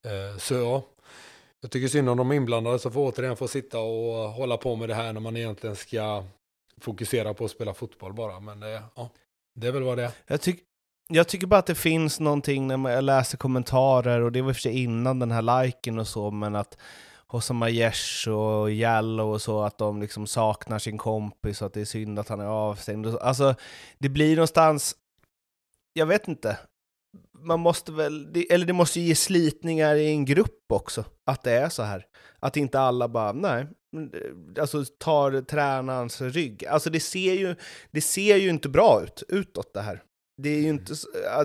Eh, 0.04 0.38
så 0.38 0.54
ja, 0.54 0.82
jag 1.60 1.70
tycker 1.70 1.88
synd 1.88 2.08
om 2.08 2.16
de 2.16 2.32
inblandade 2.32 2.78
som 2.78 2.92
får 2.92 3.12
återigen 3.12 3.36
få 3.36 3.48
sitta 3.48 3.78
och 3.78 4.30
hålla 4.30 4.56
på 4.56 4.76
med 4.76 4.88
det 4.88 4.94
här 4.94 5.12
när 5.12 5.20
man 5.20 5.36
egentligen 5.36 5.76
ska 5.76 6.24
fokusera 6.80 7.34
på 7.34 7.44
att 7.44 7.50
spela 7.50 7.74
fotboll 7.74 8.12
bara. 8.12 8.40
Men 8.40 8.60
det, 8.60 8.82
ja, 8.96 9.10
det 9.54 9.66
är 9.66 9.72
väl 9.72 9.82
vad 9.82 9.98
det 9.98 10.04
är. 10.04 10.10
Jag, 10.26 10.40
tyck, 10.40 10.60
jag 11.08 11.28
tycker 11.28 11.46
bara 11.46 11.58
att 11.58 11.66
det 11.66 11.74
finns 11.74 12.20
någonting 12.20 12.66
när 12.66 12.76
man, 12.76 12.92
jag 12.92 13.04
läser 13.04 13.38
kommentarer, 13.38 14.20
och 14.20 14.32
det 14.32 14.42
var 14.42 14.50
i 14.50 14.52
och 14.52 14.56
för 14.56 14.60
sig 14.60 14.82
innan 14.82 15.18
den 15.18 15.30
här 15.30 15.64
liken 15.64 15.98
och 15.98 16.08
så, 16.08 16.30
men 16.30 16.56
att 16.56 16.78
Hossam 17.28 17.62
Aiesh 17.62 18.28
och 18.28 18.72
Jallow 18.72 19.32
och 19.32 19.42
så, 19.42 19.62
att 19.62 19.78
de 19.78 20.00
liksom 20.00 20.26
saknar 20.26 20.78
sin 20.78 20.98
kompis 20.98 21.60
och 21.60 21.66
att 21.66 21.72
det 21.72 21.80
är 21.80 21.84
synd 21.84 22.18
att 22.18 22.28
han 22.28 22.40
är 22.40 22.46
avstängd. 22.46 23.06
Alltså, 23.06 23.54
det 23.98 24.08
blir 24.08 24.36
någonstans, 24.36 24.96
jag 25.92 26.06
vet 26.06 26.28
inte, 26.28 26.58
man 27.38 27.60
måste 27.60 27.92
väl, 27.92 28.32
det, 28.32 28.52
eller 28.52 28.66
det 28.66 28.72
måste 28.72 29.00
ju 29.00 29.06
ge 29.06 29.14
slitningar 29.14 29.94
i 29.94 30.10
en 30.10 30.24
grupp 30.24 30.72
också, 30.72 31.04
att 31.24 31.42
det 31.42 31.52
är 31.52 31.68
så 31.68 31.82
här. 31.82 32.06
Att 32.40 32.56
inte 32.56 32.80
alla 32.80 33.08
bara, 33.08 33.32
nej, 33.32 33.66
eh, 33.96 34.62
alltså 34.62 34.84
tar 34.84 35.40
tränarens 35.40 36.20
rygg. 36.20 36.66
Alltså 36.66 36.90
det 36.90 37.00
ser 37.00 37.34
ju, 37.34 37.56
det 37.90 38.00
ser 38.00 38.36
ju 38.36 38.50
inte 38.50 38.68
bra 38.68 39.02
ut 39.04 39.22
utåt 39.28 39.74
det 39.74 39.80
här. 39.80 40.02
Det 40.42 40.48
är 40.48 40.60
ju 40.60 40.68
inte, 40.68 40.92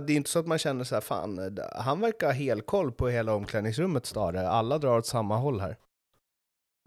det 0.08 0.14
är 0.14 0.18
inte 0.18 0.30
så 0.30 0.40
att 0.40 0.48
man 0.48 0.58
känner 0.58 0.84
så 0.84 0.96
här, 0.96 1.02
fan, 1.02 1.40
eh, 1.58 1.64
han 1.76 2.00
verkar 2.02 2.28
ha 2.28 2.34
helkoll 2.34 2.92
på 2.92 3.08
hela 3.10 3.34
omklädningsrummet 3.34 4.06
Stare. 4.06 4.50
Alla 4.50 4.78
drar 4.78 4.98
åt 4.98 5.06
samma 5.06 5.38
håll 5.38 5.60
här. 5.60 5.78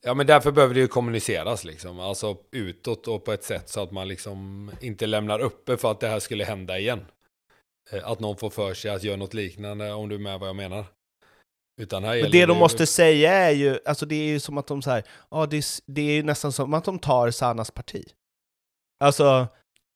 Ja, 0.03 0.15
men 0.15 0.27
därför 0.27 0.53
behöver 0.53 0.75
det 0.75 0.81
ju 0.81 0.89
kommuniceras 0.89 1.65
liksom, 1.65 2.01
alltså 2.01 2.37
utåt 2.51 3.09
och 3.09 3.25
på 3.25 3.33
ett 3.33 3.45
sätt 3.45 3.69
så 3.69 3.83
att 3.83 3.91
man 3.93 4.09
liksom 4.09 4.71
inte 4.81 5.07
lämnar 5.07 5.39
uppe 5.41 5.77
för 5.77 5.91
att 5.91 6.01
det 6.01 6.09
här 6.09 6.21
skulle 6.21 6.45
hända 6.45 6.79
igen. 6.79 7.05
Eh, 7.93 8.09
Att 8.11 8.21
någon 8.21 8.37
får 8.37 8.51
för 8.51 8.75
sig 8.75 8.91
att 8.91 9.03
göra 9.03 9.17
något 9.17 9.35
liknande, 9.35 9.93
om 9.93 10.09
du 10.09 10.15
är 10.15 10.19
med 10.19 10.41
vad 10.41 10.49
jag 10.49 10.57
menar. 10.57 10.85
Utan 11.81 12.05
här 12.05 12.23
Men 12.23 12.31
det 12.31 12.47
de 12.47 12.53
ju- 12.53 12.59
måste 12.59 12.87
säga 12.87 13.33
är 13.33 13.51
ju, 13.51 13.79
alltså 13.85 14.07
det 14.07 14.15
är 14.15 14.27
ju 14.27 14.41
som 14.41 14.59
att 14.59 14.67
de 14.67 14.83
så 14.83 14.91
här, 14.91 15.05
ja 15.31 15.47
det, 15.47 15.57
är 15.57 15.65
det 15.87 16.01
är 16.03 16.13
ju 16.15 16.23
nästan 16.23 16.53
som 16.53 16.75
att 16.75 16.85
de 16.85 16.99
tar 16.99 17.31
Sannas 17.31 17.71
parti. 17.71 18.05
Alltså, 19.05 19.47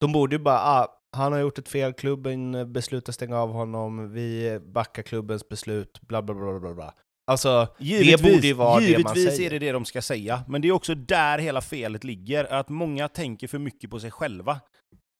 de 0.00 0.12
borde 0.12 0.36
ju 0.36 0.42
bara, 0.42 0.58
ah, 0.58 0.97
han 1.16 1.32
har 1.32 1.40
gjort 1.40 1.58
ett 1.58 1.68
fel, 1.68 1.92
klubben 1.92 2.72
beslutar 2.72 3.12
stänga 3.12 3.38
av 3.38 3.52
honom, 3.52 4.12
vi 4.12 4.60
backar 4.62 5.02
klubbens 5.02 5.48
beslut, 5.48 6.00
bla 6.00 6.22
bla 6.22 6.34
bla 6.34 6.60
bla 6.60 6.74
bla. 6.74 6.94
Alltså, 7.26 7.68
det 7.78 8.22
borde 8.22 8.46
ju 8.46 8.52
vara 8.52 8.80
det 8.80 8.80
man 8.80 8.88
givetvis 8.88 9.36
säger. 9.36 9.46
är 9.46 9.50
det 9.50 9.66
det 9.66 9.72
de 9.72 9.84
ska 9.84 10.02
säga, 10.02 10.44
men 10.48 10.62
det 10.62 10.68
är 10.68 10.72
också 10.72 10.94
där 10.94 11.38
hela 11.38 11.60
felet 11.60 12.04
ligger, 12.04 12.44
att 12.44 12.68
många 12.68 13.08
tänker 13.08 13.48
för 13.48 13.58
mycket 13.58 13.90
på 13.90 14.00
sig 14.00 14.10
själva. 14.10 14.60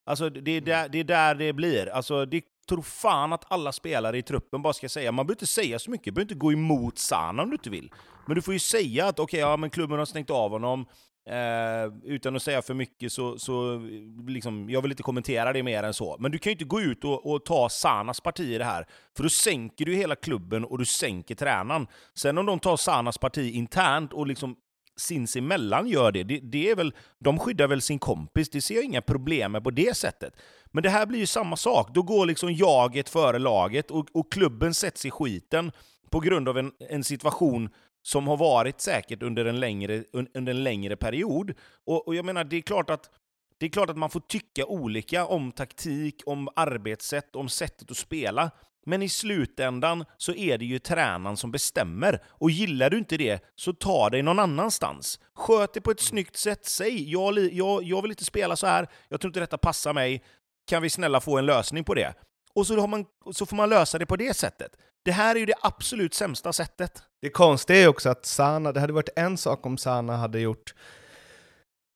Alltså 0.07 0.31
det 0.31 0.51
är 0.51 0.61
där 0.61 0.89
det, 0.89 0.99
är 0.99 1.05
där 1.05 1.35
det 1.35 1.53
blir. 1.53 1.87
Alltså 1.87 2.25
det 2.27 2.43
tror 2.69 2.83
fan 2.83 3.33
att 3.33 3.53
alla 3.53 3.73
spelare 3.73 4.19
i 4.19 4.23
truppen 4.23 4.63
bara 4.63 4.73
ska 4.73 4.89
säga, 4.89 5.13
man 5.13 5.27
behöver 5.27 5.37
inte 5.37 5.47
säga 5.47 5.79
så 5.79 5.91
mycket, 5.91 6.05
du 6.05 6.13
behöver 6.13 6.33
inte 6.33 6.39
gå 6.39 6.53
emot 6.53 6.99
Sana 6.99 7.43
om 7.43 7.51
du 7.51 7.55
inte 7.55 7.71
vill. 7.71 7.91
Men 8.27 8.35
du 8.35 8.43
får 8.43 8.55
ju 8.55 8.61
säga 8.61 9.07
att 9.07 9.19
okej, 9.19 9.41
ja 9.41 9.57
men 9.57 9.71
klubben 9.71 9.99
har 9.99 10.07
stängt 10.07 10.31
av 10.31 10.51
honom, 10.51 10.87
eh, 11.29 11.93
utan 12.05 12.37
att 12.37 12.43
säga 12.43 12.63
för 12.63 12.75
mycket 12.75 13.13
så, 13.13 13.39
så 13.39 13.81
liksom, 14.27 14.71
jag 14.71 14.83
vill 14.83 14.91
inte 14.91 15.03
kommentera 15.03 15.53
det 15.53 15.63
mer 15.63 15.83
än 15.83 15.95
så. 15.95 16.17
Men 16.19 16.33
du 16.33 16.39
kan 16.39 16.51
ju 16.51 16.55
inte 16.55 16.65
gå 16.65 16.81
ut 16.81 17.05
och, 17.05 17.33
och 17.33 17.45
ta 17.45 17.69
Sanas 17.69 18.21
parti 18.21 18.41
i 18.41 18.59
det 18.59 18.65
här, 18.65 18.87
för 19.17 19.23
då 19.23 19.29
sänker 19.29 19.85
du 19.85 19.95
hela 19.95 20.17
klubben 20.17 20.65
och 20.65 20.79
du 20.79 20.85
sänker 20.85 21.35
tränaren. 21.35 21.87
Sen 22.15 22.39
om 22.39 22.47
de 22.47 22.59
tar 22.59 22.77
Sanas 22.77 23.19
parti 23.19 23.55
internt 23.55 24.13
och 24.13 24.27
liksom 24.27 24.57
sinsemellan 24.97 25.89
gör 25.89 26.13
det, 26.13 26.23
det, 26.23 26.41
det 26.41 26.71
är 26.71 26.77
väl, 26.77 26.95
de 27.19 27.39
skyddar 27.39 27.67
väl 27.69 27.83
sin 27.83 27.99
kompis, 27.99 28.51
det 28.51 28.61
ser 28.61 28.75
jag 28.75 28.85
inga 28.85 29.03
problem 29.03 29.53
med 29.53 29.65
på 29.65 29.71
det 29.71 29.97
sättet. 29.97 30.35
Men 30.67 30.83
det 30.83 30.91
här 30.91 31.07
blir 31.07 31.19
ju 31.19 31.27
samma 31.27 31.57
sak, 31.57 31.95
då 31.95 32.03
går 32.03 32.27
liksom 32.27 32.53
jaget 32.53 33.09
före 33.09 33.39
laget 33.39 33.91
och, 33.91 34.07
och 34.13 34.33
klubben 34.33 34.75
sätts 34.75 35.07
i 35.07 35.11
skiten 35.11 35.73
på 36.11 36.21
grund 36.21 36.49
av 36.49 36.59
en, 36.59 36.73
en 36.91 37.05
situation 37.05 37.71
som 38.09 38.29
har 38.29 38.37
varit 38.37 38.81
säkert 38.81 39.23
under 39.23 39.45
en 39.45 39.61
längre, 39.61 40.05
under 40.13 40.51
en 40.51 40.65
längre 40.65 40.97
period. 40.97 41.55
Och, 41.87 42.09
och 42.09 42.15
jag 42.15 42.25
menar, 42.25 42.45
det 42.45 42.57
är 42.57 42.61
klart 42.61 42.91
att 42.91 43.11
det 43.59 43.67
är 43.67 43.71
klart 43.71 43.91
att 43.91 43.97
man 43.97 44.11
får 44.11 44.21
tycka 44.21 44.67
olika 44.67 45.27
om 45.27 45.53
taktik, 45.53 46.23
om 46.27 46.49
arbetssätt, 46.57 47.37
om 47.37 47.49
sättet 47.49 47.91
att 47.91 47.97
spela. 47.97 48.51
Men 48.87 49.03
i 49.03 49.09
slutändan 49.09 50.05
så 50.17 50.35
är 50.35 50.59
det 50.59 50.65
ju 50.65 50.79
tränaren 50.79 51.37
som 51.37 51.51
bestämmer. 51.51 52.23
Och 52.27 52.51
gillar 52.51 52.91
du 52.91 52.99
inte 52.99 53.17
det, 53.17 53.45
så 53.55 53.73
ta 53.73 54.11
dig 54.11 54.23
någon 54.23 54.39
annanstans. 54.39 55.21
Sköt 55.35 55.75
det 55.75 55.81
på 55.81 55.91
ett 55.91 56.01
snyggt 56.01 56.37
sätt. 56.37 56.67
Säg 56.67 57.11
jag, 57.11 57.39
jag, 57.39 57.83
jag 57.83 58.03
vill 58.03 58.11
inte 58.11 58.25
spela 58.25 58.57
så 58.57 58.67
här, 58.67 58.89
jag 59.09 59.21
tror 59.21 59.29
inte 59.29 59.41
detta 59.41 59.59
passar 59.59 59.93
mig. 59.93 60.25
Kan 60.67 60.83
vi 60.83 60.91
snälla 60.91 61.21
få 61.21 61.39
en 61.39 61.47
lösning 61.47 61.85
på 61.85 61.95
det? 61.95 62.15
Och 62.55 62.67
så, 62.67 62.87
man, 62.87 63.05
så 63.33 63.47
får 63.47 63.57
man 63.57 63.69
lösa 63.69 63.99
det 63.99 64.07
på 64.07 64.17
det 64.17 64.37
sättet. 64.37 64.77
Det 65.05 65.13
här 65.13 65.35
är 65.35 65.41
ju 65.41 65.47
det 65.47 65.55
absolut 65.61 66.15
sämsta 66.15 66.53
sättet. 66.53 67.03
Det 67.23 67.31
konstiga 67.31 67.79
är 67.79 67.89
också 67.89 68.09
att 68.09 68.27
Sana, 68.27 68.73
det 68.73 68.81
hade 68.81 68.93
varit 68.93 69.09
en 69.17 69.37
sak 69.37 69.67
om 69.67 69.79
Sana 69.79 70.17
hade 70.17 70.41
gjort 70.41 70.75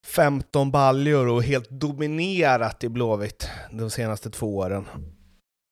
15 0.06 0.70
baljor 0.70 1.28
och 1.28 1.42
helt 1.42 1.70
dominerat 1.70 2.84
i 2.84 2.88
Blåvitt 2.88 3.48
de 3.70 3.90
senaste 3.90 4.30
två 4.30 4.56
åren. 4.56 4.88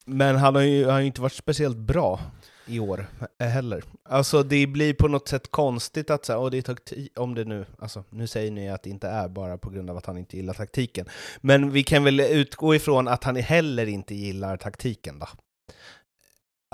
Men 0.06 0.36
han 0.36 0.54
har 0.54 0.62
ju, 0.62 0.84
han 0.84 0.92
har 0.92 1.00
ju 1.00 1.06
inte 1.06 1.20
varit 1.20 1.32
speciellt 1.32 1.76
bra 1.76 2.20
i 2.66 2.80
år 2.80 3.06
heller. 3.38 3.84
Alltså 4.04 4.42
det 4.42 4.66
blir 4.66 4.94
på 4.94 5.08
något 5.08 5.28
sätt 5.28 5.50
konstigt 5.50 6.10
att 6.10 6.24
säga, 6.24 6.38
och 6.38 6.50
det 6.50 6.62
taktik, 6.62 7.18
om 7.18 7.34
det 7.34 7.44
nu, 7.44 7.66
alltså 7.78 8.04
nu 8.10 8.26
säger 8.26 8.50
ni 8.50 8.70
att 8.70 8.82
det 8.82 8.90
inte 8.90 9.08
är 9.08 9.28
bara 9.28 9.58
på 9.58 9.70
grund 9.70 9.90
av 9.90 9.96
att 9.96 10.06
han 10.06 10.18
inte 10.18 10.36
gillar 10.36 10.54
taktiken. 10.54 11.06
Men 11.40 11.70
vi 11.70 11.82
kan 11.82 12.04
väl 12.04 12.20
utgå 12.20 12.74
ifrån 12.74 13.08
att 13.08 13.24
han 13.24 13.36
heller 13.36 13.86
inte 13.86 14.14
gillar 14.14 14.56
taktiken 14.56 15.18
då. 15.18 15.26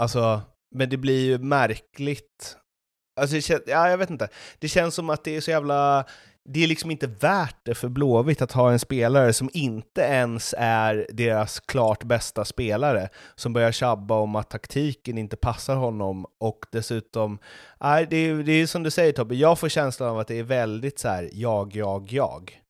Alltså, 0.01 0.43
men 0.75 0.89
det 0.89 0.97
blir 0.97 1.25
ju 1.25 1.39
märkligt. 1.39 2.57
Alltså, 3.21 3.53
ja, 3.67 3.89
jag 3.89 3.99
vet 3.99 4.11
inte. 4.11 4.29
Det 4.59 4.69
känns 4.69 4.95
som 4.95 5.11
att 5.11 5.25
det 5.25 5.37
är 5.37 5.41
så 5.41 5.51
jävla 5.51 6.07
det 6.49 6.65
är 6.65 6.67
liksom 6.67 6.91
inte 6.91 7.07
värt 7.07 7.57
det 7.63 7.75
för 7.75 7.89
Blåvitt 7.89 8.43
att 8.43 8.53
ha 8.53 8.73
en 8.73 8.79
spelare 8.79 9.33
som 9.33 9.51
inte 9.53 10.01
ens 10.01 10.55
är 10.59 11.07
deras 11.13 11.61
klart 11.61 12.05
bästa 12.05 12.45
spelare, 12.45 13.09
som 13.35 13.53
börjar 13.53 13.73
tjabba 13.73 14.15
om 14.15 14.37
att 14.37 14.51
taktiken 14.51 15.19
inte 15.19 15.37
passar 15.37 15.77
honom 15.77 16.27
och 16.41 16.59
dessutom, 16.73 17.39
nej, 17.81 18.07
det, 18.11 18.17
är, 18.17 18.35
det 18.35 18.53
är 18.53 18.67
som 18.67 18.83
du 18.83 18.91
säger 18.91 19.13
Tobbe, 19.13 19.35
jag 19.35 19.59
får 19.59 19.69
känslan 19.69 20.09
av 20.09 20.19
att 20.19 20.29
det 20.29 20.39
är 20.39 20.43
väldigt 20.43 20.99
så 20.99 21.09
här, 21.09 21.31
jag, 21.33 21.77
jag, 21.77 22.13
jag. 22.13 22.61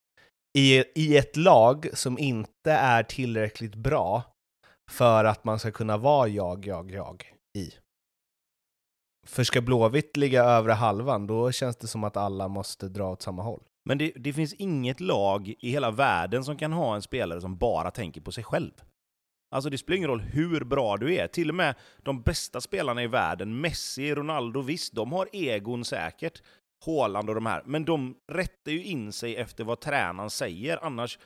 I, 0.59 0.85
I 0.95 1.16
ett 1.16 1.37
lag 1.37 1.89
som 1.93 2.18
inte 2.18 2.72
är 2.72 3.03
tillräckligt 3.03 3.74
bra 3.74 4.22
för 4.91 5.24
att 5.24 5.45
man 5.45 5.59
ska 5.59 5.70
kunna 5.70 5.97
vara 5.97 6.28
jag, 6.28 6.66
jag, 6.66 6.91
jag 6.91 7.24
i. 7.59 7.70
För 9.26 9.45
ska 9.45 9.61
Blåvitt 9.61 10.16
ligga 10.16 10.45
övre 10.45 10.72
halvan, 10.72 11.26
då 11.26 11.53
känns 11.53 11.76
det 11.76 11.87
som 11.87 12.05
att 12.05 12.16
alla 12.16 12.49
måste 12.49 12.89
dra 12.89 13.12
åt 13.12 13.22
samma 13.22 13.43
håll. 13.43 13.62
Men 13.84 13.99
det, 13.99 14.12
det, 14.16 14.32
finns 14.32 14.55
inget 14.55 15.01
lag 15.01 15.55
i 15.59 15.70
hela 15.70 15.91
världen 15.91 16.45
som 16.45 16.57
kan 16.57 16.72
ha 16.72 16.95
en 16.95 17.03
spelare 17.03 17.41
som 17.41 17.57
bara 17.57 17.91
tänker 17.91 18.20
på 18.20 18.32
sig 18.32 18.45
själv. 18.45 18.72
Alltså 19.51 19.70
det 19.70 19.78
spelar 19.78 19.97
ingen 19.97 20.11
roll 20.11 20.20
hur 20.20 20.64
bra 20.64 20.97
du 20.97 21.14
är. 21.14 21.26
Till 21.26 21.49
och 21.49 21.55
med 21.55 21.74
de 22.03 22.22
bästa 22.22 22.61
spelarna 22.61 23.03
i 23.03 23.07
världen, 23.07 23.61
Messi, 23.61 24.14
Ronaldo, 24.14 24.61
visst, 24.61 24.95
de 24.95 25.12
har 25.12 25.28
egon 25.32 25.84
säkert. 25.84 26.43
Haaland 26.87 27.28
och 27.28 27.34
de 27.34 27.47
här. 27.47 27.62
Men 27.66 27.84
de 27.84 28.16
rättar 28.32 28.72
ju 28.72 28.84
in 28.84 29.12
sig 29.12 29.37
efter 29.37 29.64
vad 29.64 29.80
tränaren 29.80 30.30
säger. 30.30 30.84
Annars 30.84 31.18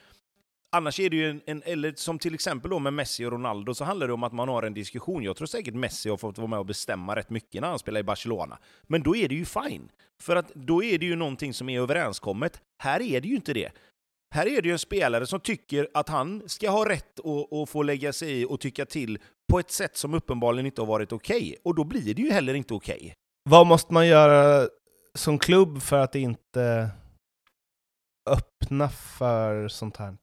Annars 0.72 1.00
är 1.00 1.10
det 1.10 1.16
ju 1.16 1.30
en, 1.30 1.40
en, 1.46 1.62
eller 1.62 1.92
som 1.96 2.18
till 2.18 2.34
exempel 2.34 2.70
då 2.70 2.78
med 2.78 2.92
Messi 2.92 3.24
och 3.24 3.32
Ronaldo, 3.32 3.74
så 3.74 3.84
handlar 3.84 4.06
det 4.06 4.12
om 4.12 4.22
att 4.22 4.32
man 4.32 4.48
har 4.48 4.62
en 4.62 4.74
diskussion. 4.74 5.22
Jag 5.22 5.36
tror 5.36 5.46
säkert 5.46 5.74
Messi 5.74 6.08
har 6.08 6.16
fått 6.16 6.38
vara 6.38 6.48
med 6.48 6.58
och 6.58 6.66
bestämma 6.66 7.16
rätt 7.16 7.30
mycket 7.30 7.60
när 7.60 7.68
han 7.68 7.78
spelar 7.78 8.00
i 8.00 8.02
Barcelona. 8.02 8.58
Men 8.82 9.02
då 9.02 9.16
är 9.16 9.28
det 9.28 9.34
ju 9.34 9.44
fine. 9.44 9.90
För 10.22 10.36
att 10.36 10.54
då 10.54 10.84
är 10.84 10.98
det 10.98 11.06
ju 11.06 11.16
någonting 11.16 11.54
som 11.54 11.68
är 11.68 11.80
överenskommet. 11.80 12.60
Här 12.82 13.02
är 13.02 13.20
det 13.20 13.28
ju 13.28 13.34
inte 13.34 13.52
det. 13.52 13.72
Här 14.34 14.46
är 14.46 14.62
det 14.62 14.68
ju 14.68 14.72
en 14.72 14.78
spelare 14.78 15.26
som 15.26 15.40
tycker 15.40 15.88
att 15.94 16.08
han 16.08 16.48
ska 16.48 16.70
ha 16.70 16.88
rätt 16.88 17.20
att, 17.20 17.52
att 17.52 17.70
få 17.70 17.82
lägga 17.82 18.12
sig 18.12 18.40
i 18.40 18.44
och 18.44 18.60
tycka 18.60 18.86
till 18.86 19.18
på 19.52 19.58
ett 19.58 19.70
sätt 19.70 19.96
som 19.96 20.14
uppenbarligen 20.14 20.66
inte 20.66 20.80
har 20.80 20.86
varit 20.86 21.12
okej. 21.12 21.36
Okay. 21.36 21.56
Och 21.62 21.74
då 21.74 21.84
blir 21.84 22.14
det 22.14 22.22
ju 22.22 22.30
heller 22.30 22.54
inte 22.54 22.74
okej. 22.74 22.96
Okay. 22.96 23.12
Vad 23.50 23.66
måste 23.66 23.92
man 23.92 24.06
göra 24.06 24.68
som 25.14 25.38
klubb 25.38 25.82
för 25.82 25.98
att 25.98 26.14
inte 26.14 26.90
öppna 28.30 28.88
för 28.88 29.68
sånt 29.68 29.96
här? 29.96 30.16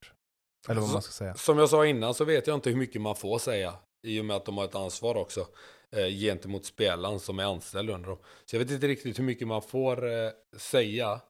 Eller 0.70 0.82
vad 0.82 0.89
man 0.89 1.01
ska 1.01 1.11
säga. 1.11 1.34
Som 1.34 1.57
jag 1.57 1.70
sa 1.70 1.86
innan 1.86 2.13
så 2.13 2.26
vet 2.26 2.47
jag 2.47 2.53
inte 2.57 2.70
hur 2.70 2.78
mycket 2.78 3.01
man 3.01 3.15
får 3.15 3.39
säga. 3.39 3.74
I 4.07 4.22
och 4.22 4.26
med 4.26 4.36
att 4.36 4.45
de 4.45 4.57
har 4.57 4.65
ett 4.65 4.76
ansvar 4.76 5.15
också. 5.15 5.47
Eh, 5.91 6.07
gentemot 6.07 6.65
spelaren 6.65 7.20
som 7.20 7.39
är 7.39 7.43
anställd 7.43 7.89
under 7.89 8.09
dem. 8.09 8.18
Så 8.45 8.55
jag 8.55 8.59
vet 8.59 8.72
inte 8.72 8.88
riktigt 8.88 9.20
hur 9.20 9.24
mycket 9.24 9.47
man 9.47 9.61
får 9.61 10.11
eh, 10.11 10.30
säga. 10.57 11.22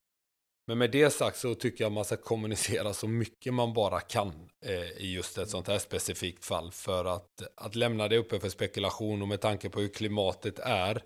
Men 0.67 0.77
med 0.77 0.91
det 0.91 1.09
sagt 1.09 1.37
så 1.37 1.55
tycker 1.55 1.83
jag 1.83 1.91
man 1.91 2.05
ska 2.05 2.17
kommunicera 2.17 2.93
så 2.93 3.07
mycket 3.07 3.53
man 3.53 3.73
bara 3.73 3.99
kan 3.99 4.49
eh, 4.65 4.91
i 4.91 5.13
just 5.13 5.37
ett 5.37 5.49
sånt 5.49 5.67
här 5.67 5.79
specifikt 5.79 6.45
fall. 6.45 6.71
För 6.71 7.05
att, 7.05 7.41
att 7.55 7.75
lämna 7.75 8.07
det 8.07 8.17
uppe 8.17 8.39
för 8.39 8.49
spekulation 8.49 9.21
och 9.21 9.27
med 9.27 9.41
tanke 9.41 9.69
på 9.69 9.79
hur 9.79 9.89
klimatet 9.89 10.59
är 10.59 11.03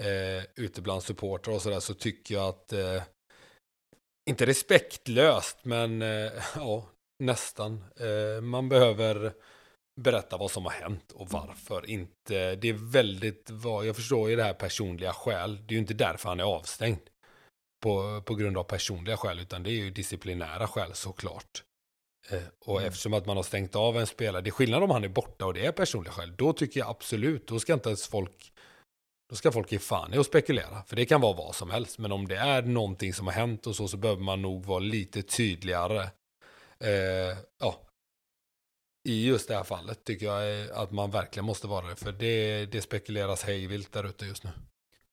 eh, 0.00 0.44
ute 0.54 0.82
bland 0.82 1.02
supportrar 1.02 1.54
och 1.54 1.62
sådär 1.62 1.80
så 1.80 1.94
tycker 1.94 2.34
jag 2.34 2.48
att 2.48 2.72
eh, 2.72 3.02
inte 4.30 4.46
respektlöst, 4.46 5.58
men 5.62 6.02
eh, 6.02 6.32
ja, 6.56 6.88
Nästan. 7.24 7.84
Eh, 7.96 8.42
man 8.42 8.68
behöver 8.68 9.32
berätta 10.00 10.36
vad 10.36 10.50
som 10.50 10.64
har 10.64 10.72
hänt 10.72 11.12
och 11.12 11.30
varför 11.30 11.90
inte. 11.90 12.54
Det 12.54 12.68
är 12.68 12.92
väldigt, 12.92 13.50
jag 13.84 13.96
förstår 13.96 14.30
ju 14.30 14.36
det 14.36 14.42
här 14.42 14.54
personliga 14.54 15.12
skäl. 15.12 15.56
Det 15.66 15.72
är 15.72 15.74
ju 15.74 15.78
inte 15.78 15.94
därför 15.94 16.28
han 16.28 16.40
är 16.40 16.44
avstängd. 16.44 17.00
På, 17.82 18.22
på 18.26 18.34
grund 18.34 18.58
av 18.58 18.64
personliga 18.64 19.16
skäl, 19.16 19.40
utan 19.40 19.62
det 19.62 19.70
är 19.70 19.74
ju 19.74 19.90
disciplinära 19.90 20.66
skäl 20.66 20.94
såklart. 20.94 21.62
Eh, 22.30 22.42
och 22.60 22.76
mm. 22.76 22.88
eftersom 22.88 23.14
att 23.14 23.26
man 23.26 23.36
har 23.36 23.44
stängt 23.44 23.76
av 23.76 23.98
en 23.98 24.06
spelare, 24.06 24.42
det 24.42 24.48
är 24.50 24.52
skillnad 24.52 24.82
om 24.82 24.90
han 24.90 25.04
är 25.04 25.08
borta 25.08 25.46
och 25.46 25.54
det 25.54 25.66
är 25.66 25.72
personliga 25.72 26.12
skäl. 26.12 26.36
Då 26.36 26.52
tycker 26.52 26.80
jag 26.80 26.88
absolut, 26.88 27.46
då 27.46 27.60
ska 27.60 27.74
inte 27.74 27.88
ens 27.88 28.06
folk 28.08 28.52
då 29.28 29.36
ska 29.36 29.52
folk 29.52 29.72
ge 29.72 29.78
fan 29.78 30.14
i 30.14 30.18
att 30.18 30.26
spekulera, 30.26 30.82
för 30.86 30.96
det 30.96 31.06
kan 31.06 31.20
vara 31.20 31.36
vad 31.36 31.54
som 31.54 31.70
helst. 31.70 31.98
Men 31.98 32.12
om 32.12 32.28
det 32.28 32.36
är 32.36 32.62
någonting 32.62 33.14
som 33.14 33.26
har 33.26 33.34
hänt 33.34 33.66
och 33.66 33.76
så, 33.76 33.88
så 33.88 33.96
behöver 33.96 34.22
man 34.22 34.42
nog 34.42 34.64
vara 34.64 34.78
lite 34.78 35.22
tydligare 35.22 36.10
eh, 36.84 37.36
ja, 37.60 37.80
i 39.08 39.26
just 39.26 39.48
det 39.48 39.54
här 39.54 39.64
fallet 39.64 40.04
tycker 40.04 40.26
jag 40.26 40.70
att 40.70 40.92
man 40.92 41.10
verkligen 41.10 41.44
måste 41.44 41.66
vara 41.66 41.86
det. 41.86 41.96
För 41.96 42.12
det, 42.12 42.66
det 42.66 42.80
spekuleras 42.80 43.44
hejvilt 43.44 43.92
där 43.92 44.04
ute 44.08 44.26
just 44.26 44.44
nu. 44.44 44.50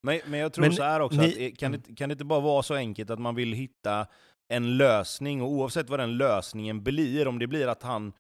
Men, 0.03 0.19
men 0.26 0.39
jag 0.39 0.53
tror 0.53 0.65
men, 0.65 0.74
så 0.74 0.84
här 0.84 0.99
också, 0.99 1.22
ni, 1.22 1.47
att, 1.47 1.59
kan, 1.59 1.72
det, 1.72 1.95
kan 1.95 2.09
det 2.09 2.13
inte 2.13 2.26
bara 2.26 2.39
vara 2.39 2.63
så 2.63 2.76
enkelt 2.76 3.09
att 3.09 3.19
man 3.19 3.36
vill 3.36 3.53
hitta 3.53 4.07
en 4.47 4.78
lösning, 4.78 5.41
och 5.41 5.49
oavsett 5.49 5.89
vad 5.89 5.99
den 5.99 6.17
lösningen 6.17 6.84
blir, 6.84 7.28
om 7.28 7.39
det 7.39 7.47
blir 7.47 7.67
att 7.67 7.84
han 7.84 8.13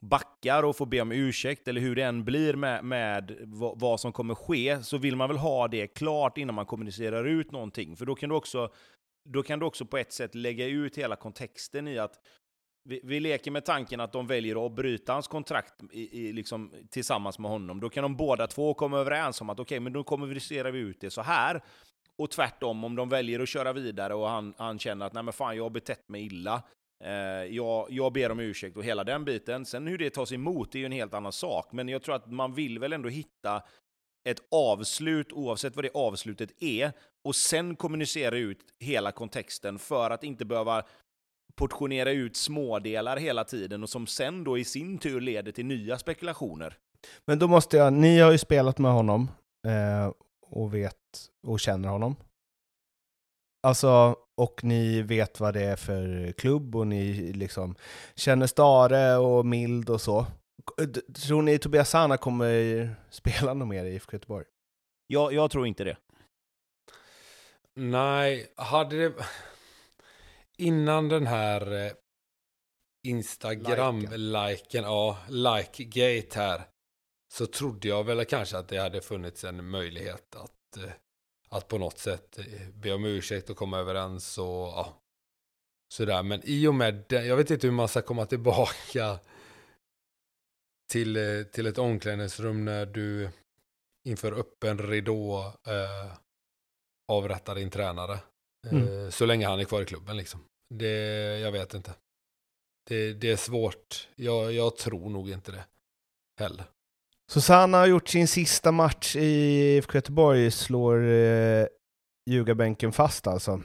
backar 0.00 0.62
och 0.62 0.76
får 0.76 0.86
be 0.86 1.00
om 1.00 1.12
ursäkt, 1.12 1.68
eller 1.68 1.80
hur 1.80 1.96
det 1.96 2.02
än 2.02 2.24
blir 2.24 2.54
med, 2.54 2.84
med 2.84 3.36
vad, 3.40 3.80
vad, 3.80 4.00
som 4.00 4.12
kommer 4.12 4.34
ske, 4.34 4.82
så 4.82 4.98
vill 4.98 5.16
man 5.16 5.28
väl 5.28 5.38
ha 5.38 5.68
det 5.68 5.86
klart 5.86 6.38
innan 6.38 6.54
man 6.54 6.66
kommunicerar 6.66 7.24
ut 7.24 7.52
någonting. 7.52 7.96
För 7.96 8.06
då 8.06 8.14
kan 8.14 8.28
du 8.28 8.34
också, 8.34 8.72
då 9.28 9.42
kan 9.42 9.58
du 9.58 9.66
också 9.66 9.86
på 9.86 9.98
ett 9.98 10.12
sätt 10.12 10.34
lägga 10.34 10.66
ut 10.66 10.98
hela 10.98 11.16
kontexten 11.16 11.88
i 11.88 11.98
att 11.98 12.14
vi, 12.84 13.00
vi, 13.04 13.20
leker 13.20 13.50
med 13.50 13.64
tanken 13.64 14.00
att 14.00 14.12
de 14.12 14.26
väljer 14.26 14.66
att 14.66 14.72
bryta 14.72 15.12
hans 15.12 15.28
kontrakt 15.28 15.74
i, 15.92 16.28
i, 16.28 16.32
liksom, 16.32 16.72
tillsammans 16.90 17.38
med 17.38 17.50
honom. 17.50 17.80
Då 17.80 17.88
kan 17.88 18.02
de 18.02 18.16
båda 18.16 18.46
två 18.46 18.74
komma 18.74 18.98
överens 18.98 19.40
om 19.40 19.50
att 19.50 19.60
okej, 19.60 19.64
okay, 19.64 19.80
men 19.80 19.92
då 19.92 20.04
kommunicerar 20.04 20.70
vi 20.70 20.78
ut 20.78 21.00
det 21.00 21.10
så 21.10 21.22
här. 21.22 21.62
Och 22.16 22.30
tvärtom, 22.30 22.84
om 22.84 22.96
de 22.96 23.08
väljer 23.08 23.40
att 23.40 23.48
köra 23.48 23.72
vidare 23.72 24.14
och 24.14 24.28
han, 24.28 24.54
han 24.58 24.78
känner 24.78 25.06
att 25.06 25.12
nej 25.12 25.22
men 25.22 25.32
fan, 25.32 25.56
jag 25.56 25.62
har 25.62 25.70
betett 25.70 26.08
mig 26.08 26.26
illa. 26.26 26.62
Eh, 27.04 27.12
jag, 27.54 27.86
jag 27.90 28.12
ber 28.12 28.30
om 28.30 28.40
ursäkt 28.40 28.76
och 28.76 28.84
hela 28.84 29.04
den 29.04 29.24
biten. 29.24 29.66
Sen 29.66 29.86
hur 29.86 29.98
det 29.98 30.10
tas 30.10 30.32
emot 30.32 30.74
är 30.74 30.78
ju 30.78 30.86
en 30.86 30.92
helt 30.92 31.14
annan 31.14 31.32
sak. 31.32 31.72
Men 31.72 31.88
jag 31.88 32.02
tror 32.02 32.14
att 32.14 32.32
man 32.32 32.54
vill 32.54 32.78
väl 32.78 32.92
ändå 32.92 33.08
hitta 33.08 33.62
ett 34.24 34.42
avslut, 34.50 35.32
oavsett 35.32 35.76
vad 35.76 35.84
det 35.84 35.90
avslutet 35.94 36.62
är, 36.62 36.92
och 37.24 37.36
sen 37.36 37.76
kommunicera 37.76 38.36
ut 38.36 38.58
hela 38.80 39.12
kontexten 39.12 39.78
för 39.78 40.10
att 40.10 40.24
inte 40.24 40.44
behöva 40.44 40.82
portionera 41.54 42.10
ut 42.10 42.36
smådelar 42.36 43.16
hela 43.16 43.44
tiden 43.44 43.82
och 43.82 43.88
som 43.88 44.06
sen 44.06 44.44
då 44.44 44.58
i 44.58 44.64
sin 44.64 44.98
tur 44.98 45.20
leder 45.20 45.52
till 45.52 45.66
nya 45.66 45.98
spekulationer. 45.98 46.78
Men 47.26 47.38
då 47.38 47.48
måste 47.48 47.76
jag, 47.76 47.92
ni 47.92 48.18
har 48.18 48.32
ju 48.32 48.38
spelat 48.38 48.78
med 48.78 48.92
honom 48.92 49.30
eh, 49.66 50.12
och 50.46 50.74
vet 50.74 50.96
och 51.46 51.60
känner 51.60 51.88
honom. 51.88 52.16
Alltså, 53.66 54.16
och 54.36 54.64
ni 54.64 55.02
vet 55.02 55.40
vad 55.40 55.54
det 55.54 55.62
är 55.62 55.76
för 55.76 56.32
klubb 56.32 56.76
och 56.76 56.86
ni 56.86 57.32
liksom 57.32 57.74
känner 58.14 58.46
Stare 58.46 59.16
och 59.16 59.46
Mild 59.46 59.90
och 59.90 60.00
så. 60.00 60.26
Tror 61.26 61.42
ni 61.42 61.58
Tobias 61.58 61.90
Sana 61.90 62.16
kommer 62.16 62.90
spela 63.10 63.54
något 63.54 63.68
mer 63.68 63.84
i 63.84 63.94
IFK 63.94 64.12
Göteborg? 64.12 64.44
Jag, 65.06 65.32
jag 65.32 65.50
tror 65.50 65.66
inte 65.66 65.84
det. 65.84 65.96
Nej, 67.74 68.52
hade 68.56 68.96
det 68.96 69.14
innan 70.62 71.08
den 71.08 71.26
här 71.26 71.72
eh, 71.72 71.92
Instagram-liken, 73.08 74.84
ja, 74.84 75.18
like-gate 75.28 76.34
här, 76.34 76.62
så 77.32 77.46
trodde 77.46 77.88
jag 77.88 78.04
väl 78.04 78.24
kanske 78.24 78.58
att 78.58 78.68
det 78.68 78.78
hade 78.78 79.00
funnits 79.00 79.44
en 79.44 79.70
möjlighet 79.70 80.36
att, 80.36 80.76
eh, 80.76 80.92
att 81.50 81.68
på 81.68 81.78
något 81.78 81.98
sätt 81.98 82.38
eh, 82.38 82.68
be 82.74 82.92
om 82.92 83.04
ursäkt 83.04 83.50
och 83.50 83.56
komma 83.56 83.78
överens 83.78 84.38
och 84.38 84.46
ja, 84.46 85.02
sådär. 85.94 86.22
Men 86.22 86.40
i 86.44 86.66
och 86.66 86.74
med 86.74 87.04
det, 87.08 87.24
jag 87.24 87.36
vet 87.36 87.50
inte 87.50 87.66
hur 87.66 87.74
man 87.74 87.88
ska 87.88 88.02
komma 88.02 88.26
tillbaka 88.26 89.18
till, 90.92 91.44
till 91.52 91.66
ett 91.66 91.78
omklädningsrum 91.78 92.64
när 92.64 92.86
du 92.86 93.30
inför 94.08 94.32
öppen 94.32 94.78
ridå 94.78 95.52
eh, 95.66 96.16
avrättar 97.12 97.54
din 97.54 97.70
tränare. 97.70 98.18
Mm. 98.70 99.10
Så 99.10 99.26
länge 99.26 99.46
han 99.46 99.60
är 99.60 99.64
kvar 99.64 99.82
i 99.82 99.84
klubben 99.84 100.16
liksom. 100.16 100.40
Det, 100.78 101.38
jag 101.40 101.52
vet 101.52 101.74
inte. 101.74 101.90
Det, 102.88 103.12
det 103.12 103.30
är 103.30 103.36
svårt. 103.36 104.08
Jag, 104.16 104.52
jag 104.52 104.76
tror 104.76 105.10
nog 105.10 105.30
inte 105.30 105.52
det 105.52 105.64
heller. 106.40 106.64
Susanna 107.30 107.78
har 107.78 107.86
gjort 107.86 108.08
sin 108.08 108.28
sista 108.28 108.72
match 108.72 109.16
i 109.16 109.20
IFK 109.76 109.94
Göteborg, 109.94 110.50
slår 110.50 111.08
eh, 111.08 111.66
ljugarbänken 112.30 112.92
fast 112.92 113.26
alltså. 113.26 113.60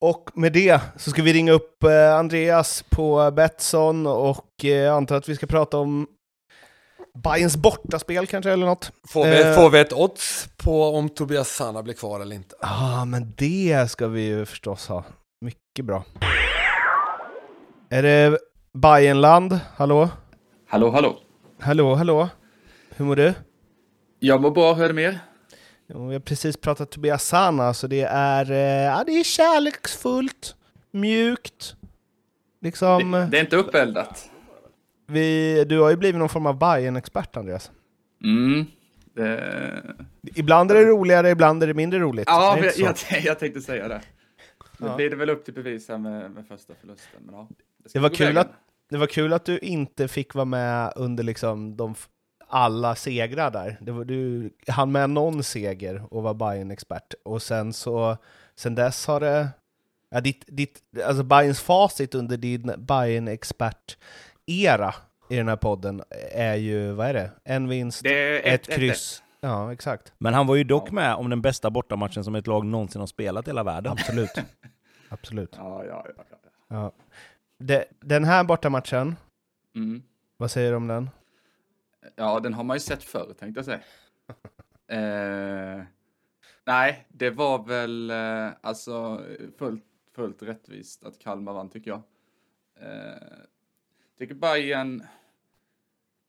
Och 0.00 0.30
med 0.34 0.52
det 0.52 0.80
så 0.96 1.10
ska 1.10 1.22
vi 1.22 1.32
ringa 1.32 1.52
upp 1.52 1.82
eh, 1.84 2.14
Andreas 2.14 2.84
på 2.90 3.30
Betsson 3.30 4.06
och 4.06 4.64
eh, 4.64 4.94
antar 4.94 5.16
att 5.16 5.28
vi 5.28 5.36
ska 5.36 5.46
prata 5.46 5.78
om 5.78 6.06
Bayerns 7.24 7.56
bortaspel 7.56 8.26
kanske 8.26 8.50
eller 8.50 8.66
något. 8.66 8.92
Får 9.08 9.24
vi, 9.24 9.42
Eh. 9.42 9.54
får 9.54 9.70
vi 9.70 9.78
ett 9.78 9.92
odds 9.92 10.48
på 10.56 10.84
om 10.84 11.08
Tobias 11.08 11.48
Sanna 11.48 11.82
blir 11.82 11.94
kvar 11.94 12.20
eller 12.20 12.36
inte? 12.36 12.56
Ja, 12.60 12.68
ah, 13.00 13.04
men 13.04 13.32
det 13.36 13.90
ska 13.90 14.06
vi 14.08 14.22
ju 14.22 14.46
förstås 14.46 14.86
ha. 14.88 15.04
Mycket 15.44 15.84
bra. 15.84 16.04
Är 17.90 18.02
det 18.02 18.38
Bayernland? 18.72 19.60
Hallå? 19.76 20.08
Hallå, 20.68 20.90
hallå. 20.90 21.16
Hallå, 21.60 21.94
hallå? 21.94 22.28
Hur 22.96 23.04
mår 23.04 23.16
du? 23.16 23.34
Jag 24.18 24.40
mår 24.40 24.50
bra, 24.50 24.74
hur 24.74 24.84
är 24.84 24.88
det 24.88 24.94
med 24.94 25.18
vi 25.86 26.12
har 26.12 26.20
precis 26.20 26.56
pratat 26.56 26.90
Tobias 26.90 27.24
Sana, 27.24 27.74
så 27.74 27.86
det 27.86 28.00
är, 28.10 28.50
eh, 28.50 28.58
ja, 28.58 29.04
det 29.06 29.12
är 29.12 29.24
kärleksfullt, 29.24 30.56
mjukt. 30.90 31.76
Liksom, 32.60 33.12
Det, 33.12 33.26
det 33.26 33.38
är 33.38 33.40
inte 33.40 33.56
uppeldat. 33.56 34.30
vi, 35.06 35.64
du 35.64 35.80
har 35.80 35.90
ju 35.90 35.96
blivit 35.96 36.18
någon 36.18 36.28
form 36.28 36.46
av 36.46 36.58
bayern 36.58 36.96
expert 36.96 37.36
Andreas. 37.36 37.70
Mm. 38.24 38.66
Det... 39.14 39.82
Ibland 40.34 40.70
är 40.70 40.74
det 40.74 40.84
roligare, 40.84 41.30
ibland 41.30 41.62
är 41.62 41.66
det 41.66 41.74
mindre 41.74 41.98
roligt. 42.00 42.24
Ja, 42.28 42.56
Det 42.60 42.78
jag, 42.78 42.96
jag, 43.10 43.20
jag 43.20 43.38
tänkte 43.38 43.60
säga 43.60 43.88
det. 43.88 44.00
Nu 44.78 44.86
Ja. 44.86 44.96
blir 44.96 45.10
det 45.10 45.16
väl 45.16 45.30
upp 45.30 45.44
till 45.44 45.54
bevis 45.54 45.88
här 45.88 45.98
med, 45.98 46.30
med 46.30 46.46
första 46.46 46.74
förlusten. 46.80 47.20
Men 47.22 47.34
ja, 47.34 47.48
ska 47.86 47.98
Det 47.98 48.02
var 48.02 48.08
kul 48.08 48.26
vägen. 48.26 48.40
att- 48.40 48.52
det 48.90 48.96
var 48.98 49.06
kul 49.06 49.32
att 49.32 49.44
du 49.44 49.58
inte 49.58 50.08
fick 50.08 50.34
vara 50.34 50.44
med 50.44 50.92
under 50.96 51.24
liksom 51.24 51.76
de 51.76 51.94
alla 52.48 52.94
segrar 52.94 53.50
där. 53.50 53.78
Det 53.80 53.92
var, 53.92 54.04
du 54.04 54.50
hann 54.68 54.92
med 54.92 55.10
någon 55.10 55.42
seger 55.44 56.02
och 56.10 56.22
var 56.22 56.34
bayern 56.34 56.70
expert 56.70 57.14
Och 57.22 57.42
sen 57.42 57.72
så, 57.72 58.16
sen 58.56 58.74
dess 58.74 59.06
har 59.06 59.20
det, 59.20 59.48
ja, 60.10 60.20
ditt, 60.20 60.44
ditt, 60.46 60.82
alltså 61.06 61.22
Bayerns 61.22 61.60
facit 61.60 62.14
under 62.14 62.36
din 62.36 62.72
bayern 62.78 63.28
expert 63.28 63.96
era 64.46 64.94
i 65.30 65.36
den 65.36 65.48
här 65.48 65.56
podden 65.56 66.02
är 66.32 66.54
ju, 66.54 66.92
vad 66.92 67.06
är 67.06 67.14
det? 67.14 67.30
En 67.44 67.68
vinst, 67.68 68.02
Det 68.02 68.48
är 68.48 68.54
ett, 68.54 68.66
kryss. 68.68 69.22
Ja, 69.44 69.72
exakt. 69.72 70.12
Men 70.18 70.34
han 70.34 70.46
var 70.46 70.54
ju 70.56 70.64
dock 70.64 70.90
med 70.90 71.14
om 71.14 71.30
den 71.30 71.42
bästa 71.42 71.70
bortamatchen 71.70 72.24
som 72.24 72.34
ett 72.34 72.46
lag 72.46 72.66
någonsin 72.66 73.00
har 73.00 73.06
spelat 73.06 73.46
i 73.46 73.50
hela 73.50 73.62
världen. 73.62 73.92
Absolut. 73.92 74.30
Absolut. 75.08 75.54
Ja, 75.56 75.84
ja, 75.84 76.06
ja. 76.16 76.24
ja. 76.30 76.36
Ja. 76.68 76.92
Det, 77.58 77.84
den 78.00 78.24
här 78.24 78.44
bortamatchen, 78.44 79.16
Mm. 79.74 80.02
vad 80.36 80.50
säger 80.50 80.70
du 80.70 80.76
om 80.76 80.86
den? 80.86 81.10
Ja, 82.16 82.40
den 82.40 82.54
har 82.54 82.64
man 82.64 82.76
ju 82.76 82.80
sett 82.80 83.02
förr, 83.02 83.34
tänkte 83.38 83.58
jag 83.58 83.64
säga. 83.64 83.80
eh, 85.78 85.84
nej, 86.66 87.06
det 87.08 87.30
var 87.30 87.64
väl 87.66 88.10
eh, 88.10 88.48
alltså 88.60 89.20
fullt, 89.58 89.84
fullt 90.14 90.42
rättvist 90.42 91.04
att 91.04 91.18
Kalmar 91.18 91.52
vann, 91.52 91.70
tycker 91.70 91.90
jag. 91.90 92.02
Eh, 92.80 93.18
tycker 94.18 94.34
Bayern 94.34 95.02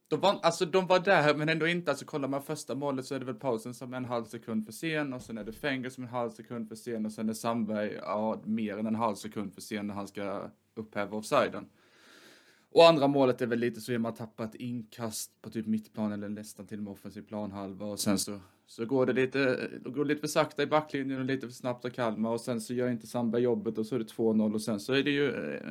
de 0.08 0.20
var, 0.20 0.39
alltså, 0.43 0.66
de 0.66 0.88
var 0.88 0.99
där, 0.99 1.36
men 1.36 1.49
ändå 1.49 1.68
inte. 1.68 1.91
Alltså, 1.91 2.06
kollar 2.06 2.28
man 2.28 2.43
första 2.43 2.76
målet 2.76 3.06
så 3.06 3.16
är 3.16 3.20
det 3.20 3.26
väl 3.26 3.36
pausen 3.36 3.74
som 3.74 3.93
är 3.93 3.97
en 3.97 4.06
halv 4.06 4.26
sekund 4.26 4.66
för 4.66 4.74
sen 4.74 5.14
och 5.14 5.22
sen 5.22 5.38
är 5.38 5.43
det 5.43 5.53
Fenger 5.53 5.89
som 5.89 6.03
är 6.03 6.08
en 6.08 6.14
halv 6.14 6.30
sekund 6.30 6.68
för 6.68 6.76
sen 6.76 7.06
och 7.06 7.12
sen 7.12 7.30
är 7.30 7.34
Sandberg 7.34 7.93
ja, 8.01 8.41
mer 8.45 8.78
än 8.78 8.86
en 8.86 8.95
halv 8.95 9.16
sekund 9.16 9.53
för 9.53 9.62
sen 9.62 9.88
när 9.88 9.93
han 9.93 10.08
ska 10.08 10.49
upphäva 10.76 11.18
offsiden. 11.18 11.66
Och 12.76 12.88
andra 12.88 13.08
målet 13.08 13.41
är 13.41 13.47
väl 13.47 13.60
lite 13.60 13.82
så 13.82 13.95
att 13.95 14.01
man 14.01 14.14
tappar 14.14 14.45
ett 14.45 14.56
inkast 14.56 15.41
på 15.41 15.49
typ 15.49 15.68
mittplan 15.68 16.12
eller 16.12 16.30
nästan 16.30 16.68
till 16.68 16.78
och 16.78 16.84
med 16.84 16.93
offensiv 16.93 17.22
planhalva 17.22 17.86
och 17.86 17.99
sen 17.99 18.18
så, 18.18 18.39
så 18.66 18.86
går 18.86 19.06
det 19.06 19.14
lite, 19.14 19.70
går 19.84 20.06
lite 20.06 20.22
för 20.22 20.28
sakta 20.28 20.64
i 20.64 20.68
backlinjen 20.68 21.20
och 21.20 21.26
lite 21.26 21.47
för 21.47 21.53
snabbt 21.53 21.86
av 21.86 21.89
Kalmar 21.89 22.30
och 22.30 22.41
sen 22.41 22.62
så 22.62 22.74
gör 22.74 22.89
inte 22.89 23.08
Sandberg 23.08 23.41
jobbet 23.41 23.78
och 23.78 23.86
så 23.86 23.95
är 23.95 23.99
det 23.99 24.06
2-0 24.06 24.53
och 24.53 24.62
sen 24.62 24.80
så 24.80 24.93
är 24.93 25.03
det 25.03 25.12
ju 25.12 25.30
eh, 25.32 25.70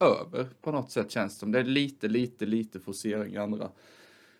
över 0.00 0.48
på 0.62 0.72
något 0.72 0.90
sätt 0.90 1.10
känns 1.10 1.34
det 1.34 1.40
som. 1.40 1.52
Det 1.52 1.58
är 1.58 1.64
lite, 1.64 2.08
lite, 2.08 2.46
lite 2.46 2.80
forcering 2.80 3.34
i 3.34 3.36
andra. 3.36 3.68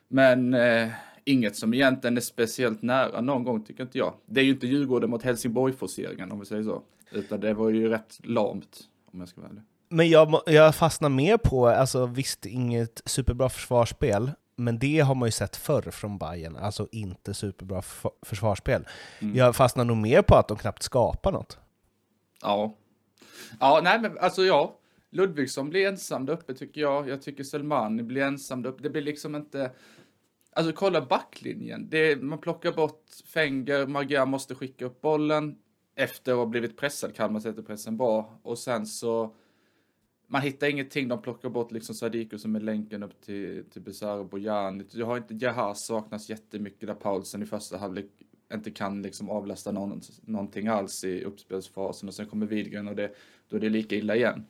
Men 0.08 0.54
eh, 0.54 0.88
inget 1.24 1.56
som 1.56 1.74
egentligen 1.74 2.16
är 2.16 2.20
speciellt 2.20 2.82
nära 2.82 3.20
någon 3.20 3.44
gång 3.44 3.64
tycker 3.64 3.82
inte 3.82 3.98
jag. 3.98 4.14
Det 4.26 4.40
är 4.40 4.44
ju 4.44 4.50
inte 4.50 4.66
Djurgården 4.66 5.10
mot 5.10 5.22
Helsingborg-forceringen 5.22 6.32
om 6.32 6.40
vi 6.40 6.46
säger 6.46 6.62
så. 6.62 6.82
Utan 7.12 7.40
det 7.40 7.54
var 7.54 7.70
ju 7.70 7.88
rätt 7.88 8.20
lamt 8.24 8.80
om 9.12 9.20
jag 9.20 9.28
ska 9.28 9.40
vara 9.40 9.50
ärlig. 9.50 9.62
Men 9.88 10.08
jag, 10.08 10.40
jag 10.46 10.74
fastnar 10.74 11.08
mer 11.08 11.36
på, 11.36 11.68
alltså 11.68 12.06
visst, 12.06 12.46
inget 12.46 13.02
superbra 13.04 13.48
försvarsspel, 13.48 14.30
men 14.56 14.78
det 14.78 15.00
har 15.00 15.14
man 15.14 15.26
ju 15.26 15.32
sett 15.32 15.56
förr 15.56 15.90
från 15.90 16.18
Bayern, 16.18 16.56
alltså 16.56 16.88
inte 16.92 17.34
superbra 17.34 17.82
försvarsspel. 18.22 18.86
Mm. 19.18 19.36
Jag 19.36 19.56
fastnar 19.56 19.84
nog 19.84 19.96
mer 19.96 20.22
på 20.22 20.34
att 20.34 20.48
de 20.48 20.56
knappt 20.56 20.82
skapar 20.82 21.32
något. 21.32 21.58
Ja. 22.42 22.74
Ja, 23.60 23.80
nej 23.84 24.00
men 24.00 24.18
alltså 24.18 24.42
ja. 24.42 24.77
Ludvigsson 25.10 25.70
blir 25.70 25.86
ensam 25.86 26.26
där 26.26 26.32
uppe 26.32 26.54
tycker 26.54 26.80
jag. 26.80 27.08
Jag 27.08 27.22
tycker 27.22 27.44
Selmani 27.44 28.02
blir 28.02 28.22
ensam 28.22 28.62
där 28.62 28.70
uppe. 28.70 28.82
Det 28.82 28.90
blir 28.90 29.02
liksom 29.02 29.36
inte... 29.36 29.70
Alltså 30.52 30.72
kolla 30.72 31.06
backlinjen. 31.06 31.88
Det, 31.90 32.22
man 32.22 32.38
plockar 32.38 32.72
bort 32.72 33.04
Fenger, 33.24 33.86
Magia 33.86 34.26
måste 34.26 34.54
skicka 34.54 34.84
upp 34.86 35.00
bollen 35.00 35.58
efter 35.94 36.32
att 36.32 36.38
ha 36.38 36.46
blivit 36.46 36.76
pressad. 36.76 37.14
Kalmar 37.14 37.40
sätter 37.40 37.62
pressen 37.62 37.96
bra. 37.96 38.40
Och 38.42 38.58
sen 38.58 38.86
så... 38.86 39.34
Man 40.26 40.42
hittar 40.42 40.66
ingenting. 40.66 41.08
De 41.08 41.22
plockar 41.22 41.48
bort 41.48 41.72
liksom 41.72 41.94
Sadiku 41.94 42.38
som 42.38 42.56
är 42.56 42.60
länken 42.60 43.02
upp 43.02 43.20
till, 43.20 43.64
till 43.70 43.82
Besara 43.82 44.24
Bojani. 44.24 44.84
Jag 44.90 45.06
har 45.06 45.16
inte... 45.16 45.34
Jahar 45.34 45.74
saknas 45.74 46.30
jättemycket 46.30 46.86
där 46.86 46.94
Paulsen 46.94 47.42
i 47.42 47.46
första 47.46 47.78
halvlek 47.78 48.10
inte 48.54 48.70
kan 48.70 49.02
liksom 49.02 49.30
avlasta 49.30 49.72
någon, 49.72 50.00
någonting 50.22 50.66
alls 50.66 51.04
i 51.04 51.24
uppspelsfasen 51.24 52.08
och 52.08 52.14
sen 52.14 52.26
kommer 52.26 52.46
Widgren 52.46 52.88
och 52.88 52.96
det, 52.96 53.14
då 53.48 53.56
är 53.56 53.60
det 53.60 53.68
lika 53.68 53.96
illa 53.96 54.16
igen. 54.16 54.46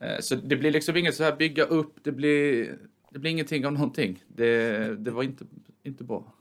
Eh, 0.00 0.18
Så 0.20 0.34
det 0.34 0.56
blir 0.56 0.70
liksom 0.70 0.96
inget 0.96 1.14
så 1.14 1.24
här 1.24 1.36
bygga 1.36 1.64
upp, 1.64 1.94
det 2.02 2.12
blir, 2.12 2.78
det 3.10 3.18
blir 3.18 3.30
ingenting 3.30 3.66
av 3.66 3.72
någonting. 3.72 4.24
Det, 4.28 4.78
det 4.96 5.10
var 5.10 5.22
inte, 5.22 5.44
inte 5.82 6.04
bra. 6.04 6.32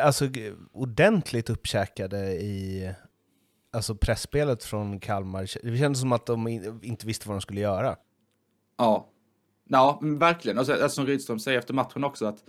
Alltså 0.00 0.28
ordentligt 0.72 1.50
uppkäkade 1.50 2.32
i 2.32 2.90
alltså 3.72 3.94
pressspelet 3.94 4.64
från 4.64 5.00
Kalmar. 5.00 5.48
Det 5.62 5.78
kändes 5.78 6.00
som 6.00 6.12
att 6.12 6.26
de 6.26 6.48
in, 6.48 6.80
inte 6.82 7.06
visste 7.06 7.28
vad 7.28 7.36
de 7.36 7.40
skulle 7.40 7.60
göra. 7.60 7.96
Ja, 8.76 9.08
ja 9.68 9.98
verkligen. 10.02 10.58
Och 10.58 10.66
så, 10.66 10.72
alltså, 10.72 10.88
som 10.88 11.06
Rydström 11.06 11.38
säger 11.38 11.58
efter 11.58 11.74
matchen 11.74 12.04
också 12.04 12.26
att 12.26 12.44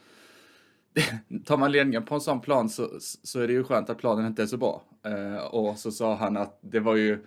tar 1.45 1.57
man 1.57 1.71
ledningen 1.71 2.05
på 2.05 2.15
en 2.15 2.21
sån 2.21 2.41
plan 2.41 2.69
så, 2.69 2.89
så 2.99 3.39
är 3.39 3.47
det 3.47 3.53
ju 3.53 3.63
skönt 3.63 3.89
att 3.89 3.97
planen 3.97 4.25
inte 4.25 4.43
är 4.43 4.47
så 4.47 4.57
bra. 4.57 4.83
Eh, 5.05 5.45
och 5.45 5.77
så 5.77 5.91
sa 5.91 6.15
han 6.15 6.37
att 6.37 6.59
det 6.61 6.79
var 6.79 6.95
ju, 6.95 7.25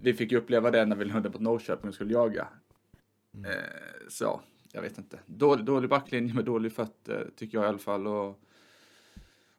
vi 0.00 0.14
fick 0.14 0.32
ju 0.32 0.38
uppleva 0.38 0.70
det 0.70 0.86
när 0.86 0.96
vi 0.96 1.10
höll 1.10 1.22
mot 1.22 1.40
Norrköping 1.40 1.88
och 1.88 1.94
skulle 1.94 2.12
jaga. 2.12 2.48
Eh, 3.44 4.08
så 4.08 4.24
ja, 4.24 4.40
jag 4.72 4.82
vet 4.82 4.98
inte. 4.98 5.18
Dålig, 5.26 5.64
dålig 5.64 5.90
backlinje 5.90 6.34
med 6.34 6.44
dålig 6.44 6.72
fötter 6.72 7.30
tycker 7.36 7.58
jag 7.58 7.64
i 7.64 7.68
alla 7.68 7.78
fall. 7.78 8.06
Och, 8.06 8.40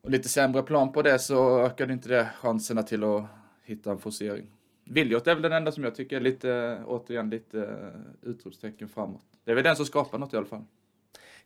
och 0.01 0.11
lite 0.11 0.30
sämre 0.30 0.63
plan 0.63 0.91
på 0.91 1.01
det 1.01 1.19
så 1.19 1.59
ökade 1.59 1.93
inte 1.93 2.09
det 2.09 2.30
chanserna 2.41 2.84
till 2.84 3.03
att 3.03 3.23
hitta 3.63 3.91
en 3.91 3.99
forcering. 3.99 4.51
Viljot 4.89 5.28
är 5.28 5.34
väl 5.34 5.41
den 5.41 5.53
enda 5.53 5.71
som 5.71 5.84
jag 5.84 5.95
tycker 5.95 6.15
är 6.15 6.21
lite, 6.21 6.82
återigen, 6.86 7.30
lite 7.30 7.59
eh, 7.59 8.30
utropstecken 8.30 8.89
framåt. 8.89 9.25
Det 9.43 9.51
är 9.51 9.55
väl 9.55 9.63
den 9.63 9.75
som 9.75 9.86
skapar 9.86 10.17
något 10.17 10.34
i 10.34 10.38
alla 10.38 10.45
fall. 10.45 10.63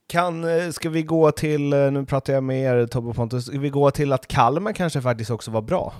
Kan, 0.07 0.43
eh, 0.43 0.69
ska 0.69 0.89
vi 0.89 1.03
gå 1.03 1.31
till, 1.31 1.73
eh, 1.73 1.91
nu 1.91 2.05
pratar 2.05 2.33
jag 2.33 2.43
med 2.43 2.63
er 2.63 2.87
Tobbe 2.87 3.09
och 3.09 3.15
Pontus, 3.15 3.45
ska 3.45 3.59
vi 3.59 3.69
gå 3.69 3.91
till 3.91 4.13
att 4.13 4.27
Kalmar 4.27 4.73
kanske 4.73 5.01
faktiskt 5.01 5.31
också 5.31 5.51
var 5.51 5.61
bra? 5.61 5.93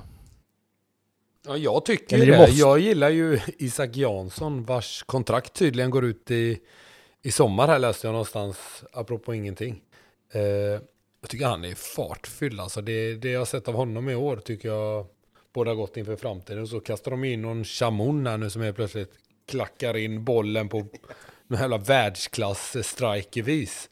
Ja, 1.48 1.58
jag 1.58 1.86
tycker 1.86 2.16
Eller 2.16 2.26
ju 2.26 2.32
det 2.32 2.38
måste- 2.38 2.56
Jag 2.56 2.80
gillar 2.80 3.10
ju 3.10 3.40
Isak 3.58 3.96
Jansson 3.98 4.64
vars 4.66 5.04
kontrakt 5.04 5.54
tydligen 5.54 5.90
går 5.92 6.06
ut 6.06 6.32
i, 6.32 6.60
i 7.22 7.32
sommar 7.32 7.68
här 7.68 7.80
läste 7.80 8.08
jag 8.08 8.12
någonstans, 8.12 8.84
apropå 8.94 9.34
ingenting. 9.34 9.82
Eh, 10.34 10.42
jag 11.22 11.30
tycker 11.30 11.46
han 11.46 11.66
är 11.66 11.76
fartfylld 11.76 12.60
alltså. 12.60 12.82
Det, 12.82 13.16
det 13.16 13.30
jag 13.32 13.48
sett 13.48 13.68
av 13.68 13.74
honom 13.74 14.10
i 14.10 14.16
år 14.16 14.38
tycker 14.38 14.70
jag 14.70 15.06
båda 15.54 15.74
gott 15.74 15.98
inför 15.98 16.16
framtiden. 16.16 16.68
Så 16.68 16.80
kastar 16.80 17.12
de 17.12 17.24
in 17.24 17.42
någon 17.42 17.64
Chamon 17.64 18.28
här 18.28 18.38
nu 18.38 18.50
som 18.50 18.62
är 18.62 18.72
plötsligt 18.74 19.12
klackar 19.48 19.98
in 19.98 20.24
bollen 20.24 20.70
på 20.70 20.86
någon 21.48 21.60
jävla 21.60 21.78
världsklass 21.78 22.76
strikervis. 22.88 23.90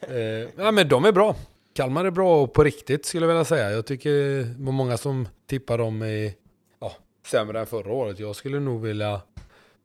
Eh, 0.00 0.16
ja, 0.56 0.70
men 0.72 0.88
de 0.88 1.04
är 1.04 1.12
bra. 1.12 1.36
Kalmar 1.74 2.04
är 2.04 2.10
bra 2.10 2.42
och 2.42 2.52
på 2.52 2.64
riktigt 2.64 3.06
skulle 3.06 3.22
jag 3.26 3.28
vilja 3.28 3.44
säga. 3.44 3.70
Jag 3.70 3.86
tycker 3.86 4.10
det 4.10 4.54
var 4.64 4.72
många 4.72 4.96
som 4.96 5.28
tippar 5.46 5.78
dem 5.78 6.02
i 6.02 6.34
sämre 7.26 7.60
än 7.60 7.66
förra 7.66 7.92
året. 7.92 8.18
Jag 8.18 8.36
skulle 8.36 8.60
nog 8.60 8.82
vilja 8.82 9.20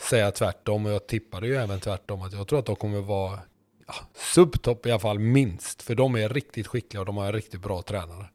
säga 0.01 0.31
tvärtom 0.31 0.85
och 0.85 0.91
jag 0.91 1.07
tippade 1.07 1.47
ju 1.47 1.55
även 1.55 1.79
tvärtom 1.79 2.21
att 2.21 2.33
jag 2.33 2.47
tror 2.47 2.59
att 2.59 2.65
de 2.65 2.75
kommer 2.75 3.01
vara 3.01 3.39
ja, 3.87 3.93
subtopp 4.15 4.85
i 4.85 4.91
alla 4.91 4.99
fall 4.99 5.19
minst. 5.19 5.81
För 5.81 5.95
de 5.95 6.15
är 6.15 6.29
riktigt 6.29 6.67
skickliga 6.67 6.99
och 7.01 7.05
de 7.05 7.17
har 7.17 7.25
en 7.25 7.33
riktigt 7.33 7.61
bra 7.61 7.81
tränare. 7.81 8.25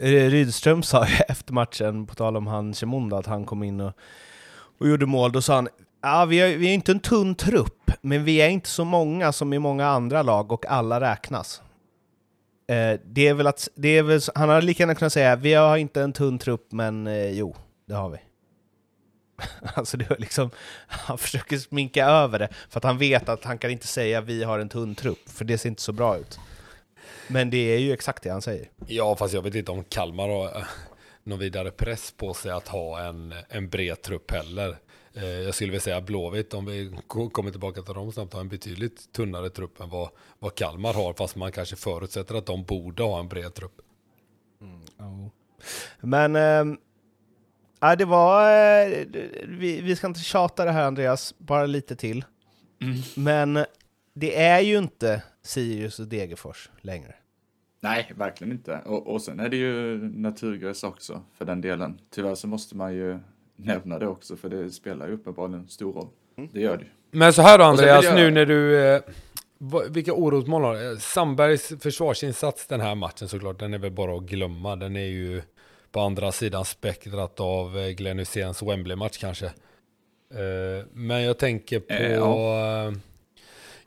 Eh, 0.00 0.30
Rydström 0.30 0.82
sa 0.82 1.06
ju 1.06 1.14
efter 1.28 1.52
matchen, 1.52 2.06
på 2.06 2.14
tal 2.14 2.36
om 2.36 2.46
han 2.46 2.74
Shimunda, 2.74 3.18
att 3.18 3.26
han 3.26 3.44
kom 3.44 3.62
in 3.62 3.80
och, 3.80 3.92
och 4.78 4.88
gjorde 4.88 5.06
mål. 5.06 5.32
Då 5.32 5.42
sa 5.42 5.54
han 5.54 5.68
ja, 6.02 6.24
vi, 6.24 6.40
är, 6.40 6.56
vi 6.56 6.68
är 6.68 6.74
inte 6.74 6.92
en 6.92 7.00
tunn 7.00 7.34
trupp, 7.34 7.90
men 8.00 8.24
vi 8.24 8.36
är 8.36 8.48
inte 8.48 8.68
så 8.68 8.84
många 8.84 9.32
som 9.32 9.52
i 9.52 9.58
många 9.58 9.86
andra 9.86 10.22
lag 10.22 10.52
och 10.52 10.66
alla 10.66 11.00
räknas. 11.00 11.62
Eh, 12.68 13.00
det 13.04 13.28
är 13.28 13.34
väl 13.34 13.46
att, 13.46 13.68
det 13.74 13.88
är 13.88 14.02
väl, 14.02 14.20
han 14.34 14.48
hade 14.48 14.66
lika 14.66 14.82
gärna 14.82 14.94
kunnat 14.94 15.12
säga 15.12 15.36
vi 15.36 15.54
har 15.54 15.76
inte 15.76 16.02
en 16.02 16.12
tunn 16.12 16.38
trupp, 16.38 16.72
men 16.72 17.06
eh, 17.06 17.30
jo, 17.30 17.56
det 17.86 17.94
har 17.94 18.10
vi. 18.10 18.18
alltså 19.74 19.96
det 19.96 20.10
var 20.10 20.16
liksom, 20.16 20.50
han 20.86 21.18
försöker 21.18 21.58
sminka 21.58 22.06
över 22.06 22.38
det, 22.38 22.48
för 22.68 22.80
att 22.80 22.84
han 22.84 22.98
vet 22.98 23.28
att 23.28 23.44
han 23.44 23.58
kan 23.58 23.70
inte 23.70 23.86
säga 23.86 24.20
vi 24.20 24.44
har 24.44 24.58
en 24.58 24.68
tunn 24.68 24.94
trupp, 24.94 25.28
för 25.28 25.44
det 25.44 25.58
ser 25.58 25.68
inte 25.68 25.82
så 25.82 25.92
bra 25.92 26.18
ut. 26.18 26.38
Men 27.28 27.50
det 27.50 27.74
är 27.74 27.78
ju 27.78 27.92
exakt 27.92 28.22
det 28.22 28.30
han 28.30 28.42
säger. 28.42 28.70
Ja, 28.86 29.16
fast 29.16 29.34
jag 29.34 29.42
vet 29.42 29.54
inte 29.54 29.72
om 29.72 29.84
Kalmar 29.84 30.28
har 30.28 30.58
eh, 30.58 30.64
någon 31.22 31.38
vidare 31.38 31.70
press 31.70 32.14
på 32.16 32.34
sig 32.34 32.50
att 32.50 32.68
ha 32.68 33.00
en, 33.00 33.34
en 33.48 33.68
bred 33.68 34.02
trupp 34.02 34.30
heller. 34.30 34.76
Eh, 35.14 35.24
jag 35.24 35.54
skulle 35.54 35.70
vilja 35.70 35.80
säga 35.80 36.00
Blåvitt, 36.00 36.54
om 36.54 36.64
vi 36.66 36.96
kommer 37.06 37.50
tillbaka 37.50 37.82
till 37.82 37.94
dem 37.94 38.12
snabbt, 38.12 38.32
har 38.32 38.40
en 38.40 38.48
betydligt 38.48 39.12
tunnare 39.12 39.50
trupp 39.50 39.80
än 39.80 39.90
vad, 39.90 40.08
vad 40.38 40.54
Kalmar 40.54 40.94
har, 40.94 41.14
fast 41.14 41.36
man 41.36 41.52
kanske 41.52 41.76
förutsätter 41.76 42.34
att 42.34 42.46
de 42.46 42.64
borde 42.64 43.02
ha 43.02 43.20
en 43.20 43.28
bred 43.28 43.54
trupp. 43.54 43.80
Mm, 44.60 44.80
oh. 44.98 45.28
Men 46.00 46.78
äh, 47.82 47.96
det 47.98 48.04
var, 48.04 48.50
äh, 48.50 49.06
vi, 49.48 49.80
vi 49.80 49.96
ska 49.96 50.06
inte 50.06 50.20
tjata 50.20 50.64
det 50.64 50.70
här 50.70 50.84
Andreas, 50.84 51.34
bara 51.38 51.66
lite 51.66 51.96
till. 51.96 52.24
Mm. 52.80 52.96
Men 53.16 53.64
det 54.14 54.42
är 54.42 54.60
ju 54.60 54.78
inte 54.78 55.22
Sirius 55.42 55.98
och 55.98 56.06
Degerfors 56.06 56.70
längre. 56.80 57.14
Nej, 57.80 58.12
verkligen 58.16 58.52
inte. 58.52 58.80
Och, 58.84 59.06
och 59.06 59.22
sen 59.22 59.40
är 59.40 59.48
det 59.48 59.56
ju 59.56 59.98
naturgräs 60.14 60.84
också 60.84 61.22
för 61.38 61.44
den 61.44 61.60
delen. 61.60 62.00
Tyvärr 62.14 62.34
så 62.34 62.48
måste 62.48 62.76
man 62.76 62.94
ju 62.94 63.18
nämna 63.56 63.98
det 63.98 64.06
också 64.06 64.36
för 64.36 64.48
det 64.48 64.70
spelar 64.70 65.08
ju 65.08 65.14
uppenbarligen 65.14 65.68
stor 65.68 65.92
roll. 65.92 66.08
Mm. 66.36 66.50
Det 66.52 66.60
gör 66.60 66.76
det 66.76 66.82
ju. 66.82 66.90
Men 67.10 67.32
så 67.32 67.42
här 67.42 67.58
då 67.58 67.64
Andreas, 67.64 68.04
jag... 68.04 68.14
nu 68.14 68.30
när 68.30 68.46
du... 68.46 68.86
Eh, 68.86 69.02
vilka 69.90 70.12
orosmoln 70.12 70.64
har 70.64 70.74
du? 70.74 70.96
Sandbergs 71.00 71.72
försvarsinsats 71.80 72.66
den 72.66 72.80
här 72.80 72.94
matchen 72.94 73.28
såklart, 73.28 73.58
den 73.58 73.74
är 73.74 73.78
väl 73.78 73.92
bara 73.92 74.16
att 74.16 74.22
glömma. 74.22 74.76
Den 74.76 74.96
är 74.96 75.06
ju 75.06 75.42
på 75.92 76.00
andra 76.00 76.32
sidan 76.32 76.64
spektrat 76.64 77.40
av 77.40 77.78
eh, 77.78 77.88
Glenn 77.88 78.18
Hyséns 78.18 78.62
Wembley-match 78.62 79.18
kanske. 79.18 79.46
Eh, 79.46 80.86
men 80.92 81.22
jag 81.22 81.38
tänker 81.38 81.80
på... 81.80 81.92
Eh, 81.92 82.12
ja 82.12 82.92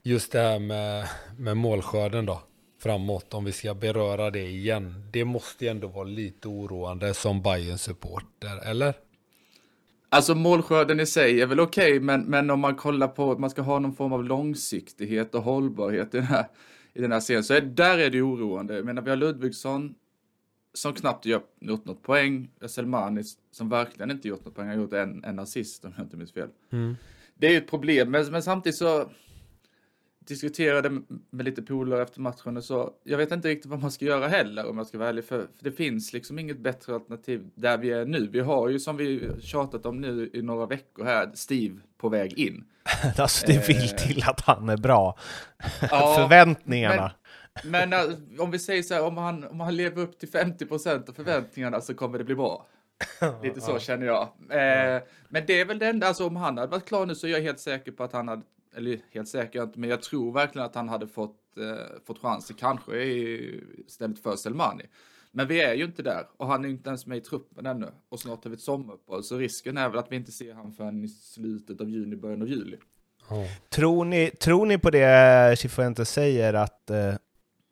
just 0.04 0.32
det 0.32 0.40
här 0.40 0.60
med, 0.60 1.08
med 1.38 1.58
målskörden 1.58 2.26
då 2.26 2.42
framåt, 2.82 3.34
om 3.34 3.46
vi 3.46 3.52
ska 3.52 3.74
beröra 3.74 4.32
det 4.32 4.48
igen. 4.48 5.10
Det 5.12 5.26
måste 5.26 5.66
ju 5.66 5.72
ändå 5.72 5.88
vara 5.88 6.04
lite 6.04 6.48
oroande 6.48 7.14
som 7.14 7.42
bayern 7.42 7.78
supporter 7.78 8.70
eller? 8.70 8.94
Alltså 10.10 10.36
målskörden 10.36 11.00
i 11.00 11.06
sig 11.06 11.42
är 11.42 11.46
väl 11.46 11.60
okej, 11.60 11.92
okay, 11.92 12.00
men, 12.00 12.22
men 12.22 12.50
om 12.50 12.60
man 12.60 12.76
kollar 12.76 13.08
på 13.08 13.32
att 13.32 13.40
man 13.40 13.50
ska 13.50 13.62
ha 13.62 13.80
någon 13.80 13.96
form 13.96 14.14
av 14.14 14.24
långsiktighet 14.24 15.36
och 15.36 15.44
hållbarhet 15.44 16.14
i 16.14 16.18
den 16.18 16.26
här, 16.26 16.46
i 16.94 17.02
den 17.02 17.12
här 17.12 17.20
serien, 17.20 17.44
så 17.44 17.54
är, 17.54 17.62
där 17.62 17.98
är 17.98 18.10
det 18.10 18.22
oroande. 18.22 18.76
Jag 18.76 18.86
menar, 18.86 19.02
vi 19.02 19.10
har 19.10 19.18
Ludvigsson 19.18 19.96
som 20.82 20.94
knappt 20.94 21.26
gjort 21.26 21.86
något 21.86 22.04
poäng, 22.04 22.50
Selmani 22.68 23.24
som 23.52 23.70
verkligen 23.70 24.12
inte 24.12 24.28
gjort 24.28 24.46
något 24.46 24.56
poäng, 24.56 24.68
har 24.68 24.76
gjort 24.76 24.94
en, 24.94 25.24
en 25.24 25.40
assist 25.40 25.86
om 25.86 25.94
jag 25.98 26.06
inte 26.06 26.18
minns 26.18 26.34
fel. 26.34 26.50
Mm. 26.72 26.96
Det 27.36 27.48
är 27.48 27.52
ju 27.52 27.58
ett 27.58 27.70
problem, 27.70 28.12
men, 28.12 28.32
men 28.32 28.44
samtidigt 28.44 28.78
så 28.78 29.10
diskuterade 30.20 30.90
med 31.30 31.46
lite 31.46 31.62
polare 31.62 32.02
efter 32.02 32.22
matchen 32.22 32.58
och 32.58 32.64
så. 32.64 32.94
Jag 33.04 33.18
vet 33.18 33.32
inte 33.32 33.48
riktigt 33.48 33.72
vad 33.72 33.82
man 33.82 33.92
ska 33.92 34.06
göra 34.06 34.28
heller 34.28 34.70
om 34.70 34.78
jag 34.78 34.88
ska 34.88 34.98
vara 34.98 35.10
ärlig. 35.10 35.26
För, 35.26 35.40
för 35.40 35.64
det 35.64 35.72
finns 35.72 36.14
liksom 36.14 36.40
inget 36.40 36.60
bättre 36.60 36.94
alternativ 36.94 37.50
där 37.56 37.78
vi 37.78 37.92
är 37.92 38.06
nu. 38.06 38.28
Vi 38.28 38.40
har 38.40 38.70
ju 38.70 38.80
som 38.80 38.98
vi 38.98 39.32
tjatat 39.42 39.86
om 39.86 40.02
nu 40.02 40.30
i 40.34 40.42
några 40.42 40.66
veckor 40.66 41.04
här, 41.04 41.32
Steve 41.34 41.80
på 41.98 42.10
väg 42.10 42.40
in. 42.40 42.64
alltså 43.18 43.48
det 43.48 43.68
vill 43.68 43.84
eh. 43.84 44.08
till 44.08 44.24
att 44.24 44.42
han 44.42 44.70
är 44.70 44.78
bra. 44.78 45.18
Ja, 45.92 46.16
Förväntningarna. 46.18 47.12
Men, 47.64 47.94
eh, 47.94 48.02
om 48.38 48.52
vi 48.52 48.60
säger 48.60 48.84
så 48.84 48.94
här, 48.94 49.04
om 49.04 49.18
han, 49.18 49.44
om 49.44 49.60
han 49.60 49.76
lever 49.76 50.02
upp 50.02 50.20
till 50.20 50.30
50 50.30 50.66
procent 50.66 51.10
av 51.10 51.14
förväntningarna 51.14 51.82
så 51.82 51.94
kommer 51.94 52.18
det 52.18 52.24
bli 52.24 52.36
bra. 52.36 52.68
Lite 53.44 53.62
så 53.62 53.80
känner 53.80 54.06
jag. 54.06 54.22
Eh, 54.50 55.02
men 55.30 55.46
det 55.48 55.62
är 55.62 55.66
väl 55.66 55.80
det 55.80 55.88
enda, 55.88 56.08
alltså 56.08 56.28
om 56.28 56.36
han 56.36 56.58
hade 56.58 56.72
varit 56.72 56.86
klar 56.86 57.06
nu 57.06 57.16
så 57.16 57.28
är 57.28 57.32
jag 57.32 57.42
helt 57.42 57.60
säker 57.60 57.92
på 57.92 58.04
att 58.04 58.14
han 58.14 58.28
hade 58.28 58.42
eller 58.76 59.00
helt 59.12 59.28
säker 59.28 59.64
inte, 59.64 59.80
men 59.80 59.90
jag 59.90 60.02
tror 60.02 60.32
verkligen 60.32 60.66
att 60.66 60.76
han 60.76 60.90
hade 60.90 61.08
fått, 61.08 61.58
eh, 61.58 62.04
fått 62.08 62.22
chanser, 62.22 62.54
kanske 62.54 63.04
istället 63.88 64.20
för 64.20 64.36
Selmani. 64.36 64.84
Men 65.32 65.48
vi 65.48 65.62
är 65.62 65.74
ju 65.74 65.86
inte 65.86 66.04
där 66.04 66.28
och 66.38 66.48
han 66.48 66.66
är 66.66 66.70
inte 66.70 66.90
ens 66.90 67.06
med 67.06 67.18
i 67.18 67.22
truppen 67.22 67.66
ännu 67.66 67.88
och 68.10 68.20
snart 68.20 68.44
har 68.44 68.52
vi 68.52 68.56
ett 68.56 68.62
sommaruppehåll 68.62 69.24
så 69.24 69.38
risken 69.38 69.78
är 69.78 69.90
väl 69.90 70.00
att 70.00 70.12
vi 70.12 70.16
inte 70.16 70.32
ser 70.32 70.54
han 70.54 70.74
förrän 70.74 71.04
i 71.04 71.08
slutet 71.08 71.82
av 71.82 71.90
juni, 71.90 72.16
början 72.16 72.42
av 72.42 72.48
juli. 72.48 72.78
Oh. 73.30 73.46
Tror, 73.70 74.06
ni, 74.06 74.30
tror 74.30 74.66
ni 74.66 74.78
på 74.78 74.90
det 74.90 75.60
Cifuentes 75.60 76.10
säger 76.10 76.54
att 76.54 76.90
eh, 76.90 77.14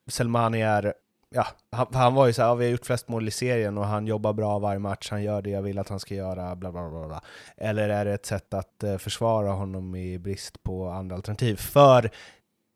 Selmani 0.07 0.61
är 0.61 0.93
ja, 1.29 1.47
han, 1.71 1.87
han, 1.93 2.13
var 2.13 2.27
ju 2.27 2.33
så 2.33 2.41
här, 2.41 2.49
ja, 2.49 2.55
vi 2.55 2.65
har 2.65 2.71
gjort 2.71 2.85
flest 2.85 3.07
mål 3.07 3.27
i 3.27 3.31
serien 3.31 3.77
och 3.77 3.85
han 3.85 4.07
jobbar 4.07 4.33
bra 4.33 4.59
varje 4.59 4.79
match, 4.79 5.07
han 5.11 5.23
gör 5.23 5.41
det 5.41 5.49
jag 5.49 5.61
vill 5.61 5.79
att 5.79 5.89
han 5.89 5.99
ska 5.99 6.15
göra, 6.15 6.55
bla 6.55 6.71
bla 6.71 6.89
bla. 6.89 7.07
bla. 7.07 7.21
Eller 7.57 7.89
är 7.89 8.05
det 8.05 8.13
ett 8.13 8.25
sätt 8.25 8.53
att 8.53 8.83
uh, 8.83 8.97
försvara 8.97 9.51
honom 9.51 9.95
i 9.95 10.19
brist 10.19 10.63
på 10.63 10.87
andra 10.87 11.15
alternativ? 11.15 11.55
För 11.55 12.09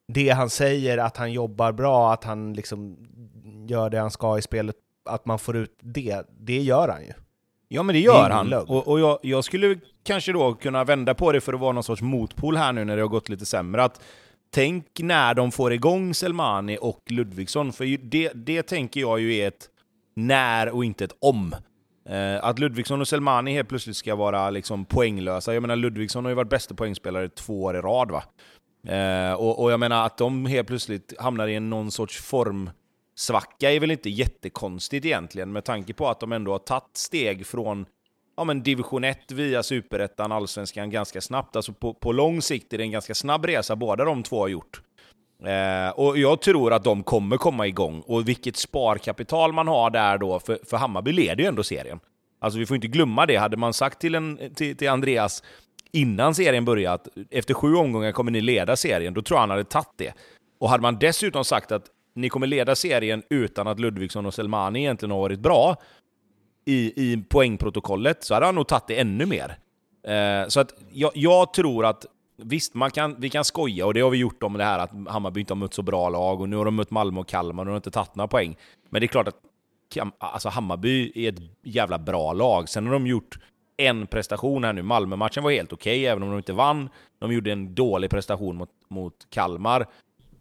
det 0.08 0.30
han 0.30 0.50
säger, 0.50 0.98
att 0.98 1.18
han 1.18 1.32
jobbar 1.32 1.72
bra, 1.72 2.14
att 2.14 2.24
han 2.24 2.54
liksom 2.54 2.98
gör 3.68 3.90
det 3.90 4.00
han 4.00 4.12
ska 4.12 4.38
i 4.38 4.42
spelet, 4.42 4.76
att 5.06 5.26
man 5.26 5.40
får 5.40 5.58
ut 5.58 5.78
det, 5.82 6.24
det 6.40 6.62
gör 6.62 6.88
han 6.88 7.02
ju. 7.02 7.14
Ja 7.68 7.84
men 7.84 7.94
det 7.94 8.00
gör 8.00 8.30
det 8.30 8.36
han. 8.36 8.54
Och, 8.54 8.88
och 8.88 9.00
jag, 9.00 9.20
jag, 9.22 9.44
skulle 9.44 9.80
kanske 10.04 10.32
då 10.32 10.54
kunna 10.54 10.84
vända 10.84 11.14
på 11.14 11.32
det 11.32 11.42
för 11.42 11.54
att 11.54 11.60
vara 11.60 11.72
någon 11.72 11.84
sorts 11.84 12.02
motpol 12.02 12.58
här 12.58 12.74
nu 12.74 12.86
när 12.86 12.96
det 12.96 13.02
har 13.02 13.10
gått 13.10 13.30
lite 13.30 13.46
sämre. 13.46 13.84
Att 13.84 14.02
Tänk 14.54 14.86
när 15.00 15.34
de 15.34 15.52
får 15.52 15.74
igång 15.74 16.14
Selmani 16.14 16.78
och 16.82 17.02
Ludvigsson, 17.10 17.74
för 17.74 17.98
det, 17.98 18.32
det 18.36 18.64
tänker 18.64 19.00
jag 19.02 19.20
ju 19.20 19.36
är 19.36 19.48
ett 19.48 19.70
när 20.16 20.70
och 20.70 20.86
inte 20.86 21.04
ett 21.04 21.16
om. 21.20 21.56
Eh, 22.10 22.46
att 22.46 22.60
Ludvigsson 22.60 23.02
och 23.02 23.08
Selmani 23.08 23.54
helt 23.54 23.70
plötsligt 23.70 23.98
ska 23.98 24.16
vara 24.16 24.50
liksom 24.50 24.86
poänglösa. 24.86 25.54
Jag 25.54 25.62
menar, 25.62 25.76
Ludvigsson 25.76 26.26
har 26.26 26.30
ju 26.30 26.36
varit 26.36 26.50
bästa 26.50 26.76
poängspelare 26.76 27.30
två 27.30 27.64
år 27.64 27.76
i 27.76 27.82
rad. 27.82 28.12
va? 28.12 28.24
Eh, 28.94 29.34
och, 29.34 29.64
och, 29.64 29.72
jag 29.72 29.80
menar, 29.80 30.06
att 30.06 30.18
de 30.18 30.46
helt 30.46 30.68
plötsligt 30.68 31.14
hamnar 31.20 31.48
i 31.48 31.56
en 31.56 31.70
någon 31.70 31.92
sorts 31.92 32.22
formsvacka 32.22 33.72
är 33.72 33.80
väl 33.80 33.92
inte 33.92 34.10
jättekonstigt 34.10 35.06
egentligen, 35.06 35.52
med 35.52 35.64
tanke 35.64 35.94
på 35.94 36.08
att 36.08 36.20
de 36.20 36.32
ändå 36.32 36.52
har 36.52 36.60
tagit 36.60 36.98
steg 36.98 37.46
från 37.46 37.86
ja, 38.38 38.44
men 38.44 38.64
division 38.64 39.04
1 39.04 39.32
via 39.32 39.64
superettan, 39.64 40.32
allsvenskan 40.32 40.90
ganska 40.90 41.22
snabbt. 41.22 41.56
Alltså 41.56 41.74
på, 41.74 41.94
på 41.94 42.12
lång 42.12 42.42
sikt 42.42 42.74
är 42.74 42.78
det 42.78 42.84
en 42.84 42.92
ganska 42.92 43.16
snabb 43.16 43.46
resa 43.46 43.76
båda 43.76 44.06
de 44.06 44.24
två 44.24 44.40
har 44.40 44.48
gjort. 44.48 44.82
Eh, 45.46 45.90
och 45.90 46.18
jag 46.18 46.42
tror 46.42 46.74
att 46.74 46.84
de 46.84 47.04
kommer 47.04 47.38
komma 47.38 47.68
igång. 47.68 48.04
Och 48.08 48.28
vilket 48.28 48.58
sparkapital 48.58 49.54
man 49.54 49.68
har 49.68 49.90
där 49.90 50.18
då, 50.18 50.40
för, 50.40 50.60
för 50.64 50.78
Hammarby 50.78 51.12
leder 51.12 51.44
ju 51.44 51.48
ändå 51.48 51.64
serien. 51.64 52.00
Alltså 52.40 52.60
vi 52.60 52.66
får 52.66 52.76
inte 52.76 52.88
glömma 52.88 53.26
det. 53.26 53.36
Hade 53.36 53.58
man 53.58 53.74
sagt 53.74 54.00
till, 54.00 54.16
en, 54.16 54.40
till, 54.56 54.78
till 54.78 54.90
Andreas 54.90 55.44
innan 55.92 56.36
serien 56.36 56.66
började 56.66 56.94
att 56.96 57.08
efter 57.30 57.54
sju 57.54 57.76
omgångar 57.76 58.12
kommer 58.12 58.32
ni 58.32 58.42
leda 58.42 58.76
serien, 58.76 59.14
då 59.14 59.22
tror 59.22 59.36
jag 59.36 59.42
han 59.42 59.50
hade 59.50 59.64
tagit 59.64 59.88
det. 59.96 60.14
Och 60.60 60.70
hade 60.70 60.82
man 60.82 61.00
dessutom 61.00 61.46
sagt 61.46 61.72
att 61.72 61.86
ni 62.14 62.30
kommer 62.30 62.48
leda 62.48 62.76
serien 62.76 63.24
utan 63.30 63.68
att 63.68 63.80
Ludvigsson 63.80 64.26
och 64.26 64.34
Selmani 64.34 64.80
egentligen 64.80 65.12
har 65.12 65.20
varit 65.20 65.40
bra, 65.40 65.76
i, 66.66 66.94
i 66.96 67.24
poängprotokollet 67.30 68.24
så 68.24 68.34
hade 68.34 68.46
han 68.46 68.56
nog 68.56 68.68
tagit 68.68 68.88
det 68.88 69.00
ännu 69.00 69.26
mer. 69.26 69.58
Eh, 70.08 70.48
så 70.48 70.60
att 70.60 70.74
jag, 70.92 71.12
jag, 71.16 71.54
tror 71.54 71.86
att 71.86 72.06
Visst, 72.44 72.74
man 72.74 72.92
kan, 72.92 73.16
vi 73.20 73.30
kan 73.30 73.46
skoja 73.46 73.86
och 73.86 73.94
det 73.94 74.02
har 74.02 74.10
vi 74.10 74.18
gjort 74.18 74.44
om 74.44 74.54
det 74.54 74.64
här 74.64 74.80
att 74.80 74.92
Hammarby 75.08 75.40
inte 75.40 75.54
har 75.54 75.58
mött 75.58 75.74
så 75.74 75.82
bra 75.82 76.10
lag 76.10 76.42
och 76.42 76.50
nu 76.50 76.56
har 76.56 76.66
de 76.66 76.76
mött 76.76 76.92
Malmö 76.92 77.20
och 77.20 77.28
Kalmar 77.28 77.64
och 77.64 77.66
de 77.66 77.72
har 77.72 77.78
inte 77.78 77.92
tagit 77.92 78.16
några 78.16 78.28
poäng. 78.28 78.58
Men 78.90 79.00
det 79.02 79.06
är 79.06 79.08
klart 79.08 79.28
att 79.28 79.36
alltså 80.18 80.50
Hammarby 80.50 81.12
är 81.16 81.34
ett 81.34 81.40
jävla 81.64 81.98
bra 81.98 82.34
lag. 82.34 82.70
Sen 82.70 82.86
har 82.86 82.94
de 82.94 83.08
gjort 83.08 83.40
en 83.78 84.08
prestation 84.08 84.64
här 84.64 84.74
nu. 84.74 84.82
Malmö-matchen 84.82 85.44
var 85.44 85.52
helt 85.52 85.74
okej, 85.74 86.00
okay, 86.00 86.06
även 86.06 86.24
om 86.24 86.30
de 86.30 86.38
inte 86.38 86.54
vann. 86.54 86.90
De 87.20 87.34
gjorde 87.34 87.52
en 87.52 87.76
dålig 87.76 88.10
prestation 88.10 88.56
mot, 88.56 88.70
mot 88.90 89.14
Kalmar. 89.30 89.88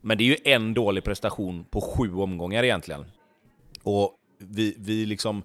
Men 0.01 0.18
det 0.18 0.24
är 0.24 0.26
ju 0.26 0.36
en 0.44 0.74
dålig 0.74 1.05
prestation 1.05 1.64
på 1.64 1.80
sju 1.80 2.14
omgångar 2.14 2.64
egentligen. 2.64 3.05
Och 3.82 4.14
vi, 4.38 4.76
vi 4.78 5.06
liksom 5.06 5.42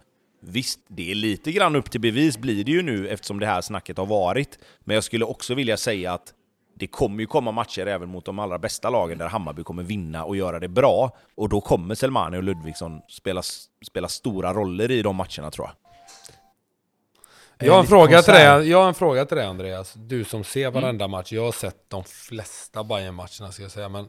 Visst, 0.48 0.80
det 0.88 1.12
är 1.12 1.16
lite 1.16 1.52
grann 1.52 1.76
upp 1.76 1.92
till 1.92 2.02
bevis 2.02 2.38
blir 2.38 2.64
det 2.64 2.72
ju 2.72 2.82
nu 2.82 3.08
eftersom 3.08 3.40
det 3.40 3.46
här 3.46 3.62
snacket 3.62 3.98
har 3.98 4.06
varit. 4.06 4.60
Men 4.80 4.94
jag 4.94 5.04
skulle 5.04 5.26
också 5.26 5.56
vilja 5.56 5.78
säga 5.78 6.14
att 6.14 6.34
det 6.80 6.88
kommer 6.88 7.20
ju 7.20 7.28
komma 7.28 7.52
matcher 7.52 7.88
även 7.88 8.10
mot 8.10 8.26
de 8.26 8.40
allra 8.40 8.60
bästa 8.60 8.90
lagen 8.90 9.18
där 9.18 9.28
Hammarby 9.28 9.64
kommer 9.64 9.84
vinna 9.84 10.26
och 10.26 10.36
göra 10.36 10.60
det 10.60 10.68
bra. 10.68 11.18
Och 11.36 11.50
då 11.50 11.62
kommer 11.62 11.96
Selmani 11.96 12.38
och 12.38 12.44
Ludvigsson 12.44 13.02
spela, 13.10 13.42
spela 13.86 14.08
stora 14.08 14.54
roller 14.54 14.92
i 14.92 15.02
de 15.02 15.16
matcherna 15.16 15.52
tror 15.52 15.68
jag. 15.68 15.76
Jag 17.68 17.74
har, 17.74 17.80
en 17.80 17.88
fråga 17.88 18.22
till 18.22 18.34
dig, 18.34 18.70
jag 18.70 18.78
har 18.78 18.88
en 18.88 18.94
fråga 18.94 19.26
till 19.26 19.38
dig 19.38 19.46
Andreas. 19.46 19.94
Du 19.94 20.24
som 20.24 20.44
ser 20.44 20.72
varenda 20.72 21.08
match. 21.08 21.32
Jag 21.32 21.46
har 21.46 21.52
sett 21.52 21.90
de 21.90 22.04
flesta 22.04 22.84
bayern 22.84 23.16
matcherna 23.16 23.52
ska 23.52 23.64
jag 23.64 23.72
säga. 23.72 23.90
Men 23.90 24.08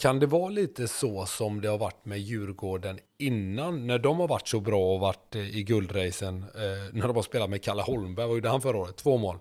kan 0.00 0.18
det 0.18 0.26
vara 0.26 0.48
lite 0.48 0.88
så 0.88 1.26
som 1.26 1.60
det 1.60 1.68
har 1.68 1.78
varit 1.78 2.04
med 2.04 2.18
Djurgården 2.20 2.98
innan? 3.18 3.86
När 3.86 3.98
de 3.98 4.20
har 4.20 4.28
varit 4.28 4.48
så 4.48 4.60
bra 4.60 4.94
och 4.94 5.00
varit 5.00 5.34
eh, 5.34 5.56
i 5.56 5.62
guldracen. 5.62 6.42
Eh, 6.42 6.92
när 6.92 7.06
de 7.06 7.16
har 7.16 7.22
spelat 7.22 7.50
med 7.50 7.62
Kalle 7.62 7.82
Holmberg. 7.82 8.26
Vad 8.26 8.36
gjorde 8.36 8.48
han 8.48 8.60
förra 8.60 8.76
året? 8.78 8.96
Två 8.96 9.16
mål. 9.16 9.38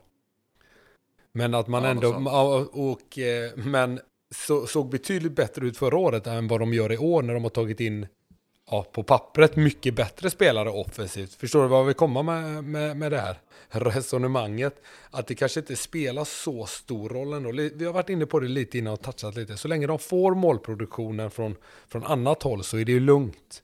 Men 1.31 1.53
att 1.53 1.68
man 1.68 1.84
Ja, 1.84 1.90
ändå... 1.90 2.23
ja, 2.26 2.65
Och, 2.72 3.19
eh, 3.19 3.52
men 3.56 3.99
så, 4.36 4.68
såg 4.68 4.90
betydligt 4.90 5.36
bättre 5.36 5.65
ut 5.68 5.77
förra 5.77 5.98
året 5.98 6.27
än 6.27 6.48
vad 6.48 6.60
de 6.60 6.73
gör 6.73 6.91
i 6.91 6.98
år 6.98 7.22
när 7.23 7.34
de 7.34 7.44
har 7.44 7.49
tagit 7.49 7.80
in 7.80 8.07
ja, 8.70 8.86
på 8.91 9.04
pappret 9.04 9.56
mycket 9.56 9.96
bättre 9.96 10.30
spelare 10.30 10.70
offensivt. 10.70 11.34
Förstår 11.34 11.62
du 11.62 11.68
vad 11.68 11.86
vi 11.86 11.94
kommer 11.94 12.24
med, 12.24 12.64
med, 12.64 12.98
med 12.98 13.12
det 13.12 13.20
här 13.20 13.38
resonemanget? 13.70 14.82
Att 15.12 15.28
det 15.28 15.36
kanske 15.36 15.60
inte 15.60 15.76
spelar 15.76 16.24
så 16.26 16.66
stor 16.66 17.10
roll 17.10 17.34
ändå. 17.34 17.52
Vi 17.52 17.86
har 17.86 17.94
varit 17.94 18.10
inne 18.10 18.26
på 18.26 18.40
det 18.40 18.48
lite 18.48 18.78
innan 18.78 18.94
och 18.94 19.02
touchat 19.02 19.36
lite. 19.36 19.58
Så 19.58 19.68
länge 19.68 19.88
de 19.88 20.00
får 20.00 20.36
målproduktionen 20.36 21.32
från, 21.32 21.56
från 21.88 22.04
annat 22.04 22.44
håll 22.44 22.64
så 22.64 22.78
är 22.78 22.86
det 22.86 22.91
ju 22.91 23.00
lugnt. 23.00 23.64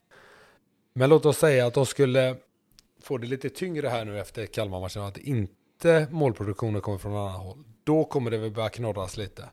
Men 0.94 1.10
låt 1.10 1.26
oss 1.26 1.38
säga 1.38 1.68
att 1.68 1.74
de 1.74 1.86
skulle 1.86 2.36
få 3.02 3.18
det 3.18 3.28
lite 3.28 3.50
tyngre 3.50 3.88
här 3.88 4.06
nu 4.06 4.20
efter 4.20 4.46
Kalmar-matchen. 4.46 5.02
Att 5.02 5.18
inte 5.18 6.08
målproduktionen 6.12 6.82
kommer 6.82 6.98
från 6.98 7.16
annat 7.16 7.42
håll. 7.42 7.64
Då 7.84 8.04
kommer 8.04 8.32
det 8.32 8.38
väl 8.38 8.52
börja 8.52 8.70
knorras 8.70 9.18
lite. 9.18 9.50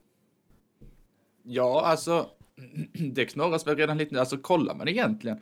Ja, 1.43 1.83
alltså, 1.85 2.27
det 3.12 3.24
knorras 3.27 3.66
väl 3.66 3.77
redan 3.77 3.99
lite 3.99 4.15
nu. 4.15 4.20
Alltså, 4.20 4.39
kollar 4.39 4.74
man 4.74 4.89
egentligen. 4.89 5.39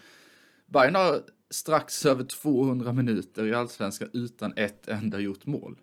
Bayern 0.66 0.94
har 0.94 1.20
strax 1.50 2.06
över 2.06 2.24
200 2.24 2.92
minuter 2.92 3.46
i 3.46 3.54
allsvenskan 3.54 4.08
utan 4.12 4.52
ett 4.56 4.88
enda 4.88 5.18
gjort 5.20 5.46
mål. 5.46 5.78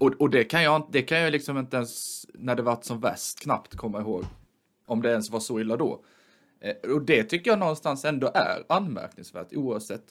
Och, 0.00 0.12
och 0.18 0.30
det 0.30 0.44
kan 0.44 0.62
jag, 0.62 0.88
det 0.92 1.02
kan 1.02 1.18
jag 1.18 1.32
liksom 1.32 1.58
inte 1.58 1.76
ens, 1.76 2.24
när 2.34 2.54
det 2.54 2.62
varit 2.62 2.84
som 2.84 3.00
värst, 3.00 3.40
knappt 3.40 3.76
komma 3.76 4.00
ihåg. 4.00 4.24
Om 4.86 5.02
det 5.02 5.10
ens 5.10 5.30
var 5.30 5.40
så 5.40 5.60
illa 5.60 5.76
då. 5.76 6.04
Eh, 6.60 6.90
Och 6.90 7.02
det 7.02 7.24
tycker 7.24 7.50
jag 7.50 7.58
någonstans 7.58 8.04
ändå 8.04 8.30
är 8.34 8.64
anmärkningsvärt, 8.68 9.52
oavsett 9.52 10.10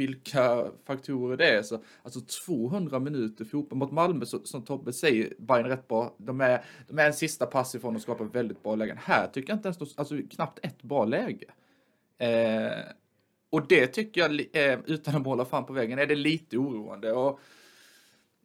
vilka 0.00 0.66
faktorer 0.84 1.36
det 1.36 1.48
är. 1.48 1.62
Så, 1.62 1.82
alltså 2.02 2.20
200 2.46 2.98
minuter 2.98 3.44
fotboll 3.44 3.78
mot 3.78 3.92
Malmö, 3.92 4.26
så, 4.26 4.40
som 4.44 4.64
Tobbe 4.64 4.92
säger, 4.92 5.34
Bayern 5.38 5.66
rätt 5.66 5.88
bra. 5.88 6.14
De 6.18 6.40
är, 6.40 6.64
de 6.88 6.98
är 6.98 7.06
en 7.06 7.14
sista 7.14 7.46
pass 7.46 7.74
ifrån 7.74 7.96
att 7.96 8.02
skapa 8.02 8.24
väldigt 8.24 8.62
bra 8.62 8.74
lägen. 8.74 8.98
Här 8.98 9.26
tycker 9.26 9.50
jag 9.50 9.56
inte 9.56 9.68
ens, 9.68 9.98
alltså 9.98 10.14
knappt 10.30 10.58
ett 10.62 10.82
bra 10.82 11.04
läge. 11.04 11.46
Eh, 12.18 12.78
och 13.50 13.66
det 13.68 13.86
tycker 13.86 14.20
jag, 14.20 14.40
eh, 14.52 14.78
utan 14.86 15.16
att 15.16 15.22
måla 15.22 15.44
fram 15.44 15.66
på 15.66 15.72
väggen, 15.72 15.98
är 15.98 16.06
det 16.06 16.14
lite 16.14 16.58
oroande. 16.58 17.12
Och 17.12 17.40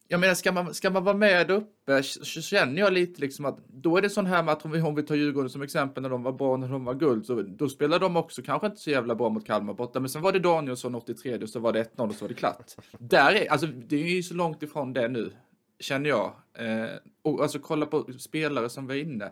jag 0.08 0.20
menar, 0.20 0.34
ska 0.34 0.52
man, 0.52 0.74
ska 0.74 0.90
man 0.90 1.04
vara 1.04 1.18
med 1.18 1.52
uppe 1.52 2.04
så 2.04 2.42
känner 2.42 2.82
jag 2.82 2.94
lite 2.94 3.22
liksom 3.22 3.46
att 3.46 3.58
då 3.68 3.98
är 3.98 4.02
det 4.02 4.10
sån 4.10 4.26
här 4.26 4.44
match, 4.44 4.62
om 4.64 4.72
vi, 4.72 4.82
om 4.82 4.96
vi 4.96 5.04
tar 5.04 5.16
Djurgården 5.16 5.50
som 5.50 5.62
exempel, 5.62 6.04
när 6.04 6.10
de 6.10 6.24
var 6.24 6.32
bra, 6.32 6.58
när 6.58 6.68
de 6.68 6.86
var 6.86 6.94
guld, 6.94 7.26
så 7.26 7.42
då 7.42 7.70
spelade 7.70 8.06
de 8.06 8.18
också 8.18 8.42
kanske 8.42 8.68
inte 8.68 8.80
så 8.80 8.90
jävla 8.90 9.16
bra 9.16 9.30
mot 9.30 9.46
Kalmar 9.46 9.74
borta, 9.74 10.00
men 10.00 10.10
sen 10.10 10.22
var 10.22 10.32
det 10.32 10.40
Danielsson 10.40 10.96
83 10.96 11.38
och 11.38 11.50
så 11.50 11.60
var 11.60 11.74
det 11.74 11.96
1-0 11.96 12.10
och 12.10 12.16
så 12.16 12.26
var 12.26 12.30
det 12.30 12.34
klart. 12.34 12.72
Där 13.00 13.32
är, 13.32 13.52
alltså 13.52 13.68
det 13.68 13.96
är 13.96 14.16
ju 14.16 14.24
så 14.24 14.34
långt 14.34 14.64
ifrån 14.64 14.94
det 14.94 15.08
nu, 15.08 15.32
känner 15.80 16.10
jag. 16.10 16.34
Eh, 16.54 16.90
och 17.22 17.42
alltså 17.42 17.60
kolla 17.60 17.86
på 17.86 18.08
spelare 18.20 18.70
som 18.70 18.88
var 18.88 18.96
inne. 18.96 19.32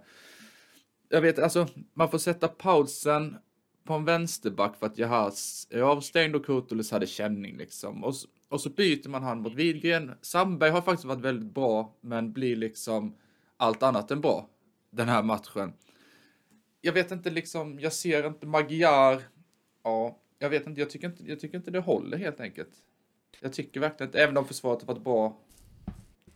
Jag 1.10 1.22
vet, 1.22 1.40
alltså 1.40 1.68
man 1.94 2.10
får 2.10 2.18
sätta 2.18 2.48
pausen 2.48 3.38
på 3.84 3.94
en 3.94 4.06
vänsterback 4.06 4.80
för 4.80 4.86
att 4.86 4.98
Jahas 4.98 5.68
är 5.70 5.82
avstängd 5.82 6.36
och 6.36 6.46
Kurtulus 6.46 6.92
hade 6.92 7.08
känning 7.08 7.58
liksom. 7.58 8.04
Och, 8.04 8.16
så, 8.16 8.28
och 8.54 8.62
så 8.62 8.70
byter 8.70 9.10
man 9.10 9.24
han 9.24 9.42
mot 9.42 9.54
Widgren. 9.54 10.12
Sandberg 10.22 10.70
har 10.70 10.82
faktiskt 10.82 11.06
varit 11.06 11.22
väldigt 11.22 11.54
bra, 11.54 11.96
men 12.02 12.34
blir 12.34 12.56
liksom 12.56 13.16
allt 13.58 13.84
annat 13.84 14.12
än 14.12 14.22
bra 14.22 14.50
den 14.90 15.10
här 15.10 15.24
matchen. 15.24 15.74
Jag 16.82 16.94
vet 16.94 17.12
inte 17.12 17.30
liksom, 17.30 17.80
jag 17.80 17.94
ser 17.94 18.28
inte 18.28 18.48
Magyar. 18.48 19.22
Ja, 19.84 20.18
jag 20.40 20.50
vet 20.50 20.68
inte, 20.68 20.82
jag 20.82 20.90
tycker 20.90 21.08
inte, 21.08 21.24
jag 21.24 21.40
tycker 21.40 21.58
inte 21.58 21.72
det 21.72 21.80
håller 21.80 22.18
helt 22.18 22.40
enkelt. 22.40 22.70
Jag 23.40 23.54
tycker 23.54 23.80
verkligen 23.80 24.08
inte, 24.08 24.24
även 24.24 24.38
om 24.38 24.46
försvaret 24.46 24.82
har 24.82 24.88
varit 24.88 25.04
bra 25.04 25.38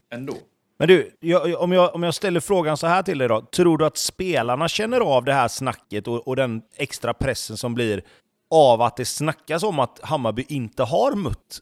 ändå. 0.10 0.38
Men 0.77 0.88
du, 0.88 1.11
jag, 1.19 1.61
om, 1.61 1.72
jag, 1.72 1.95
om 1.95 2.03
jag 2.03 2.15
ställer 2.15 2.39
frågan 2.39 2.77
så 2.77 2.88
här 2.88 3.03
till 3.03 3.18
dig 3.18 3.27
då. 3.27 3.41
Tror 3.41 3.77
du 3.77 3.85
att 3.85 3.98
spelarna 3.98 4.68
känner 4.68 4.99
av 4.99 5.26
det 5.26 5.34
här 5.34 5.48
snacket 5.48 6.07
och, 6.07 6.27
och 6.27 6.35
den 6.35 6.61
extra 6.76 7.14
pressen 7.14 7.57
som 7.57 7.73
blir 7.73 8.03
av 8.49 8.81
att 8.81 8.98
det 8.98 9.06
snackas 9.06 9.64
om 9.64 9.80
att 9.80 9.99
Hammarby 9.99 10.45
inte 10.48 10.84
har 10.84 11.15
mött 11.15 11.61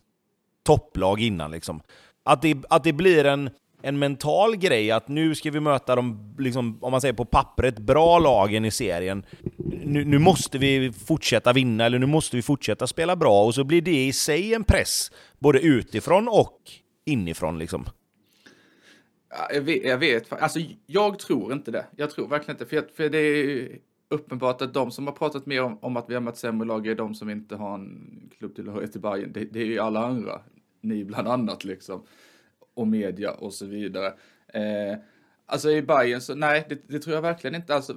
topplag 0.65 1.21
innan? 1.21 1.51
Liksom? 1.51 1.81
Att, 2.23 2.41
det, 2.41 2.57
att 2.69 2.83
det 2.83 2.93
blir 2.93 3.25
en, 3.25 3.49
en 3.81 3.99
mental 3.99 4.55
grej 4.55 4.91
att 4.91 5.07
nu 5.07 5.35
ska 5.35 5.51
vi 5.51 5.59
möta 5.59 5.95
de, 5.95 6.35
liksom, 6.39 6.77
om 6.81 6.91
man 6.91 7.01
säger 7.01 7.13
på 7.13 7.25
pappret, 7.25 7.79
bra 7.79 8.19
lagen 8.19 8.65
i 8.65 8.71
serien. 8.71 9.25
Nu, 9.83 10.05
nu 10.05 10.19
måste 10.19 10.57
vi 10.57 10.91
fortsätta 10.91 11.53
vinna, 11.53 11.85
eller 11.85 11.99
nu 11.99 12.05
måste 12.05 12.35
vi 12.35 12.41
fortsätta 12.41 12.87
spela 12.87 13.15
bra. 13.15 13.45
Och 13.45 13.55
så 13.55 13.63
blir 13.63 13.81
det 13.81 14.05
i 14.05 14.13
sig 14.13 14.53
en 14.53 14.63
press, 14.63 15.11
både 15.39 15.59
utifrån 15.59 16.27
och 16.27 16.59
inifrån. 17.05 17.59
Liksom. 17.59 17.85
Jag 19.53 19.61
vet, 19.61 19.83
jag 19.83 19.97
vet, 19.97 20.33
alltså 20.33 20.59
jag 20.85 21.19
tror 21.19 21.53
inte 21.53 21.71
det. 21.71 21.85
Jag 21.95 22.09
tror 22.09 22.27
verkligen 22.27 22.55
inte, 22.55 22.65
för, 22.65 22.75
jag, 22.75 22.85
för 22.95 23.09
det 23.09 23.17
är 23.17 23.69
uppenbart 24.09 24.61
att 24.61 24.73
de 24.73 24.91
som 24.91 25.07
har 25.07 25.13
pratat 25.13 25.45
mer 25.45 25.63
om, 25.63 25.77
om 25.81 25.97
att 25.97 26.09
vi 26.09 26.13
har 26.13 26.21
mött 26.21 26.37
sämre 26.37 26.67
lag 26.67 26.87
är 26.87 26.95
de 26.95 27.15
som 27.15 27.29
inte 27.29 27.55
har 27.55 27.73
en 27.75 28.29
klubbtillhörighet 28.37 28.95
i 28.95 28.99
Bayern. 28.99 29.31
Det, 29.33 29.45
det 29.45 29.59
är 29.59 29.65
ju 29.65 29.79
alla 29.79 30.05
andra, 30.05 30.41
ni 30.86 31.06
bland 31.06 31.28
annat 31.28 31.64
liksom, 31.64 32.06
och 32.76 32.88
media 32.88 33.32
och 33.32 33.53
så 33.53 33.66
vidare. 33.66 34.07
Eh, 34.53 34.98
alltså 35.45 35.72
i 35.72 35.82
Bayern 35.82 36.22
så 36.22 36.36
nej, 36.36 36.66
det, 36.70 36.82
det 36.88 36.99
tror 36.99 37.16
jag 37.16 37.22
verkligen 37.22 37.56
inte. 37.56 37.76
Alltså, 37.76 37.95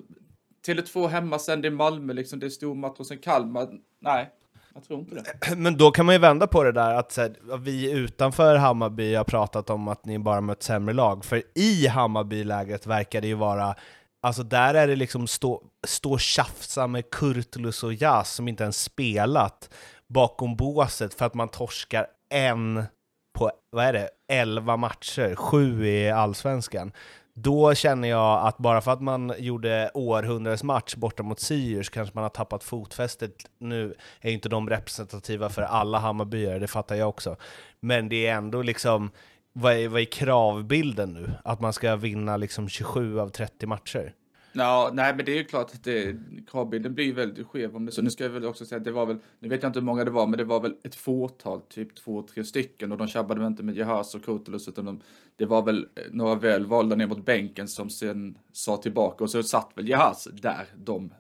Tele2 0.67 1.09
hemma, 1.09 1.39
sen 1.39 1.63
det 1.63 1.69
är 1.69 1.73
Malmö, 1.73 2.13
liksom, 2.13 2.41
det 2.41 2.47
är 2.47 2.51
stormatch 2.51 2.99
och 2.99 3.07
sen 3.07 3.19
Kalmar. 3.19 3.69
Nej, 4.01 4.31
jag 4.75 4.85
tror 4.85 5.01
inte 5.01 5.15
det. 5.15 5.57
Men 5.57 5.77
då 5.77 5.91
kan 5.91 6.07
man 6.07 6.15
ju 6.15 6.19
vända 6.19 6.47
på 6.47 6.65
det 6.65 6.73
där 6.73 6.95
att 6.95 7.13
så 7.13 7.21
här, 7.21 7.59
vi 7.59 7.93
utanför 7.93 8.57
Hammarby 8.57 9.15
har 9.15 9.25
pratat 9.25 9.71
om 9.71 9.89
att 9.89 10.07
ni 10.07 10.19
bara 10.19 10.41
mött 10.41 10.63
sämre 10.63 10.95
lag, 10.95 11.25
för 11.25 11.43
i 11.55 11.87
Hammarby-lägret 11.87 12.87
verkar 12.87 13.21
det 13.21 13.29
ju 13.29 13.35
vara 13.35 13.75
Alltså 14.21 14.43
där 14.43 14.75
är 14.75 14.87
det 14.87 14.97
liksom 14.97 15.27
stå, 15.27 15.63
stå 15.87 16.13
och 16.13 16.21
tjafsa 16.21 16.87
med 16.87 17.11
Kurtulus 17.11 17.83
och 17.83 17.95
Jas 17.95 18.35
som 18.35 18.49
inte 18.49 18.63
ens 18.63 18.83
spelat 18.83 19.71
bakom 20.07 20.57
båset 20.57 21.15
för 21.15 21.27
att 21.27 21.35
man 21.35 21.49
torskar 21.49 22.07
en 22.31 22.85
på, 23.39 23.51
vad 23.71 23.85
är 23.85 23.93
det, 23.93 24.11
11 24.29 24.77
matcher, 24.77 25.35
sju 25.35 25.87
i 25.87 26.11
allsvenskan. 26.11 26.93
Då 27.35 27.75
känner 27.75 28.09
jag 28.09 28.47
att 28.47 28.59
bara 28.59 28.81
för 28.81 28.93
att 28.93 29.01
man 29.01 29.33
gjorde 29.39 29.91
århundradets 29.95 30.63
match 30.63 30.95
borta 30.95 31.23
mot 31.23 31.41
Sirius 31.41 31.89
kanske 31.89 32.15
man 32.15 32.23
har 32.23 32.29
tappat 32.29 32.65
fotfästet. 32.65 33.33
Nu 33.59 33.95
är 34.21 34.29
ju 34.29 34.35
inte 34.35 34.49
de 34.49 34.69
representativa 34.71 35.49
för 35.49 35.63
alla 35.63 35.99
Hammarbyare, 35.99 36.59
det 36.59 36.67
fattar 36.67 36.97
jag 36.97 37.09
också. 37.09 37.37
Men 37.81 38.09
det 38.09 38.27
är 38.27 38.35
ändå 38.35 38.63
liksom, 38.63 39.11
vad 39.53 39.73
är, 39.73 39.89
vad 39.89 40.01
är 40.01 40.05
kravbilden 40.05 41.13
nu? 41.13 41.31
Att 41.45 41.61
man 41.61 41.73
ska 41.73 41.97
vinna 41.97 42.37
liksom 42.37 42.69
27 42.69 43.21
av 43.21 43.29
30 43.29 43.67
matcher? 43.67 44.13
Ja, 44.59 44.91
nej, 44.93 45.15
men 45.17 45.25
det 45.25 45.33
är 45.33 45.37
ju 45.37 45.45
klart 45.45 45.75
att 45.75 45.85
det, 45.85 46.17
kravbilden 46.51 46.95
blir 46.95 47.13
väldigt 47.13 47.47
skev 47.47 47.77
om 47.77 47.87
det 47.87 47.93
så. 47.93 48.03
Nu 48.03 48.11
ska 48.11 48.25
jag 48.25 48.31
väl 48.31 48.47
också 48.47 48.67
säga 48.67 48.79
att 48.79 48.85
det 48.85 48.93
var 48.93 49.07
väl, 49.07 49.19
nu 49.39 49.49
vet 49.49 49.63
jag 49.63 49.71
inte 49.71 49.79
hur 49.79 49.87
många 49.87 50.05
det 50.05 50.11
var, 50.11 50.27
men 50.27 50.39
det 50.39 50.45
var 50.45 50.61
väl 50.61 50.75
ett 50.83 50.95
fåtal, 50.95 51.61
typ 51.61 51.95
två, 51.95 52.23
tre 52.23 52.45
stycken 52.45 52.93
och 52.93 52.99
de 52.99 53.09
tjabbade 53.09 53.41
väl 53.41 53.47
inte 53.47 53.63
med 53.63 53.77
Jahas 53.77 54.15
och 54.15 54.25
Kurtulus 54.25 54.69
utan 54.69 54.85
de, 54.85 55.01
det 55.37 55.47
var 55.47 55.63
väl 55.63 55.89
eh, 55.95 56.03
några 56.11 56.35
väl 56.35 56.67
valda 56.67 56.97
ner 56.97 57.07
mot 57.07 57.25
bänken 57.25 57.69
som 57.69 57.91
sen 57.91 58.39
sa 58.53 58.77
tillbaka 58.77 59.25
och 59.25 59.31
så 59.31 59.43
satt 59.43 59.71
väl 59.75 59.89
Jahas 59.89 60.29
där 60.33 60.67
de, 60.77 61.13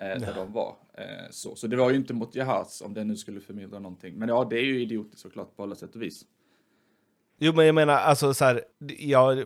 eh, 0.00 0.20
där 0.20 0.34
de 0.34 0.52
var. 0.52 0.76
Eh, 0.94 1.30
så. 1.30 1.54
så 1.54 1.66
det 1.66 1.76
var 1.76 1.90
ju 1.90 1.96
inte 1.96 2.14
mot 2.14 2.34
Jahas 2.34 2.82
om 2.82 2.94
det 2.94 3.04
nu 3.04 3.16
skulle 3.16 3.40
förmildra 3.40 3.78
någonting. 3.78 4.14
Men 4.14 4.28
ja, 4.28 4.46
det 4.50 4.56
är 4.56 4.64
ju 4.64 4.82
idiotiskt 4.82 5.22
såklart 5.22 5.56
på 5.56 5.62
alla 5.62 5.74
sätt 5.74 5.94
och 5.94 6.02
vis. 6.02 6.24
Jo, 7.38 7.52
men 7.52 7.66
jag 7.66 7.74
menar 7.74 7.94
alltså 7.94 8.34
så 8.34 8.44
här, 8.44 8.62
ja, 8.98 9.44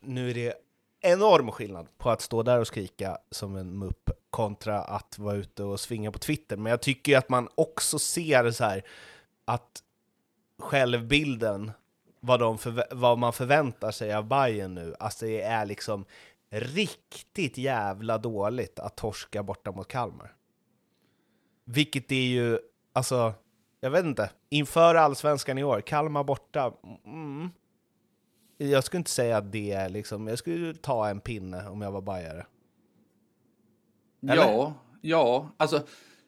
nu 0.00 0.30
är 0.30 0.34
det 0.34 0.65
enorm 1.00 1.50
skillnad 1.50 1.98
på 1.98 2.10
att 2.10 2.20
stå 2.20 2.42
där 2.42 2.60
och 2.60 2.66
skrika 2.66 3.18
som 3.30 3.56
en 3.56 3.78
mupp 3.78 4.10
kontra 4.30 4.80
att 4.80 5.18
vara 5.18 5.36
ute 5.36 5.62
och 5.62 5.80
svinga 5.80 6.12
på 6.12 6.18
Twitter. 6.18 6.56
Men 6.56 6.70
jag 6.70 6.82
tycker 6.82 7.12
ju 7.12 7.18
att 7.18 7.28
man 7.28 7.48
också 7.54 7.98
ser 7.98 8.50
så 8.50 8.64
här 8.64 8.82
att 9.44 9.82
självbilden, 10.58 11.72
vad, 12.20 12.40
de 12.40 12.56
förvä- 12.56 12.88
vad 12.90 13.18
man 13.18 13.32
förväntar 13.32 13.90
sig 13.90 14.14
av 14.14 14.24
Bayern 14.28 14.74
nu, 14.74 14.94
alltså 14.98 15.26
det 15.26 15.42
är 15.42 15.66
liksom 15.66 16.04
riktigt 16.50 17.58
jävla 17.58 18.18
dåligt 18.18 18.78
att 18.78 18.96
torska 18.96 19.42
borta 19.42 19.72
mot 19.72 19.88
Kalmar. 19.88 20.32
Vilket 21.64 22.12
är 22.12 22.26
ju, 22.26 22.58
alltså, 22.92 23.34
jag 23.80 23.90
vet 23.90 24.04
inte, 24.04 24.30
inför 24.48 24.94
allsvenskan 24.94 25.58
i 25.58 25.64
år, 25.64 25.80
Kalmar 25.80 26.24
borta, 26.24 26.72
mm, 27.04 27.50
jag 28.56 28.84
skulle 28.84 28.98
inte 28.98 29.10
säga 29.10 29.36
att 29.36 29.52
det 29.52 29.72
är 29.72 29.88
liksom, 29.88 30.26
jag 30.26 30.38
skulle 30.38 30.74
ta 30.74 31.08
en 31.08 31.20
pinne 31.20 31.68
om 31.68 31.82
jag 31.82 31.92
var 31.92 32.00
bajare. 32.00 32.46
Eller? 34.22 34.36
Ja, 34.36 34.74
ja, 35.00 35.50
alltså 35.56 35.82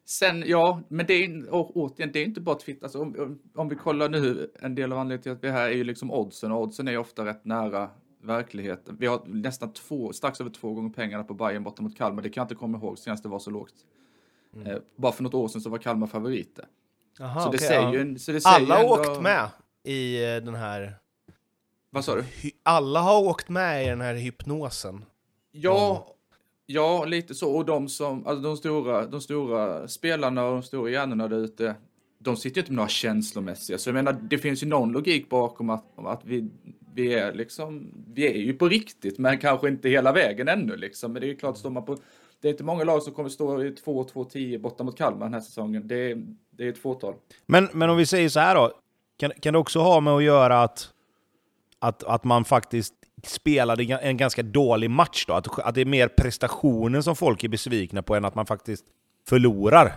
Sen, 0.08 0.44
ja, 0.46 0.82
men 0.88 1.06
det 1.06 1.24
är, 1.24 1.46
återigen, 1.50 2.12
det 2.12 2.18
är 2.18 2.24
inte 2.24 2.40
bara 2.40 2.58
Twitter. 2.58 2.84
Alltså, 2.84 3.00
om, 3.00 3.38
om, 3.54 3.68
vi 3.68 3.76
kollar 3.76 4.08
nu, 4.08 4.50
en 4.60 4.74
del 4.74 4.92
av 4.92 4.98
anledningen 4.98 5.22
till 5.22 5.32
att 5.32 5.44
vi 5.44 5.48
är 5.48 5.52
här 5.52 5.68
är 5.68 5.74
ju 5.74 5.84
liksom 5.84 6.10
oddsen, 6.10 6.52
och 6.52 6.62
oddsen 6.62 6.88
är 6.88 6.92
ju 6.92 6.98
ofta 6.98 7.24
rätt 7.24 7.44
nära 7.44 7.90
verkligheten. 8.22 8.96
Vi 9.00 9.06
har 9.06 9.22
nästan 9.26 9.72
två, 9.72 10.12
strax 10.12 10.40
över 10.40 10.50
två 10.50 10.74
gånger 10.74 10.90
pengarna 10.90 11.24
på 11.24 11.34
Bayern 11.34 11.62
borta 11.64 11.82
mot 11.82 11.96
Kalmar. 11.96 12.22
Det 12.22 12.28
kan 12.28 12.40
jag 12.40 12.44
inte 12.44 12.54
komma 12.54 12.78
ihåg 12.78 12.98
senast 12.98 13.22
det 13.22 13.28
var 13.28 13.38
så 13.38 13.50
lågt. 13.50 13.74
Eh, 14.66 14.78
bara 14.96 15.12
för 15.12 15.22
något 15.22 15.34
år 15.34 15.48
sedan 15.48 15.60
så 15.60 15.70
var 15.70 15.78
Kalmar 15.78 16.06
favoriter. 16.06 16.64
Jaha, 17.18 17.40
så, 17.40 17.50
det 17.50 17.58
säger 17.58 17.82
ja. 17.82 17.94
ju, 17.94 18.18
så 18.18 18.32
det 18.32 18.40
säger 18.40 18.56
Alla 18.56 18.74
har 18.74 18.98
ändå, 18.98 19.12
åkt 19.12 19.22
med 19.22 19.48
i 19.84 20.24
eh, 20.24 20.36
den 20.36 20.54
här... 20.54 20.94
Vad 21.98 22.04
sa 22.04 22.14
du? 22.14 22.24
Alla 22.62 23.00
har 23.00 23.20
åkt 23.20 23.48
med 23.48 23.84
i 23.84 23.88
den 23.88 24.00
här 24.00 24.14
hypnosen. 24.14 25.04
Ja, 25.52 26.06
ja, 26.66 27.04
lite 27.04 27.34
så. 27.34 27.56
Och 27.56 27.64
de 27.64 27.88
som, 27.88 28.26
alltså 28.26 28.42
de 28.42 28.56
stora, 28.56 29.06
de 29.06 29.20
stora 29.20 29.88
spelarna 29.88 30.44
och 30.44 30.52
de 30.52 30.62
stora 30.62 30.90
hjärnorna 30.90 31.28
där 31.28 31.36
ute, 31.36 31.74
de 32.18 32.36
sitter 32.36 32.56
ju 32.56 32.60
inte 32.60 32.72
med 32.72 32.76
några 32.76 32.88
känslomässiga. 32.88 33.78
Så 33.78 33.88
jag 33.88 33.94
menar, 33.94 34.12
det 34.12 34.38
finns 34.38 34.62
ju 34.62 34.66
någon 34.66 34.92
logik 34.92 35.28
bakom 35.28 35.70
att, 35.70 35.84
att 35.96 36.24
vi, 36.24 36.50
vi 36.94 37.14
är 37.14 37.32
liksom, 37.32 37.90
vi 38.14 38.26
är 38.26 38.38
ju 38.38 38.54
på 38.54 38.68
riktigt, 38.68 39.18
men 39.18 39.38
kanske 39.38 39.68
inte 39.68 39.88
hela 39.88 40.12
vägen 40.12 40.48
ännu 40.48 40.76
liksom. 40.76 41.12
Men 41.12 41.20
det 41.20 41.26
är 41.26 41.30
ju 41.30 41.36
klart, 41.36 41.56
står 41.56 41.70
man 41.70 41.84
på, 41.84 41.96
det 42.40 42.48
är 42.48 42.52
inte 42.52 42.64
många 42.64 42.84
lag 42.84 43.02
som 43.02 43.12
kommer 43.12 43.28
stå 43.28 43.62
i 43.62 43.70
2-2-10 43.70 44.58
borta 44.58 44.84
mot 44.84 44.98
Kalmar 44.98 45.26
den 45.26 45.34
här 45.34 45.40
säsongen. 45.40 45.88
Det 45.88 46.10
är, 46.10 46.22
det 46.50 46.64
är 46.64 46.68
ett 46.68 46.78
fåtal. 46.78 47.14
Men, 47.46 47.68
men 47.72 47.90
om 47.90 47.96
vi 47.96 48.06
säger 48.06 48.28
så 48.28 48.40
här 48.40 48.54
då, 48.54 48.72
kan, 49.16 49.30
kan 49.40 49.52
det 49.52 49.58
också 49.58 49.80
ha 49.80 50.00
med 50.00 50.12
att 50.12 50.22
göra 50.22 50.62
att, 50.62 50.92
att, 51.78 52.04
att 52.04 52.24
man 52.24 52.44
faktiskt 52.44 52.94
spelade 53.24 53.82
en 53.82 54.16
ganska 54.16 54.42
dålig 54.42 54.90
match 54.90 55.24
då? 55.26 55.34
Att, 55.34 55.58
att 55.58 55.74
det 55.74 55.80
är 55.80 55.84
mer 55.84 56.08
prestationen 56.08 57.02
som 57.02 57.16
folk 57.16 57.44
är 57.44 57.48
besvikna 57.48 58.02
på 58.02 58.14
än 58.14 58.24
att 58.24 58.34
man 58.34 58.46
faktiskt 58.46 58.84
förlorar? 59.28 59.92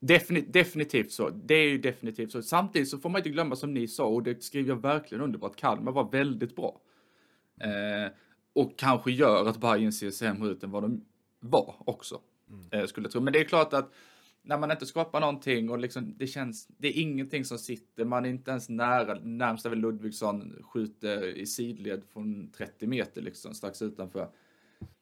Defini 0.00 0.40
definitivt 0.40 1.12
så. 1.12 1.30
Det 1.30 1.54
är 1.54 1.68
ju 1.68 1.78
definitivt 1.78 2.32
så. 2.32 2.42
Samtidigt 2.42 2.88
så 2.88 2.98
får 2.98 3.08
man 3.08 3.18
inte 3.18 3.30
glömma 3.30 3.56
som 3.56 3.74
ni 3.74 3.88
sa, 3.88 4.04
och 4.04 4.22
det 4.22 4.42
skriver 4.42 4.68
jag 4.68 4.82
verkligen 4.82 5.24
under 5.24 5.38
på, 5.38 5.46
att 5.46 5.56
Kalmar 5.56 5.92
var 5.92 6.10
väldigt 6.10 6.56
bra. 6.56 6.80
Eh, 7.60 8.12
och 8.52 8.78
kanske 8.78 9.10
gör 9.10 9.46
att 9.46 9.60
Bayern 9.60 9.92
ser 9.92 10.10
sämre 10.10 10.48
ut 10.48 10.62
än 10.62 10.70
vad 10.70 10.82
de 10.82 11.04
var 11.40 11.74
också. 11.78 12.20
Eh, 12.70 12.84
skulle 12.84 13.04
jag 13.04 13.12
tro. 13.12 13.20
Men 13.20 13.32
det 13.32 13.40
är 13.40 13.44
klart 13.44 13.72
att 13.72 13.92
när 14.48 14.58
man 14.58 14.70
inte 14.70 14.86
skapar 14.86 15.20
någonting 15.20 15.70
och 15.70 15.78
liksom 15.78 16.14
det 16.16 16.26
känns, 16.26 16.68
det 16.78 16.88
är 16.88 17.00
ingenting 17.00 17.44
som 17.44 17.58
sitter, 17.58 18.04
man 18.04 18.24
är 18.24 18.28
inte 18.30 18.50
ens 18.50 18.68
nära, 18.68 19.14
närmsta 19.14 19.68
väl 19.68 19.78
Ludvigsson 19.78 20.62
skjuter 20.62 21.36
i 21.36 21.46
sidled 21.46 22.02
från 22.12 22.50
30 22.50 22.86
meter 22.86 23.22
liksom 23.22 23.54
strax 23.54 23.82
utanför. 23.82 24.28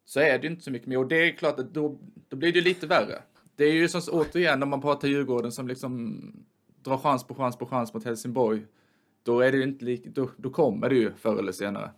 Så 0.05 0.20
är 0.20 0.39
det 0.39 0.47
inte 0.47 0.64
så 0.64 0.70
mycket 0.70 0.89
mer 0.89 0.98
och 0.98 1.09
det 1.09 1.16
är 1.16 1.32
klart 1.32 1.59
att 1.59 1.74
då, 1.74 1.98
då 2.28 2.36
blir 2.36 2.52
det 2.52 2.60
lite 2.60 2.86
värre. 2.86 3.23
Det 3.56 3.64
är 3.64 3.73
ju 3.73 3.89
som 3.89 4.02
återigen 4.10 4.62
om 4.62 4.68
man 4.68 4.81
pratar 4.81 5.09
Djurgården 5.09 5.52
som 5.52 5.68
liksom 5.68 6.20
drar 6.82 6.98
chans 6.98 7.24
på 7.24 7.35
chans 7.35 7.59
på 7.59 7.66
chans 7.66 7.94
mot 7.94 8.05
Helsingborg. 8.05 8.66
Då 9.23 9.40
är 9.40 9.52
det 9.52 9.59
ju 9.59 9.64
inte 9.64 9.85
lika... 9.85 10.10
då, 10.10 10.31
då 10.36 10.51
kommer 10.51 10.89
det 10.89 10.97
ju 10.97 11.12
förr 11.12 11.39
eller 11.39 11.52
senare. 11.52 11.90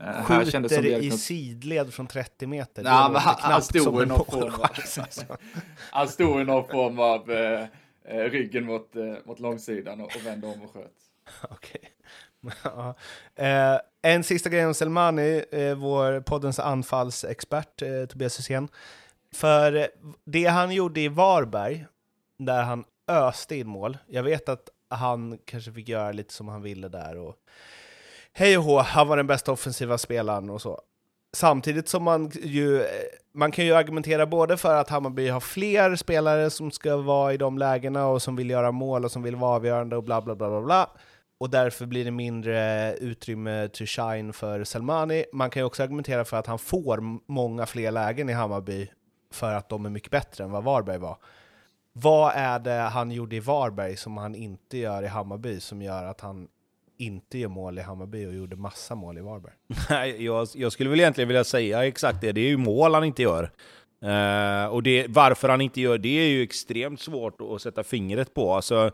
Eh, 0.00 0.24
Skjuter 0.24 0.86
i 0.86 1.00
liksom- 1.00 1.18
sidled 1.18 1.94
från 1.94 2.06
30 2.06 2.46
meter. 2.46 2.82
Låter 2.82 3.08
men 3.12 3.20
han- 3.20 3.36
han 3.38 3.62
stod 3.62 4.02
i 4.02 4.06
någon 4.06 4.24
form 4.26 4.54
av- 4.54 4.62
alltså. 4.98 5.24
Han 5.90 6.08
stod 6.08 6.40
i 6.40 6.44
någon 6.44 6.68
form 6.68 6.98
av 6.98 7.30
eh, 7.30 7.66
eh, 8.04 8.30
ryggen 8.30 8.64
mot, 8.64 8.96
eh, 8.96 9.02
mot 9.24 9.38
långsidan 9.40 10.00
och, 10.00 10.06
och 10.16 10.26
vände 10.26 10.46
om 10.46 10.62
och 10.62 10.72
sköt. 10.74 10.92
Okej. 11.50 11.80
Ja. 12.64 12.94
Eh, 13.34 13.80
en 14.02 14.24
sista 14.24 14.48
grej 14.50 14.66
om 14.66 14.74
Selmani, 14.74 15.44
eh, 15.52 15.74
vår 15.74 16.20
poddens 16.20 16.58
anfallsexpert 16.58 17.82
eh, 17.82 18.04
Tobias 18.06 18.38
Hysén. 18.38 18.68
För 19.34 19.76
eh, 19.76 19.86
det 20.24 20.44
han 20.46 20.72
gjorde 20.72 21.00
i 21.00 21.08
Varberg, 21.08 21.86
där 22.38 22.62
han 22.62 22.84
öste 23.08 23.56
in 23.56 23.68
mål, 23.68 23.98
jag 24.06 24.22
vet 24.22 24.48
att 24.48 24.68
han 24.90 25.38
kanske 25.44 25.72
fick 25.72 25.88
göra 25.88 26.12
lite 26.12 26.34
som 26.34 26.48
han 26.48 26.62
ville 26.62 26.88
där 26.88 27.16
och 27.18 27.34
hej 28.38 28.58
och 28.58 28.64
hå, 28.64 28.78
han 28.78 29.08
var 29.08 29.16
den 29.16 29.26
bästa 29.26 29.52
offensiva 29.52 29.98
spelaren 29.98 30.50
och 30.50 30.62
så. 30.62 30.80
Samtidigt 31.36 31.88
som 31.88 32.02
man 32.02 32.30
ju, 32.42 32.80
eh, 32.80 32.86
man 33.34 33.50
kan 33.50 33.64
ju 33.64 33.74
argumentera 33.74 34.26
både 34.26 34.56
för 34.56 34.74
att 34.74 34.88
Hammarby 34.88 35.28
har 35.28 35.40
fler 35.40 35.96
spelare 35.96 36.50
som 36.50 36.70
ska 36.70 36.96
vara 36.96 37.32
i 37.32 37.36
de 37.36 37.58
lägena 37.58 38.06
och 38.06 38.22
som 38.22 38.36
vill 38.36 38.50
göra 38.50 38.72
mål 38.72 39.04
och 39.04 39.12
som 39.12 39.22
vill 39.22 39.36
vara 39.36 39.56
avgörande 39.56 39.96
och 39.96 40.04
bla 40.04 40.22
bla 40.22 40.34
bla 40.34 40.48
bla 40.50 40.60
bla. 40.60 40.90
Och 41.40 41.50
därför 41.50 41.86
blir 41.86 42.04
det 42.04 42.10
mindre 42.10 42.94
utrymme 42.96 43.68
to 43.68 43.84
shine 43.86 44.32
för 44.32 44.64
Selmani. 44.64 45.24
Man 45.32 45.50
kan 45.50 45.60
ju 45.60 45.66
också 45.66 45.82
argumentera 45.82 46.24
för 46.24 46.36
att 46.36 46.46
han 46.46 46.58
får 46.58 47.00
många 47.32 47.66
fler 47.66 47.90
lägen 47.90 48.28
i 48.28 48.32
Hammarby 48.32 48.90
för 49.32 49.54
att 49.54 49.68
de 49.68 49.86
är 49.86 49.90
mycket 49.90 50.10
bättre 50.10 50.44
än 50.44 50.50
vad 50.50 50.64
Varberg 50.64 50.98
var. 50.98 51.16
Vad 51.92 52.32
är 52.34 52.58
det 52.58 52.70
han 52.70 53.10
gjorde 53.10 53.36
i 53.36 53.40
Varberg 53.40 53.96
som 53.96 54.16
han 54.16 54.34
inte 54.34 54.78
gör 54.78 55.02
i 55.02 55.06
Hammarby 55.06 55.60
som 55.60 55.82
gör 55.82 56.04
att 56.04 56.20
han 56.20 56.48
inte 56.98 57.38
gör 57.38 57.48
mål 57.48 57.78
i 57.78 57.82
Hammarby 57.82 58.26
och 58.26 58.34
gjorde 58.34 58.56
massa 58.56 58.94
mål 58.94 59.18
i 59.18 59.20
Varberg? 59.20 59.52
Nej, 59.90 60.24
jag, 60.24 60.48
jag 60.54 60.72
skulle 60.72 60.90
väl 60.90 61.00
egentligen 61.00 61.28
vilja 61.28 61.44
säga 61.44 61.86
exakt 61.86 62.20
det. 62.20 62.32
Det 62.32 62.40
är 62.40 62.48
ju 62.48 62.56
mål 62.56 62.94
han 62.94 63.04
inte 63.04 63.22
gör. 63.22 63.50
Eh, 64.02 64.66
och 64.66 64.82
det, 64.82 65.06
varför 65.08 65.48
han 65.48 65.60
inte 65.60 65.80
gör 65.80 65.98
det 65.98 66.18
är 66.18 66.28
ju 66.28 66.42
extremt 66.42 67.00
svårt 67.00 67.40
att 67.40 67.62
sätta 67.62 67.84
fingret 67.84 68.34
på. 68.34 68.54
Alltså, 68.54 68.90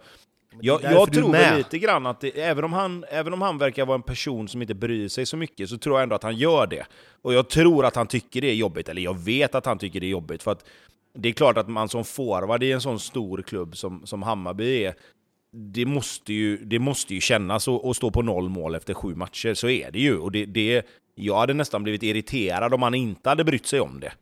jag, 0.60 0.82
jag 0.82 1.12
tror 1.12 1.32
väl 1.32 1.56
lite 1.58 1.78
grann 1.78 2.06
att 2.06 2.20
det, 2.20 2.40
även, 2.40 2.64
om 2.64 2.72
han, 2.72 3.04
även 3.08 3.32
om 3.32 3.42
han 3.42 3.58
verkar 3.58 3.86
vara 3.86 3.94
en 3.94 4.02
person 4.02 4.48
som 4.48 4.62
inte 4.62 4.74
bryr 4.74 5.08
sig 5.08 5.26
så 5.26 5.36
mycket 5.36 5.68
så 5.68 5.78
tror 5.78 5.96
jag 5.96 6.02
ändå 6.02 6.14
att 6.14 6.22
han 6.22 6.36
gör 6.36 6.66
det. 6.66 6.86
Och 7.22 7.34
jag 7.34 7.48
tror 7.48 7.84
att 7.84 7.96
han 7.96 8.06
tycker 8.06 8.40
det 8.40 8.50
är 8.50 8.54
jobbigt, 8.54 8.88
eller 8.88 9.02
jag 9.02 9.18
vet 9.18 9.54
att 9.54 9.66
han 9.66 9.78
tycker 9.78 10.00
det 10.00 10.06
är 10.06 10.10
jobbigt. 10.10 10.42
För 10.42 10.52
att 10.52 10.64
det 11.14 11.28
är 11.28 11.32
klart 11.32 11.58
att 11.58 11.68
man 11.68 11.88
som 11.88 12.04
forward 12.04 12.62
i 12.62 12.72
en 12.72 12.80
sån 12.80 13.00
stor 13.00 13.42
klubb 13.42 13.76
som, 13.76 14.06
som 14.06 14.22
Hammarby 14.22 14.84
är, 14.84 14.94
det 15.54 15.86
måste 15.86 16.32
ju, 16.32 16.56
det 16.56 16.78
måste 16.78 17.14
ju 17.14 17.20
kännas 17.20 17.68
att 17.68 17.84
att 17.84 17.96
stå 17.96 18.10
på 18.10 18.22
noll 18.22 18.48
mål 18.48 18.74
efter 18.74 18.94
sju 18.94 19.14
matcher, 19.14 19.54
så 19.54 19.68
är 19.68 19.90
det 19.90 19.98
ju. 19.98 20.18
Och 20.18 20.32
det, 20.32 20.44
det, 20.44 20.86
jag 21.14 21.36
hade 21.36 21.54
nästan 21.54 21.82
blivit 21.82 22.02
irriterad 22.02 22.74
om 22.74 22.82
han 22.82 22.94
inte 22.94 23.28
hade 23.28 23.44
brytt 23.44 23.66
sig 23.66 23.80
om 23.80 24.00
det. 24.00 24.12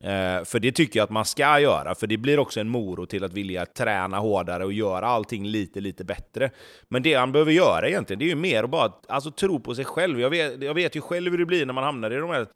Eh, 0.00 0.44
för 0.44 0.58
det 0.58 0.72
tycker 0.72 0.98
jag 0.98 1.04
att 1.04 1.10
man 1.10 1.24
ska 1.24 1.60
göra, 1.60 1.94
för 1.94 2.06
det 2.06 2.16
blir 2.16 2.38
också 2.38 2.60
en 2.60 2.68
morot 2.68 3.10
till 3.10 3.24
att 3.24 3.32
vilja 3.32 3.66
träna 3.66 4.18
hårdare 4.18 4.64
och 4.64 4.72
göra 4.72 5.06
allting 5.06 5.46
lite, 5.46 5.80
lite 5.80 6.04
bättre. 6.04 6.50
Men 6.88 7.02
det 7.02 7.14
han 7.14 7.32
behöver 7.32 7.52
göra 7.52 7.88
egentligen, 7.88 8.18
det 8.18 8.24
är 8.24 8.28
ju 8.28 8.34
mer 8.34 8.64
att 8.64 8.70
bara 8.70 8.92
alltså, 9.08 9.30
tro 9.30 9.60
på 9.60 9.74
sig 9.74 9.84
själv. 9.84 10.20
Jag 10.20 10.30
vet, 10.30 10.62
jag 10.62 10.74
vet 10.74 10.96
ju 10.96 11.00
själv 11.00 11.30
hur 11.30 11.38
det 11.38 11.46
blir 11.46 11.66
när 11.66 11.74
man 11.74 11.84
hamnar 11.84 12.10
i 12.10 12.16
de 12.16 12.30
här 12.30 12.46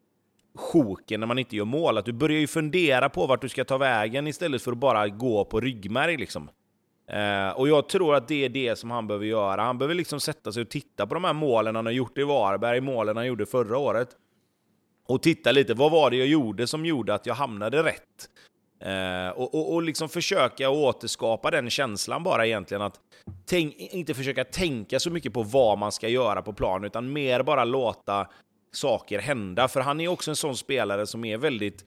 sjoken 0.55 1.21
när 1.21 1.27
man 1.27 1.39
inte 1.39 1.57
gör 1.57 1.65
mål, 1.65 1.99
att 1.99 2.05
du 2.05 2.13
börjar 2.13 2.39
ju 2.39 2.47
fundera 2.47 3.09
på 3.09 3.27
vart 3.27 3.41
du 3.41 3.49
ska 3.49 3.65
ta 3.65 3.79
vägen 3.79 4.27
istället 4.27 4.63
för 4.63 4.73
att 4.73 4.79
bara 4.79 5.09
gå 5.09 5.45
på 5.45 5.61
ryggmärg 5.61 6.17
liksom. 6.17 6.49
Eh, 7.13 7.51
och 7.51 7.69
jag 7.69 7.89
tror 7.89 8.15
att 8.15 8.29
det 8.29 8.45
är 8.45 8.49
det 8.49 8.77
som 8.77 8.91
han 8.91 9.07
behöver 9.07 9.27
göra. 9.27 9.63
Han 9.63 9.79
behöver 9.79 9.95
liksom 9.95 10.21
sätta 10.21 10.53
sig 10.53 10.63
och 10.63 10.69
titta 10.69 11.07
på 11.07 11.15
de 11.15 11.25
här 11.25 11.33
målen 11.33 11.77
han 11.77 11.87
har 11.87 11.93
gjort 11.93 12.19
i 12.19 12.23
Varberg, 12.23 12.81
målen 12.81 13.17
han 13.17 13.27
gjorde 13.27 13.47
förra 13.47 13.79
året. 13.79 14.09
Och 15.09 15.23
titta 15.23 15.53
lite, 15.53 15.75
vad 15.75 15.91
var 15.91 16.11
det 16.11 16.17
jag 16.17 16.27
gjorde 16.27 16.67
som 16.67 16.87
gjorde 16.87 17.15
att 17.15 17.27
jag 17.27 17.35
hamnade 17.35 17.83
rätt? 17.83 18.29
Eh, 18.81 19.29
och, 19.29 19.55
och, 19.55 19.75
och 19.75 19.83
liksom 19.83 20.09
försöka 20.09 20.71
återskapa 20.71 21.51
den 21.51 21.71
känslan 21.71 22.23
bara 22.23 22.47
egentligen 22.47 22.83
att 22.83 23.01
tänk, 23.47 23.77
inte 23.77 24.15
försöka 24.15 24.45
tänka 24.45 25.01
så 25.01 25.11
mycket 25.11 25.33
på 25.33 25.43
vad 25.43 25.79
man 25.79 25.93
ska 25.93 26.09
göra 26.09 26.43
på 26.43 26.53
plan, 26.53 26.85
utan 26.85 27.13
mer 27.13 27.43
bara 27.43 27.65
låta 27.65 28.29
saker 28.73 29.19
hända. 29.19 29.69
För 29.69 29.81
han 29.81 30.01
är 30.01 30.09
också 30.09 30.31
en 30.31 30.37
sån 30.37 30.57
spelare 30.57 31.07
som 31.07 31.25
är 31.25 31.39
väldigt, 31.39 31.85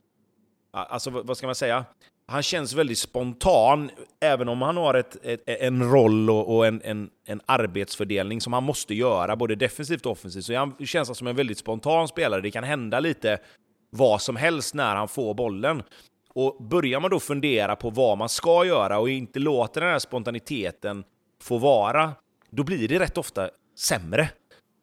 alltså 0.72 1.10
vad 1.10 1.26
vad 1.26 1.36
ska 1.36 1.46
man 1.46 1.54
säga? 1.54 1.84
Han 2.28 2.42
känns 2.42 2.72
väldigt 2.72 2.98
spontan, 2.98 3.90
även 4.20 4.48
om 4.48 4.62
han 4.62 4.76
har 4.76 4.94
ett, 4.94 5.16
ett, 5.22 5.42
en 5.46 5.90
roll 5.90 6.30
och, 6.30 6.56
och 6.56 6.66
en, 6.66 6.80
en, 6.84 7.10
en 7.26 7.40
arbetsfördelning 7.46 8.40
som 8.40 8.52
han 8.52 8.62
måste 8.62 8.94
göra, 8.94 9.36
både 9.36 9.54
defensivt 9.54 10.06
och 10.06 10.12
offensivt. 10.12 10.44
Så 10.44 10.54
han 10.56 10.74
känns 10.86 11.18
som 11.18 11.26
en 11.26 11.36
väldigt 11.36 11.58
spontan 11.58 12.08
spelare. 12.08 12.40
Det 12.40 12.50
kan 12.50 12.64
hända 12.64 13.00
lite 13.00 13.38
vad 13.90 14.22
som 14.22 14.36
helst 14.36 14.74
när 14.74 14.96
han 14.96 15.08
får 15.08 15.34
bollen. 15.34 15.82
Och 16.34 16.56
börjar 16.62 17.00
man 17.00 17.10
då 17.10 17.20
fundera 17.20 17.76
på 17.76 17.90
vad 17.90 18.18
man 18.18 18.28
ska 18.28 18.64
göra 18.64 18.98
och 18.98 19.10
inte 19.10 19.38
låter 19.38 19.80
den 19.80 19.90
här 19.90 19.98
spontaniteten 19.98 21.04
få 21.42 21.58
vara, 21.58 22.12
då 22.50 22.62
blir 22.64 22.88
det 22.88 22.98
rätt 22.98 23.18
ofta 23.18 23.50
sämre. 23.78 24.22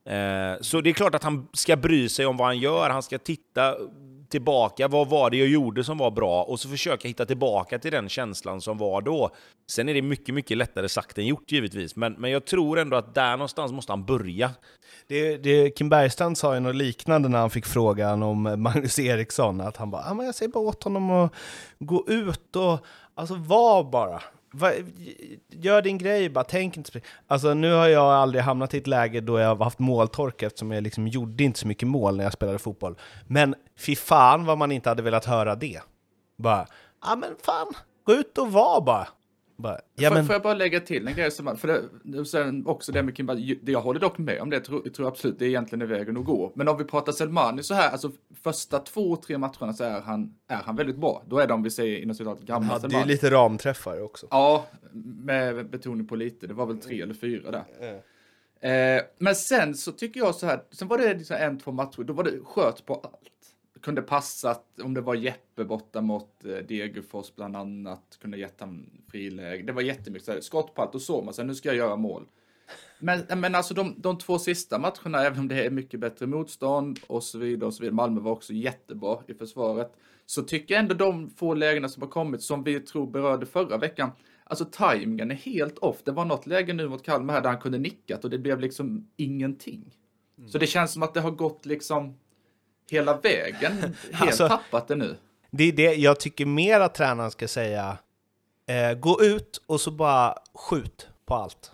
Eh, 0.10 0.62
Så 0.62 0.82
det 0.82 0.90
är 0.90 0.94
klart 0.94 1.16
att 1.16 1.24
han 1.24 1.48
ska 1.54 1.76
bry 1.76 2.10
sig 2.10 2.26
om 2.26 2.38
vad 2.38 2.48
han 2.48 2.60
gör, 2.60 2.90
han 2.90 3.04
ska 3.04 3.18
titta 3.18 3.76
tillbaka, 4.34 4.88
vad 4.88 5.10
var 5.10 5.30
det 5.30 5.38
jag 5.38 5.48
gjorde 5.48 5.84
som 5.84 5.98
var 5.98 6.12
bra? 6.12 6.44
Och 6.44 6.60
så 6.60 6.70
försöka 6.70 7.08
hitta 7.08 7.26
tillbaka 7.26 7.80
till 7.80 7.92
den 7.92 8.10
känslan 8.10 8.62
som 8.62 8.78
var 8.78 9.02
då. 9.02 9.30
Sen 9.68 9.90
är 9.90 9.94
det 9.94 10.02
mycket, 10.02 10.36
mycket 10.36 10.58
lättare 10.58 10.90
sagt 10.90 11.18
än 11.18 11.26
gjort 11.26 11.52
givetvis, 11.52 11.96
men, 11.96 12.14
men 12.14 12.32
jag 12.32 12.46
tror 12.46 12.80
ändå 12.80 12.98
att 12.98 13.16
där 13.16 13.32
någonstans 13.32 13.72
måste 13.72 13.92
han 13.92 14.06
börja. 14.06 14.52
Det, 15.08 15.38
det, 15.38 15.70
Kim 15.70 15.90
Bergstrand 15.90 16.38
sa 16.38 16.54
ju 16.54 16.60
något 16.60 16.76
liknande 16.76 17.30
när 17.30 17.40
han 17.40 17.50
fick 17.50 17.66
frågan 17.66 18.24
om 18.24 18.56
Magnus 18.58 19.00
Eriksson, 19.00 19.62
att 19.62 19.78
han 19.78 19.92
bara 19.92 20.04
ah, 20.10 20.14
men 20.14 20.26
jag 20.26 20.36
säger 20.36 20.52
bara 20.52 20.64
åt 20.64 20.84
honom 20.84 21.12
att 21.12 21.34
gå 21.80 22.06
ut 22.08 22.56
och 22.56 22.80
alltså 23.16 23.36
var 23.36 23.84
bara. 23.84 24.22
Va, 24.56 24.72
gör 25.50 25.82
din 25.82 25.98
grej, 25.98 26.30
bara 26.30 26.44
tänk 26.44 26.78
inte. 26.78 27.02
Alltså 27.28 27.54
nu 27.54 27.72
har 27.74 27.88
jag 27.88 28.06
aldrig 28.06 28.44
hamnat 28.44 28.74
i 28.74 28.78
ett 28.78 28.88
läge 28.88 29.22
då 29.22 29.40
jag 29.40 29.56
har 29.56 29.64
haft 29.64 29.80
måltorka 29.80 30.46
eftersom 30.46 30.72
jag 30.72 30.84
liksom 30.84 31.08
gjorde 31.08 31.44
inte 31.44 31.60
så 31.60 31.68
mycket 31.68 31.88
mål 31.88 32.18
när 32.18 32.24
jag 32.24 32.34
spelade 32.34 32.60
fotboll. 32.60 32.98
Men 33.28 33.56
fy 33.78 33.96
fan 33.96 34.46
vad 34.46 34.58
man 34.58 34.72
inte 34.72 34.90
hade 34.90 35.02
velat 35.02 35.26
höra 35.26 35.56
det. 35.56 35.82
Bara, 36.38 36.68
ja 37.02 37.12
ah, 37.12 37.16
men 37.16 37.36
fan, 37.44 37.74
Gå 38.04 38.14
ut 38.14 38.38
och 38.38 38.52
var 38.52 38.82
bara 38.82 39.08
bara 39.56 39.80
ja, 39.96 40.14
men, 40.14 40.26
får 40.26 40.34
jag 40.34 40.42
bara 40.42 40.54
lägga 40.54 40.80
till 40.80 41.08
en 41.08 41.16
grej 41.16 41.32
som 41.32 41.58
för 41.58 41.68
det, 42.04 42.26
sen 42.26 42.68
också 42.68 42.92
det 42.92 43.04
med 43.04 43.18
Kimba, 43.18 43.36
det 43.36 43.72
jag 43.72 43.82
håller 43.82 44.00
dock 44.00 44.18
med 44.18 44.42
om 44.42 44.50
det, 44.50 44.60
tror, 44.60 44.82
tror 44.90 45.08
absolut 45.08 45.40
det 45.40 45.46
är 45.46 45.50
egentligen 45.50 45.82
är 45.82 45.86
vägen 45.86 46.18
att 46.18 46.26
gå. 46.26 46.52
Men 46.56 46.68
om 46.68 46.78
vi 46.78 46.84
pratar 46.84 47.12
Selmani 47.12 47.64
så 47.64 47.74
här, 47.74 47.90
alltså 47.92 48.12
första 48.44 48.80
två, 48.80 49.16
tre 49.16 49.38
matcherna 49.38 49.74
så 49.74 49.84
är 49.84 50.02
han, 50.02 50.36
är 50.48 50.56
han 50.56 50.76
väldigt 50.76 50.98
bra. 50.98 51.24
Då 51.28 51.40
är 51.40 51.48
de, 51.48 51.64
vi 51.64 51.72
säger 51.72 52.00
inom 52.00 52.16
citat, 52.16 52.42
gamla 52.42 52.74
ju 52.74 52.80
Selmani. 52.80 53.06
lite 53.06 53.32
ramträffar 53.32 54.02
också. 54.02 54.28
Ja, 54.30 54.66
med 55.26 55.70
betoning 55.70 56.08
på 56.08 56.16
lite, 56.16 56.48
det 56.48 56.54
var 56.54 56.66
väl 56.66 56.78
tre 56.78 57.02
eller 57.02 57.14
fyra 57.14 57.52
där. 57.52 58.02
Eh, 58.64 59.02
men 59.18 59.36
sen 59.36 59.76
så 59.76 59.92
tycker 59.92 60.20
jag 60.20 60.36
så 60.36 60.46
här, 60.46 60.64
sen 60.72 60.88
var 60.88 60.98
det 60.98 61.14
liksom 61.14 61.38
en, 61.40 61.60
två 61.60 61.72
matcher, 61.72 62.04
då 62.04 62.14
var 62.14 62.24
det 62.24 62.40
sköt 62.44 62.86
på 62.86 62.94
allt. 62.94 63.33
Kunde 63.84 64.02
passat, 64.02 64.66
om 64.84 64.94
det 64.94 65.02
var 65.02 65.16
Jeppe 65.16 65.64
borta 65.64 66.02
mot 66.02 66.46
eh, 66.46 66.52
Degerfors 66.52 67.36
bland 67.36 67.56
annat, 67.56 68.18
kunde 68.22 68.38
gett 68.38 68.60
han 68.60 68.90
friläge. 69.12 69.64
Det 69.64 69.74
var 69.74 69.82
jättemycket 69.82 70.28
här, 70.28 70.42
skott 70.42 70.76
på 70.76 70.82
allt 70.82 70.96
och 70.96 71.02
så, 71.02 71.22
men 71.22 71.34
sen 71.34 71.48
nu 71.48 71.56
ska 71.56 71.70
jag 71.70 71.76
göra 71.76 71.96
mål. 71.96 72.26
Men, 73.00 73.40
men 73.40 73.56
alltså 73.56 73.74
de, 73.74 73.96
de 73.98 74.18
två 74.18 74.40
sista 74.40 74.80
matcherna, 74.80 75.24
även 75.24 75.40
om 75.40 75.48
det 75.48 75.66
är 75.66 75.70
mycket 75.70 76.00
bättre 76.00 76.28
motstånd 76.28 77.00
och 77.08 77.24
så 77.24 77.38
vidare 77.38 77.68
och 77.68 77.74
så 77.74 77.82
vidare, 77.82 77.96
Malmö 77.96 78.22
var 78.22 78.32
också 78.32 78.54
jättebra 78.54 79.18
i 79.28 79.34
försvaret, 79.34 79.94
så 80.26 80.44
tycker 80.44 80.74
jag 80.74 80.82
ändå 80.82 80.96
de 80.96 81.30
få 81.30 81.54
lägena 81.54 81.90
som 81.90 82.04
har 82.04 82.10
kommit, 82.10 82.42
som 82.42 82.64
vi 82.64 82.80
tror 82.80 83.08
berörde 83.08 83.46
förra 83.46 83.78
veckan, 83.78 84.12
alltså 84.44 84.66
tajmingen 84.66 85.32
är 85.32 85.36
helt 85.36 85.78
off. 85.78 85.98
Det 86.04 86.12
var 86.12 86.26
något 86.26 86.48
läge 86.48 86.74
nu 86.74 86.88
mot 86.88 87.04
Kalmar 87.04 87.34
här 87.34 87.42
där 87.42 87.50
han 87.50 87.60
kunde 87.60 87.78
nickat 87.78 88.24
och 88.24 88.30
det 88.30 88.38
blev 88.38 88.60
liksom 88.60 89.08
ingenting. 89.16 89.96
Så 90.48 90.58
det 90.58 90.68
känns 90.68 90.94
som 90.94 91.04
att 91.04 91.14
det 91.14 91.22
har 91.22 91.32
gått 91.32 91.66
liksom 91.66 92.18
hela 92.94 93.18
vägen, 93.18 93.72
helt 94.12 94.22
Alltså- 94.22 94.48
tappat 94.48 94.88
det 94.88 94.96
nu. 94.96 95.16
Det 95.52 95.64
är 95.64 95.72
det 95.72 95.94
jag 95.94 96.20
tycker 96.20 96.46
mer 96.46 96.80
att 96.80 96.96
tränaren 96.96 97.32
ska 97.32 97.48
säga. 97.48 97.98
Eh, 98.68 98.94
gå 98.94 99.22
ut 99.24 99.62
och 99.66 99.82
så 99.82 99.92
bara 99.92 100.38
skjut 100.54 101.08
på 101.26 101.36
allt. 101.36 101.72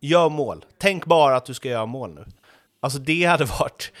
Gör 0.00 0.28
mål. 0.28 0.64
Tänk 0.78 1.04
bara 1.06 1.36
att 1.36 1.44
du 1.44 1.54
ska 1.54 1.68
göra 1.68 1.86
mål 1.86 2.14
nu. 2.14 2.24
Alltså 2.80 2.98
det 2.98 3.24
hade 3.24 3.44
varit... 3.44 3.92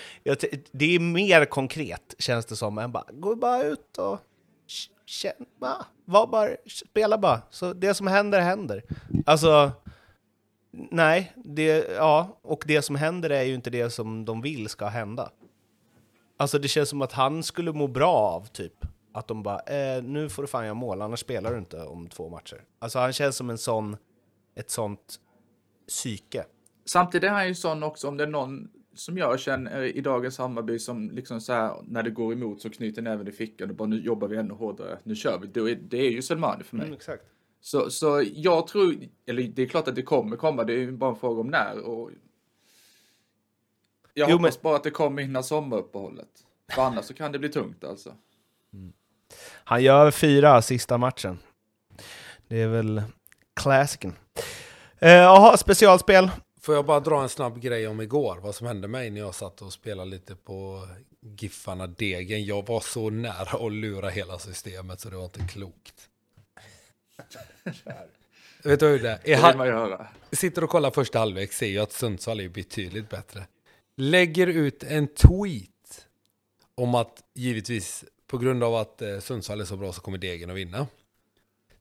Det 0.72 0.94
är 0.94 0.98
mer 1.00 1.44
konkret 1.44 2.14
känns 2.18 2.46
det 2.46 2.56
som 2.56 2.78
än 2.78 2.92
bara 2.92 3.04
gå 3.12 3.36
bara 3.36 3.62
ut 3.62 3.98
och 3.98 4.18
känn, 5.06 5.32
bara, 5.60 5.86
var 6.04 6.26
bara, 6.26 6.50
spela 6.66 7.18
bara. 7.18 7.42
Så 7.50 7.72
det 7.72 7.94
som 7.94 8.06
händer 8.06 8.40
händer. 8.40 8.82
Alltså... 9.26 9.72
Nej, 10.70 11.32
det, 11.36 11.86
ja, 11.96 12.38
och 12.42 12.64
det 12.66 12.82
som 12.82 12.96
händer 12.96 13.30
är 13.30 13.42
ju 13.42 13.54
inte 13.54 13.70
det 13.70 13.90
som 13.90 14.24
de 14.24 14.40
vill 14.42 14.68
ska 14.68 14.86
hända. 14.86 15.30
Alltså 16.40 16.58
det 16.58 16.68
känns 16.68 16.88
som 16.88 17.02
att 17.02 17.12
han 17.12 17.42
skulle 17.42 17.72
må 17.72 17.86
bra 17.86 18.14
av 18.14 18.46
typ 18.46 18.84
att 19.12 19.28
de 19.28 19.42
bara 19.42 19.60
eh, 19.60 20.02
nu 20.02 20.28
får 20.28 20.42
du 20.42 20.48
fan 20.48 20.64
göra 20.64 20.74
mål, 20.74 21.02
annars 21.02 21.20
spelar 21.20 21.52
du 21.52 21.58
inte 21.58 21.82
om 21.82 22.08
två 22.08 22.28
matcher. 22.28 22.64
Alltså 22.78 22.98
han 22.98 23.12
känns 23.12 23.36
som 23.36 23.50
en 23.50 23.58
sån, 23.58 23.96
ett 24.54 24.70
sånt 24.70 25.20
psyke. 25.88 26.44
Samtidigt 26.84 27.30
är 27.30 27.32
han 27.32 27.48
ju 27.48 27.54
sån 27.54 27.82
också, 27.82 28.08
om 28.08 28.16
det 28.16 28.24
är 28.24 28.28
någon 28.28 28.68
som 28.94 29.18
jag 29.18 29.40
känner 29.40 29.82
i 29.82 30.00
dagens 30.00 30.38
Hammarby 30.38 30.78
som 30.78 31.10
liksom 31.10 31.40
så 31.40 31.52
här, 31.52 31.76
när 31.84 32.02
det 32.02 32.10
går 32.10 32.32
emot 32.32 32.62
så 32.62 32.70
knyter 32.70 33.02
näven 33.02 33.28
i 33.28 33.32
fickan 33.32 33.70
och 33.70 33.76
bara 33.76 33.88
nu 33.88 34.00
jobbar 34.00 34.28
vi 34.28 34.36
ännu 34.36 34.54
hårdare, 34.54 34.98
nu 35.02 35.14
kör 35.14 35.38
vi. 35.38 35.46
Det 35.46 35.60
är, 35.60 35.78
det 35.82 35.98
är 35.98 36.10
ju 36.10 36.22
Selmani 36.22 36.64
för 36.64 36.76
mig. 36.76 36.92
exakt. 36.92 37.24
Så, 37.60 37.90
så 37.90 38.24
jag 38.34 38.66
tror, 38.66 38.94
eller 39.26 39.42
det 39.42 39.62
är 39.62 39.66
klart 39.66 39.88
att 39.88 39.94
det 39.94 40.02
kommer 40.02 40.36
komma, 40.36 40.64
det 40.64 40.72
är 40.72 40.78
ju 40.78 40.92
bara 40.92 41.10
en 41.10 41.16
fråga 41.16 41.40
om 41.40 41.48
när. 41.48 41.78
Och 41.80 42.10
jag 44.18 44.30
Jo, 44.30 44.36
hoppas 44.36 44.62
bara 44.62 44.76
att 44.76 44.84
det 44.84 44.90
kommer 44.90 45.22
innan 45.22 45.44
sommaruppehållet. 45.44 46.28
För 46.72 46.82
annars 46.82 47.04
så 47.04 47.14
kan 47.14 47.32
det 47.32 47.38
bli 47.38 47.48
tungt 47.48 47.84
alltså. 47.84 48.14
Han 49.64 49.82
gör 49.82 50.10
fyra 50.10 50.62
sista 50.62 50.98
matchen. 50.98 51.38
Det 52.48 52.60
är 52.62 52.68
väl 52.68 53.02
klassiken. 53.60 54.16
Eh, 54.98 55.10
Jaha, 55.12 55.56
specialspel. 55.56 56.30
Får 56.60 56.74
jag 56.74 56.86
bara 56.86 57.00
dra 57.00 57.22
en 57.22 57.28
snabb 57.28 57.60
grej 57.60 57.88
om 57.88 58.00
igår, 58.00 58.38
vad 58.42 58.54
som 58.54 58.66
hände 58.66 58.88
mig 58.88 59.10
när 59.10 59.20
jag 59.20 59.34
satt 59.34 59.62
och 59.62 59.72
spelade 59.72 60.10
lite 60.10 60.34
på 60.36 60.88
Giffarna 61.20 61.86
Degen. 61.86 62.44
Jag 62.44 62.66
var 62.66 62.80
så 62.80 63.10
nära 63.10 63.66
att 63.66 63.72
lura 63.72 64.08
hela 64.08 64.38
systemet 64.38 65.00
så 65.00 65.10
det 65.10 65.16
var 65.16 65.24
inte 65.24 65.40
klokt. 65.48 65.94
Vet 68.64 68.80
du 68.80 68.86
hur 68.86 68.98
det 68.98 69.10
är? 69.10 69.18
Det 69.24 69.30
Jag 69.30 69.36
vill 69.36 69.44
ha- 69.44 69.56
man 69.56 69.66
ju 69.66 69.72
höra. 69.72 70.06
sitter 70.32 70.64
och 70.64 70.70
kollar 70.70 70.90
första 70.90 71.18
halvlek 71.18 71.52
ser 71.52 71.66
jag 71.74 71.82
att 71.82 71.92
Sundsvall 71.92 72.40
är 72.40 72.48
betydligt 72.48 73.08
bättre. 73.10 73.46
Lägger 74.00 74.46
ut 74.46 74.82
en 74.82 75.08
tweet 75.08 76.06
om 76.74 76.94
att 76.94 77.22
givetvis 77.34 78.04
på 78.26 78.38
grund 78.38 78.64
av 78.64 78.74
att 78.74 79.02
eh, 79.02 79.18
Sundsvall 79.18 79.60
är 79.60 79.64
så 79.64 79.76
bra 79.76 79.92
så 79.92 80.00
kommer 80.00 80.18
Degen 80.18 80.50
att 80.50 80.56
vinna. 80.56 80.86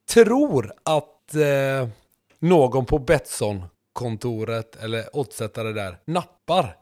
Tror 0.06 0.74
att 0.84 1.36
eh, 1.36 1.90
någon 2.40 2.86
på 2.86 3.00
Betsson-kontoret 3.00 4.76
eller 4.76 5.16
oddsättare 5.18 5.72
där 5.72 5.98
nappar. 6.06 6.78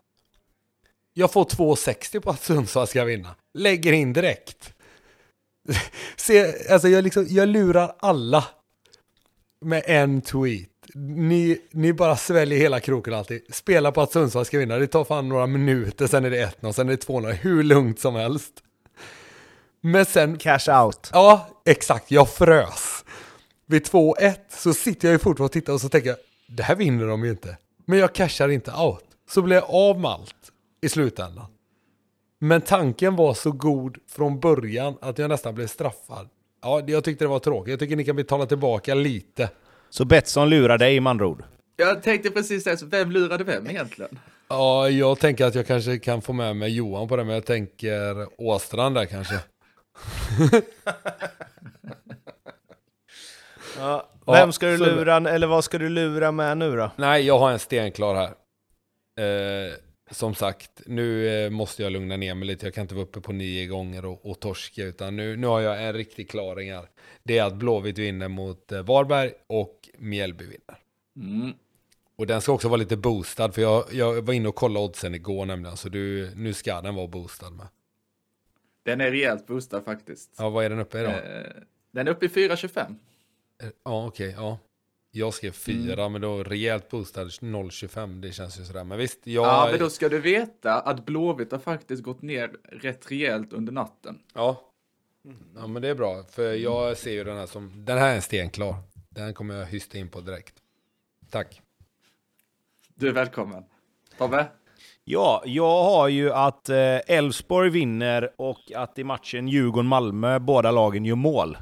Jag 1.14 1.32
får 1.32 1.46
2,60 1.46 2.20
på 2.20 2.30
att 2.30 2.44
Sundsvall 2.44 2.88
ska 2.88 3.04
vinna. 3.04 3.36
Lägger 3.54 3.94
in 3.94 4.14
direkt. 4.14 4.74
Se, 6.16 6.54
alltså 6.70 6.88
jag, 6.88 7.04
liksom, 7.04 7.26
jag 7.30 7.50
lurar 7.50 7.96
alla 8.00 8.46
med 9.62 9.84
en 9.86 10.22
tweet. 10.22 10.70
Ni, 10.94 11.62
ni 11.72 11.94
bara 11.94 12.16
sväljer 12.16 12.60
hela 12.60 12.80
kroken 12.80 13.14
alltid. 13.14 13.42
Spela 13.50 13.92
på 13.92 14.02
att 14.02 14.12
Sundsvall 14.12 14.46
ska 14.46 14.60
vinna. 14.60 14.78
Det 14.78 14.88
tar 14.88 15.04
fan 15.04 15.30
några 15.30 15.48
minuter, 15.48 16.08
sen 16.08 16.26
är 16.26 16.30
det 16.30 16.62
1-0, 16.62 16.72
sen 16.72 16.90
är 16.90 16.92
det 16.92 17.08
2-0. 17.08 17.32
Hur 17.32 17.64
lugnt 17.64 18.00
som 18.00 18.16
helst. 18.16 18.54
Men 19.82 20.06
sen, 20.06 20.38
Cash 20.38 20.84
out. 20.84 21.10
ja, 21.14 21.48
exakt, 21.66 22.12
jag 22.12 22.30
frös. 22.30 23.06
Vid 23.66 23.86
2-1 23.86 24.36
så 24.50 24.74
sitter 24.74 25.08
jag 25.08 25.14
ju 25.14 25.20
fortfarande 25.20 25.46
och 25.46 25.52
tittar 25.52 25.74
och 25.74 25.82
så 25.82 25.90
tänker 25.90 26.10
jag, 26.10 26.18
det 26.48 26.64
här 26.64 26.76
vinner 26.76 27.08
de 27.08 27.24
ju 27.24 27.30
inte. 27.30 27.58
Men 27.86 28.00
jag 28.00 28.14
cashar 28.14 28.50
inte 28.50 28.72
out. 28.72 29.04
Så 29.30 29.42
blir 29.42 29.56
jag 29.56 29.66
av 29.70 30.00
med 30.00 30.12
allt 30.12 30.52
i 30.82 30.90
slutändan. 30.90 31.46
Men 32.40 32.62
tanken 32.62 33.16
var 33.16 33.34
så 33.34 33.52
god 33.52 33.98
från 34.10 34.40
början 34.40 34.98
att 35.02 35.18
jag 35.18 35.30
nästan 35.30 35.56
blev 35.56 35.68
straffad. 35.68 36.30
Ja, 36.62 36.82
jag 36.88 37.04
tyckte 37.04 37.24
det 37.24 37.30
var 37.30 37.40
tråkigt. 37.40 37.72
Jag 37.72 37.80
tycker 37.80 37.96
ni 37.96 38.06
kan 38.06 38.16
betala 38.16 38.46
tillbaka 38.46 38.96
lite. 38.96 39.50
Så 39.96 40.06
Betsson 40.06 40.50
lurar 40.50 40.78
dig 40.78 41.00
med 41.00 41.12
andra 41.12 41.28
ord? 41.28 41.44
Jag 41.76 42.04
tänkte 42.04 42.32
precis 42.32 42.64
det, 42.64 42.78
så 42.78 42.86
vem 42.86 43.12
lurade 43.12 43.44
vem 43.44 43.70
egentligen? 43.70 44.20
Ja, 44.48 44.90
jag 44.90 45.20
tänker 45.20 45.46
att 45.46 45.56
jag 45.56 45.68
kanske 45.68 46.00
kan 46.00 46.22
få 46.22 46.34
med 46.34 46.56
mig 46.56 46.76
Johan 46.76 47.08
på 47.08 47.16
det, 47.16 47.24
men 47.24 47.34
jag 47.34 47.46
tänker 47.46 48.28
Åstrand 48.42 48.96
där 48.96 49.06
kanske. 49.06 49.40
Ja, 53.80 54.10
vem 54.26 54.52
ska 54.52 54.68
du 54.68 54.78
lura, 54.78 55.16
eller 55.16 55.48
vad 55.48 55.64
ska 55.64 55.78
du 55.78 55.90
lura 55.90 56.32
med 56.32 56.58
nu 56.58 56.76
då? 56.76 56.92
Nej, 56.96 57.26
jag 57.26 57.40
har 57.40 57.52
en 57.52 57.60
stenklar 57.60 58.16
här. 58.16 58.30
Eh, 59.26 59.74
som 60.12 60.36
sagt, 60.36 60.82
nu 60.86 61.28
eh, 61.28 61.50
måste 61.50 61.84
jag 61.84 61.92
lugna 61.92 62.18
ner 62.18 62.36
mig 62.36 62.48
lite. 62.48 62.66
Jag 62.66 62.74
kan 62.74 62.82
inte 62.82 62.96
vara 62.96 63.06
uppe 63.06 63.22
på 63.22 63.34
nio 63.34 63.68
gånger 63.68 64.06
och, 64.06 64.26
och 64.26 64.40
torska, 64.40 64.84
utan 64.84 65.16
nu, 65.16 65.38
nu 65.38 65.48
har 65.48 65.62
jag 65.62 65.84
en 65.84 65.94
riktig 65.94 66.30
klaring 66.30 66.72
här. 66.72 66.90
Det 67.24 67.38
är 67.38 67.44
att 67.44 67.56
Blåvitt 67.56 67.98
vinner 67.98 68.28
mot 68.28 68.72
eh, 68.72 68.82
Varberg 68.82 69.32
och 69.48 69.90
Mjällby 69.98 70.46
vinner. 70.46 70.78
Mm. 71.16 71.54
Och 72.16 72.28
den 72.28 72.42
ska 72.42 72.52
också 72.52 72.68
vara 72.68 72.78
lite 72.78 72.98
boostad, 72.98 73.52
för 73.52 73.62
jag, 73.62 73.86
jag 73.92 74.22
var 74.22 74.34
inne 74.34 74.50
och 74.50 74.56
kollade 74.56 74.86
oddsen 74.86 75.16
igår 75.16 75.46
nämligen, 75.46 75.78
så 75.78 75.90
du, 75.90 76.32
nu 76.36 76.54
ska 76.54 76.82
den 76.82 76.96
vara 76.96 77.08
boostad 77.08 77.50
med. 77.50 77.68
Den 78.84 79.02
är 79.02 79.12
rejält 79.12 79.48
boostad 79.48 79.82
faktiskt. 79.82 80.32
Ja, 80.38 80.50
vad 80.50 80.66
är 80.66 80.70
den 80.70 80.80
uppe 80.80 81.00
i 81.00 81.04
då? 81.04 81.10
Eh, 81.10 81.16
den 81.92 82.08
är 82.08 82.12
uppe 82.12 82.26
i 82.26 82.30
4,25. 82.30 82.96
Eh, 83.64 83.70
Ja, 83.84 84.08
okej, 84.08 84.34
ja. 84.38 84.58
Jag 85.18 85.34
skrev 85.34 85.52
fyra, 85.52 86.02
Mm. 86.02 86.12
men 86.12 86.22
då 86.22 86.44
rejält 86.44 86.90
boostad 86.90 87.24
0,25, 87.24 88.22
det 88.22 88.32
känns 88.32 88.60
ju 88.60 88.64
sådär. 88.66 88.84
Men 88.84 88.98
visst, 88.98 89.20
jag... 89.28 89.46
Ja, 89.46 89.68
men 89.72 89.80
då 89.80 89.90
ska 89.90 90.10
du 90.10 90.20
veta 90.20 90.74
att 90.82 91.06
Blåvitt 91.06 91.52
har 91.52 91.60
faktiskt 91.60 92.04
gått 92.04 92.22
ner 92.22 92.52
rätt 92.64 93.12
rejält 93.12 93.54
under 93.54 93.74
natten. 93.74 94.20
Ja. 94.34 94.62
Ja, 95.56 95.68
men 95.68 95.82
det 95.82 95.88
är 95.90 95.96
bra, 95.96 96.24
för 96.30 96.54
jag 96.54 96.98
ser 96.98 97.12
ju 97.12 97.24
den 97.24 97.38
här 97.38 97.46
som... 97.48 97.86
Den 97.86 97.98
här 97.98 98.12
är 98.12 98.16
en 98.16 98.22
stenklar. 98.22 98.76
Den 99.10 99.34
kommer 99.34 99.56
jag 99.56 99.66
hysta 99.66 99.98
in 99.98 100.10
på 100.10 100.22
direkt. 100.22 100.54
Tack. 101.30 101.62
Du 102.96 103.08
är 103.08 103.14
välkommen. 103.14 103.64
Tobbe? 104.18 104.48
Ja, 105.04 105.44
jag 105.46 105.84
har 105.84 106.08
ju 106.08 106.32
att 106.32 106.70
eh, 106.70 106.98
Elfsborg 107.08 107.70
vinner 107.70 108.30
och 108.38 108.72
att 108.76 109.00
i 109.00 109.04
matchen 109.04 109.48
Djurgården-Malmö 109.48 110.40
båda 110.40 110.72
lagen 110.72 111.06
gör 111.06 111.16
mål. 111.16 111.58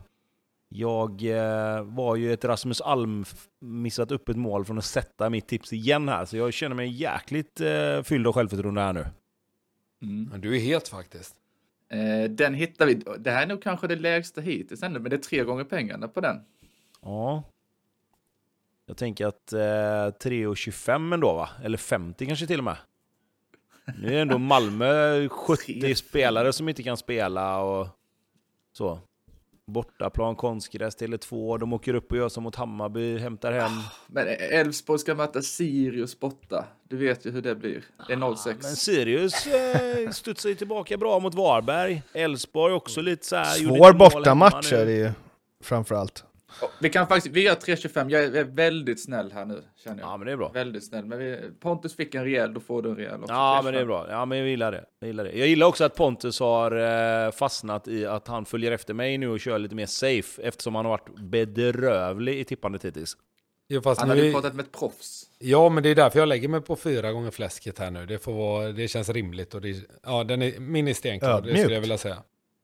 Jag 0.75 1.23
eh, 1.23 1.83
var 1.83 2.15
ju 2.15 2.33
ett 2.33 2.45
Rasmus 2.45 2.81
Alm 2.81 3.25
missat 3.59 4.11
upp 4.11 4.29
ett 4.29 4.37
mål 4.37 4.65
från 4.65 4.77
att 4.77 4.85
sätta 4.85 5.29
mitt 5.29 5.47
tips 5.47 5.73
igen 5.73 6.09
här, 6.09 6.25
så 6.25 6.37
jag 6.37 6.53
känner 6.53 6.75
mig 6.75 6.89
jäkligt 6.89 7.61
eh, 7.61 8.03
fylld 8.03 8.27
av 8.27 8.33
självförtroende 8.33 8.81
här 8.81 8.93
nu. 8.93 9.05
Mm. 10.01 10.29
Men 10.31 10.41
du 10.41 10.55
är 10.55 10.59
het 10.59 10.87
faktiskt. 10.87 11.35
Eh, 11.89 12.29
den 12.29 12.53
hittar 12.53 12.85
vi. 12.85 12.93
Det 13.19 13.31
här 13.31 13.43
är 13.43 13.47
nog 13.47 13.61
kanske 13.61 13.87
det 13.87 13.95
lägsta 13.95 14.41
hittills 14.41 14.83
ännu, 14.83 14.99
men 14.99 15.09
det 15.09 15.15
är 15.15 15.21
tre 15.21 15.43
gånger 15.43 15.63
pengarna 15.63 16.07
på 16.07 16.21
den. 16.21 16.41
Ja. 17.01 17.43
Jag 18.85 18.97
tänker 18.97 19.27
att 19.27 19.53
eh, 19.53 19.57
3,25 19.57 21.13
ändå 21.13 21.33
va? 21.33 21.49
Eller 21.63 21.77
50 21.77 22.25
kanske 22.25 22.47
till 22.47 22.59
och 22.59 22.63
med. 22.63 22.77
Nu 24.01 24.07
är 24.07 24.11
det 24.11 24.19
ändå 24.21 24.37
Malmö 24.37 25.29
70 25.29 25.81
3,50. 25.81 25.93
spelare 25.93 26.53
som 26.53 26.69
inte 26.69 26.83
kan 26.83 26.97
spela 26.97 27.59
och 27.59 27.87
så. 28.71 28.99
Bortaplan, 29.65 30.35
konstgräs, 30.35 30.97
Tele2. 30.97 31.59
De 31.59 31.73
åker 31.73 31.93
upp 31.93 32.11
och 32.11 32.17
gör 32.17 32.29
som 32.29 32.43
mot 32.43 32.55
Hammarby, 32.55 33.17
hämtar 33.17 33.51
hem. 33.51 33.71
Men 34.07 34.27
Elfsborg 34.39 34.99
ska 34.99 35.15
möta 35.15 35.41
Sirius 35.41 36.19
borta. 36.19 36.65
Du 36.89 36.97
vet 36.97 37.25
ju 37.25 37.31
hur 37.31 37.41
det 37.41 37.55
blir. 37.55 37.83
Det 38.07 38.13
är 38.13 38.35
06. 38.35 38.59
Men 38.61 38.75
Sirius 38.75 39.47
eh, 39.47 40.09
studsar 40.09 40.49
ju 40.49 40.55
tillbaka 40.55 40.97
bra 40.97 41.19
mot 41.19 41.33
Varberg. 41.33 42.01
Elfsborg 42.13 42.73
också 42.73 43.01
lite 43.01 43.25
så 43.25 43.35
här. 43.35 43.45
Svår 43.45 43.93
bortamatch 43.93 44.73
är 44.73 44.85
det 44.85 44.91
ju, 44.95 45.11
framförallt. 45.63 46.25
Vi 46.79 46.89
kan 46.89 47.07
faktiskt, 47.07 47.35
vi 47.35 47.41
gör 47.41 47.55
3.25. 47.55 48.09
Jag 48.09 48.23
är 48.23 48.43
väldigt 48.43 49.03
snäll 49.03 49.31
här 49.31 49.45
nu, 49.45 49.63
känner 49.83 49.99
jag. 50.01 50.09
Ja, 50.09 50.17
men 50.17 50.25
det 50.25 50.31
är 50.31 50.37
bra. 50.37 50.51
Väldigt 50.53 50.85
snäll. 50.85 51.05
Men 51.05 51.19
vi, 51.19 51.39
Pontus 51.59 51.95
fick 51.95 52.15
en 52.15 52.23
rejäl, 52.23 52.53
då 52.53 52.59
får 52.59 52.81
du 52.81 52.89
en 52.89 52.95
rejäl 52.95 53.21
också. 53.21 53.33
Ja, 53.33 53.59
3.25. 53.59 53.63
men 53.63 53.73
det 53.73 53.79
är 53.79 53.85
bra. 53.85 54.07
Ja, 54.09 54.25
men 54.25 54.37
jag 54.37 54.47
gillar 54.47 54.71
det. 54.71 54.85
Jag 54.99 55.07
gillar 55.07 55.23
det. 55.23 55.31
Jag 55.31 55.47
gillar 55.47 55.67
också 55.67 55.83
att 55.83 55.95
Pontus 55.95 56.39
har 56.39 56.71
eh, 57.25 57.31
fastnat 57.31 57.87
i 57.87 58.05
att 58.05 58.27
han 58.27 58.45
följer 58.45 58.71
efter 58.71 58.93
mig 58.93 59.17
nu 59.17 59.29
och 59.29 59.39
kör 59.39 59.59
lite 59.59 59.75
mer 59.75 59.85
safe, 59.85 60.41
eftersom 60.41 60.75
han 60.75 60.85
har 60.85 60.89
varit 60.89 61.19
bedrövlig 61.19 62.39
i 62.39 62.43
tippandet 62.43 62.85
hittills. 62.85 63.17
Jo, 63.67 63.81
fast 63.81 64.01
Han 64.01 64.09
nu, 64.09 64.15
hade 64.15 64.27
ju 64.27 64.33
pratat 64.33 64.55
med 64.55 64.65
ett 64.65 64.71
proffs. 64.71 65.29
Ja, 65.39 65.69
men 65.69 65.83
det 65.83 65.89
är 65.89 65.95
därför 65.95 66.19
jag 66.19 66.27
lägger 66.27 66.47
mig 66.47 66.61
på 66.61 66.75
fyra 66.75 67.11
gånger 67.11 67.31
fläsket 67.31 67.79
här 67.79 67.91
nu. 67.91 68.05
Det, 68.05 68.19
får 68.19 68.33
vara, 68.33 68.71
det 68.71 68.87
känns 68.87 69.09
rimligt 69.09 69.53
och 69.53 69.61
det, 69.61 69.75
ja, 70.03 70.23
den 70.23 70.41
är, 70.41 70.59
min 70.59 70.87
är 70.87 70.93
stenklar, 70.93 71.29
det 71.29 71.37
Ödmjukt. 71.37 71.59
skulle 71.59 71.73
jag 71.73 71.81
vilja 71.81 71.97
säga. 71.97 72.17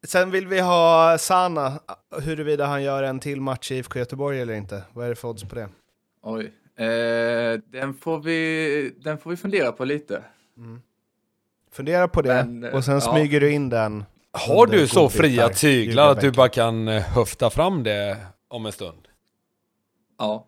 Sen 0.07 0.31
vill 0.31 0.47
vi 0.47 0.59
ha 0.59 1.17
Sana, 1.17 1.80
huruvida 2.21 2.65
han 2.65 2.84
gör 2.84 3.03
en 3.03 3.19
till 3.19 3.41
match 3.41 3.71
i 3.71 3.76
IFK 3.77 3.99
Göteborg 3.99 4.41
eller 4.41 4.53
inte. 4.53 4.84
Vad 4.93 5.05
är 5.05 5.09
det 5.09 5.15
för 5.15 5.27
odds 5.27 5.43
på 5.43 5.55
det? 5.55 5.69
Oj. 6.23 6.45
Eh, 6.85 7.59
den, 7.71 7.93
får 8.01 8.19
vi, 8.19 8.93
den 9.01 9.17
får 9.17 9.30
vi 9.30 9.38
fundera 9.38 9.71
på 9.71 9.85
lite. 9.85 10.23
Fundera 11.71 12.07
på 12.07 12.21
det, 12.21 12.45
Men, 12.45 12.73
och 12.73 12.85
sen 12.85 12.93
ja. 12.93 13.01
smyger 13.01 13.39
du 13.39 13.51
in 13.51 13.69
den. 13.69 14.05
Har 14.31 14.67
du 14.67 14.88
så 14.88 15.09
fria 15.09 15.49
tyglar 15.49 16.11
att 16.11 16.21
du 16.21 16.31
bara 16.31 16.49
kan 16.49 16.88
eh, 16.88 17.01
höfta 17.01 17.49
fram 17.49 17.84
det 17.84 18.17
om 18.47 18.65
en 18.65 18.71
stund? 18.71 19.07
Ja, 20.17 20.45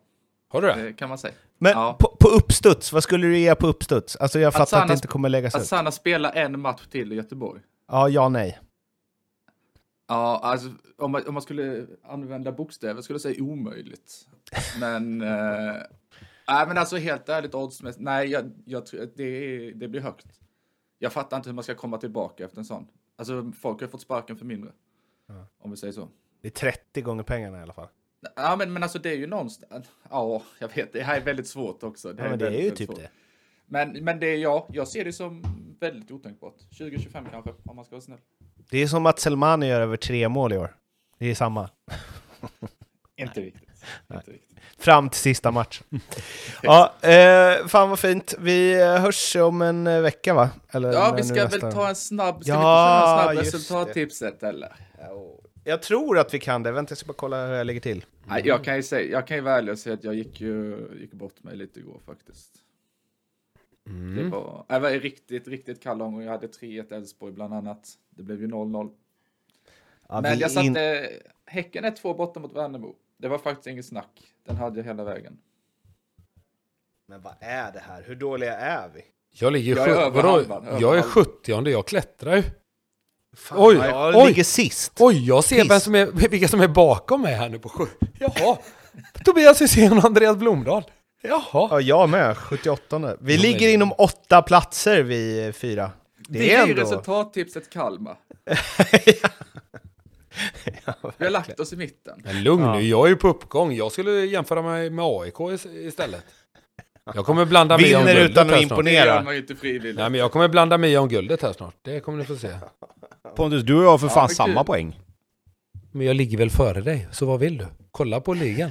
Har 0.48 0.62
du 0.62 0.68
det? 0.68 0.82
det 0.82 0.92
kan 0.92 1.08
man 1.08 1.18
säga. 1.18 1.34
Men 1.58 1.72
Ja. 1.72 1.96
på, 2.00 2.16
på 2.20 2.28
uppstuds, 2.28 2.92
vad 2.92 3.02
skulle 3.02 3.26
du 3.26 3.38
ge 3.38 3.54
på 3.54 3.66
uppstuds? 3.66 4.16
Alltså 4.16 4.38
jag 4.40 4.52
fattar 4.52 4.62
att 4.62 4.68
Sana- 4.84 4.86
det 4.86 4.94
inte 4.94 5.08
kommer 5.08 5.28
läggas 5.28 5.54
Att 5.54 5.62
ut. 5.62 5.68
Sanna 5.68 5.90
spelar 5.90 6.32
en 6.32 6.60
match 6.60 6.86
till 6.90 7.12
i 7.12 7.16
Göteborg. 7.16 7.60
Ja, 7.90 8.08
ja, 8.08 8.28
nej. 8.28 8.58
Ja, 10.06 10.40
alltså 10.42 10.70
om 10.98 11.12
man, 11.12 11.26
om 11.26 11.34
man 11.34 11.42
skulle 11.42 11.86
använda 12.02 12.52
bokstäver 12.52 13.02
skulle 13.02 13.14
jag 13.14 13.20
säga 13.20 13.42
omöjligt. 13.42 14.28
Men, 14.80 15.20
eh, 15.22 15.74
nej 16.48 16.66
men 16.66 16.78
alltså 16.78 16.96
helt 16.96 17.28
ärligt 17.28 17.54
oddsmässigt, 17.54 18.02
nej 18.04 18.28
jag, 18.28 18.50
jag 18.64 18.84
det, 19.16 19.24
är- 19.24 19.72
det 19.74 19.88
blir 19.88 20.00
högt. 20.00 20.26
Jag 20.98 21.12
fattar 21.12 21.36
inte 21.36 21.48
hur 21.48 21.54
man 21.54 21.64
ska 21.64 21.74
komma 21.74 21.98
tillbaka 21.98 22.44
efter 22.44 22.58
en 22.58 22.64
sån. 22.64 22.86
Alltså 23.16 23.52
folk 23.60 23.80
har 23.80 23.88
fått 23.88 24.00
sparken 24.00 24.36
för 24.36 24.44
mindre. 24.44 24.72
Om 25.58 25.70
vi 25.70 25.76
säger 25.76 25.92
så. 25.92 26.08
Det 26.40 26.48
är 26.48 26.52
30 26.72 27.02
gånger 27.02 27.22
pengarna 27.22 27.58
i 27.58 27.62
alla 27.62 27.72
fall. 27.72 27.88
Ja 28.36 28.56
men, 28.56 28.72
men 28.72 28.82
alltså 28.82 28.98
det 28.98 29.10
är 29.10 29.16
ju 29.16 29.26
någonstans, 29.26 29.86
ja 30.10 30.42
jag 30.58 30.74
vet, 30.74 30.92
det 30.92 31.02
här 31.02 31.20
är 31.20 31.24
väldigt 31.24 31.46
svårt 31.46 31.82
också. 31.82 32.08
Ja, 32.08 32.14
men 32.14 32.38
det 32.38 32.46
är 32.46 32.50
väldigt, 32.50 32.60
ju 32.60 32.64
väldigt 32.64 32.78
typ 32.78 32.86
svårt. 32.88 32.98
det. 32.98 33.10
Men, 33.66 34.04
men 34.04 34.20
det 34.20 34.26
är 34.26 34.38
jag, 34.38 34.66
jag 34.68 34.88
ser 34.88 35.04
det 35.04 35.12
som 35.12 35.42
väldigt 35.80 36.10
otänkbart. 36.10 36.58
2025 36.58 37.24
kanske, 37.30 37.50
om 37.64 37.76
man 37.76 37.84
ska 37.84 37.94
vara 37.94 38.00
snäll. 38.02 38.18
Det 38.72 38.82
är 38.82 38.86
som 38.86 39.06
att 39.06 39.18
Selmani 39.18 39.68
gör 39.68 39.80
över 39.80 39.96
tre 39.96 40.28
mål 40.28 40.52
i 40.52 40.56
år. 40.58 40.74
Det 41.18 41.30
är 41.30 41.34
samma. 41.34 41.70
Inte 43.16 43.40
riktigt. 43.40 43.68
Inte 44.14 44.30
riktigt. 44.30 44.58
Fram 44.78 45.08
till 45.08 45.20
sista 45.20 45.50
matchen. 45.50 45.86
ja, 46.62 46.94
eh, 47.00 47.66
fan 47.66 47.90
vad 47.90 47.98
fint. 47.98 48.34
Vi 48.38 48.80
eh, 48.82 48.96
hörs 48.96 49.36
om 49.36 49.62
en 49.62 49.86
eh, 49.86 50.00
vecka 50.00 50.34
va? 50.34 50.50
Eller 50.70 50.92
Ja, 50.92 51.14
vi 51.16 51.22
ska 51.22 51.34
nästa- 51.44 51.58
väl 51.58 51.72
ta 51.74 51.88
en 51.88 51.94
snabb, 51.96 52.42
ska 52.44 52.52
Ja, 52.52 53.26
vi 53.32 53.38
inte 53.38 53.50
köra 53.50 53.56
resultattipset 53.58 54.42
eller? 54.42 54.72
Jag 55.64 55.82
tror 55.82 56.18
att 56.18 56.34
vi 56.34 56.38
kan 56.38 56.62
det. 56.62 56.72
Vänta, 56.72 56.90
jag 56.90 56.98
ska 56.98 57.06
bara 57.06 57.12
kolla 57.16 57.46
hur 57.46 57.54
jag 57.54 57.66
ligger 57.66 57.80
till. 57.80 58.04
Nej, 58.24 58.42
jag 58.44 58.64
kan 58.64 58.76
ju 58.76 58.82
säga, 58.82 59.10
jag 59.12 59.26
kan 59.26 59.36
ju 59.36 59.42
vara 59.42 59.54
ärlig 59.58 59.72
och 59.72 59.78
säga 59.78 59.94
att 59.94 60.04
jag 60.04 60.14
gick 60.14 60.40
ju, 60.40 60.78
gick 61.00 61.12
bort 61.12 61.42
mig 61.42 61.56
lite 61.56 61.80
igår 61.80 62.00
faktiskt. 62.06 62.50
Det 64.16 64.28
var, 64.28 64.64
jag 64.68 64.80
var 64.80 64.90
i 64.90 64.98
riktigt, 64.98 65.48
riktigt 65.48 65.82
kall 65.82 66.02
omgång. 66.02 66.22
Jag 66.22 66.32
hade 66.32 66.46
3-1 66.46 66.94
Elfsborg 66.94 67.32
bland 67.32 67.54
annat. 67.54 67.88
Det 68.10 68.22
blev 68.22 68.40
ju 68.40 68.46
0-0. 68.48 68.90
Ja, 70.08 70.20
Men 70.20 70.38
jag 70.38 70.50
satte, 70.50 70.66
in- 70.66 71.20
Häcken 71.46 71.84
är 71.84 71.90
två 71.90 72.14
borta 72.14 72.40
mot 72.40 72.52
Värnamo. 72.56 72.94
Det 73.16 73.28
var 73.28 73.38
faktiskt 73.38 73.66
inget 73.66 73.86
snack. 73.86 74.22
Den 74.46 74.56
hade 74.56 74.78
jag 74.80 74.84
hela 74.84 75.04
vägen. 75.04 75.38
Men 77.08 77.22
vad 77.22 77.34
är 77.40 77.72
det 77.72 77.78
här? 77.88 78.02
Hur 78.06 78.14
dåliga 78.14 78.56
är 78.56 78.88
vi? 78.94 79.00
Jag 79.30 79.52
ligger 79.52 79.76
Jag 79.76 79.88
är 79.88 79.92
över 79.96 80.22
halvan, 80.22 80.66
över 80.66 80.80
Jag 80.80 80.96
är 80.98 81.02
halvan. 81.02 81.24
70 81.24 81.70
jag 81.70 81.86
klättrar 81.86 82.36
ju. 82.36 82.42
Fan, 83.36 83.58
Oj, 83.60 83.76
jag 83.76 84.14
oj. 84.16 84.26
ligger 84.28 84.44
sist. 84.44 84.92
Oj, 85.00 85.26
jag 85.28 85.44
ser 85.44 85.68
vem 85.68 85.80
som 85.80 85.94
är, 85.94 86.28
vilka 86.30 86.48
som 86.48 86.60
är 86.60 86.68
bakom 86.68 87.22
mig 87.22 87.34
här 87.34 87.48
nu 87.48 87.58
på 87.58 87.68
sju. 87.68 87.84
Jaha, 88.18 88.58
Tobias 89.24 89.62
Hysén 89.62 89.98
och 89.98 90.04
Andreas 90.04 90.36
Blomdahl. 90.36 90.84
Jaha. 91.22 91.68
Ja, 91.70 91.80
jag 91.80 92.08
med. 92.08 92.36
78. 92.36 93.16
Vi 93.20 93.34
Ja, 93.36 93.42
ligger 93.42 93.68
inom 93.68 93.92
åtta 93.98 94.42
platser, 94.42 95.02
vi 95.02 95.52
fyra. 95.54 95.90
Det 96.28 96.38
Vi 96.38 96.50
är 96.52 96.58
är 96.58 96.68
ändå... 96.70 96.82
resultattipset 96.82 97.70
Kalmar. 97.70 98.16
Vi 101.18 101.24
har 101.24 101.30
lagt 101.30 101.60
oss 101.60 101.72
i 101.72 101.76
mitten. 101.76 102.20
Men 102.24 102.42
lugn 102.42 102.62
Ja. 102.64 102.74
nu, 102.74 102.82
jag 102.82 103.06
är 103.06 103.10
ju 103.10 103.16
på 103.16 103.28
uppgång. 103.28 103.72
Jag 103.72 103.92
skulle 103.92 104.10
jämföra 104.10 104.62
mig 104.62 104.90
med 104.90 105.04
AIK 105.04 105.40
is- 105.40 105.66
istället. 105.66 106.24
Jag 107.14 107.26
kommer 107.26 107.44
blanda 107.44 107.78
mig 107.78 107.96
om 107.96 108.04
guldet 108.04 108.30
utan 108.30 108.50
att 108.54 108.62
imponera. 108.62 109.04
Det 109.04 109.06
gör 109.14 109.22
man 109.22 109.34
ju 109.34 109.40
inte 109.40 109.56
frivilligt. 109.56 109.96
Nej, 109.96 110.10
men 110.10 110.20
jag 110.20 110.32
kommer 110.32 110.48
blanda 110.48 110.78
mig 110.78 110.98
om 110.98 111.08
guldet 111.08 111.42
här 111.42 111.52
snart. 111.52 111.74
Det 111.82 112.00
kommer 112.00 112.18
ni 112.18 112.24
få 112.24 112.36
se. 112.36 112.48
Pontus, 113.36 113.62
du 113.62 113.74
och 113.74 113.84
jag 113.84 113.90
har 113.90 113.98
för 113.98 114.06
Ja, 114.06 114.12
fan 114.14 114.28
samma 114.28 114.64
poäng. 114.64 115.00
Men 115.92 116.06
jag 116.06 116.16
ligger 116.16 116.38
väl 116.38 116.50
före 116.50 116.80
dig, 116.80 117.08
så 117.12 117.26
vad 117.26 117.40
vill 117.40 117.58
du? 117.58 117.66
Kolla 117.90 118.20
på 118.20 118.34
ligan. 118.34 118.70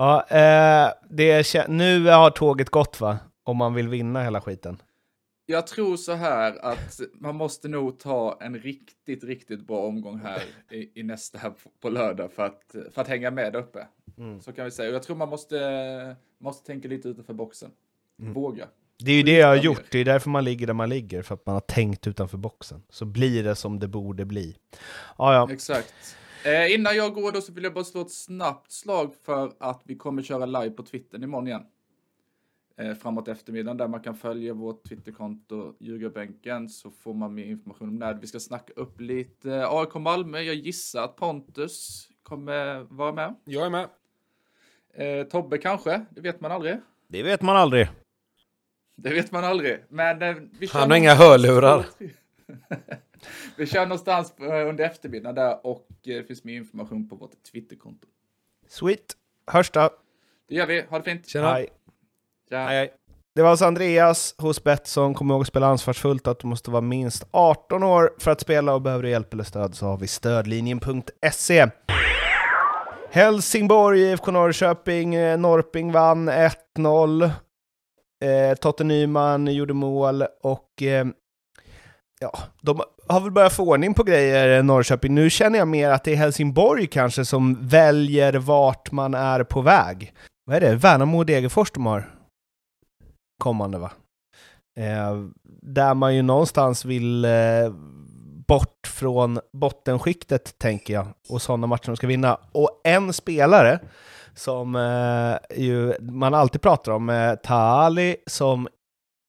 Ja, 0.00 0.26
eh, 0.28 0.92
det 1.10 1.30
är, 1.30 1.68
nu 1.68 2.06
har 2.06 2.30
tåget 2.30 2.70
gått 2.70 3.00
va? 3.00 3.18
Om 3.44 3.56
man 3.56 3.74
vill 3.74 3.88
vinna 3.88 4.22
hela 4.22 4.40
skiten. 4.40 4.82
Jag 5.46 5.66
tror 5.66 5.96
så 5.96 6.12
här 6.12 6.64
att 6.64 7.00
man 7.14 7.36
måste 7.36 7.68
nog 7.68 7.98
ta 7.98 8.38
en 8.40 8.58
riktigt, 8.58 9.24
riktigt 9.24 9.66
bra 9.66 9.78
omgång 9.78 10.20
här 10.20 10.42
i, 10.70 11.00
i 11.00 11.02
nästa 11.02 11.38
här 11.38 11.52
på- 11.82 11.88
lördag 11.88 12.32
för 12.32 12.46
att, 12.46 12.74
för 12.94 13.02
att 13.02 13.08
hänga 13.08 13.30
med 13.30 13.56
uppe. 13.56 13.86
Mm. 14.18 14.40
Så 14.40 14.52
kan 14.52 14.64
vi 14.64 14.70
säga. 14.70 14.88
Och 14.88 14.94
jag 14.94 15.02
tror 15.02 15.16
man 15.16 15.28
måste, 15.28 16.16
måste 16.38 16.66
tänka 16.66 16.88
lite 16.88 17.08
utanför 17.08 17.34
boxen. 17.34 17.70
Mm. 18.20 18.32
Våga. 18.32 18.66
Det 18.98 19.12
är 19.12 19.16
ju 19.16 19.22
det 19.22 19.32
jag 19.38 19.48
har 19.48 19.56
gjort, 19.56 19.84
det 19.90 19.98
är 19.98 20.04
därför 20.04 20.30
man 20.30 20.44
ligger 20.44 20.66
där 20.66 20.74
man 20.74 20.88
ligger, 20.88 21.22
för 21.22 21.34
att 21.34 21.46
man 21.46 21.52
har 21.52 21.60
tänkt 21.60 22.06
utanför 22.06 22.38
boxen. 22.38 22.82
Så 22.90 23.04
blir 23.04 23.44
det 23.44 23.54
som 23.54 23.78
det 23.78 23.88
borde 23.88 24.24
bli. 24.24 24.56
Ja, 25.18 25.34
ja. 25.34 25.52
Exakt. 25.52 26.16
Eh, 26.44 26.74
innan 26.74 26.96
jag 26.96 27.14
går 27.14 27.32
då 27.32 27.40
så 27.40 27.52
vill 27.52 27.64
jag 27.64 27.74
bara 27.74 27.84
slå 27.84 28.00
ett 28.00 28.10
snabbt 28.10 28.72
slag 28.72 29.14
för 29.24 29.52
att 29.58 29.82
vi 29.84 29.96
kommer 29.96 30.22
köra 30.22 30.46
live 30.46 30.70
på 30.70 30.82
Twitter 30.82 31.22
imorgon 31.24 31.46
igen. 31.46 31.62
Eh, 32.76 32.94
framåt 32.94 33.28
eftermiddagen 33.28 33.76
där 33.76 33.88
man 33.88 34.00
kan 34.00 34.14
följa 34.14 34.54
vårt 34.54 34.88
Twitterkonto 34.88 35.74
Ljugarbänken 35.80 36.68
så 36.68 36.90
får 36.90 37.14
man 37.14 37.34
mer 37.34 37.44
information 37.44 37.88
om 37.88 37.96
när 37.96 38.14
vi 38.14 38.26
ska 38.26 38.40
snacka 38.40 38.72
upp 38.76 39.00
lite 39.00 39.66
AIK 39.68 39.94
Malmö. 39.94 40.40
Jag 40.40 40.54
gissar 40.54 41.04
att 41.04 41.16
Pontus 41.16 42.08
kommer 42.22 42.86
vara 42.90 43.12
med. 43.12 43.34
Jag 43.44 43.66
är 43.66 43.70
med. 43.70 43.88
Eh, 44.94 45.26
Tobbe 45.26 45.58
kanske, 45.58 46.04
det 46.10 46.20
vet 46.20 46.40
man 46.40 46.52
aldrig. 46.52 46.76
Det 47.08 47.22
vet 47.22 47.42
man 47.42 47.56
aldrig. 47.56 47.88
Det 48.96 49.10
vet 49.10 49.32
man 49.32 49.44
aldrig. 49.44 49.84
Men 49.88 50.22
eh, 50.22 50.36
Han 50.72 50.90
har 50.90 50.96
inga 50.96 51.14
hörlurar. 51.14 51.86
vi 53.56 53.66
kör 53.66 53.86
någonstans 53.86 54.34
eh, 54.38 54.68
under 54.68 54.84
eftermiddagen 54.84 55.34
där 55.34 55.66
och 55.66 55.88
eh, 56.06 56.16
det 56.16 56.24
finns 56.24 56.44
mer 56.44 56.54
information 56.54 57.08
på 57.08 57.16
vårt 57.16 57.42
Twitterkonto. 57.52 58.06
Sweet. 58.68 59.16
Hörs 59.46 59.70
då. 59.70 59.90
Det 60.48 60.54
gör 60.54 60.66
vi. 60.66 60.80
Ha 60.80 60.98
det 60.98 61.04
fint. 61.04 61.28
Tjena. 61.28 61.52
Hej. 61.52 61.68
Tja. 62.50 62.64
Nej, 62.64 62.66
nej. 62.66 62.94
Det 63.34 63.42
var 63.42 63.50
alltså 63.50 63.64
Andreas 63.64 64.34
hos 64.38 64.64
Betsson. 64.64 65.14
Kom 65.14 65.30
ihåg 65.30 65.40
att 65.40 65.46
spela 65.46 65.66
ansvarsfullt, 65.66 66.26
att 66.26 66.38
du 66.38 66.46
måste 66.46 66.70
vara 66.70 66.80
minst 66.80 67.24
18 67.30 67.82
år 67.82 68.12
för 68.18 68.30
att 68.30 68.40
spela 68.40 68.74
och 68.74 68.82
behöver 68.82 69.02
du 69.02 69.10
hjälp 69.10 69.32
eller 69.32 69.44
stöd 69.44 69.74
så 69.74 69.86
har 69.86 69.96
vi 69.96 70.06
stödlinjen.se. 70.06 71.66
Helsingborg, 73.10 74.00
IFK 74.00 74.30
Norrköping, 74.30 75.14
eh, 75.14 75.38
Norrping 75.38 75.92
vann 75.92 76.28
1-0. 76.28 77.22
Eh, 78.24 78.54
Totte 78.60 78.84
Nyman 78.84 79.46
gjorde 79.46 79.74
mål 79.74 80.24
och 80.42 80.82
eh, 80.82 81.06
ja, 82.20 82.38
de 82.60 82.82
har 83.08 83.20
väl 83.20 83.30
börjat 83.30 83.52
få 83.52 83.62
ordning 83.64 83.94
på 83.94 84.02
grejer, 84.02 84.62
Norrköping. 84.62 85.14
Nu 85.14 85.30
känner 85.30 85.58
jag 85.58 85.68
mer 85.68 85.90
att 85.90 86.04
det 86.04 86.12
är 86.12 86.16
Helsingborg 86.16 86.86
kanske 86.86 87.24
som 87.24 87.68
väljer 87.68 88.32
vart 88.32 88.92
man 88.92 89.14
är 89.14 89.44
på 89.44 89.60
väg. 89.60 90.12
Vad 90.46 90.56
är 90.56 90.60
det? 90.60 90.76
Värnamo 90.76 91.18
och 91.18 91.26
Degerfors 91.26 91.70
de 91.70 91.86
har 91.86 92.10
kommande 93.42 93.78
va? 93.78 93.90
Eh, 94.78 95.16
där 95.62 95.94
man 95.94 96.16
ju 96.16 96.22
någonstans 96.22 96.84
vill 96.84 97.24
eh, 97.24 97.30
bort 98.46 98.86
från 98.86 99.40
bottenskiktet 99.52 100.58
tänker 100.58 100.94
jag 100.94 101.06
och 101.28 101.42
sådana 101.42 101.66
matcher 101.66 101.86
de 101.86 101.96
ska 101.96 102.06
vinna. 102.06 102.38
Och 102.52 102.80
en 102.84 103.12
spelare 103.12 103.78
som 104.34 104.76
eh, 104.76 105.62
ju 105.62 105.94
man 106.00 106.34
alltid 106.34 106.60
pratar 106.60 106.92
om, 106.92 107.10
eh, 107.10 107.34
Tali, 107.34 108.16
som 108.26 108.68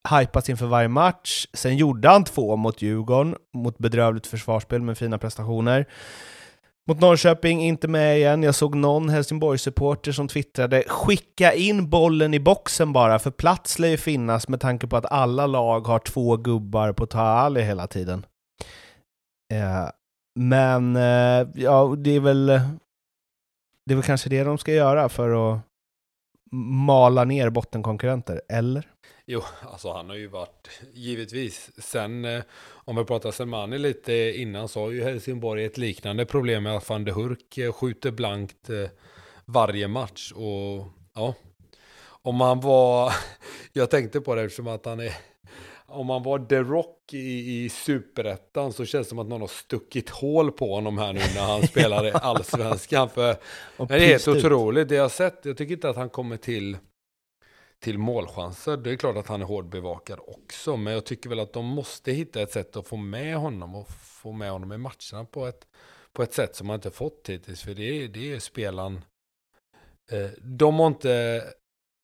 Hypas 0.09 0.49
inför 0.49 0.65
varje 0.65 0.87
match. 0.87 1.47
Sen 1.53 1.77
gjorde 1.77 2.09
han 2.09 2.23
två 2.23 2.55
mot 2.55 2.81
Djurgården, 2.81 3.35
mot 3.53 3.77
bedrövligt 3.77 4.27
försvarsspel 4.27 4.81
med 4.81 4.97
fina 4.97 5.17
prestationer. 5.17 5.85
Mot 6.87 6.99
Norrköping, 6.99 7.61
inte 7.61 7.87
med 7.87 8.17
igen. 8.17 8.43
Jag 8.43 8.55
såg 8.55 8.75
någon 8.75 9.09
Helsingborg-supporter 9.09 10.11
som 10.11 10.27
twittrade 10.27 10.83
“Skicka 10.87 11.53
in 11.53 11.89
bollen 11.89 12.33
i 12.33 12.39
boxen 12.39 12.93
bara, 12.93 13.19
för 13.19 13.31
plats 13.31 13.79
lär 13.79 13.87
ju 13.87 13.97
finnas 13.97 14.47
med 14.47 14.59
tanke 14.59 14.87
på 14.87 14.97
att 14.97 15.11
alla 15.11 15.47
lag 15.47 15.87
har 15.87 15.99
två 15.99 16.37
gubbar 16.37 16.93
på 16.93 17.05
Taali 17.05 17.61
hela 17.61 17.87
tiden”. 17.87 18.25
Eh, 19.53 19.89
men 20.39 20.95
eh, 20.95 21.47
ja, 21.55 21.95
det 21.97 22.15
är 22.15 22.19
väl 22.19 22.45
det 23.85 23.93
är 23.93 23.95
väl 23.95 24.03
kanske 24.03 24.29
det 24.29 24.43
de 24.43 24.57
ska 24.57 24.73
göra 24.73 25.09
för 25.09 25.53
att 25.53 25.59
mala 26.85 27.23
ner 27.23 27.49
bottenkonkurrenter, 27.49 28.41
eller? 28.49 28.87
Jo, 29.25 29.41
alltså 29.61 29.93
han 29.93 30.09
har 30.09 30.15
ju 30.15 30.27
varit, 30.27 30.69
givetvis. 30.93 31.69
Sen, 31.77 32.25
eh, 32.25 32.43
om 32.73 32.95
vi 32.95 33.03
pratar 33.03 33.31
Selmani 33.31 33.77
lite 33.77 34.13
innan, 34.13 34.67
så 34.67 34.79
har 34.79 34.91
ju 34.91 35.03
Helsingborg 35.03 35.65
ett 35.65 35.77
liknande 35.77 36.25
problem 36.25 36.63
med 36.63 36.77
att 36.77 36.89
van 36.89 37.05
de 37.05 37.11
Hurk 37.11 37.57
eh, 37.57 37.71
skjuter 37.71 38.11
blankt 38.11 38.69
eh, 38.69 38.89
varje 39.45 39.87
match. 39.87 40.31
Och 40.31 40.87
ja, 41.15 41.33
om 42.21 42.41
han 42.41 42.59
var, 42.59 43.13
jag 43.73 43.89
tänkte 43.89 44.21
på 44.21 44.35
det 44.35 44.41
eftersom 44.41 44.67
att 44.67 44.85
han 44.85 44.99
är, 44.99 45.13
om 45.87 46.09
han 46.09 46.23
var 46.23 46.39
The 46.39 46.59
Rock 46.59 47.13
i, 47.13 47.63
i 47.63 47.69
superettan 47.69 48.73
så 48.73 48.85
känns 48.85 49.07
det 49.07 49.09
som 49.09 49.19
att 49.19 49.27
någon 49.27 49.41
har 49.41 49.47
stuckit 49.47 50.09
hål 50.09 50.51
på 50.51 50.75
honom 50.75 50.97
här 50.97 51.13
nu 51.13 51.19
när 51.35 51.45
han 51.45 51.61
spelar 51.67 52.07
i 52.07 52.11
allsvenskan. 52.11 53.09
För 53.09 53.35
det 53.77 53.93
är 53.93 53.99
helt 53.99 54.27
otroligt, 54.27 54.89
det 54.89 54.95
jag 54.95 55.03
har 55.03 55.09
sett, 55.09 55.39
jag 55.43 55.57
tycker 55.57 55.73
inte 55.73 55.89
att 55.89 55.95
han 55.95 56.09
kommer 56.09 56.37
till 56.37 56.77
till 57.81 57.97
målchanser. 57.97 58.77
Det 58.77 58.91
är 58.91 58.95
klart 58.95 59.17
att 59.17 59.27
han 59.27 59.41
är 59.41 59.45
hårdbevakad 59.45 60.19
också, 60.27 60.77
men 60.77 60.93
jag 60.93 61.05
tycker 61.05 61.29
väl 61.29 61.39
att 61.39 61.53
de 61.53 61.65
måste 61.65 62.11
hitta 62.11 62.41
ett 62.41 62.51
sätt 62.51 62.75
att 62.75 62.87
få 62.87 62.97
med 62.97 63.35
honom 63.35 63.75
och 63.75 63.87
få 63.89 64.31
med 64.31 64.51
honom 64.51 64.71
i 64.73 64.77
matcherna 64.77 65.25
på 65.31 65.47
ett, 65.47 65.67
på 66.13 66.23
ett 66.23 66.33
sätt 66.33 66.55
som 66.55 66.67
man 66.67 66.75
inte 66.75 66.91
fått 66.91 67.29
hittills. 67.29 67.61
För 67.61 67.73
det 67.73 68.03
är, 68.03 68.07
det 68.07 68.33
är 68.33 68.39
spelaren. 68.39 69.01
Eh, 70.11 70.29
de 70.41 70.79
har 70.79 70.87
inte, 70.87 71.43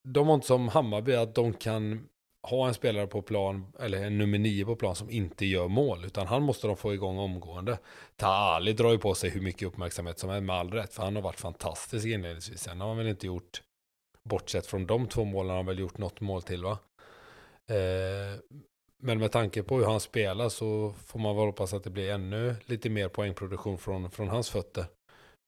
de 0.07 0.27
har 0.27 0.35
inte 0.35 0.47
som 0.47 0.67
Hammarby 0.67 1.15
att 1.15 1.35
de 1.35 1.53
kan 1.53 2.07
ha 2.43 2.67
en 2.67 2.73
spelare 2.73 3.07
på 3.07 3.21
plan, 3.21 3.73
eller 3.79 4.05
en 4.05 4.17
nummer 4.17 4.37
nio 4.37 4.65
på 4.65 4.75
plan 4.75 4.95
som 4.95 5.09
inte 5.09 5.45
gör 5.45 5.67
mål, 5.67 6.05
utan 6.05 6.27
han 6.27 6.43
måste 6.43 6.67
de 6.67 6.77
få 6.77 6.93
igång 6.93 7.17
omgående. 7.17 7.79
Taali 8.15 8.73
drar 8.73 8.91
ju 8.91 8.97
på 8.97 9.15
sig 9.15 9.29
hur 9.29 9.41
mycket 9.41 9.67
uppmärksamhet 9.67 10.19
som 10.19 10.29
är 10.29 10.41
med 10.41 10.55
all 10.55 10.71
rätt, 10.71 10.93
för 10.93 11.03
han 11.03 11.15
har 11.15 11.23
varit 11.23 11.39
fantastisk 11.39 12.05
inledningsvis. 12.05 12.59
Sen 12.59 12.81
har 12.81 12.87
han 12.87 12.97
väl 12.97 13.07
inte 13.07 13.27
gjort 13.27 13.61
bortsett 14.27 14.65
från 14.65 14.87
de 14.87 15.07
två 15.07 15.25
målen 15.25 15.49
har 15.49 15.57
han 15.57 15.65
väl 15.65 15.79
gjort 15.79 15.97
något 15.97 16.21
mål 16.21 16.41
till 16.41 16.63
va? 16.63 16.77
Eh, 17.69 18.39
men 18.99 19.19
med 19.19 19.31
tanke 19.31 19.63
på 19.63 19.77
hur 19.77 19.85
han 19.85 19.99
spelar 19.99 20.49
så 20.49 20.93
får 21.05 21.19
man 21.19 21.35
väl 21.35 21.45
hoppas 21.45 21.73
att 21.73 21.83
det 21.83 21.89
blir 21.89 22.11
ännu 22.11 22.55
lite 22.65 22.89
mer 22.89 23.07
poängproduktion 23.07 23.77
från, 23.77 24.11
från 24.11 24.27
hans 24.27 24.49
fötter. 24.49 24.85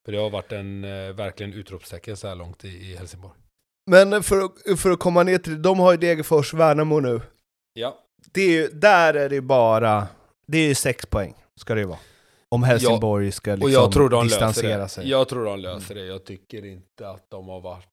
För 0.06 0.12
det 0.12 0.18
har 0.18 0.30
varit 0.30 0.52
en 0.52 0.84
eh, 0.84 1.14
verkligen 1.14 1.54
utropstecken 1.54 2.18
så 2.18 2.28
här 2.28 2.36
långt 2.36 2.66
i, 2.66 2.68
i 2.68 2.96
Helsingborg. 2.96 3.34
Men 3.92 4.24
för 4.24 4.76
för 4.76 4.92
att 4.92 5.00
komma 5.00 5.24
ner 5.24 5.38
till 5.38 5.62
de 5.62 5.80
har 5.80 5.92
ju 5.92 5.98
Degerfors, 5.98 6.54
Värnamo 6.54 7.00
nu. 7.00 7.22
Ja. 7.74 7.98
Det 8.32 8.42
är 8.42 8.52
ju, 8.52 8.68
där 8.68 9.14
är 9.14 9.30
det 9.30 9.42
bara, 9.42 10.08
det 10.48 10.58
är 10.58 10.68
ju 10.68 10.76
sex 10.76 11.06
poäng, 11.06 11.34
ska 11.56 11.76
det 11.76 11.82
ju 11.82 11.88
vara. 11.88 12.00
Om 12.50 12.64
Helsingborg 12.64 13.26
ja, 13.26 13.32
ska 13.32 13.52
liksom 13.52 13.64
och 13.64 13.72
jag 13.72 13.92
tror 13.92 14.10
de 14.10 14.24
distansera 14.24 14.88
sig. 14.88 15.10
Jag 15.10 15.28
tror 15.28 15.46
de 15.46 15.60
löser 15.60 15.96
det. 15.96 16.06
Jag 16.06 16.26
tycker 16.26 16.66
inte 16.66 17.10
att 17.10 17.30
de 17.30 17.48
har 17.48 17.62
varit 17.62 17.88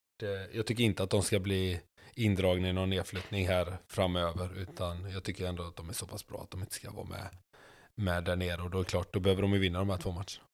jag 0.53 0.67
tycker 0.67 0.85
inte 0.85 1.03
att 1.03 1.11
de 1.11 1.23
ska 1.23 1.39
bli 1.39 1.81
indragna 2.15 2.69
i 2.69 2.73
någon 2.73 2.91
nedflyttning 2.91 3.49
här 3.49 3.77
framöver. 3.87 4.59
Utan 4.59 5.11
jag 5.11 5.23
tycker 5.23 5.47
ändå 5.47 5.63
att 5.63 5.77
de 5.77 5.89
är 5.89 5.93
så 5.93 6.07
pass 6.07 6.27
bra 6.27 6.41
att 6.41 6.51
de 6.51 6.61
inte 6.61 6.75
ska 6.75 6.91
vara 6.91 7.07
med, 7.07 7.29
med 7.95 8.25
där 8.25 8.37
nere. 8.37 8.63
Och 8.63 8.71
då 8.71 8.79
är 8.79 8.83
det 8.83 8.91
klart, 8.91 9.13
då 9.13 9.21
behöver 9.21 9.43
de 9.43 9.53
ju 9.53 9.59
vinna 9.59 9.79
de 9.79 9.91
här 9.91 9.97
två 9.97 10.11
matcherna. 10.11 10.47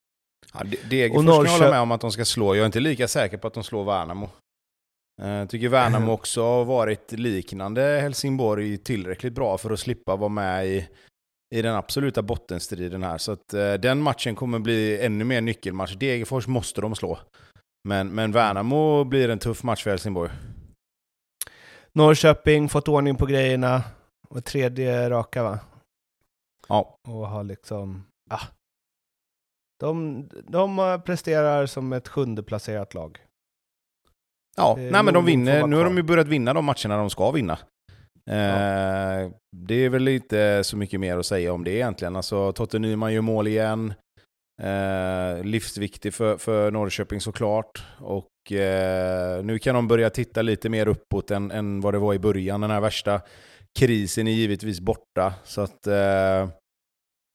Ja, 0.53 0.63
Degerfors 0.89 1.25
kan 1.25 1.45
jag 1.45 1.51
hålla 1.51 1.69
med 1.69 1.79
om 1.79 1.91
att 1.91 2.01
de 2.01 2.11
ska 2.11 2.25
slå. 2.25 2.55
Jag 2.55 2.61
är 2.61 2.65
inte 2.65 2.79
lika 2.79 3.07
säker 3.07 3.37
på 3.37 3.47
att 3.47 3.53
de 3.53 3.63
slår 3.63 3.83
Värnamo. 3.83 4.29
Eh, 5.21 5.29
jag 5.29 5.49
tycker 5.49 5.69
Värnamo 5.69 6.11
också 6.11 6.43
har 6.43 6.65
varit 6.65 7.11
liknande 7.11 7.81
Helsingborg 7.81 8.77
tillräckligt 8.77 9.33
bra 9.33 9.57
för 9.57 9.71
att 9.71 9.79
slippa 9.79 10.15
vara 10.15 10.29
med 10.29 10.67
i, 10.67 10.87
i 11.55 11.61
den 11.61 11.75
absoluta 11.75 12.21
bottenstriden 12.21 13.03
här. 13.03 13.17
Så 13.17 13.31
att 13.31 13.53
eh, 13.53 13.73
den 13.73 14.01
matchen 14.01 14.35
kommer 14.35 14.59
bli 14.59 14.99
ännu 15.01 15.23
mer 15.23 15.41
nyckelmatch. 15.41 15.93
Degerfors 15.93 16.47
måste 16.47 16.81
de 16.81 16.95
slå. 16.95 17.19
Men, 17.87 18.15
men 18.15 18.31
Värnamo 18.31 19.03
blir 19.03 19.29
en 19.29 19.39
tuff 19.39 19.63
match 19.63 19.83
för 19.83 19.89
Helsingborg. 19.89 20.31
Norrköping 21.91 22.69
fått 22.69 22.87
ordning 22.87 23.15
på 23.15 23.25
grejerna. 23.25 23.83
Och 24.29 24.45
tredje 24.45 25.09
raka 25.09 25.43
va? 25.43 25.59
Ja. 26.67 26.97
Och 27.07 27.27
har 27.27 27.43
liksom, 27.43 28.05
ah. 28.29 28.47
De, 29.79 30.23
de 30.47 31.01
presterar 31.05 31.65
som 31.65 31.93
ett 31.93 32.07
sjundeplacerat 32.07 32.93
lag. 32.93 33.19
Ja, 34.57 34.79
eh, 34.79 34.91
nej 34.91 35.03
men 35.03 35.13
de 35.13 35.25
vinner. 35.25 35.67
Nu 35.67 35.75
har 35.75 35.83
de 35.83 35.97
ju 35.97 36.03
börjat 36.03 36.27
vinna 36.27 36.53
de 36.53 36.65
matcherna 36.65 36.97
de 36.97 37.09
ska 37.09 37.31
vinna. 37.31 37.59
Eh, 38.29 38.37
ja. 38.37 39.31
Det 39.55 39.75
är 39.75 39.89
väl 39.89 40.07
inte 40.07 40.63
så 40.63 40.77
mycket 40.77 40.99
mer 40.99 41.17
att 41.17 41.25
säga 41.25 41.53
om 41.53 41.63
det 41.63 41.71
egentligen. 41.71 42.15
Alltså, 42.15 42.51
Totte 42.51 42.79
Nyman 42.79 43.13
gör 43.13 43.21
mål 43.21 43.47
igen. 43.47 43.93
Eh, 44.61 45.43
livsviktig 45.43 46.13
för, 46.13 46.37
för 46.37 46.71
Norrköping 46.71 47.21
såklart. 47.21 47.83
Och 47.99 48.51
eh, 48.51 49.43
nu 49.43 49.59
kan 49.59 49.75
de 49.75 49.87
börja 49.87 50.09
titta 50.09 50.41
lite 50.41 50.69
mer 50.69 50.87
uppåt 50.87 51.31
än, 51.31 51.51
än 51.51 51.81
vad 51.81 51.93
det 51.93 51.97
var 51.97 52.13
i 52.13 52.19
början. 52.19 52.61
Den 52.61 52.71
här 52.71 52.81
värsta 52.81 53.21
krisen 53.79 54.27
är 54.27 54.31
givetvis 54.31 54.79
borta. 54.79 55.33
Så 55.43 55.61
att... 55.61 55.87
Eh, 55.87 56.49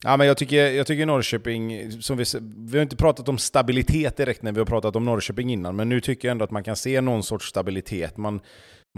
ja, 0.05 0.16
men 0.19 0.27
jag, 0.27 0.36
tycker, 0.36 0.70
jag 0.70 0.86
tycker 0.86 1.07
Norrköping, 1.07 1.93
som 2.03 2.16
vi, 2.16 2.24
vi 2.57 2.78
har 2.78 2.82
inte 2.82 2.97
pratat 2.97 3.28
om 3.28 3.39
stabilitet 3.39 4.16
direkt 4.16 4.43
när 4.43 4.53
vi 4.53 4.59
har 4.59 4.66
pratat 4.66 4.97
om 4.97 5.05
Norrköping 5.05 5.51
innan, 5.51 5.77
men 5.77 5.89
nu 5.89 6.01
tycker 6.01 6.28
jag 6.28 6.32
ändå 6.32 6.45
att 6.45 6.51
man 6.51 6.65
kan 6.65 6.77
se 6.77 7.01
någon 7.01 7.23
sorts 7.23 7.49
stabilitet. 7.49 8.16
Man, 8.16 8.40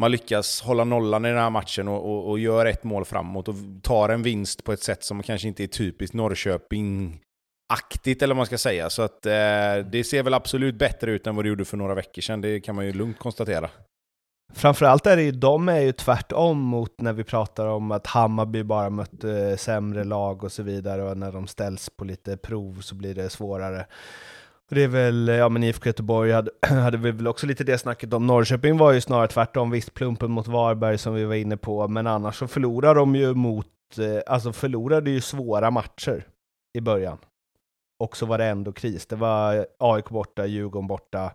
man 0.01 0.11
lyckas 0.11 0.61
hålla 0.61 0.85
nollan 0.85 1.25
i 1.25 1.29
den 1.29 1.39
här 1.39 1.51
matchen 1.51 1.89
och, 1.89 2.11
och, 2.11 2.31
och 2.31 2.39
gör 2.39 2.67
ett 2.67 2.85
mål 2.85 3.05
framåt 3.05 3.49
och 3.49 3.55
tar 3.83 4.09
en 4.09 4.23
vinst 4.23 4.65
på 4.65 4.73
ett 4.73 4.83
sätt 4.83 5.05
som 5.05 5.23
kanske 5.23 5.49
inte 5.49 5.63
är 5.63 5.67
typiskt 5.67 6.15
Norrköping 6.15 7.21
aktigt 7.71 8.23
eller 8.23 8.35
vad 8.35 8.37
man 8.37 8.47
ska 8.47 8.59
säga. 8.59 8.91
Så 8.91 9.03
att 9.03 9.27
eh, 9.27 9.33
det 9.91 10.07
ser 10.07 10.23
väl 10.23 10.35
absolut 10.35 10.75
bättre 10.75 11.11
ut 11.11 11.27
än 11.27 11.37
vad 11.37 11.45
det 11.45 11.49
gjorde 11.49 11.65
för 11.65 11.77
några 11.77 11.95
veckor 11.95 12.23
sedan. 12.23 12.41
Det 12.41 12.61
kan 12.61 12.75
man 12.75 12.87
ju 12.87 12.93
lugnt 12.93 13.19
konstatera. 13.19 13.71
Framförallt 14.53 15.07
är 15.07 15.17
det 15.17 15.23
ju, 15.23 15.33
de 15.33 15.69
är 15.69 15.81
ju 15.81 15.93
tvärtom 15.93 16.59
mot 16.59 17.01
när 17.01 17.13
vi 17.13 17.25
pratar 17.25 17.67
om 17.67 17.93
att 17.93 18.07
Hammarby 18.07 18.63
bara 18.63 18.91
mött 18.91 19.25
eh, 19.25 19.57
sämre 19.57 20.05
lag 20.05 20.45
och 20.45 20.53
så 20.53 20.63
vidare 20.63 21.03
och 21.03 21.19
när 21.19 21.33
de 21.33 21.47
ställs 21.47 21.91
på 21.91 22.05
lite 22.05 22.37
prov 22.37 22.81
så 22.81 22.95
blir 22.95 23.15
det 23.15 23.31
svårare. 23.31 23.87
Och 24.71 24.77
det 24.77 24.83
är 24.83 24.89
väl, 24.89 25.29
ja 25.29 25.49
men 25.49 25.63
IFK 25.63 25.87
Göteborg 25.87 26.33
hade, 26.33 26.51
hade 26.67 26.99
vi 26.99 27.11
väl 27.11 27.29
också 27.29 27.47
lite 27.47 27.65
det 27.65 27.79
snacket 27.79 28.13
om. 28.13 28.27
Norrköping 28.27 28.79
var 28.79 28.93
ju 28.93 29.01
snarare 29.01 29.29
tvärtom, 29.29 29.71
visst 29.71 29.95
plumpen 29.95 30.31
mot 30.31 30.49
Varberg 30.49 30.99
som 30.99 31.15
vi 31.15 31.25
var 31.25 31.35
inne 31.35 31.57
på, 31.57 31.89
men 31.89 32.07
annars 32.07 32.39
så 32.39 32.49
förlorar 32.49 32.95
de 32.95 33.17
ju 33.17 33.35
mot, 33.35 33.67
eh, 33.99 34.33
alltså 34.33 34.53
förlorade 34.53 35.11
ju 35.11 35.21
svåra 35.21 35.71
matcher 35.71 36.27
i 36.79 36.81
början. 36.81 37.19
Och 38.01 38.17
så 38.17 38.27
var 38.27 38.39
det 38.39 38.45
ändå 38.45 38.73
kris. 38.73 39.07
Det 39.07 39.17
var 39.17 39.67
AIK 39.79 40.09
borta, 40.09 40.47
Djurgården 40.47 40.87
borta. 40.87 41.35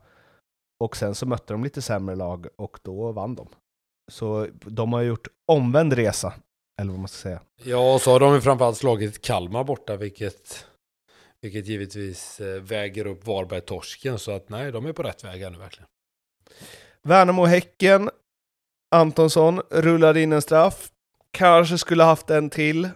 Och 0.84 0.98
sen 0.98 1.16
så 1.16 1.26
mötte 1.26 1.54
de 1.54 1.64
lite 1.64 1.82
sämre 1.82 2.16
lag 2.16 2.48
och 2.56 2.80
då 2.84 3.12
vann 3.12 3.36
de. 3.36 3.48
Så 4.12 4.48
de 4.66 4.94
har 4.94 5.02
gjort 5.02 5.28
omvänd 5.52 5.94
resa, 5.94 6.34
eller 6.82 6.92
vad 6.92 7.00
man 7.00 7.08
ska 7.08 7.18
säga. 7.18 7.42
Ja, 7.64 7.94
och 7.94 8.02
så 8.02 8.12
har 8.12 8.20
de 8.20 8.34
ju 8.34 8.42
framförallt 8.42 8.78
slagit 8.78 9.22
Kalmar 9.22 9.64
borta, 9.64 9.96
vilket, 9.96 10.66
vilket 11.42 11.68
givetvis 11.68 12.40
eh, 12.40 12.62
väger 12.62 13.08
upp 13.08 13.28
Varberg-torsken. 13.28 14.20
Så 14.20 14.32
att 14.32 14.50
nej, 14.50 14.72
de 14.72 14.86
är 14.86 14.94
på 14.94 15.04
rätt 15.04 15.24
väg 15.24 15.52
nu 15.52 15.58
verkligen. 15.58 15.88
Värnamo-Häcken. 17.04 18.10
Antonsson 18.96 19.62
rullade 19.70 20.22
in 20.22 20.34
en 20.34 20.42
straff. 20.42 20.90
Kanske 21.32 21.78
skulle 21.78 22.04
haft 22.04 22.30
en 22.30 22.50
till. 22.50 22.90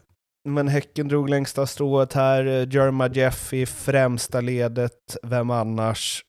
Men 0.54 0.68
Häcken 0.68 1.08
drog 1.08 1.30
längsta 1.30 1.66
strået 1.66 2.14
här. 2.14 2.44
Jerma 2.76 3.08
Jeff 3.08 3.54
i 3.54 3.66
främsta 3.66 4.42
ledet. 4.42 5.18
Vem 5.24 5.50
annars? 5.50 6.26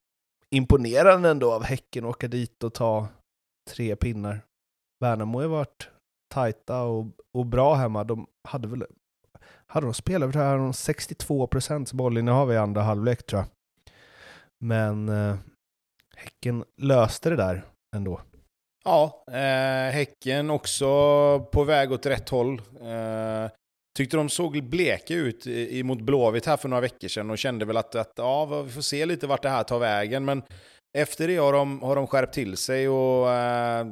Imponerande 0.55 1.29
ändå 1.29 1.53
av 1.53 1.63
Häcken 1.63 2.03
att 2.03 2.09
åka 2.09 2.27
dit 2.27 2.63
och 2.63 2.73
ta 2.73 3.07
tre 3.69 3.95
pinnar. 3.95 4.41
Värnamo 4.99 5.41
har 5.41 5.47
varit 5.47 5.89
tajta 6.33 6.81
och, 6.81 7.05
och 7.37 7.45
bra 7.45 7.73
hemma. 7.75 8.03
De 8.03 8.27
hade 8.47 8.67
väl 8.67 8.85
hade 9.67 9.85
de 9.85 9.93
spelat 9.93 10.33
det 10.33 10.39
här 10.39 10.71
62 10.71 11.47
procents 11.47 11.93
bollinnehav 11.93 12.53
i 12.53 12.57
andra 12.57 12.81
halvlek 12.81 13.25
tror 13.25 13.41
jag. 13.41 13.47
Men 14.59 15.09
eh, 15.09 15.35
Häcken 16.15 16.63
löste 16.77 17.29
det 17.29 17.35
där 17.35 17.65
ändå. 17.95 18.21
Ja, 18.83 19.23
eh, 19.27 19.93
Häcken 19.93 20.49
också 20.49 20.85
på 21.51 21.63
väg 21.63 21.91
åt 21.91 22.05
rätt 22.05 22.29
håll. 22.29 22.61
Eh, 22.81 23.51
Tyckte 24.01 24.17
de 24.17 24.29
såg 24.29 24.63
bleka 24.63 25.13
ut 25.13 25.45
mot 25.83 26.01
Blåvitt 26.01 26.45
här 26.45 26.57
för 26.57 26.69
några 26.69 26.81
veckor 26.81 27.07
sedan 27.07 27.29
och 27.29 27.37
kände 27.37 27.65
väl 27.65 27.77
att, 27.77 27.95
att 27.95 28.13
ja, 28.15 28.61
vi 28.65 28.71
får 28.71 28.81
se 28.81 29.05
lite 29.05 29.27
vart 29.27 29.41
det 29.41 29.49
här 29.49 29.63
tar 29.63 29.79
vägen. 29.79 30.25
Men 30.25 30.43
efter 30.97 31.27
det 31.27 31.37
har 31.37 31.53
de, 31.53 31.81
har 31.81 31.95
de 31.95 32.07
skärpt 32.07 32.33
till 32.33 32.57
sig 32.57 32.89
och 32.89 33.31
eh, 33.31 33.85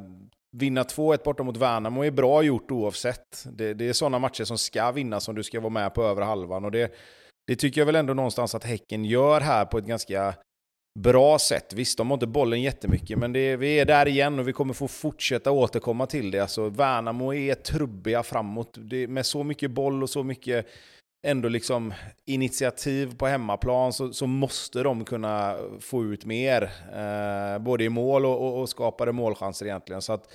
vinna 0.56 0.82
2-1 0.82 1.24
borta 1.24 1.42
mot 1.42 1.56
Värnamo 1.56 2.04
är 2.04 2.10
bra 2.10 2.42
gjort 2.42 2.70
oavsett. 2.70 3.44
Det, 3.52 3.74
det 3.74 3.88
är 3.88 3.92
sådana 3.92 4.18
matcher 4.18 4.44
som 4.44 4.58
ska 4.58 4.92
vinnas 4.92 5.28
om 5.28 5.34
du 5.34 5.42
ska 5.42 5.60
vara 5.60 5.70
med 5.70 5.94
på 5.94 6.02
över 6.02 6.22
halvan. 6.22 6.64
Och 6.64 6.70
det, 6.70 6.94
det 7.46 7.56
tycker 7.56 7.80
jag 7.80 7.86
väl 7.86 7.96
ändå 7.96 8.14
någonstans 8.14 8.54
att 8.54 8.64
Häcken 8.64 9.04
gör 9.04 9.40
här 9.40 9.64
på 9.64 9.78
ett 9.78 9.86
ganska 9.86 10.34
bra 10.98 11.38
sätt. 11.38 11.72
Visst, 11.72 11.98
de 11.98 12.10
har 12.10 12.14
inte 12.14 12.26
bollen 12.26 12.62
jättemycket, 12.62 13.18
men 13.18 13.32
det, 13.32 13.56
vi 13.56 13.80
är 13.80 13.84
där 13.84 14.08
igen 14.08 14.38
och 14.38 14.48
vi 14.48 14.52
kommer 14.52 14.74
få 14.74 14.88
fortsätta 14.88 15.50
återkomma 15.50 16.06
till 16.06 16.30
det. 16.30 16.40
Alltså, 16.40 16.68
Värnamo 16.68 17.34
är 17.34 17.54
trubbiga 17.54 18.22
framåt. 18.22 18.78
Det, 18.78 19.08
med 19.08 19.26
så 19.26 19.44
mycket 19.44 19.70
boll 19.70 20.02
och 20.02 20.10
så 20.10 20.22
mycket 20.22 20.66
ändå 21.26 21.48
liksom 21.48 21.94
initiativ 22.26 23.16
på 23.16 23.26
hemmaplan 23.26 23.92
så, 23.92 24.12
så 24.12 24.26
måste 24.26 24.82
de 24.82 25.04
kunna 25.04 25.56
få 25.80 26.04
ut 26.04 26.24
mer. 26.24 26.62
Eh, 26.94 27.58
både 27.58 27.84
i 27.84 27.88
mål 27.88 28.26
och, 28.26 28.46
och, 28.46 28.60
och 28.60 28.68
skapade 28.68 29.12
målchanser 29.12 29.66
egentligen. 29.66 30.02
Så 30.02 30.12
att, 30.12 30.32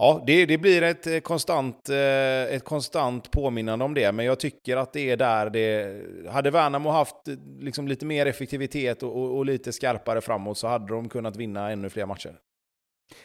ja, 0.00 0.22
det, 0.26 0.46
det 0.46 0.58
blir 0.58 0.82
ett 0.82 1.06
eh, 1.06 1.18
konstant, 1.18 1.88
eh, 1.88 2.54
ett 2.54 2.64
konstant 2.64 3.30
påminnande 3.30 3.84
om 3.84 3.94
det, 3.94 4.12
men 4.12 4.26
jag 4.26 4.40
tycker 4.40 4.76
att 4.76 4.92
det 4.92 5.10
är 5.10 5.16
där 5.16 5.50
det... 5.50 6.02
Hade 6.30 6.50
Värnamo 6.50 6.90
haft 6.90 7.28
eh, 7.28 7.34
liksom 7.58 7.88
lite 7.88 8.06
mer 8.06 8.26
effektivitet 8.26 9.02
och, 9.02 9.16
och, 9.16 9.36
och 9.36 9.46
lite 9.46 9.72
skarpare 9.72 10.20
framåt 10.20 10.58
så 10.58 10.68
hade 10.68 10.94
de 10.94 11.08
kunnat 11.08 11.36
vinna 11.36 11.70
ännu 11.70 11.90
fler 11.90 12.06
matcher. 12.06 12.34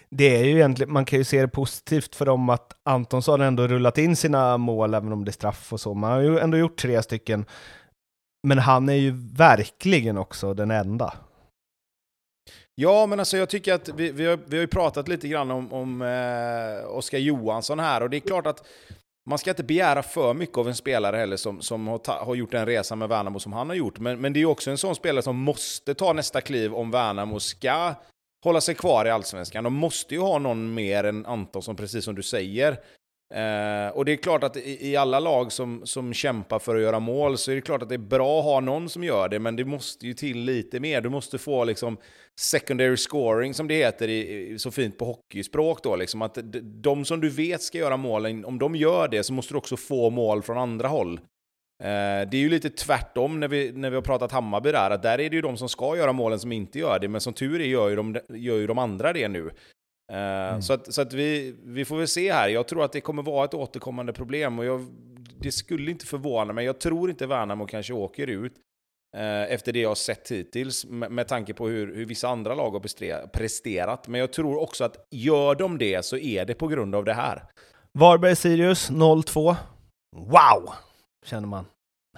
Det 0.10 0.38
är 0.38 0.44
ju 0.44 0.52
egentligen, 0.52 0.94
man 0.94 1.06
kan 1.06 1.20
ju 1.20 1.26
se 1.26 1.42
det 1.42 1.48
positivt 1.48 2.16
för 2.16 2.26
dem 2.26 2.50
att 2.50 2.72
Antonsson 2.84 3.42
ändå 3.42 3.68
rullat 3.68 3.98
in 3.98 4.16
sina 4.16 4.58
mål, 4.58 4.94
även 4.94 5.14
om 5.14 5.26
det 5.26 5.30
är 5.30 5.34
straff 5.34 5.74
och 5.74 5.80
så. 5.80 5.94
Man 5.94 6.12
har 6.12 6.22
ju 6.22 6.40
ändå 6.40 6.58
gjort 6.58 6.78
tre 6.78 7.04
stycken. 7.04 7.46
Men 8.48 8.60
han 8.60 8.90
är 8.90 8.94
ju 8.94 9.12
verkligen 9.34 10.18
också 10.18 10.54
den 10.54 10.72
enda. 10.72 11.14
Ja, 12.76 13.06
men 13.06 13.20
alltså 13.20 13.38
jag 13.38 13.50
tycker 13.50 13.74
att 13.74 13.90
vi, 13.90 14.12
vi, 14.12 14.26
har, 14.26 14.40
vi 14.46 14.58
har 14.58 14.62
ju 14.62 14.68
pratat 14.68 15.08
lite 15.08 15.28
grann 15.28 15.52
om, 15.52 15.74
om 15.74 16.02
eh, 16.02 16.98
Oskar 16.98 17.18
Johansson 17.18 17.80
här 17.80 18.02
och 18.02 18.10
det 18.10 18.18
är 18.18 18.22
klart 18.22 18.48
att 18.48 18.68
man 19.30 19.38
ska 19.38 19.50
inte 19.50 19.64
begära 19.64 20.04
för 20.04 20.34
mycket 20.34 20.58
av 20.58 20.68
en 20.68 20.76
spelare 20.76 21.18
heller 21.18 21.38
som, 21.38 21.62
som 21.62 21.88
har, 21.88 21.98
ta, 21.98 22.24
har 22.24 22.36
gjort 22.36 22.54
en 22.54 22.66
resa 22.66 22.96
med 22.96 23.10
Värnamo 23.10 23.40
som 23.40 23.54
han 23.54 23.70
har 23.70 23.76
gjort. 23.76 24.00
Men, 24.00 24.22
men 24.22 24.34
det 24.34 24.38
är 24.38 24.42
ju 24.42 24.46
också 24.46 24.72
en 24.72 24.78
sån 24.78 24.96
spelare 24.96 25.22
som 25.22 25.36
måste 25.36 25.94
ta 25.94 26.14
nästa 26.14 26.42
kliv 26.42 26.74
om 26.74 26.92
Värnamo 26.92 27.40
ska 27.40 27.94
hålla 28.44 28.62
sig 28.62 28.76
kvar 28.76 29.06
i 29.06 29.10
Allsvenskan. 29.10 29.64
De 29.64 29.74
måste 29.74 30.14
ju 30.14 30.22
ha 30.22 30.40
någon 30.40 30.74
mer 30.74 31.04
än 31.04 31.26
Anton 31.26 31.62
som, 31.62 31.76
precis 31.76 32.06
som 32.06 32.16
du 32.16 32.24
säger. 32.24 32.78
Eh, 33.34 33.98
och 33.98 34.06
det 34.06 34.12
är 34.12 34.16
klart 34.16 34.44
att 34.44 34.58
i, 34.58 34.92
i, 34.92 34.96
alla 34.96 35.20
lag 35.20 35.52
som, 35.52 35.82
som 35.86 36.14
kämpar 36.14 36.60
för 36.60 36.76
att 36.76 36.82
göra 36.82 37.00
mål 37.00 37.38
så 37.38 37.52
är 37.52 37.56
det 37.56 37.62
klart 37.62 37.84
att 37.84 37.90
det 37.90 37.96
är 37.96 38.00
bra 38.00 38.40
att 38.40 38.46
ha 38.46 38.60
någon 38.60 38.90
som 38.90 39.04
gör 39.04 39.30
det, 39.30 39.40
men 39.40 39.56
det 39.56 39.66
måste 39.66 40.08
ju 40.08 40.14
till 40.14 40.40
lite 40.40 40.80
mer. 40.80 41.02
Du 41.02 41.10
måste 41.10 41.38
få 41.38 41.64
liksom 41.64 41.98
secondary 42.40 42.98
scoring, 42.98 43.54
som 43.54 43.68
det 43.68 43.76
heter 43.76 44.08
i, 44.08 44.48
i 44.54 44.60
så 44.60 44.72
fint 44.72 44.98
på 44.98 45.06
hockeyspråk. 45.06 45.84
Då, 45.84 45.96
liksom 45.96 46.22
att 46.22 46.38
de 46.64 47.06
som 47.06 47.22
du 47.22 47.30
vet 47.30 47.62
ska 47.62 47.78
göra 47.78 47.98
målen, 47.98 48.46
om 48.46 48.60
de 48.60 48.76
gör 48.76 49.08
det 49.08 49.24
så 49.24 49.34
måste 49.34 49.54
du 49.54 49.58
också 49.58 49.78
få 49.78 50.10
mål 50.10 50.42
från 50.44 50.58
andra 50.58 50.88
håll. 50.88 51.20
Eh, 51.84 52.30
det 52.30 52.38
är 52.38 52.42
ju 52.42 52.50
lite 52.50 52.70
tvärtom 52.70 53.40
när 53.40 53.48
vi, 53.48 53.72
när 53.72 53.90
vi 53.90 53.96
har 53.96 54.04
pratat 54.04 54.32
Hammarby 54.32 54.72
där, 54.72 54.92
att 54.92 55.04
där 55.04 55.20
är 55.20 55.30
det 55.30 55.36
ju 55.36 55.42
de 55.42 55.58
som 55.58 55.70
ska 55.70 55.98
göra 55.98 56.14
målen 56.14 56.40
som 56.40 56.52
inte 56.52 56.80
gör 56.80 57.00
det, 57.00 57.08
men 57.08 57.22
som 57.22 57.34
tur 57.34 57.62
är 57.62 57.66
gör 57.66 57.90
ju 57.90 57.96
de, 57.96 58.20
gör 58.30 58.58
ju 58.58 58.68
de 58.68 58.78
andra 58.78 59.14
det 59.14 59.28
nu. 59.28 59.52
Eh, 60.12 60.50
mm. 60.50 60.62
Så 60.62 60.74
att, 60.74 60.94
så 60.94 61.02
att 61.02 61.14
vi, 61.14 61.56
vi 61.64 61.86
får 61.86 61.98
väl 61.98 62.08
se 62.08 62.34
här. 62.34 62.50
Jag 62.50 62.68
tror 62.68 62.84
att 62.84 62.92
det 62.92 63.02
kommer 63.02 63.24
vara 63.24 63.46
ett 63.46 63.54
återkommande 63.54 64.14
problem 64.14 64.60
och 64.60 64.66
jag, 64.66 64.86
det 65.40 65.52
skulle 65.52 65.92
inte 65.92 66.06
förvåna 66.06 66.54
mig. 66.54 66.66
Jag 66.66 66.80
tror 66.80 67.10
inte 67.10 67.28
Värnamo 67.28 67.66
kanske 67.66 67.94
åker 67.94 68.28
ut 68.28 68.54
eh, 69.18 69.54
efter 69.54 69.74
det 69.74 69.80
jag 69.80 69.90
har 69.90 69.96
sett 69.96 70.32
hittills 70.32 70.86
med, 70.86 71.12
med 71.12 71.28
tanke 71.28 71.54
på 71.54 71.68
hur, 71.68 71.96
hur 71.96 72.06
vissa 72.06 72.28
andra 72.28 72.56
lag 72.56 72.72
har 72.72 73.28
presterat. 73.28 74.08
Men 74.08 74.20
jag 74.20 74.34
tror 74.34 74.62
också 74.62 74.84
att 74.84 75.08
gör 75.12 75.56
de 75.56 75.78
det 75.78 76.06
så 76.06 76.18
är 76.18 76.46
det 76.46 76.54
på 76.54 76.68
grund 76.68 76.96
av 76.96 77.06
det 77.06 77.14
här. 77.14 77.44
Varberg-Sirius 77.94 78.92
0-2. 78.92 79.56
Wow! 80.16 80.74
känner 81.26 81.48
man. 81.48 81.66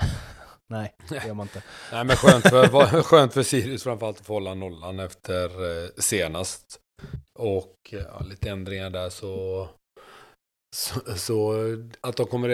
Nej, 0.69 0.95
det 1.09 1.27
gör 1.27 1.33
man 1.33 1.45
inte. 1.45 1.63
Nej, 1.91 2.03
men 2.05 2.15
skönt 2.15 2.49
för, 2.49 3.01
skönt 3.03 3.33
för 3.33 3.43
Sirius 3.43 3.83
framförallt 3.83 4.19
att 4.19 4.25
få 4.25 4.33
hålla 4.33 4.53
nollan 4.53 4.99
efter 4.99 5.45
eh, 5.45 5.89
senast. 5.97 6.79
Och 7.33 7.75
eh, 7.91 7.99
ja, 7.99 8.19
lite 8.19 8.49
ändringar 8.49 8.89
där 8.89 9.09
så, 9.09 9.67
så, 10.75 11.15
så, 11.15 11.53
att 12.01 12.17
de 12.17 12.25
kommer 12.25 12.49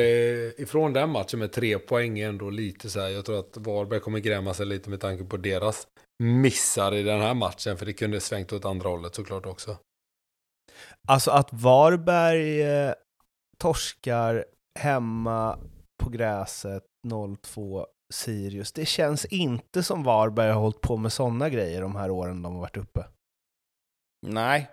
ifrån 0.62 0.94
den 0.94 1.10
matchen 1.10 1.40
med 1.40 1.52
tre 1.52 1.80
poäng 1.80 2.20
är 2.20 2.30
ändå 2.30 2.50
lite 2.50 2.90
så 2.90 3.00
här. 3.00 3.10
Jag 3.10 3.26
tror 3.26 3.40
att 3.40 3.58
Varberg 3.58 4.00
kommer 4.00 4.20
gräma 4.20 4.54
sig 4.54 4.66
lite 4.66 4.90
med 4.90 5.00
tanke 5.00 5.24
på 5.24 5.38
deras 5.38 5.88
missar 6.24 6.94
i 6.94 7.04
den 7.04 7.22
här 7.22 7.34
matchen. 7.34 7.78
För 7.78 7.86
det 7.86 7.94
kunde 7.94 8.20
svängt 8.20 8.54
åt 8.54 8.66
andra 8.66 8.90
hållet 8.90 9.16
såklart 9.16 9.46
också. 9.46 9.78
Alltså 11.08 11.32
att 11.32 11.50
Varberg 11.52 12.62
eh, 12.62 12.94
torskar 13.58 14.46
hemma 14.80 15.60
på 16.04 16.10
gräset 16.10 16.84
0-2 17.08 17.86
Sirius. 18.14 18.72
Det 18.72 18.86
känns 18.86 19.26
inte 19.26 19.84
som 19.84 20.04
Varberg 20.04 20.52
har 20.52 20.62
hållit 20.62 20.82
på 20.82 20.98
med 20.98 21.14
sådana 21.14 21.50
grejer 21.50 21.82
de 21.82 21.96
här 21.96 22.12
åren 22.12 22.42
de 22.42 22.54
har 22.54 22.62
varit 22.62 22.78
uppe. 22.78 23.06
Nej, 24.26 24.70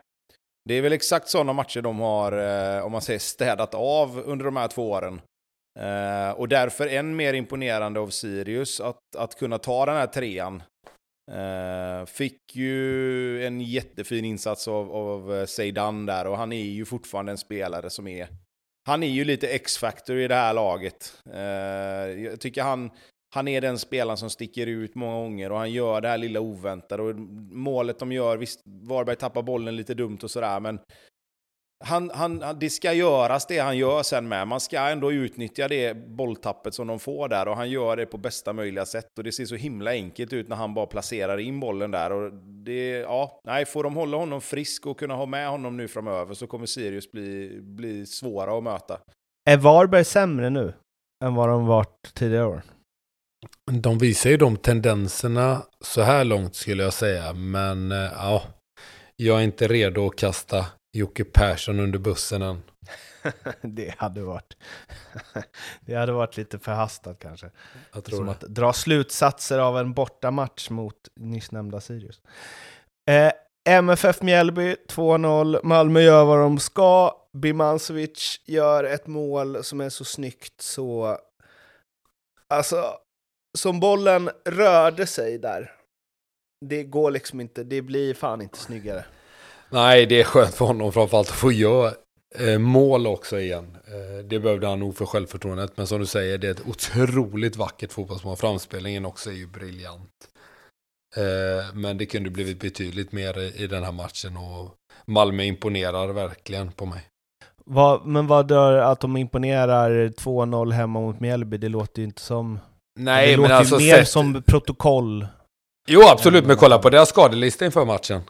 det 0.64 0.74
är 0.74 0.82
väl 0.82 0.92
exakt 0.92 1.28
sådana 1.28 1.52
matcher 1.52 1.82
de 1.82 2.00
har, 2.00 2.32
eh, 2.32 2.84
om 2.84 2.92
man 2.92 3.02
säger 3.02 3.18
städat 3.18 3.74
av 3.74 4.18
under 4.18 4.44
de 4.44 4.56
här 4.56 4.68
två 4.68 4.90
åren. 4.90 5.20
Eh, 5.78 6.30
och 6.30 6.48
därför 6.48 6.86
än 6.86 7.16
mer 7.16 7.34
imponerande 7.34 8.00
av 8.00 8.08
Sirius 8.08 8.80
att, 8.80 9.16
att 9.16 9.38
kunna 9.38 9.58
ta 9.58 9.86
den 9.86 9.96
här 9.96 10.06
trean. 10.06 10.62
Eh, 11.32 12.06
fick 12.06 12.56
ju 12.56 13.46
en 13.46 13.60
jättefin 13.60 14.24
insats 14.24 14.68
av, 14.68 14.92
av 14.92 15.46
Zeidan 15.46 16.06
där 16.06 16.26
och 16.26 16.36
han 16.36 16.52
är 16.52 16.64
ju 16.64 16.84
fortfarande 16.84 17.32
en 17.32 17.38
spelare 17.38 17.90
som 17.90 18.06
är 18.06 18.28
han 18.86 19.02
är 19.02 19.08
ju 19.08 19.24
lite 19.24 19.48
X-factor 19.48 20.16
i 20.16 20.28
det 20.28 20.34
här 20.34 20.54
laget. 20.54 21.22
Jag 22.30 22.40
tycker 22.40 22.62
han, 22.62 22.90
han 23.34 23.48
är 23.48 23.60
den 23.60 23.78
spelaren 23.78 24.16
som 24.16 24.30
sticker 24.30 24.66
ut 24.66 24.94
många 24.94 25.14
gånger 25.14 25.52
och 25.52 25.58
han 25.58 25.72
gör 25.72 26.00
det 26.00 26.08
här 26.08 26.18
lilla 26.18 26.40
oväntade. 26.40 27.02
Och 27.02 27.16
målet 27.50 27.98
de 27.98 28.12
gör, 28.12 28.36
visst, 28.36 28.60
Varberg 28.64 29.16
tappar 29.16 29.42
bollen 29.42 29.76
lite 29.76 29.94
dumt 29.94 30.18
och 30.22 30.30
sådär, 30.30 30.60
men 30.60 30.78
han, 31.84 32.10
han, 32.10 32.44
det 32.60 32.70
ska 32.70 32.92
göras 32.92 33.46
det 33.46 33.58
han 33.58 33.78
gör 33.78 34.02
sen 34.02 34.28
med. 34.28 34.48
Man 34.48 34.60
ska 34.60 34.78
ändå 34.78 35.12
utnyttja 35.12 35.68
det 35.68 35.94
bolltappet 36.08 36.74
som 36.74 36.86
de 36.86 36.98
får 36.98 37.28
där 37.28 37.48
och 37.48 37.56
han 37.56 37.70
gör 37.70 37.96
det 37.96 38.06
på 38.06 38.18
bästa 38.18 38.52
möjliga 38.52 38.86
sätt. 38.86 39.18
Och 39.18 39.24
det 39.24 39.32
ser 39.32 39.44
så 39.44 39.54
himla 39.54 39.90
enkelt 39.90 40.32
ut 40.32 40.48
när 40.48 40.56
han 40.56 40.74
bara 40.74 40.86
placerar 40.86 41.38
in 41.38 41.60
bollen 41.60 41.90
där. 41.90 42.12
Och 42.12 42.32
det, 42.64 42.88
ja, 42.98 43.40
nej, 43.44 43.66
får 43.66 43.84
de 43.84 43.96
hålla 43.96 44.16
honom 44.16 44.40
frisk 44.40 44.86
och 44.86 44.98
kunna 44.98 45.14
ha 45.14 45.26
med 45.26 45.48
honom 45.48 45.76
nu 45.76 45.88
framöver 45.88 46.34
så 46.34 46.46
kommer 46.46 46.66
Sirius 46.66 47.12
bli, 47.12 47.60
bli 47.62 48.06
svåra 48.06 48.58
att 48.58 48.64
möta. 48.64 48.98
Är 49.50 49.56
Varberg 49.56 50.04
sämre 50.04 50.50
nu 50.50 50.72
än 51.24 51.34
vad 51.34 51.48
de 51.48 51.66
varit 51.66 52.14
tidigare 52.14 52.46
år? 52.46 52.62
De 53.70 53.98
visar 53.98 54.30
ju 54.30 54.36
de 54.36 54.56
tendenserna 54.56 55.62
så 55.80 56.02
här 56.02 56.24
långt 56.24 56.54
skulle 56.54 56.82
jag 56.82 56.92
säga, 56.92 57.32
men 57.32 57.92
eh, 57.92 57.98
ja, 57.98 58.42
jag 59.16 59.38
är 59.38 59.44
inte 59.44 59.68
redo 59.68 60.06
att 60.06 60.16
kasta 60.16 60.66
Jocke 60.92 61.24
Persson 61.24 61.80
under 61.80 61.98
bussen 61.98 62.42
än. 62.42 62.62
det 63.62 63.94
hade 63.98 64.22
varit 64.22 64.56
det 65.80 65.94
hade 65.94 66.12
varit 66.12 66.36
lite 66.36 66.58
förhastat 66.58 67.18
kanske. 67.18 67.50
Jag 67.94 68.04
tror 68.04 68.16
Som 68.16 68.26
det. 68.26 68.32
att 68.32 68.40
dra 68.40 68.72
slutsatser 68.72 69.58
av 69.58 69.78
en 69.78 69.92
bortamatch 69.92 70.70
mot 70.70 70.96
nyss 71.16 71.52
nämnda 71.52 71.80
Sirius. 71.80 72.20
Eh, 73.10 73.32
MFF 73.68 74.22
Mjällby 74.22 74.76
2-0. 74.88 75.60
Malmö 75.62 76.00
gör 76.00 76.24
vad 76.24 76.38
de 76.38 76.58
ska. 76.58 77.14
Bimancevic 77.32 78.40
gör 78.44 78.84
ett 78.84 79.06
mål 79.06 79.64
som 79.64 79.80
är 79.80 79.88
så 79.88 80.04
snyggt 80.04 80.60
så... 80.60 81.18
Alltså, 82.48 82.94
som 83.58 83.80
bollen 83.80 84.30
rörde 84.44 85.06
sig 85.06 85.38
där. 85.38 85.72
Det 86.66 86.84
går 86.84 87.10
liksom 87.10 87.40
inte, 87.40 87.64
det 87.64 87.82
blir 87.82 88.14
fan 88.14 88.42
inte 88.42 88.58
snyggare. 88.58 89.04
Nej, 89.70 90.06
det 90.06 90.20
är 90.20 90.24
skönt 90.24 90.54
för 90.54 90.64
honom 90.64 90.92
framförallt 90.92 91.28
att 91.28 91.34
få 91.34 91.52
göra 91.52 91.92
eh, 92.38 92.58
mål 92.58 93.06
också 93.06 93.40
igen. 93.40 93.76
Eh, 93.86 94.24
det 94.24 94.40
behövde 94.40 94.66
han 94.66 94.80
nog 94.80 94.96
för 94.96 95.06
självförtroendet. 95.06 95.76
Men 95.76 95.86
som 95.86 96.00
du 96.00 96.06
säger, 96.06 96.38
det 96.38 96.46
är 96.46 96.50
ett 96.50 96.66
otroligt 96.66 97.56
vackert 97.56 97.92
fotbollsmål. 97.92 98.36
Framspelningen 98.36 99.06
också 99.06 99.30
är 99.30 99.34
ju 99.34 99.46
briljant. 99.46 100.28
Eh, 101.16 101.74
men 101.74 101.98
det 101.98 102.06
kunde 102.06 102.30
blivit 102.30 102.60
betydligt 102.60 103.12
mer 103.12 103.38
i, 103.38 103.64
i 103.64 103.66
den 103.66 103.84
här 103.84 103.92
matchen 103.92 104.36
och 104.36 104.74
Malmö 105.06 105.42
imponerar 105.42 106.08
verkligen 106.08 106.72
på 106.72 106.86
mig. 106.86 107.06
Men 108.04 108.26
vad 108.26 108.50
gör 108.50 108.72
att 108.72 109.00
de 109.00 109.16
imponerar 109.16 110.08
2-0 110.08 110.72
hemma 110.72 111.00
mot 111.00 111.20
Mjällby? 111.20 111.58
Det 111.58 111.68
låter 111.68 112.02
ju 112.02 112.06
inte 112.06 112.22
som... 112.22 112.58
Nej, 112.98 113.26
det 113.30 113.36
men 113.36 113.42
låter 113.42 113.54
alltså 113.54 113.78
ju 113.80 113.86
mer 113.92 113.98
sett- 113.98 114.08
som 114.08 114.42
protokoll. 114.42 115.26
Jo, 115.88 116.02
absolut, 116.08 116.46
men 116.46 116.56
kolla 116.56 116.78
på 116.78 116.90
deras 116.90 117.08
skadelista 117.08 117.64
inför 117.64 117.84
matchen. 117.84 118.22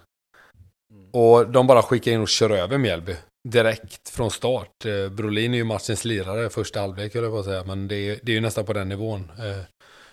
Och 1.12 1.51
de 1.51 1.66
bara 1.66 1.82
skickar 1.82 2.12
in 2.12 2.20
och 2.20 2.28
kör 2.28 2.51
över 2.51 2.78
Mjällby. 2.78 3.16
Direkt 3.49 4.09
från 4.09 4.31
start. 4.31 4.85
Eh, 4.85 5.09
Brolin 5.12 5.55
är 5.55 5.59
ju 5.59 5.65
matchens 5.65 6.05
lirare 6.05 6.51
första 6.51 6.81
halvlek, 6.81 7.15
höll 7.15 7.23
jag 7.24 7.32
på 7.32 7.39
att 7.39 7.45
säga. 7.45 7.65
Men 7.65 7.89
det 7.89 7.97
är, 7.97 8.19
det 8.23 8.32
är 8.32 8.35
ju 8.35 8.41
nästan 8.41 8.65
på 8.65 8.73
den 8.73 8.89
nivån. 8.89 9.31
Eh, 9.39 9.62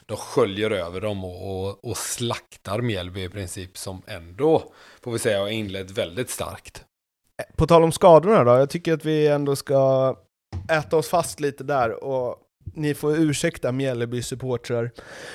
De 0.06 0.18
sköljer 0.18 0.72
över 0.72 1.02
dem 1.02 1.26
och, 1.26 1.65
och, 1.68 1.86
och 1.86 1.98
slaktar 1.98 2.82
Mjällby 2.82 3.24
i 3.24 3.30
princip. 3.30 3.78
Som 3.78 4.02
ändå, 4.07 4.64
får 5.03 5.11
vi 5.11 5.19
säga, 5.19 5.40
har 5.40 5.48
inlett 5.48 5.91
väldigt 5.91 6.30
starkt. 6.30 6.84
På 7.57 7.68
tal 7.68 7.84
om 7.84 7.91
skadorna 7.91 8.44
då, 8.44 8.52
jag 8.52 8.69
tycker 8.69 8.94
att 8.94 9.06
vi 9.06 9.28
ändå 9.28 9.56
ska 9.56 10.15
äta 10.72 10.98
oss 10.98 11.10
fast 11.10 11.40
lite 11.40 11.64
där 11.64 12.03
och 12.03 12.36
ni 12.73 12.94
får 12.94 13.15
ursäkta 13.18 13.72
Mjällby 13.72 14.22
supportrar 14.22 14.91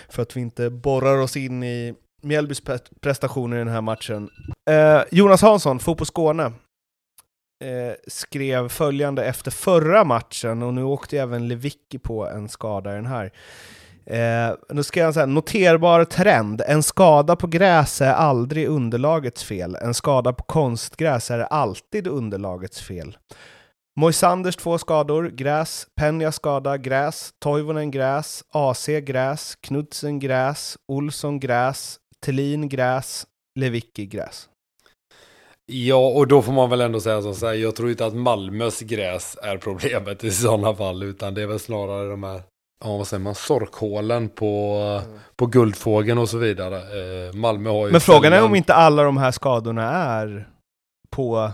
för 0.08 0.22
att 0.22 0.36
vi 0.36 0.40
inte 0.40 0.70
borrar 0.70 1.18
oss 1.18 1.36
in 1.36 1.62
i 1.62 1.94
Mjällbys 2.22 2.62
pre- 2.62 2.98
prestationer 3.00 3.56
i 3.56 3.58
den 3.58 3.68
här 3.68 3.80
matchen. 3.80 4.30
Eh, 4.70 5.00
Jonas 5.10 5.42
Hansson, 5.42 5.78
Fotboll 5.78 6.06
Skåne, 6.06 6.44
eh, 6.44 7.94
skrev 8.06 8.68
följande 8.68 9.24
efter 9.24 9.50
förra 9.50 10.04
matchen, 10.04 10.62
och 10.62 10.74
nu 10.74 10.82
åkte 10.82 11.18
även 11.18 11.48
Lewicki 11.48 11.98
på 11.98 12.28
en 12.28 12.48
skada 12.48 12.92
i 12.92 12.94
den 12.94 13.06
här. 13.06 13.32
Eh, 14.06 14.54
nu 14.68 14.82
skrev 14.82 15.04
jag 15.04 15.14
säga 15.14 15.26
noterbar 15.26 16.04
trend. 16.04 16.62
En 16.66 16.82
skada 16.82 17.36
på 17.36 17.46
gräs 17.46 18.00
är 18.00 18.12
aldrig 18.12 18.68
underlagets 18.68 19.44
fel. 19.44 19.74
En 19.74 19.94
skada 19.94 20.32
på 20.32 20.44
konstgräs 20.44 21.30
är 21.30 21.38
alltid 21.40 22.06
underlagets 22.06 22.80
fel. 22.80 23.16
Moisanders 24.00 24.56
två 24.56 24.78
skador, 24.78 25.28
gräs, 25.28 25.86
Penja 25.96 26.32
skada, 26.32 26.78
gräs, 26.78 27.30
Toivonen 27.38 27.90
gräs, 27.90 28.44
AC 28.50 28.86
gräs, 28.86 29.56
Knudsen 29.60 30.18
gräs, 30.18 30.76
Olsson 30.92 31.40
gräs, 31.40 31.98
Thelin 32.24 32.68
gräs, 32.68 33.26
Lewicki 33.58 34.06
gräs. 34.06 34.48
Ja, 35.66 36.08
och 36.08 36.28
då 36.28 36.42
får 36.42 36.52
man 36.52 36.70
väl 36.70 36.80
ändå 36.80 37.00
säga 37.00 37.22
som 37.22 37.34
så 37.34 37.46
här, 37.46 37.54
jag 37.54 37.76
tror 37.76 37.90
inte 37.90 38.06
att 38.06 38.14
Malmös 38.14 38.80
gräs 38.80 39.38
är 39.42 39.56
problemet 39.58 40.24
i 40.24 40.30
sådana 40.30 40.74
fall, 40.74 41.02
utan 41.02 41.34
det 41.34 41.42
är 41.42 41.46
väl 41.46 41.60
snarare 41.60 42.10
de 42.10 42.22
här, 42.22 42.42
ja 42.84 42.96
vad 42.96 43.06
säger 43.06 43.22
man, 43.22 43.34
sorkhålen 43.34 44.28
på, 44.28 45.00
på 45.36 45.46
Guldfågeln 45.46 46.18
och 46.18 46.28
så 46.28 46.38
vidare. 46.38 46.76
Eh, 46.76 47.34
Malmö 47.34 47.70
har 47.70 47.86
ju 47.86 47.92
Men 47.92 48.00
frågan 48.00 48.32
är 48.32 48.44
om 48.44 48.54
inte 48.54 48.74
alla 48.74 49.02
de 49.02 49.16
här 49.16 49.30
skadorna 49.30 49.82
är 49.82 50.48
på 51.10 51.50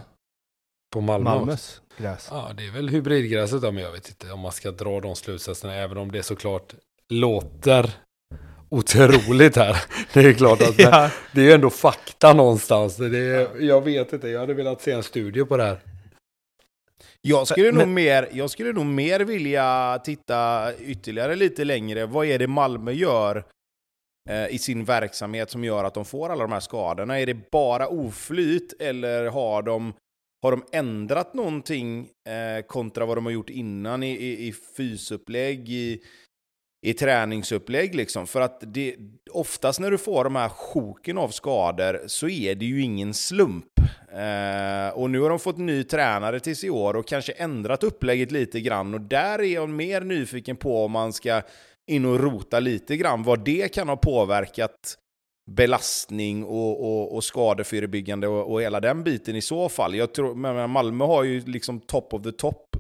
på 0.93 1.01
Malmö. 1.01 1.31
Malmös 1.31 1.81
gräs. 1.99 2.29
Ja, 2.31 2.51
det 2.57 2.67
är 2.67 2.71
väl 2.71 2.89
hybridgräset 2.89 3.63
då, 3.63 3.73
men 3.73 3.83
jag 3.85 3.93
vet 3.93 4.09
inte 4.09 4.33
om 4.33 4.41
man 4.41 4.53
ska 4.53 4.71
dra 4.71 5.01
de 5.01 5.17
slutsatserna, 5.17 5.75
även 5.75 5.97
om 5.99 6.13
det 6.13 6.23
såklart 6.23 6.75
låter 7.09 7.91
otroligt 8.69 9.57
här. 9.57 9.77
Det 10.13 10.21
är 10.21 10.33
klart 10.33 10.61
att 10.63 10.75
Ja. 10.79 11.11
det 11.33 11.41
är 11.41 11.45
ju 11.45 11.53
ändå 11.53 11.71
fakta 11.71 12.33
någonstans. 12.33 12.97
Det 12.97 13.19
är, 13.19 13.61
jag 13.63 13.81
vet 13.85 14.13
inte, 14.13 14.29
jag 14.29 14.41
hade 14.41 14.55
velat 14.55 14.83
se 14.83 14.93
en 14.93 15.03
studie 15.03 15.45
på 15.45 15.57
det 15.57 15.65
här. 15.65 15.79
Jag 17.21 17.47
skulle, 17.47 17.73
Men- 17.73 17.79
nog 17.79 17.89
mer, 17.89 18.29
jag 18.33 18.51
skulle 18.51 18.73
nog 18.73 18.87
mer 18.87 19.21
vilja 19.21 19.99
titta 20.05 20.73
ytterligare 20.79 21.37
lite 21.37 21.65
längre. 21.65 22.07
Vad 22.07 22.27
är 22.27 22.39
det 22.39 22.47
Malmö 22.47 22.93
gör 22.93 23.45
eh, 24.31 24.47
i 24.55 24.59
sin 24.59 24.85
verksamhet 24.85 25.51
som 25.51 25.65
gör 25.65 25.85
att 25.85 25.95
de 25.95 26.05
får 26.05 26.29
alla 26.31 26.43
de 26.43 26.53
här 26.53 26.61
skadorna? 26.61 27.21
Är 27.21 27.27
det 27.27 27.51
bara 27.51 27.89
oflyt 27.89 28.75
eller 28.81 29.27
har 29.27 29.63
de, 29.63 29.93
har 30.43 30.51
de 30.51 30.65
ändrat 30.73 31.35
någonting 31.35 32.09
eh, 32.29 32.67
kontra 32.67 33.07
vad 33.07 33.17
de 33.17 33.25
har 33.25 33.33
gjort 33.33 33.51
innan 33.51 34.03
i, 34.03 34.11
i, 34.11 34.49
i 34.49 34.55
fysupplägg, 34.77 35.69
i, 35.69 36.01
i 36.87 36.95
träningsupplägg 36.95 37.95
liksom. 37.95 38.27
För 38.27 38.41
att 38.41 38.63
det, 38.67 38.97
oftast 39.31 39.81
när 39.81 39.91
du 39.91 39.99
får 39.99 40.25
de 40.25 40.37
här 40.37 40.49
sjoken 40.49 41.19
av 41.19 41.29
skador 41.29 42.01
så 42.07 42.29
är 42.29 42.55
det 42.55 42.65
ju 42.65 42.83
ingen 42.83 43.15
slump. 43.15 43.81
Eh, 44.13 44.99
och 44.99 45.11
nu 45.11 45.21
har 45.21 45.29
de 45.29 45.39
fått 45.39 45.59
ny 45.59 45.85
tränare 45.85 46.41
tills 46.41 46.65
i 46.65 46.71
år 46.71 46.97
och 46.97 47.07
kanske 47.07 47.33
ändrat 47.33 47.85
upplägget 47.85 48.33
lite 48.33 48.61
grann. 48.61 48.95
Och 48.95 49.01
där 49.01 49.39
är 49.39 49.55
jag 49.55 49.69
mer 49.69 50.01
nyfiken 50.01 50.57
på 50.57 50.85
om 50.85 50.93
man 50.93 51.13
ska 51.13 51.43
in 51.87 52.05
och 52.05 52.21
rota 52.21 52.61
lite 52.61 52.97
grann 52.97 53.23
vad 53.23 53.45
det 53.45 53.75
kan 53.75 53.89
ha 53.89 53.97
påverkat 53.97 54.99
belastning 55.49 56.45
och, 56.45 56.85
och, 56.85 57.15
och 57.15 57.25
skadeförebyggande 57.25 58.29
och, 58.29 58.53
och 58.53 58.63
hela 58.63 58.81
den 58.81 59.05
biten 59.05 59.37
i 59.37 59.43
så 59.43 59.69
fall. 59.69 59.95
Jag 59.95 60.15
tror, 60.15 60.35
men 60.35 60.71
Malmö 60.71 61.05
har 61.05 61.25
ju 61.25 61.41
liksom 61.41 61.81
top 61.81 62.15
of 62.15 62.23
the 62.23 62.33
top, 62.33 62.77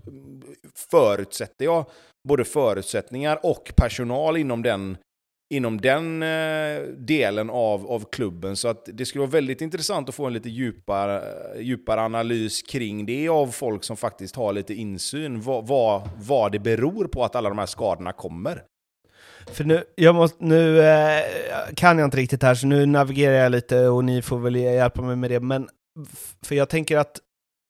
förutsätter 0.91 1.65
jag, 1.65 1.85
både 2.29 2.45
förutsättningar 2.45 3.39
och 3.43 3.73
personal 3.77 4.37
inom 4.37 4.63
den, 4.63 4.97
inom 5.55 5.81
den 5.81 6.23
eh, 6.23 6.83
delen 6.97 7.51
av, 7.51 7.87
av 7.87 8.05
klubben. 8.13 8.57
Så 8.57 8.69
att 8.69 8.89
det 8.93 9.07
skulle 9.07 9.21
vara 9.21 9.31
väldigt 9.31 9.61
intressant 9.61 10.09
att 10.09 10.15
få 10.15 10.27
en 10.27 10.33
lite 10.33 10.49
djupare, 10.49 11.23
djupare 11.61 12.01
analys 12.01 12.63
kring 12.63 13.07
det 13.07 13.29
av 13.29 13.47
folk 13.47 13.85
som 13.85 13.97
faktiskt 13.97 14.37
har 14.37 14.53
lite 14.53 14.75
insyn. 14.75 15.41
Vad, 15.41 15.67
vad, 15.67 16.09
vad 16.17 16.53
det 16.53 16.59
beror 16.59 17.05
på 17.05 17.25
att 17.25 17.37
alla 17.37 17.49
de 17.49 17.59
här 17.59 17.67
skadorna 17.67 18.13
kommer. 18.13 18.63
För 19.53 19.65
nu, 19.65 19.85
jag 19.95 20.15
måste, 20.15 20.45
nu 20.45 20.81
eh, 20.81 21.23
kan 21.75 21.99
jag 21.99 22.07
inte 22.07 22.17
riktigt 22.17 22.43
här, 22.43 22.55
så 22.55 22.67
nu 22.67 22.87
navigerar 22.87 23.35
jag 23.35 23.53
lite 23.53 23.89
och 23.89 24.05
ni 24.05 24.23
får 24.23 24.39
väl 24.39 24.57
hjälpa 24.57 25.03
mig 25.03 25.17
med 25.17 25.31
det. 25.31 25.41
Men 25.41 25.69
för 26.43 26.55
jag 26.55 26.69
tänker 26.69 26.97
att 26.97 27.21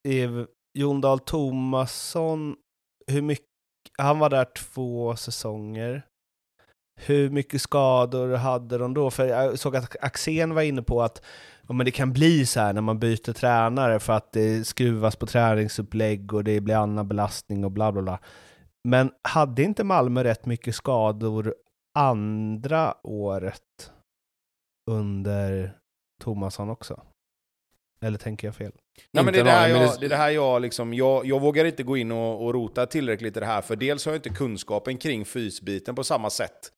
eh, 0.07 0.31
Jon 0.73 1.01
Dahl 1.01 1.19
Tomasson, 1.19 2.55
hur 3.07 3.21
mycket, 3.21 3.45
han 3.97 4.19
var 4.19 4.29
där 4.29 4.47
två 4.57 5.15
säsonger. 5.15 6.05
Hur 7.01 7.29
mycket 7.29 7.61
skador 7.61 8.35
hade 8.35 8.77
de 8.77 8.93
då? 8.93 9.11
För 9.11 9.25
jag 9.25 9.59
såg 9.59 9.75
att 9.75 9.95
Axén 10.01 10.53
var 10.53 10.61
inne 10.61 10.81
på 10.81 11.01
att 11.01 11.21
ja, 11.67 11.73
men 11.73 11.85
det 11.85 11.91
kan 11.91 12.13
bli 12.13 12.45
så 12.45 12.59
här 12.59 12.73
när 12.73 12.81
man 12.81 12.99
byter 12.99 13.33
tränare 13.33 13.99
för 13.99 14.13
att 14.13 14.31
det 14.33 14.67
skruvas 14.67 15.15
på 15.15 15.25
träningsupplägg 15.25 16.33
och 16.33 16.43
det 16.43 16.61
blir 16.61 16.75
annan 16.75 17.07
belastning 17.07 17.65
och 17.65 17.71
bla 17.71 17.91
bla 17.91 18.01
bla. 18.01 18.19
Men 18.83 19.11
hade 19.21 19.63
inte 19.63 19.83
Malmö 19.83 20.23
rätt 20.23 20.45
mycket 20.45 20.75
skador 20.75 21.55
andra 21.99 22.95
året 23.03 23.91
under 24.91 25.77
Tomasson 26.23 26.69
också? 26.69 27.01
Eller 28.01 28.17
tänker 28.17 28.47
jag 28.47 28.55
fel? 28.55 28.71
Nej, 29.11 29.23
men 29.25 29.33
det, 29.33 29.39
är 29.39 29.43
det, 29.43 29.51
här 29.51 29.67
jag, 29.69 29.99
det- 29.99 30.05
är 30.05 30.09
det 30.09 30.15
här 30.15 30.29
jag 30.29 30.61
liksom, 30.61 30.93
jag, 30.93 31.25
jag 31.25 31.39
vågar 31.41 31.65
inte 31.65 31.83
gå 31.83 31.97
in 31.97 32.11
och, 32.11 32.45
och 32.45 32.53
rota 32.53 32.85
tillräckligt 32.85 33.37
i 33.37 33.39
det 33.39 33.45
här, 33.45 33.61
för 33.61 33.75
dels 33.75 34.05
har 34.05 34.11
jag 34.13 34.17
inte 34.17 34.29
kunskapen 34.29 34.97
kring 34.97 35.25
fysbiten 35.25 35.95
på 35.95 36.03
samma 36.03 36.29
sätt 36.29 36.71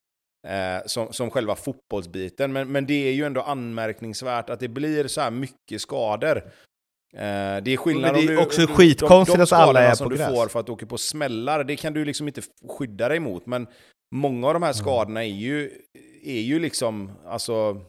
eh, 0.47 0.85
som, 0.85 1.13
som 1.13 1.29
själva 1.31 1.55
fotbollsbiten, 1.55 2.53
men, 2.53 2.71
men 2.71 2.85
det 2.85 3.07
är 3.09 3.13
ju 3.13 3.23
ändå 3.25 3.41
anmärkningsvärt 3.41 4.49
att 4.49 4.59
det 4.59 4.67
blir 4.67 5.07
så 5.07 5.21
här 5.21 5.31
mycket 5.31 5.81
skador. 5.81 6.37
Eh, 7.13 7.57
det 7.63 7.71
är 7.71 7.77
skillnad 7.77 8.11
Men 8.13 8.13
det 8.13 8.19
är 8.27 8.29
om 8.29 8.35
du, 8.35 8.41
också 8.45 8.61
du- 8.61 8.67
skitkonstigt 8.67 9.37
de, 9.39 9.45
de 9.45 9.55
att 9.55 9.61
alla 9.67 9.81
är 9.81 9.95
som 9.95 10.05
på 10.05 10.09
du 10.09 10.17
gräs. 10.17 10.27
får 10.35 10.47
för 10.47 10.59
att 10.59 10.65
du 10.65 10.71
åker 10.71 10.85
på 10.85 10.97
smällar, 10.97 11.63
det 11.63 11.75
kan 11.75 11.93
du 11.93 12.05
liksom 12.05 12.27
inte 12.27 12.41
skydda 12.69 13.09
dig 13.09 13.19
mot, 13.19 13.45
men 13.45 13.67
många 14.11 14.47
av 14.47 14.53
de 14.53 14.63
här 14.63 14.73
skadorna 14.73 15.23
är 15.23 15.29
ju, 15.29 15.71
är 16.23 16.41
ju 16.41 16.59
liksom, 16.59 17.11
alltså, 17.27 17.81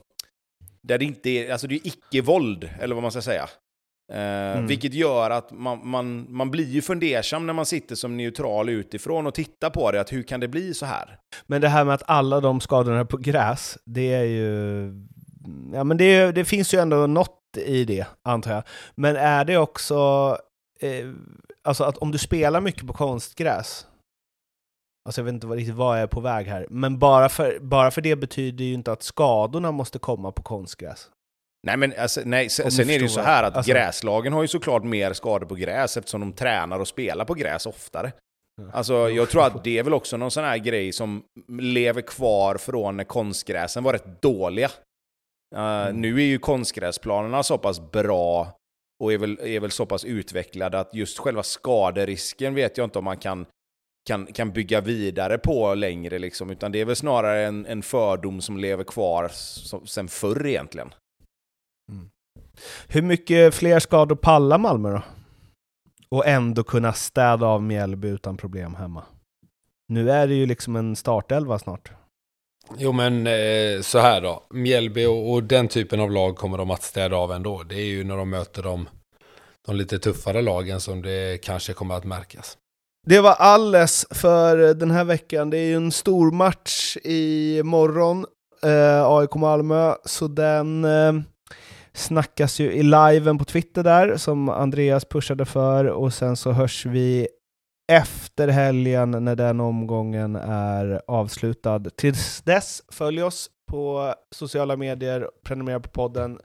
där 0.83 0.99
det 0.99 1.05
inte 1.05 1.31
är, 1.31 1.53
alltså 1.53 1.67
det 1.67 1.75
är 1.75 1.87
icke-våld, 1.87 2.71
eller 2.81 2.95
vad 2.95 3.03
man 3.03 3.13
ska 3.13 3.23
säga. 3.23 3.49
Eh, 4.13 4.61
Vilket 4.63 4.95
gör 4.95 5.31
att 5.31 5.51
man, 5.53 5.89
man, 5.89 6.27
man 6.29 6.51
blir 6.51 6.69
ju 6.69 6.83
fundersam 6.83 7.47
när 7.47 7.53
man 7.53 7.67
sitter 7.67 7.95
som 7.95 8.17
neutral 8.17 8.69
utifrån 8.69 9.27
och 9.27 9.35
tittar 9.35 9.71
på 9.71 9.93
det, 9.93 10.01
att 10.01 10.13
hur 10.13 10.23
kan 10.23 10.41
det 10.41 10.49
bli 10.49 10.75
så 10.75 10.87
här? 10.87 11.19
Men 11.47 11.61
det 11.61 11.69
här 11.69 11.85
med 11.85 11.95
att 11.95 12.03
alla 12.07 12.41
de 12.41 12.61
skadorna 12.61 13.01
är 13.01 13.05
på 13.05 13.17
gräs, 13.17 13.79
det 13.85 14.13
är 14.13 14.25
ju... 14.25 14.85
Ja 15.73 15.85
men 15.85 15.97
det, 15.97 16.33
det 16.33 16.45
finns 16.45 16.75
ju 16.75 16.79
ändå 16.79 17.07
något 17.07 17.39
i 17.57 17.85
det, 17.85 18.07
antar 18.23 18.53
jag. 18.53 18.63
Men 18.95 19.17
är 19.17 19.45
det 19.45 19.57
också... 19.57 19.97
Eh, 20.81 21.09
alltså 21.65 21.85
att 21.85 21.99
om 21.99 22.11
du 22.11 22.19
spelar 22.19 22.61
mycket 22.61 22.87
på 22.87 22.93
konstgräs, 22.93 23.87
alltså 25.09 25.21
jag 25.21 25.25
vet 25.25 25.35
inte 25.35 25.47
riktigt 25.47 25.75
vad 25.75 25.97
jag 25.97 26.03
är 26.03 26.07
på 26.07 26.21
väg 26.21 26.47
här, 26.47 26.67
men 26.71 26.99
bara 26.99 27.29
för, 27.29 27.59
bara 27.61 27.91
för 27.91 28.01
det 28.01 28.17
betyder 28.17 28.65
ju 28.65 28.75
inte 28.75 28.93
att 28.93 29.03
skadorna 29.03 29.73
måste 29.73 29.99
komma 29.99 30.33
på 30.33 30.43
konstgräs. 30.43 31.11
Nej, 31.67 31.77
men 31.77 31.95
alltså, 31.99 32.21
nej, 32.25 32.49
sen, 32.49 32.71
sen 32.73 32.91
är 32.91 32.99
det 32.99 33.03
ju 33.03 33.09
så 33.09 33.21
här 33.21 33.43
att 33.43 33.57
alltså- 33.57 33.73
gräslagen 33.73 34.33
har 34.33 34.43
ju 34.43 34.49
såklart 34.49 34.85
mer 34.85 35.13
skador 35.13 35.47
på 35.47 35.55
gräs 35.55 35.97
eftersom 35.97 36.21
de 36.21 36.33
tränar 36.33 36.79
och 36.79 36.89
spelar 36.89 37.25
på 37.25 37.35
gräs 37.35 37.67
oftare. 37.67 38.13
Alltså, 38.73 39.11
jag 39.11 39.31
tror 39.31 39.45
att 39.47 39.65
det 39.65 39.79
är 39.79 39.83
väl 39.83 39.95
också 39.95 40.17
någon 40.17 40.31
sån 40.31 40.45
här 40.45 40.59
grej 40.59 40.93
som 40.93 41.23
lever 41.61 42.03
kvar 42.03 42.57
från 42.57 42.97
när 42.97 43.05
konstgräsen 43.05 43.85
var 43.85 43.93
rätt 43.93 44.23
dåliga. 44.23 44.71
Uh, 45.57 45.95
Nu 45.95 46.17
är 46.17 46.25
ju 46.25 46.39
konstgräsplanerna 46.39 47.43
så 47.43 47.59
pass 47.59 47.91
bra 47.91 48.57
och 49.03 49.13
är 49.13 49.19
väl, 49.19 49.39
är 49.43 49.61
väl 49.61 49.71
så 49.71 49.87
pass 49.87 50.05
utvecklade 50.05 50.81
att 50.81 50.95
just 50.95 51.19
själva 51.19 51.43
skaderisken 51.43 52.55
vet 52.55 52.79
jag 52.79 52.85
inte 52.85 52.99
om 52.99 53.05
man 53.05 53.17
kan, 53.17 53.47
kan, 54.07 54.27
kan 54.27 54.53
bygga 54.53 54.81
vidare 54.81 55.39
på 55.39 55.75
längre. 55.75 56.19
Liksom, 56.19 56.51
utan 56.51 56.73
det 56.73 56.81
är 56.81 56.85
väl 56.85 56.97
snarare 56.97 57.47
en, 57.47 57.67
en 57.67 57.83
fördom 57.83 58.41
som 58.41 58.57
lever 58.57 58.85
kvar 58.85 59.29
som, 59.33 59.87
sen 59.87 60.09
förr 60.09 60.47
egentligen. 60.47 60.95
Hur 62.89 63.03
mycket 63.03 63.55
fler 63.55 63.79
skador 63.79 64.17
pallar 64.17 64.59
Malmö 64.59 64.91
då? 64.91 65.03
Och 66.09 66.27
ändå 66.27 66.65
kunna 66.65 66.93
städa 66.93 67.47
av 67.47 67.63
Mjällby 67.63 68.09
utan 68.09 68.37
problem 68.37 68.75
hemma. 68.75 69.05
Nu 69.89 70.11
är 70.11 70.27
det 70.27 70.35
ju 70.35 70.47
liksom 70.47 70.77
en 70.77 70.97
startelva 70.97 71.59
snart. 71.59 71.93
Jo 72.79 72.93
men 72.93 73.27
eh, 73.27 73.81
så 73.81 73.99
här 73.99 74.21
då, 74.21 74.43
Mjällby 74.51 75.07
och, 75.07 75.33
och 75.33 75.43
den 75.43 75.69
typen 75.69 76.01
av 76.01 76.11
lag 76.11 76.37
kommer 76.37 76.59
de 76.59 76.71
att 76.71 76.83
städa 76.83 77.17
av 77.17 77.33
ändå. 77.33 77.63
Det 77.63 77.75
är 77.75 77.87
ju 77.87 78.05
när 78.05 78.17
de 78.17 78.31
möter 78.31 78.63
de, 78.63 78.89
de 79.67 79.77
lite 79.77 79.99
tuffare 79.99 80.43
lagen 80.43 80.81
som 80.81 81.03
det 81.03 81.43
kanske 81.43 81.73
kommer 81.73 81.95
att 81.95 82.05
märkas. 82.05 82.59
Det 83.07 83.21
var 83.21 83.35
alles 83.39 84.07
för 84.11 84.75
den 84.75 84.91
här 84.91 85.05
veckan. 85.05 85.51
Det 85.51 85.59
är 85.59 85.67
ju 85.67 85.77
en 85.77 85.93
stor 85.93 86.31
match 86.31 86.97
i 87.05 87.61
morgon, 87.65 88.27
eh, 88.65 89.07
AIK 89.07 89.35
Malmö, 89.35 89.95
så 90.05 90.29
den, 90.29 90.85
eh, 90.85 91.13
snackas 91.93 92.61
ju 92.61 92.73
i 92.73 92.83
liven 92.83 93.39
på 93.39 93.45
Twitter 93.45 93.83
där, 93.83 94.17
som 94.17 94.49
Andreas 94.49 95.05
pushade 95.05 95.45
för, 95.45 95.85
och 95.85 96.15
sen 96.15 96.37
så 96.37 96.53
hörs 96.53 96.87
vi 96.87 97.29
efter 97.93 98.49
helgen 98.49 99.11
när 99.11 99.37
den 99.37 99.61
omgången 99.61 100.37
är 100.37 101.03
avslutad. 101.07 101.85
Tills 101.97 102.43
dess, 102.43 102.83
följ 102.93 103.23
oss 103.23 103.51
på 103.71 104.15
sociala 104.31 104.77
medier, 104.77 105.29
prenumerera 105.45 105.81
på 105.81 105.89
podden. 105.89 106.39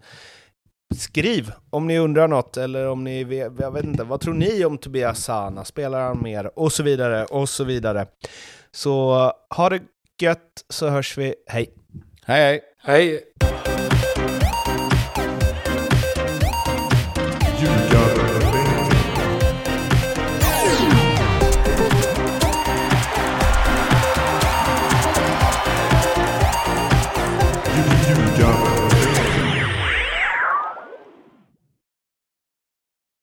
Skriv 0.95 1.51
om 1.69 1.87
ni 1.87 1.99
undrar 1.99 2.27
något, 2.27 2.57
eller 2.57 2.87
om 2.87 3.03
ni 3.03 3.23
vet, 3.23 3.53
jag 3.59 3.71
vet 3.71 3.85
inte, 3.85 4.03
vad 4.03 4.21
tror 4.21 4.33
ni 4.33 4.65
om 4.65 4.77
Tobias 4.77 5.23
Sana? 5.23 5.65
Spelar 5.65 6.01
han 6.01 6.21
mer? 6.21 6.59
Och 6.59 6.73
så 6.73 6.83
vidare, 6.83 7.25
och 7.25 7.49
så 7.49 7.63
vidare. 7.63 8.07
Så 8.71 9.31
ha 9.55 9.69
det 9.69 9.81
gött, 10.21 10.65
så 10.69 10.87
hörs 10.87 11.17
vi. 11.17 11.35
Hej! 11.47 11.73
Hej 12.25 12.41
hej! 12.43 12.61
Hej! 12.77 13.76